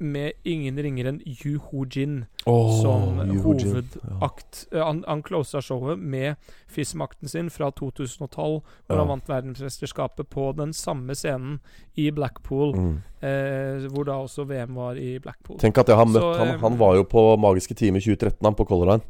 med 0.00 0.32
ingen 0.44 0.76
ringere 0.80 1.08
enn 1.12 1.20
Yu 1.26 1.58
Ho-jin 1.70 2.24
oh, 2.46 2.70
som 2.82 3.20
Yu 3.28 3.40
hovedakt. 3.44 4.66
Ja. 4.72 4.84
Han, 4.86 5.04
han 5.06 5.22
closa 5.22 5.60
showet 5.62 5.98
med 5.98 6.36
FIS-makten 6.70 7.28
sin 7.28 7.50
fra 7.50 7.70
2012, 7.70 8.28
hvor 8.36 8.62
Ja. 8.88 8.98
han 8.98 9.08
vant 9.08 9.28
verdensmesterskapet 9.28 10.28
på 10.30 10.50
den 10.56 10.72
samme 10.72 11.14
scenen 11.14 11.60
i 11.96 12.10
Blackpool, 12.10 12.74
Mm. 12.76 12.96
eh, 13.22 13.88
hvor 13.92 14.04
da 14.04 14.12
også 14.24 14.44
VM 14.48 14.74
var 14.74 14.94
i 14.96 15.18
Blackpool. 15.18 15.58
Tenk 15.58 15.78
at 15.78 15.88
jeg 15.88 15.96
har 15.96 16.06
møtt 16.06 16.22
Så, 16.22 16.34
han. 16.38 16.48
eh, 16.54 16.58
Han 16.60 16.78
var 16.78 16.94
jo 16.96 17.04
på 17.04 17.36
Magiske 17.38 17.74
time 17.76 17.96
i 17.98 18.00
2013, 18.00 18.38
han, 18.44 18.54
på 18.54 18.66
Color 18.66 18.86
Line. 18.86 19.02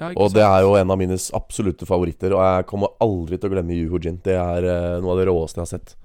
Ja, 0.00 0.10
Og 0.16 0.32
det 0.34 0.42
er 0.42 0.60
jo 0.60 0.74
en 0.76 0.90
av 0.90 0.98
mine 0.98 1.16
absolutte 1.32 1.86
favoritter. 1.86 2.32
Og 2.36 2.40
jeg 2.44 2.66
kommer 2.66 2.88
aldri 3.00 3.38
til 3.40 3.48
å 3.48 3.52
glemme 3.54 3.72
Yu 3.72 3.88
Ho-jin. 3.90 4.20
Det 4.22 4.34
er 4.36 4.64
eh, 4.64 5.00
noe 5.00 5.12
av 5.12 5.18
det 5.18 5.26
råeste 5.28 5.56
jeg 5.56 5.64
har 5.64 5.78
sett. 5.78 5.96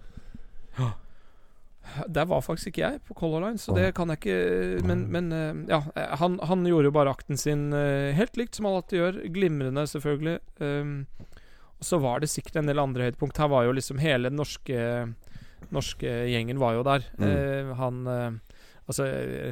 Der 2.08 2.28
var 2.30 2.44
faktisk 2.46 2.72
ikke 2.72 2.84
jeg 2.84 3.02
på 3.08 3.16
Color 3.18 3.46
Line, 3.46 3.62
så 3.62 3.76
det 3.76 3.92
kan 3.98 4.12
jeg 4.12 4.22
ikke 4.22 4.86
Men, 4.88 5.06
men 5.14 5.32
eh, 5.36 5.64
ja, 5.72 5.82
eh, 5.96 6.14
han, 6.22 6.38
han 6.48 6.66
gjorde 6.68 6.90
jo 6.90 6.96
bare 6.96 7.14
akten 7.14 7.40
sin 7.40 7.70
eh, 7.74 8.12
helt 8.18 8.38
likt, 8.40 8.56
som 8.58 8.70
han 8.70 8.80
alltid 8.80 9.00
gjør. 9.00 9.20
Glimrende, 9.34 9.86
selvfølgelig. 9.90 10.40
Um, 10.62 11.08
og 11.82 11.88
så 11.88 11.98
var 12.02 12.22
det 12.22 12.30
sikkert 12.30 12.62
en 12.62 12.70
del 12.70 12.82
andre 12.82 13.10
høydepunkt. 13.10 13.42
Her 13.42 13.50
var 13.52 13.66
jo 13.66 13.76
liksom 13.78 14.02
hele 14.02 14.30
den 14.30 14.40
norske 14.42 15.12
Norske 15.72 16.10
gjengen 16.28 16.58
var 16.60 16.74
jo 16.74 16.82
der. 16.84 17.04
Mm. 17.22 17.28
Uh, 17.28 17.76
han 17.80 18.08
uh, 18.08 18.58
Altså, 18.90 19.06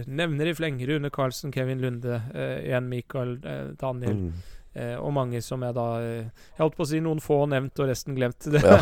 nevner 0.09 0.49
i 0.49 0.53
fleng 0.57 0.81
Rune 0.83 1.07
Karlsen, 1.13 1.51
Kevin 1.53 1.79
Lunde, 1.79 2.17
uh, 2.33 2.57
Jan 2.65 2.89
Michael, 2.91 3.37
Daniel 3.79 4.17
Mm. 4.29 4.33
Eh, 4.77 4.95
og 5.01 5.13
mange 5.15 5.39
som 5.41 5.63
jeg 5.65 5.73
da 5.73 5.85
Jeg 5.97 6.59
holdt 6.59 6.75
på 6.77 6.85
å 6.85 6.89
si 6.91 6.99
noen 7.01 7.21
få 7.23 7.41
nevnt, 7.49 7.79
og 7.81 7.89
resten 7.89 8.17
glemt. 8.17 8.45
Det. 8.45 8.61
Ja. 8.61 8.77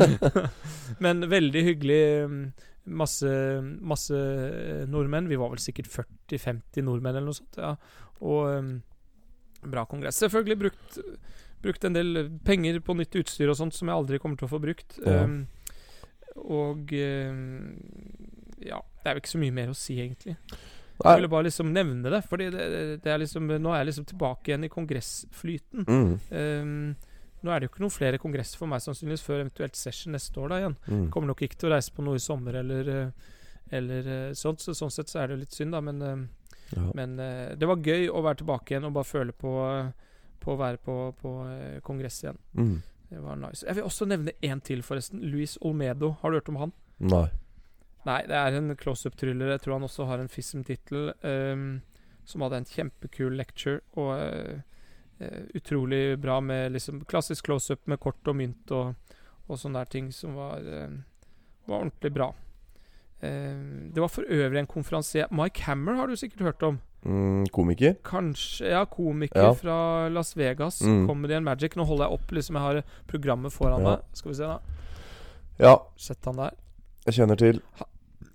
Men 1.04 1.28
veldig 1.30 1.62
hyggelig. 1.68 2.02
Masse, 2.84 3.30
masse 3.80 4.16
eh, 4.16 4.86
nordmenn. 4.88 5.28
Vi 5.30 5.38
var 5.40 5.52
vel 5.52 5.60
sikkert 5.62 5.90
40-50 5.92 6.86
nordmenn 6.86 7.18
eller 7.18 7.30
noe 7.30 7.38
sånt. 7.38 7.58
Ja. 7.60 7.74
Og 8.20 8.48
um, 8.56 8.72
bra 9.66 9.84
kongress. 9.88 10.20
Selvfølgelig 10.22 10.58
brukt, 10.64 10.98
brukt 11.62 11.84
en 11.86 11.96
del 11.96 12.24
penger 12.46 12.80
på 12.84 12.96
nytt 12.98 13.20
utstyr 13.20 13.52
og 13.52 13.58
sånt 13.60 13.76
som 13.76 13.90
jeg 13.90 14.00
aldri 14.00 14.20
kommer 14.22 14.40
til 14.40 14.48
å 14.48 14.52
få 14.54 14.62
brukt. 14.62 14.98
Ja. 15.04 15.24
Um, 15.24 15.44
og 16.40 16.92
um, 16.94 17.44
ja, 18.64 18.80
det 18.80 19.10
er 19.10 19.16
jo 19.16 19.24
ikke 19.24 19.34
så 19.34 19.42
mye 19.42 19.56
mer 19.56 19.72
å 19.72 19.76
si, 19.76 19.98
egentlig. 20.00 20.36
Jeg 21.00 21.16
ville 21.16 21.30
bare 21.32 21.46
liksom 21.46 21.70
nevne 21.72 22.10
det, 22.12 22.20
for 22.28 22.40
det, 22.40 22.50
det, 22.52 22.80
det 23.00 23.08
er 23.08 23.22
liksom 23.22 23.46
Nå 23.48 23.70
er 23.72 23.80
jeg 23.80 23.88
liksom 23.88 24.08
tilbake 24.10 24.50
igjen 24.50 24.66
i 24.66 24.72
kongressflyten. 24.72 25.86
Mm. 25.88 26.90
Ehm, 27.40 27.46
nå 27.46 27.52
er 27.54 27.60
det 27.60 27.68
jo 27.68 27.72
ikke 27.74 27.84
noen 27.84 27.94
flere 27.94 28.18
kongresser 28.22 28.58
for 28.60 28.70
meg 28.70 28.82
sannsynligvis 28.84 29.24
før 29.26 29.40
eventuelt 29.44 29.76
session 29.76 30.12
neste 30.12 30.40
år 30.40 30.48
da 30.52 30.58
igjen. 30.60 30.76
Mm. 30.88 31.06
Kommer 31.10 31.32
nok 31.32 31.42
ikke 31.46 31.56
til 31.60 31.70
å 31.70 31.74
reise 31.74 31.92
på 31.96 32.04
noe 32.04 32.16
i 32.20 32.22
sommer 32.24 32.54
eller, 32.60 32.88
eh, 32.88 33.32
eller 33.80 34.10
eh, 34.16 34.32
sånt, 34.34 34.60
så 34.60 34.74
sånn 34.76 34.92
sett 34.92 35.08
så 35.08 35.20
er 35.22 35.26
det 35.28 35.36
jo 35.36 35.42
litt 35.44 35.56
synd, 35.56 35.72
da. 35.72 35.80
Men, 35.80 36.02
eh, 36.02 36.28
Ja. 36.70 36.84
men 36.94 37.16
det 37.58 37.66
var 37.66 37.76
gøy 37.82 38.08
å 38.14 38.22
være 38.22 38.36
tilbake 38.44 38.70
igjen 38.70 38.84
og 38.86 38.92
bare 38.94 39.04
føle 39.08 39.32
på, 39.34 39.50
på 40.38 40.52
å 40.52 40.56
være 40.56 40.78
på, 40.78 40.94
på 41.18 41.32
kongress 41.82 42.22
igjen. 42.22 42.38
Mm. 42.54 42.76
Det 43.10 43.18
var 43.24 43.34
nice. 43.36 43.66
Jeg 43.66 43.74
vil 43.74 43.84
også 43.88 44.06
nevne 44.06 44.32
én 44.40 44.60
til, 44.62 44.82
forresten. 44.86 45.18
Luis 45.32 45.56
Olmedo. 45.66 46.12
Har 46.22 46.30
du 46.30 46.36
hørt 46.38 46.48
om 46.48 46.60
han? 46.60 46.72
Nei. 47.00 47.26
Nei, 48.06 48.20
det 48.22 48.36
er 48.38 48.54
en 48.54 48.76
close-up-tryller. 48.76 49.50
Jeg 49.50 49.64
tror 49.64 49.80
han 49.80 49.88
også 49.88 50.06
har 50.06 50.22
en 50.22 50.30
FISM-tittel. 50.30 51.10
Um, 51.26 51.82
som 52.24 52.44
hadde 52.44 52.60
en 52.60 52.68
kjempekul 52.70 53.34
lecture. 53.34 53.80
Og 53.98 54.12
eh, 54.14 54.60
utrolig 55.54 56.18
bra 56.20 56.40
med 56.40 56.72
liksom 56.72 57.02
klassisk 57.04 57.44
close-up 57.48 57.86
med 57.86 58.00
kort 58.00 58.26
og 58.30 58.36
mynt 58.36 58.70
og, 58.72 58.94
og 59.48 59.58
sånne 59.60 59.82
der 59.82 59.90
ting 59.92 60.12
som 60.12 60.34
var, 60.38 60.58
eh, 60.64 60.94
var 61.68 61.82
ordentlig 61.84 62.12
bra. 62.14 62.30
Ehm, 63.22 63.90
det 63.92 64.00
var 64.00 64.08
for 64.08 64.24
øvrig 64.32 64.58
en 64.62 64.66
konferansier 64.70 65.28
Mike 65.30 65.62
Hammer 65.66 65.98
har 66.00 66.06
du 66.08 66.16
sikkert 66.16 66.40
hørt 66.46 66.62
om. 66.62 66.78
Mm, 67.04 67.46
komiker? 67.52 67.94
Kanskje 68.04 68.70
Ja, 68.70 68.84
komiker 68.84 69.40
Ja. 69.42 69.52
fra 69.54 70.08
Las 70.08 70.34
Vegas. 70.36 70.80
Mm. 70.82 71.06
Comedy 71.06 71.34
and 71.34 71.44
Magic. 71.44 71.72
Nå 71.76 71.84
holder 71.86 72.04
jeg 72.08 72.12
opp 72.12 72.30
liksom 72.32 72.54
Jeg 72.56 72.62
har 72.62 72.82
programmet 73.08 73.52
foran 73.52 73.80
Ja. 73.82 73.90
meg. 73.90 74.00
Skal 74.12 74.30
vi 74.30 74.34
se, 74.36 74.42
da. 74.44 74.58
Ja, 75.58 75.76
Sett 75.96 76.24
han 76.24 76.36
der. 76.36 76.50
jeg 77.06 77.14
kjenner 77.14 77.36
til. 77.36 77.62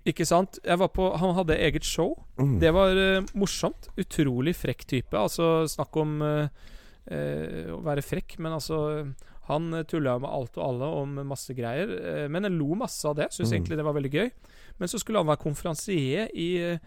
Ikke 0.06 0.24
sant? 0.26 0.58
På 0.94 1.16
Han 1.18 1.34
hadde 1.34 1.58
eget 1.58 1.82
show. 1.84 2.14
Mm. 2.38 2.60
Det 2.60 2.72
var 2.72 2.90
uh, 2.94 3.22
morsomt. 3.34 3.88
Utrolig 3.98 4.54
frekk 4.54 4.86
type. 4.86 5.12
Altså, 5.16 5.66
snakk 5.68 5.96
om 5.96 6.22
eh, 6.22 6.48
eh, 7.10 7.70
å 7.72 7.80
være 7.84 8.02
frekk, 8.04 8.38
men 8.38 8.52
altså 8.58 9.12
Han 9.46 9.70
tulla 9.86 10.16
med 10.18 10.26
alt 10.28 10.56
og 10.58 10.64
alle 10.64 10.86
om 11.02 11.12
masse 11.28 11.54
greier. 11.54 11.86
eh, 11.86 12.28
men 12.28 12.42
jeg 12.42 12.52
lo 12.58 12.74
masse 12.74 13.04
av 13.06 13.14
det. 13.14 13.28
Syns 13.30 13.52
Mm. 13.52 13.60
egentlig 13.60 13.76
det 13.76 13.84
var 13.84 13.94
veldig 13.94 14.10
gøy. 14.10 14.30
Men 14.80 14.88
så 14.88 14.98
skulle 14.98 15.18
han 15.22 15.26
være 15.28 15.44
konferansier 15.44 16.28
i, 16.34 16.48
eh, 16.58 16.78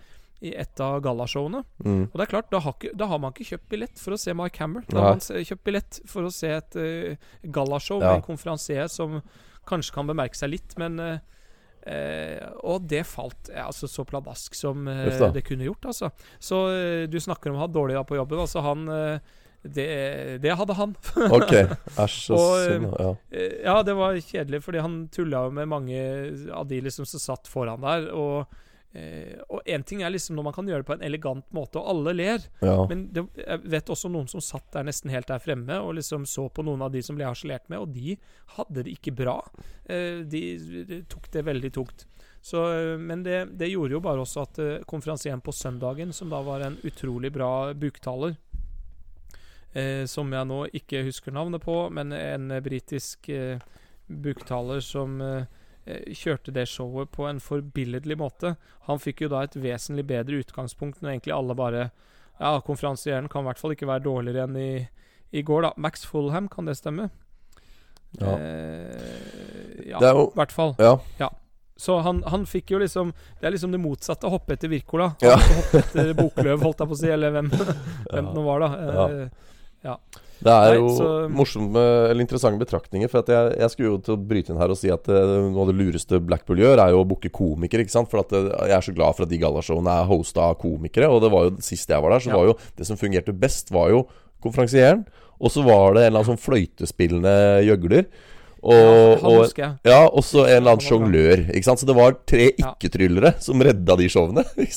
i 0.42 0.52
et 0.56 0.80
av 0.82 1.02
gallashowene. 1.02 1.64
Mm. 1.86 2.04
Og 2.12 2.14
det 2.14 2.22
er 2.28 2.32
klart, 2.34 2.50
da 2.52 2.60
har, 2.60 2.74
ikke, 2.74 2.92
da 2.98 3.08
har 3.08 3.18
man 3.20 3.32
ikke 3.32 3.48
kjøpt 3.56 3.70
billett 3.70 3.98
for 3.98 4.12
å 4.12 4.20
se 4.20 4.34
Mike 4.34 4.60
Hammer. 4.60 4.84
Da 4.90 5.00
har 5.00 5.10
man 5.16 5.20
kjøpt 5.20 5.64
billett 5.64 6.02
for 6.06 6.24
å 6.24 6.32
se 6.32 6.48
et 6.50 6.76
uh, 6.76 7.16
gallashow 7.50 8.02
Ja. 8.02 8.12
med 8.12 8.16
en 8.24 8.28
konferansier 8.36 8.90
som 8.90 9.22
kanskje 9.66 9.94
kan 9.94 10.08
bemerke 10.08 10.36
seg 10.36 10.50
litt, 10.52 10.78
men 10.78 11.00
uh, 11.00 11.20
eh, 11.88 12.44
Og 12.64 12.88
det 12.88 13.06
falt 13.08 13.50
eh, 13.54 13.66
altså 13.66 13.88
så 13.88 14.04
pladask 14.06 14.54
som 14.56 14.88
eh, 14.88 15.32
det 15.34 15.46
kunne 15.46 15.64
gjort, 15.64 15.86
altså. 15.86 16.12
Så 16.40 17.08
du 17.10 17.18
snakker 17.20 17.50
om 17.52 17.56
å 17.56 17.64
ha 17.66 17.68
dårlig 17.68 18.06
på 18.08 18.16
jobben. 18.20 18.40
Altså, 18.40 18.62
han 18.62 18.88
det, 19.64 20.38
det 20.42 20.54
hadde 20.56 20.74
han. 20.78 20.96
Ok. 21.40 21.52
Æsj, 22.00 22.32
Og, 22.32 22.56
synd. 22.64 22.88
Ja. 23.00 23.12
Eh, 23.32 23.58
Ja, 23.66 23.76
det 23.84 23.94
var 24.00 24.16
kjedelig, 24.16 24.64
fordi 24.64 24.80
han 24.86 25.02
tulla 25.12 25.46
jo 25.48 25.52
med 25.52 25.68
mange 25.68 26.00
av 26.56 26.68
de 26.70 26.80
liksom 26.86 27.06
som 27.10 27.20
satt 27.20 27.48
foran 27.52 27.82
der. 27.84 28.08
Og 28.16 28.46
eh, 28.96 29.36
Og 29.50 29.62
én 29.68 29.84
ting 29.84 30.02
er 30.02 30.14
liksom 30.14 30.38
når 30.40 30.48
man 30.48 30.56
kan 30.56 30.70
gjøre 30.72 30.84
det 30.86 30.88
på 30.90 30.96
en 30.96 31.04
elegant 31.06 31.46
måte, 31.54 31.78
og 31.82 31.92
alle 31.92 32.14
ler. 32.16 32.48
ja. 32.64 32.78
Men 32.90 33.10
det, 33.14 33.26
jeg 33.38 33.60
vet 33.76 33.92
også 33.92 34.10
noen 34.10 34.32
som 34.32 34.42
satt 34.42 34.72
der 34.74 34.88
nesten 34.88 35.12
helt 35.12 35.28
der 35.28 35.44
fremme 35.44 35.82
og 35.84 35.96
liksom 36.00 36.24
så 36.26 36.48
på 36.50 36.64
noen 36.64 36.82
av 36.88 36.92
de 36.96 37.04
som 37.04 37.20
ble 37.20 37.28
harselert 37.28 37.68
med, 37.70 37.80
og 37.84 37.92
de 37.94 38.16
hadde 38.56 38.84
det 38.88 38.96
ikke 38.96 39.12
bra. 39.20 39.42
Eh, 39.92 40.24
de, 40.24 41.04
tok 41.12 41.28
det 41.36 41.44
veldig 41.46 41.74
tungt. 41.76 42.08
Så, 42.42 42.62
men 42.96 43.26
det, 43.28 43.50
det 43.60 43.68
gjorde 43.68 43.98
jo 43.98 44.00
bare 44.00 44.24
også 44.24 44.46
at 44.48 44.60
konferansieren 44.88 45.42
på 45.44 45.52
søndagen, 45.52 46.14
som 46.16 46.30
da 46.32 46.40
var 46.40 46.64
en 46.64 46.78
utrolig 46.88 47.34
bra 47.36 47.74
buktaler 47.76 48.38
eh, 49.74 50.06
Som 50.10 50.34
jeg 50.34 50.48
nå 50.50 50.64
ikke 50.74 51.04
husker 51.08 51.36
navnet 51.36 51.64
på, 51.66 51.90
men 51.94 52.14
en 52.16 52.52
eh, 52.52 52.62
britisk 52.66 53.30
eh, 53.30 53.60
buktaler 54.10 54.80
som 54.82 55.20
eh, 55.22 55.44
eh, 55.86 56.14
kjørte 56.18 56.54
det 56.56 56.68
showet 56.68 57.12
på 57.12 57.28
en 57.30 57.40
forbilledlig 57.40 58.18
måte. 58.18 58.56
Han 58.90 59.00
fikk 59.02 59.22
jo 59.26 59.32
da 59.34 59.44
et 59.46 59.58
vesentlig 59.60 60.08
bedre 60.10 60.42
utgangspunkt 60.44 61.02
når 61.02 61.16
egentlig 61.18 61.36
alle 61.36 61.56
bare 61.56 61.90
Ja, 62.40 62.62
konferansieren 62.64 63.28
kan 63.28 63.44
i 63.44 63.50
hvert 63.50 63.60
fall 63.60 63.74
ikke 63.76 63.88
være 63.90 64.06
dårligere 64.06 64.46
enn 64.48 64.56
i, 64.56 64.88
i 65.36 65.42
går, 65.44 65.66
da. 65.68 65.74
Max 65.78 66.06
Fulham, 66.08 66.48
kan 66.48 66.66
det 66.66 66.78
stemme? 66.80 67.10
Ja. 68.18 68.38
Eh, 68.40 69.90
ja, 69.90 70.00
Det 70.00 70.08
er 70.08 70.16
jo 70.16 70.30
i 70.32 70.38
hvert 70.40 70.52
fall. 70.56 70.74
Ja. 70.80 71.30
Så 71.80 72.00
han, 72.04 72.24
han 72.28 72.46
fikk 72.50 72.74
jo 72.74 72.80
liksom 72.82 73.14
Det 73.40 73.48
er 73.48 73.54
liksom 73.54 73.72
det 73.72 73.80
motsatte 73.80 74.28
av 74.28 74.34
hoppe 74.34 74.56
etter 74.58 74.72
Wirkola. 74.72 75.14
Ja. 75.24 75.38
Hoppe 75.40 75.80
etter 75.84 76.10
Bokløv, 76.18 76.64
holdt 76.66 76.82
jeg 76.84 76.90
på 76.92 76.98
å 76.98 77.00
si, 77.00 77.12
eller 77.14 77.32
hvem, 77.36 77.52
hvem 78.12 78.26
det 78.32 78.34
nå 78.36 78.44
var, 78.48 78.66
da. 78.66 78.70
Ja. 78.98 79.30
Eh, 79.86 79.96
Det 80.40 80.48
er 80.48 80.70
Nei, 80.72 80.76
jo 80.80 80.88
så- 80.96 81.30
morsomme 81.36 81.82
eller 82.10 82.22
interessante 82.24 82.60
betraktninger. 82.64 83.10
For 83.12 83.20
at 83.20 83.28
jeg, 83.28 83.58
jeg 83.60 83.70
skulle 83.74 83.90
jo 83.90 83.98
til 84.00 84.16
å 84.16 84.22
bryte 84.26 84.50
inn 84.54 84.58
her 84.62 84.70
og 84.72 84.78
si 84.80 84.88
at 84.90 85.08
eh, 85.12 85.34
noe 85.52 85.66
av 85.66 85.68
det 85.68 85.76
lureste 85.76 86.20
Blackpool 86.24 86.62
gjør, 86.64 86.80
er 86.80 86.92
jo 86.96 87.02
å 87.04 87.08
booke 87.10 87.28
komikere. 87.30 87.84
ikke 87.84 87.92
sant? 87.92 88.08
For 88.10 88.20
at 88.24 88.32
eh, 88.32 88.48
jeg 88.70 88.78
er 88.78 88.86
så 88.88 88.96
glad 88.96 89.16
for 89.18 89.24
at 89.24 89.30
de 89.34 89.38
gallashowene 89.38 89.92
er 90.00 90.08
hosta 90.08 90.40
av 90.48 90.58
komikere. 90.62 91.10
Og 91.12 91.20
det 91.22 91.32
var 91.34 91.50
jo 91.50 91.58
sist 91.60 91.90
jeg 91.92 92.02
var 92.02 92.12
der, 92.16 92.20
så 92.24 92.32
Ja. 92.32 92.38
var 92.38 92.46
jo 92.48 92.56
det 92.78 92.88
som 92.88 92.96
fungerte 92.96 93.36
best, 93.38 93.70
var 93.70 93.90
jo 93.90 94.08
konferansieren. 94.42 95.06
Og 95.42 95.52
så 95.52 95.64
var 95.64 95.94
det 95.96 96.04
en 96.08 96.14
eller 96.14 96.24
annen 96.24 96.38
sånn 96.38 96.46
fløytespillende 96.48 97.36
gjøgler. 97.68 98.06
Og, 98.64 98.72
ja, 98.76 99.28
og 99.28 99.84
ja, 99.88 100.00
og 100.08 100.24
så 100.24 100.44
en 100.48 100.58
eller 100.64 100.72
annen 100.76 100.84
sjonglør. 100.84 101.46
Så 101.64 101.86
det 101.86 101.96
var 101.96 102.16
tre 102.28 102.50
ikke-tryllere 102.60 103.36
som 103.42 103.60
redda 103.60 103.96
de 103.98 104.08
showene. 104.12 104.44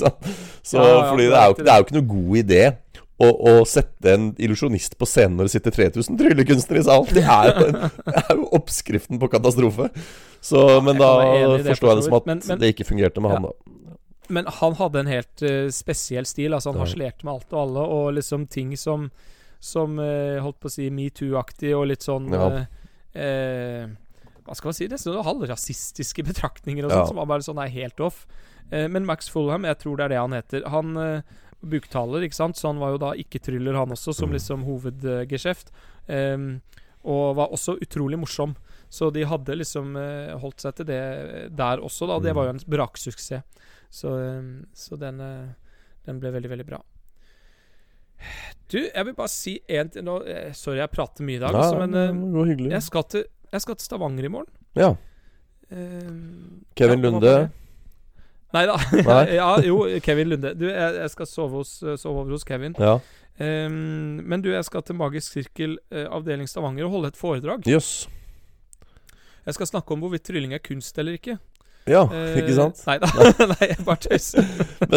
Så, 0.63 0.79
Ja, 0.79 0.87
ja, 0.87 1.11
fordi 1.11 1.27
det 1.31 1.39
er, 1.39 1.49
jo, 1.51 1.55
det 1.59 1.69
er 1.69 1.79
jo 1.79 1.85
ikke 1.87 1.97
noe 1.99 2.11
god 2.13 2.37
idé 2.45 2.77
å, 3.29 3.53
sette 3.69 4.13
en 4.15 4.31
illusjonist 4.39 4.97
på 4.99 5.07
scenen 5.07 5.37
når 5.39 5.49
det 5.49 5.53
sitter 5.57 5.75
3000 5.77 6.19
tryllekunstnere 6.19 6.81
i 6.81 6.87
salen. 6.87 7.07
Det 7.15 7.23
er 7.23 7.51
jo, 7.53 7.67
en, 7.69 7.91
det 8.07 8.23
er 8.23 8.37
jo 8.41 8.49
oppskriften 8.59 9.21
på 9.23 9.29
katastrofe. 9.33 9.91
Så, 10.43 10.63
men 10.83 10.99
da 10.99 11.11
forstår 11.69 11.89
jeg 11.93 11.97
det 12.01 12.05
som 12.09 12.15
at 12.19 12.27
men- 12.27 12.43
men- 12.49 12.59
det 12.59 12.73
ikke 12.75 12.89
fungerte 12.89 13.21
med 13.23 13.31
Ja. 13.31 13.39
han, 13.39 13.43
da. 13.43 13.79
Men 14.33 14.47
han 14.47 14.75
hadde 14.79 14.99
en 15.01 15.07
helt 15.11 15.43
uh, 15.43 15.69
spesiell 15.75 16.25
stil. 16.25 16.55
Altså 16.55 16.71
Han 16.73 16.79
Ja. 16.81 16.85
harselerte 16.87 17.25
med 17.25 17.35
alt 17.35 17.53
og 17.53 17.59
alle, 17.61 17.81
og 17.81 18.15
liksom 18.15 18.47
ting 18.49 18.77
som 18.77 19.11
Som 19.61 19.99
uh, 19.99 20.41
holdt 20.43 20.59
på 20.61 20.67
å 20.67 20.73
si 20.73 20.89
metoo-aktig, 20.91 21.75
og 21.77 21.87
litt 21.87 22.03
sånn 22.03 22.31
Ja. 22.33 22.47
uh, 23.15 23.87
Hva 24.47 24.57
skal 24.57 24.69
man 24.73 24.75
si? 24.75 24.87
Det 24.89 24.97
er 24.99 25.03
sånne 25.05 25.23
halvrasistiske 25.27 26.25
betraktninger 26.27 26.85
og 26.87 26.91
Ja. 26.91 26.97
sånt 27.03 27.09
som 27.13 27.17
var 27.21 27.27
bare 27.27 27.43
sånn 27.47 27.63
er 27.63 27.69
helt 27.71 28.01
off. 28.01 28.27
Men 28.73 29.05
Max 29.05 29.29
Fulham, 29.29 29.63
jeg 29.69 29.79
tror 29.79 29.97
det 29.99 30.05
er 30.05 30.09
det 30.09 30.17
han 30.19 30.33
heter. 30.33 30.63
Han 30.73 30.97
buktaler, 31.63 32.23
ikke 32.27 32.35
sant, 32.39 32.57
så 32.59 32.69
han 32.73 32.79
var 32.83 32.91
jo 32.95 32.99
da 32.99 33.13
ikke-tryller, 33.15 33.75
han 33.79 33.91
også, 33.95 34.15
som 34.15 34.29
Mm. 34.31 34.35
liksom 34.39 34.65
hovedgeskjeft. 34.67 35.71
Um, 36.09 36.61
og 37.05 37.37
var 37.37 37.49
også 37.51 37.77
utrolig 37.83 38.19
morsom. 38.19 38.55
Så 38.91 39.11
de 39.13 39.25
hadde 39.25 39.57
liksom 39.57 39.97
uh, 39.97 40.37
holdt 40.39 40.61
seg 40.61 40.75
til 40.77 40.87
det 40.87 41.57
der 41.57 41.79
også, 41.83 42.07
da. 42.07 42.19
Det 42.21 42.33
Mm. 42.33 42.37
var 42.37 42.45
jo 42.45 42.51
en 42.51 42.65
braksuksess. 42.69 43.43
Så, 43.91 44.09
um, 44.39 44.67
så 44.75 44.97
den, 44.99 45.21
uh, 45.21 45.49
den 46.07 46.19
ble 46.21 46.31
veldig, 46.33 46.51
veldig 46.51 46.67
bra. 46.67 46.83
Du, 48.71 48.79
jeg 48.79 49.05
vil 49.05 49.15
bare 49.15 49.29
si 49.29 49.57
én 49.69 49.91
ting 49.91 50.05
nå, 50.07 50.21
eh, 50.27 50.53
Sorry, 50.55 50.79
jeg 50.79 50.91
prater 50.95 51.25
mye 51.27 51.37
i 51.37 51.43
dag, 51.43 51.53
Nei, 51.53 51.61
altså, 51.61 51.79
men 51.89 52.37
uh, 52.37 52.71
jeg, 52.71 52.83
skal 52.87 53.03
til, 53.11 53.25
jeg 53.53 53.61
skal 53.65 53.75
til 53.77 53.85
Stavanger 53.89 54.25
i 54.25 54.31
morgen. 54.33 54.53
Ja. 54.79 54.93
Eh, 55.71 56.13
Kevin 56.79 57.03
Lunde. 57.03 57.51
Nei 58.53 58.67
da. 58.69 58.77
Ja, 59.39 59.51
jo, 59.65 59.83
Kevin 60.05 60.33
Lunde. 60.33 60.55
Du, 60.59 60.67
jeg, 60.69 60.97
jeg 61.01 61.13
skal 61.15 61.29
sove, 61.29 61.63
hos, 61.63 61.77
sove 61.81 62.25
over 62.25 62.35
hos 62.37 62.45
Kevin. 62.49 62.77
Ja. 62.79 62.99
Um, 63.41 64.21
men 64.29 64.43
du, 64.45 64.51
jeg 64.53 64.65
skal 64.69 64.85
til 64.85 64.99
Magisk 64.99 65.33
Sirkel 65.33 65.79
uh, 65.91 66.05
avdeling 66.13 66.49
Stavanger 66.51 66.87
og 66.87 66.99
holde 66.99 67.13
et 67.15 67.19
foredrag. 67.21 67.65
Yes. 67.69 68.09
Jeg 69.47 69.57
skal 69.57 69.67
snakke 69.73 69.95
om 69.95 70.05
hvorvidt 70.05 70.27
trylling 70.29 70.53
er 70.55 70.63
kunst 70.63 70.99
eller 71.01 71.17
ikke. 71.19 71.39
Ja, 71.91 72.05
Eh, 72.15 72.37
ikke 72.39 72.55
sant? 72.55 72.79
Nei 72.87 72.95
da. 73.03 73.09
nei, 73.53 73.69
jeg 73.73 73.85
bare 73.87 73.99
tøyser. 74.05 74.47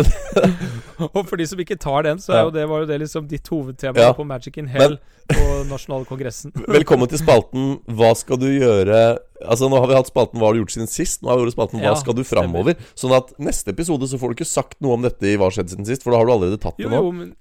og 1.15 1.21
for 1.25 1.36
de 1.41 1.47
som 1.49 1.61
ikke 1.63 1.77
tar 1.81 2.05
den, 2.05 2.19
så 2.21 2.36
er 2.36 2.43
jo 2.45 2.51
det, 2.53 2.65
var 2.69 2.83
jo 2.83 2.89
det 2.89 2.99
liksom 3.01 3.25
ditt 3.31 3.47
hovedtema 3.49 3.97
Ja. 4.03 4.11
på 4.13 4.25
Magic 4.27 4.57
in 4.61 4.67
Hell 4.69 4.99
på 5.31 5.45
Nasjonalkongressen. 5.71 6.53
Velkommen 6.69 7.09
til 7.09 7.17
spalten 7.17 7.79
Hva 7.89 8.11
skal 8.17 8.38
du 8.38 8.45
gjøre 8.51 9.17
Altså 9.41 9.65
Nå 9.71 9.79
har 9.81 9.89
vi 9.89 9.95
hatt 9.97 10.11
spalten 10.11 10.38
Hva 10.38 10.51
har 10.51 10.53
du 10.53 10.59
gjort 10.61 10.75
siden 10.75 10.88
sist 10.91 11.23
Nå 11.25 11.31
har 11.31 11.39
vi 11.39 11.47
gjort 11.47 11.55
spalten 11.55 11.81
Hva 11.81 11.89
Ja, 11.89 11.95
skal 11.97 12.13
du 12.15 12.21
framover 12.23 12.77
Sånn 12.93 13.15
at 13.17 13.33
neste 13.41 13.73
episode 13.73 14.05
så 14.07 14.19
får 14.21 14.31
du 14.31 14.36
ikke 14.38 14.47
sagt 14.47 14.77
noe 14.86 14.93
om 14.99 15.01
dette 15.03 15.25
i 15.25 15.33
Hva 15.36 15.49
har 15.49 15.57
skjedd 15.57 15.73
siden 15.73 15.89
sist 15.89 16.05
For 16.05 16.13
da 16.13 16.21
har 16.21 16.29
du 16.29 16.36
allerede 16.36 16.61
tatt 16.61 16.77
det 16.77 16.88
nå 16.93 17.01
jo, 17.01 17.09
men 17.17 17.33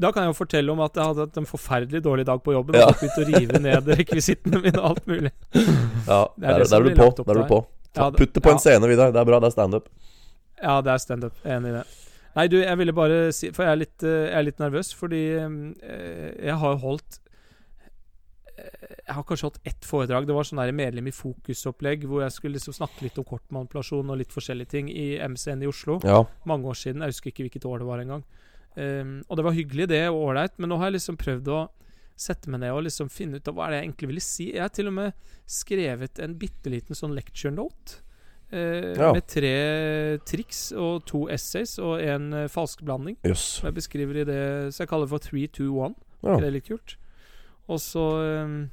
da 0.00 0.08
kan 0.14 0.24
jeg 0.24 0.32
jo 0.32 0.38
fortelle 0.38 0.72
om 0.72 0.80
at 0.86 0.94
jeg 0.96 1.04
hadde 1.10 1.26
hatt 1.26 1.36
en 1.42 1.46
forferdelig 1.50 2.00
dårlig 2.06 2.24
dag 2.26 2.40
på 2.42 2.54
jobben. 2.54 2.78
Ja. 2.80 2.86
Og 2.88 2.96
begynt 3.02 3.18
å 3.20 3.26
rive 3.28 3.58
ned 3.60 3.90
rekvisittene 4.00 4.62
mine 4.62 4.80
og 4.80 4.86
alt 4.94 5.04
mulig. 5.10 5.30
Ja, 5.52 6.22
Det 6.32 6.48
er 6.48 6.62
det 6.62 6.70
der 6.70 6.78
er 6.78 6.86
du 6.88 6.94
på 6.96 7.08
Der 7.20 7.34
er 7.34 7.42
du 7.42 7.50
på 7.50 7.58
Ta, 7.92 8.08
Ja, 8.08 8.10
Putt 8.16 8.32
det 8.34 8.42
på 8.44 8.52
en 8.52 8.60
scene 8.62 8.88
Vidar 8.88 9.12
Det 9.12 9.20
er 9.20 9.28
bra, 9.28 9.40
det 9.42 9.50
er 9.50 9.56
stand-up 9.56 9.88
Ja, 10.62 10.80
det 10.84 10.92
er 10.94 11.02
standup. 11.02 11.34
Enig 11.44 11.72
i 11.72 11.76
det. 11.80 11.82
Nei, 12.36 12.46
du, 12.48 12.60
jeg 12.62 12.78
ville 12.80 12.94
bare 12.96 13.26
si 13.36 13.50
For 13.52 13.66
jeg 13.66 13.74
er 13.74 13.80
litt, 13.82 14.04
eh, 14.06 14.28
jeg 14.30 14.38
er 14.38 14.46
litt 14.46 14.62
nervøs, 14.62 14.92
fordi 14.96 15.22
eh, 15.36 16.30
jeg 16.48 16.56
har 16.62 16.78
holdt 16.80 17.18
eh, 18.56 18.94
Jeg 19.08 19.16
har 19.16 19.26
kanskje 19.28 19.48
holdt 19.48 19.60
ett 19.68 19.84
foredrag. 19.88 20.28
Det 20.28 20.36
var 20.36 20.48
sånn 20.48 20.62
der 20.62 20.72
medlem 20.76 21.10
i 21.10 21.14
fokusopplegg 21.16 22.06
hvor 22.08 22.24
jeg 22.24 22.36
skulle 22.36 22.56
liksom 22.56 22.78
snakke 22.78 23.04
litt 23.04 23.18
om 23.20 23.26
kortmanipulasjon 23.28 24.14
og 24.14 24.22
litt 24.22 24.32
forskjellige 24.32 24.72
ting 24.72 24.88
i 24.88 25.18
MCN 25.20 25.66
i 25.66 25.68
Oslo. 25.68 25.98
Ja, 26.06 26.22
Mange 26.48 26.70
år 26.72 26.78
siden. 26.78 27.04
Jeg 27.04 27.16
husker 27.16 27.32
ikke 27.34 27.48
hvilket 27.48 27.68
år 27.68 27.82
det 27.82 27.90
var 27.90 28.04
engang. 28.04 28.24
Um, 28.72 29.18
og 29.28 29.36
det 29.36 29.44
var 29.44 29.52
hyggelig, 29.52 29.90
det, 29.90 30.00
og 30.08 30.30
ålreit, 30.30 30.54
men 30.56 30.70
nå 30.72 30.78
har 30.80 30.88
jeg 30.88 30.94
liksom 30.96 31.18
prøvd 31.20 31.50
å 31.52 31.58
sette 32.22 32.50
meg 32.52 32.60
ned 32.62 32.72
og 32.76 32.84
liksom 32.86 33.10
finne 33.12 33.40
ut 33.40 33.48
av 33.50 33.54
hva 33.58 33.66
er 33.66 33.74
det 33.74 33.78
jeg 33.80 33.88
egentlig 33.88 34.10
ville 34.12 34.24
si. 34.24 34.46
Jeg 34.54 34.62
har 34.64 34.72
til 34.74 34.88
og 34.90 34.94
med 35.00 35.12
skrevet 35.50 36.22
en 36.22 36.34
bitte 36.38 36.70
liten 36.72 36.94
sånn 36.98 37.14
lecture 37.18 37.52
note. 37.54 37.98
eh, 38.52 38.92
Ja. 38.98 39.12
Med 39.16 39.26
tre 39.26 39.52
triks 40.28 40.72
og 40.76 41.04
to 41.08 41.24
essays 41.32 41.78
og 41.82 42.00
en 42.04 42.32
uh, 42.34 42.48
falskblanding. 42.52 43.16
Yes. 43.24 43.40
Som 43.58 43.70
jeg 43.70 43.74
beskriver 43.80 44.20
i 44.22 44.24
det 44.28 44.42
Så 44.74 44.82
jeg 44.84 44.88
kaller 44.90 45.06
det 45.08 45.14
for 45.14 45.24
3, 45.24 45.46
2, 45.48 45.68
1. 45.86 45.94
ja. 46.22 46.36
Er 46.38 46.50
litt 46.54 46.68
kult? 46.68 46.96
Og 47.68 47.78
så 47.80 48.02
um, 48.44 48.70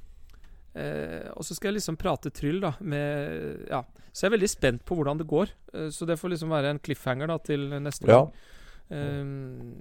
eh, 0.76 1.30
Og 1.36 1.46
så 1.46 1.56
skal 1.56 1.72
jeg 1.72 1.80
liksom 1.80 1.98
prate 2.02 2.32
tryll, 2.36 2.60
da, 2.62 2.74
med 2.82 3.66
Ja. 3.70 3.84
Så 4.12 4.26
jeg 4.26 4.32
er 4.34 4.38
veldig 4.38 4.50
spent 4.50 4.86
på 4.86 4.96
hvordan 4.98 5.20
det 5.22 5.28
går. 5.30 5.52
Eh, 5.74 5.90
så 5.94 6.06
det 6.10 6.18
får 6.20 6.34
liksom 6.34 6.50
være 6.52 6.72
en 6.74 6.80
cliffhanger 6.84 7.28
da 7.30 7.38
til 7.38 7.70
neste 7.80 8.08
Ja. 8.10 8.24
gang. 8.26 8.32
Um, 8.90 9.76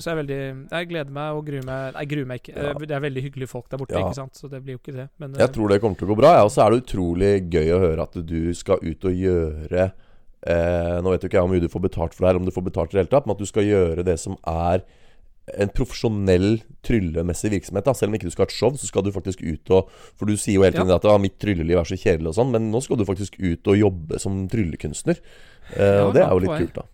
så 0.00 0.14
jeg 0.14 0.18
veldig 0.22 0.36
Jeg 0.70 0.88
gleder 0.88 1.12
meg 1.12 1.36
og 1.36 1.42
gruer 1.44 1.64
meg 1.68 1.98
Jeg 2.00 2.08
gruer 2.08 2.28
meg 2.30 2.40
ikke. 2.40 2.54
Ja. 2.56 2.70
Det 2.80 2.94
er 2.96 3.02
veldig 3.04 3.24
hyggelige 3.26 3.50
folk 3.50 3.68
der 3.68 3.80
borte, 3.82 3.92
Ja. 3.92 4.06
ikke 4.06 4.16
sant? 4.16 4.34
Så 4.36 4.48
det 4.48 4.62
blir 4.64 4.78
jo 4.78 4.80
ikke 4.80 4.96
det. 4.96 5.08
Men 5.20 5.34
Jeg 5.36 5.44
eh, 5.44 5.52
tror 5.52 5.68
det 5.68 5.80
kommer 5.82 6.00
til 6.00 6.08
å 6.08 6.14
gå 6.14 6.16
bra 6.22 6.32
ja. 6.38 6.44
Og 6.46 6.50
så 6.54 6.64
er 6.64 6.72
det 6.72 6.82
utrolig 6.86 7.32
gøy 7.52 7.68
å 7.76 7.82
høre 7.84 8.02
at 8.08 8.16
du 8.26 8.54
skal 8.56 8.80
ut 8.80 9.04
og 9.04 9.12
gjøre 9.12 9.84
eh, 9.84 10.96
Nå 11.04 11.12
vet 11.12 11.26
jo 11.26 11.28
ikke 11.28 11.36
jeg 11.36 11.44
hvor 11.44 11.52
mye 11.52 11.64
du 11.66 11.68
får 11.68 11.84
betalt 11.84 12.16
for 12.16 12.24
det 12.24 12.32
her 12.32 12.40
Om 12.40 12.48
du 12.48 12.54
får 12.56 12.66
betalt 12.70 12.94
i 12.94 12.96
det 12.96 13.02
hele 13.04 13.12
tatt 13.12 13.28
Men 13.28 13.36
at 13.36 13.44
du 13.44 13.50
skal 13.52 13.68
gjøre 13.68 14.06
det 14.08 14.16
som 14.24 14.40
er 14.48 14.86
en 15.54 15.70
profesjonell 15.70 16.56
tryllemessig 16.82 17.52
virksomhet. 17.52 17.84
Da. 17.86 17.92
Selv 17.94 18.10
om 18.10 18.16
ikke 18.18 18.26
du 18.26 18.34
skal 18.34 18.46
ha 18.46 18.50
et 18.50 18.56
show, 18.56 18.72
så 18.74 18.88
skal 18.88 19.04
du 19.06 19.12
faktisk 19.14 19.44
ut 19.44 19.70
og 19.76 19.92
For 20.18 20.26
du 20.26 20.34
sier 20.34 20.56
jo 20.58 20.64
hele 20.64 20.74
tiden 20.74 20.90
Ja. 20.90 20.96
at 20.96 21.04
ah, 21.06 21.20
mitt 21.22 21.38
trylleliv 21.38 21.78
er 21.78 21.86
så 21.86 21.94
kjedelig 21.94 22.32
og 22.32 22.38
sånn, 22.40 22.50
men 22.50 22.72
nå 22.72 22.80
skal 22.82 22.98
du 22.98 23.04
faktisk 23.06 23.38
ut 23.38 23.68
og 23.70 23.78
jobbe 23.78 24.18
som 24.18 24.48
tryllekunstner. 24.50 25.20
Eh, 25.76 26.02
og 26.02 26.14
det 26.16 26.24
er 26.24 26.32
jo 26.34 26.42
litt 26.42 26.58
kult, 26.64 26.74
da. 26.80 26.88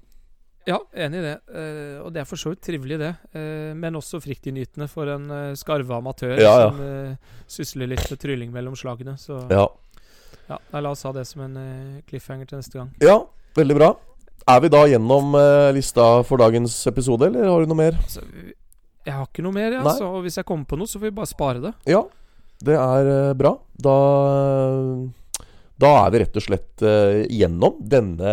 Ja, 0.68 0.76
enig 0.94 1.18
i 1.18 1.24
det. 1.24 1.34
Uh, 1.50 2.04
og 2.04 2.12
det 2.14 2.20
er 2.22 2.26
for 2.28 2.38
så 2.38 2.52
vidt 2.52 2.62
trivelig, 2.62 2.98
det. 3.00 3.10
Uh, 3.34 3.72
men 3.78 3.96
også 3.98 4.20
fryktinngytende 4.22 4.86
for 4.90 5.10
en 5.10 5.24
uh, 5.30 5.54
skarve 5.58 5.96
amatør 5.96 6.36
Ja, 6.38 6.52
ja. 6.62 6.68
som 6.70 7.16
sysler 7.50 7.90
litt 7.90 8.04
med 8.10 8.20
trylling 8.22 8.52
mellom 8.54 8.76
slagene. 8.78 9.16
Så 9.18 9.40
Ja. 9.50 9.66
ja, 10.48 10.58
la 10.78 10.90
oss 10.94 11.02
ha 11.02 11.12
det 11.16 11.26
som 11.26 11.42
en 11.48 12.02
cliffhanger 12.08 12.46
til 12.46 12.58
neste 12.62 12.78
gang. 12.78 12.92
ja, 13.02 13.18
veldig 13.58 13.76
bra. 13.80 13.90
Er 14.48 14.60
vi 14.60 14.68
da 14.74 14.86
gjennom 14.90 15.34
lista 15.74 16.06
for 16.26 16.36
dagens 16.42 16.74
episode, 16.90 17.26
eller 17.30 17.46
har 17.46 17.60
du 17.62 17.70
noe 17.70 17.78
mer? 17.78 17.98
Altså, 18.02 18.22
jeg 19.06 19.14
har 19.14 19.26
ikke 19.26 19.42
noe 19.42 19.54
mer, 19.54 19.68
jeg, 19.70 19.82
Nei. 19.82 19.92
altså. 19.92 20.08
Og 20.16 20.22
hvis 20.26 20.36
jeg 20.38 20.46
kommer 20.46 20.64
på 20.66 20.78
noe, 20.78 20.86
så 20.90 20.98
får 20.98 21.10
vi 21.10 21.14
bare 21.18 21.30
spare 21.30 21.62
det. 21.62 21.72
Ja, 21.90 22.02
det 22.62 22.74
er 22.78 23.34
bra. 23.38 23.56
Da 23.82 23.94
Da 25.82 25.90
er 26.04 26.12
vi 26.14 26.20
rett 26.22 26.36
og 26.38 26.44
slett 26.44 26.82
eh, 26.86 27.24
gjennom 27.32 27.80
denne 27.90 28.32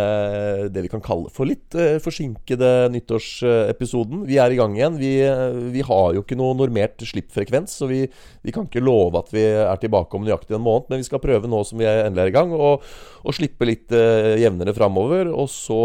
det 0.70 0.84
vi 0.84 0.90
kan 0.92 1.02
kalle 1.02 1.32
for 1.34 1.48
litt 1.50 1.74
eh, 1.74 1.96
forsinkede 2.02 2.68
nyttårsepisoden. 2.94 4.22
Vi 4.28 4.38
er 4.38 4.54
i 4.54 4.58
gang 4.60 4.76
igjen. 4.78 5.00
Vi, 5.00 5.10
eh, 5.26 5.58
vi 5.74 5.82
har 5.86 6.14
jo 6.14 6.22
ikke 6.22 6.38
noe 6.38 6.54
normert 6.54 7.02
slippfrekvens, 7.02 7.74
så 7.80 7.90
vi, 7.90 8.04
vi 8.46 8.54
kan 8.54 8.68
ikke 8.70 8.84
love 8.84 9.24
at 9.24 9.34
vi 9.34 9.42
er 9.50 9.82
tilbake 9.82 10.14
om 10.14 10.28
nøyaktig 10.28 10.60
en 10.60 10.62
måned. 10.62 10.92
Men 10.92 11.02
vi 11.02 11.10
skal 11.10 11.24
prøve 11.24 11.50
nå 11.50 11.64
som 11.66 11.82
vi 11.82 11.90
endelig 11.90 12.28
er 12.28 12.30
i 12.30 12.38
gang, 12.38 12.54
og 12.54 13.34
slippe 13.34 13.66
litt 13.66 13.90
jevnere 13.90 14.76
framover. 14.76 15.32
Og 15.34 15.50
så 15.50 15.80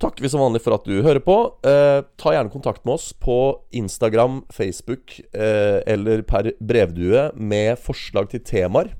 takker 0.00 0.24
vi 0.24 0.30
som 0.32 0.40
vanlig 0.42 0.62
for 0.64 0.76
at 0.76 0.86
du 0.88 1.00
hører 1.04 1.20
på. 1.24 1.36
Eh, 1.66 2.00
ta 2.20 2.32
gjerne 2.34 2.52
kontakt 2.52 2.84
med 2.84 2.96
oss 2.96 3.10
på 3.12 3.36
Instagram, 3.76 4.42
Facebook 4.52 5.18
eh, 5.32 5.80
eller 5.88 6.24
per 6.28 6.52
brevdue 6.60 7.30
med 7.36 7.80
forslag 7.80 8.32
til 8.32 8.44
temaer 8.44 8.94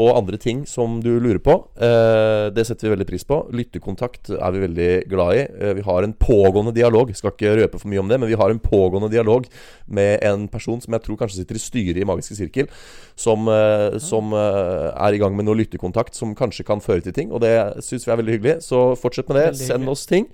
og 0.00 0.16
andre 0.16 0.38
ting 0.40 0.62
som 0.68 1.00
du 1.04 1.10
lurer 1.20 1.40
på. 1.42 1.54
Eh, 1.76 2.48
det 2.54 2.64
setter 2.64 2.88
vi 2.88 2.92
veldig 2.94 3.06
pris 3.08 3.26
på. 3.28 3.38
Lyttekontakt 3.52 4.30
er 4.32 4.54
vi 4.54 4.62
veldig 4.64 4.90
glad 5.10 5.36
i. 5.36 5.42
Eh, 5.44 5.74
vi 5.76 5.84
har 5.84 6.06
en 6.06 6.14
pågående 6.16 6.72
dialog. 6.74 7.12
Skal 7.16 7.34
ikke 7.34 7.54
røpe 7.60 7.80
for 7.80 7.92
mye 7.92 8.00
om 8.00 8.08
det, 8.08 8.18
men 8.20 8.30
vi 8.30 8.38
har 8.40 8.50
en 8.50 8.62
pågående 8.62 9.12
dialog 9.12 9.46
med 9.86 10.24
en 10.24 10.48
person 10.48 10.80
som 10.80 10.96
jeg 10.96 11.04
tror 11.04 11.20
kanskje 11.20 11.42
sitter 11.42 11.60
i 11.60 11.64
styret 11.66 12.00
i 12.00 12.08
Magiske 12.08 12.38
sirkel, 12.40 12.72
som, 13.16 13.48
eh, 13.48 13.98
som 14.00 14.32
er 14.32 15.12
i 15.12 15.20
gang 15.20 15.36
med 15.36 15.44
noe 15.44 15.60
lyttekontakt 15.60 16.16
som 16.16 16.34
kanskje 16.34 16.64
kan 16.64 16.80
føre 16.80 17.04
til 17.04 17.12
ting. 17.12 17.32
Og 17.32 17.44
det 17.44 17.84
syns 17.84 18.06
vi 18.06 18.12
er 18.12 18.16
veldig 18.16 18.38
hyggelig. 18.38 18.62
Så 18.64 18.96
fortsett 18.96 19.28
med 19.28 19.42
det. 19.42 19.56
Send 19.60 19.88
oss 19.88 20.06
ting. 20.06 20.28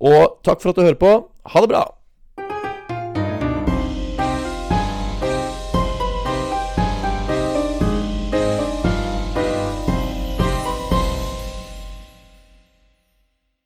Og 0.00 0.38
takk 0.46 0.62
for 0.62 0.70
at 0.70 0.76
du 0.76 0.86
hører 0.86 1.00
på. 1.00 1.16
Ha 1.50 1.60
det 1.60 1.68
bra! 1.68 1.99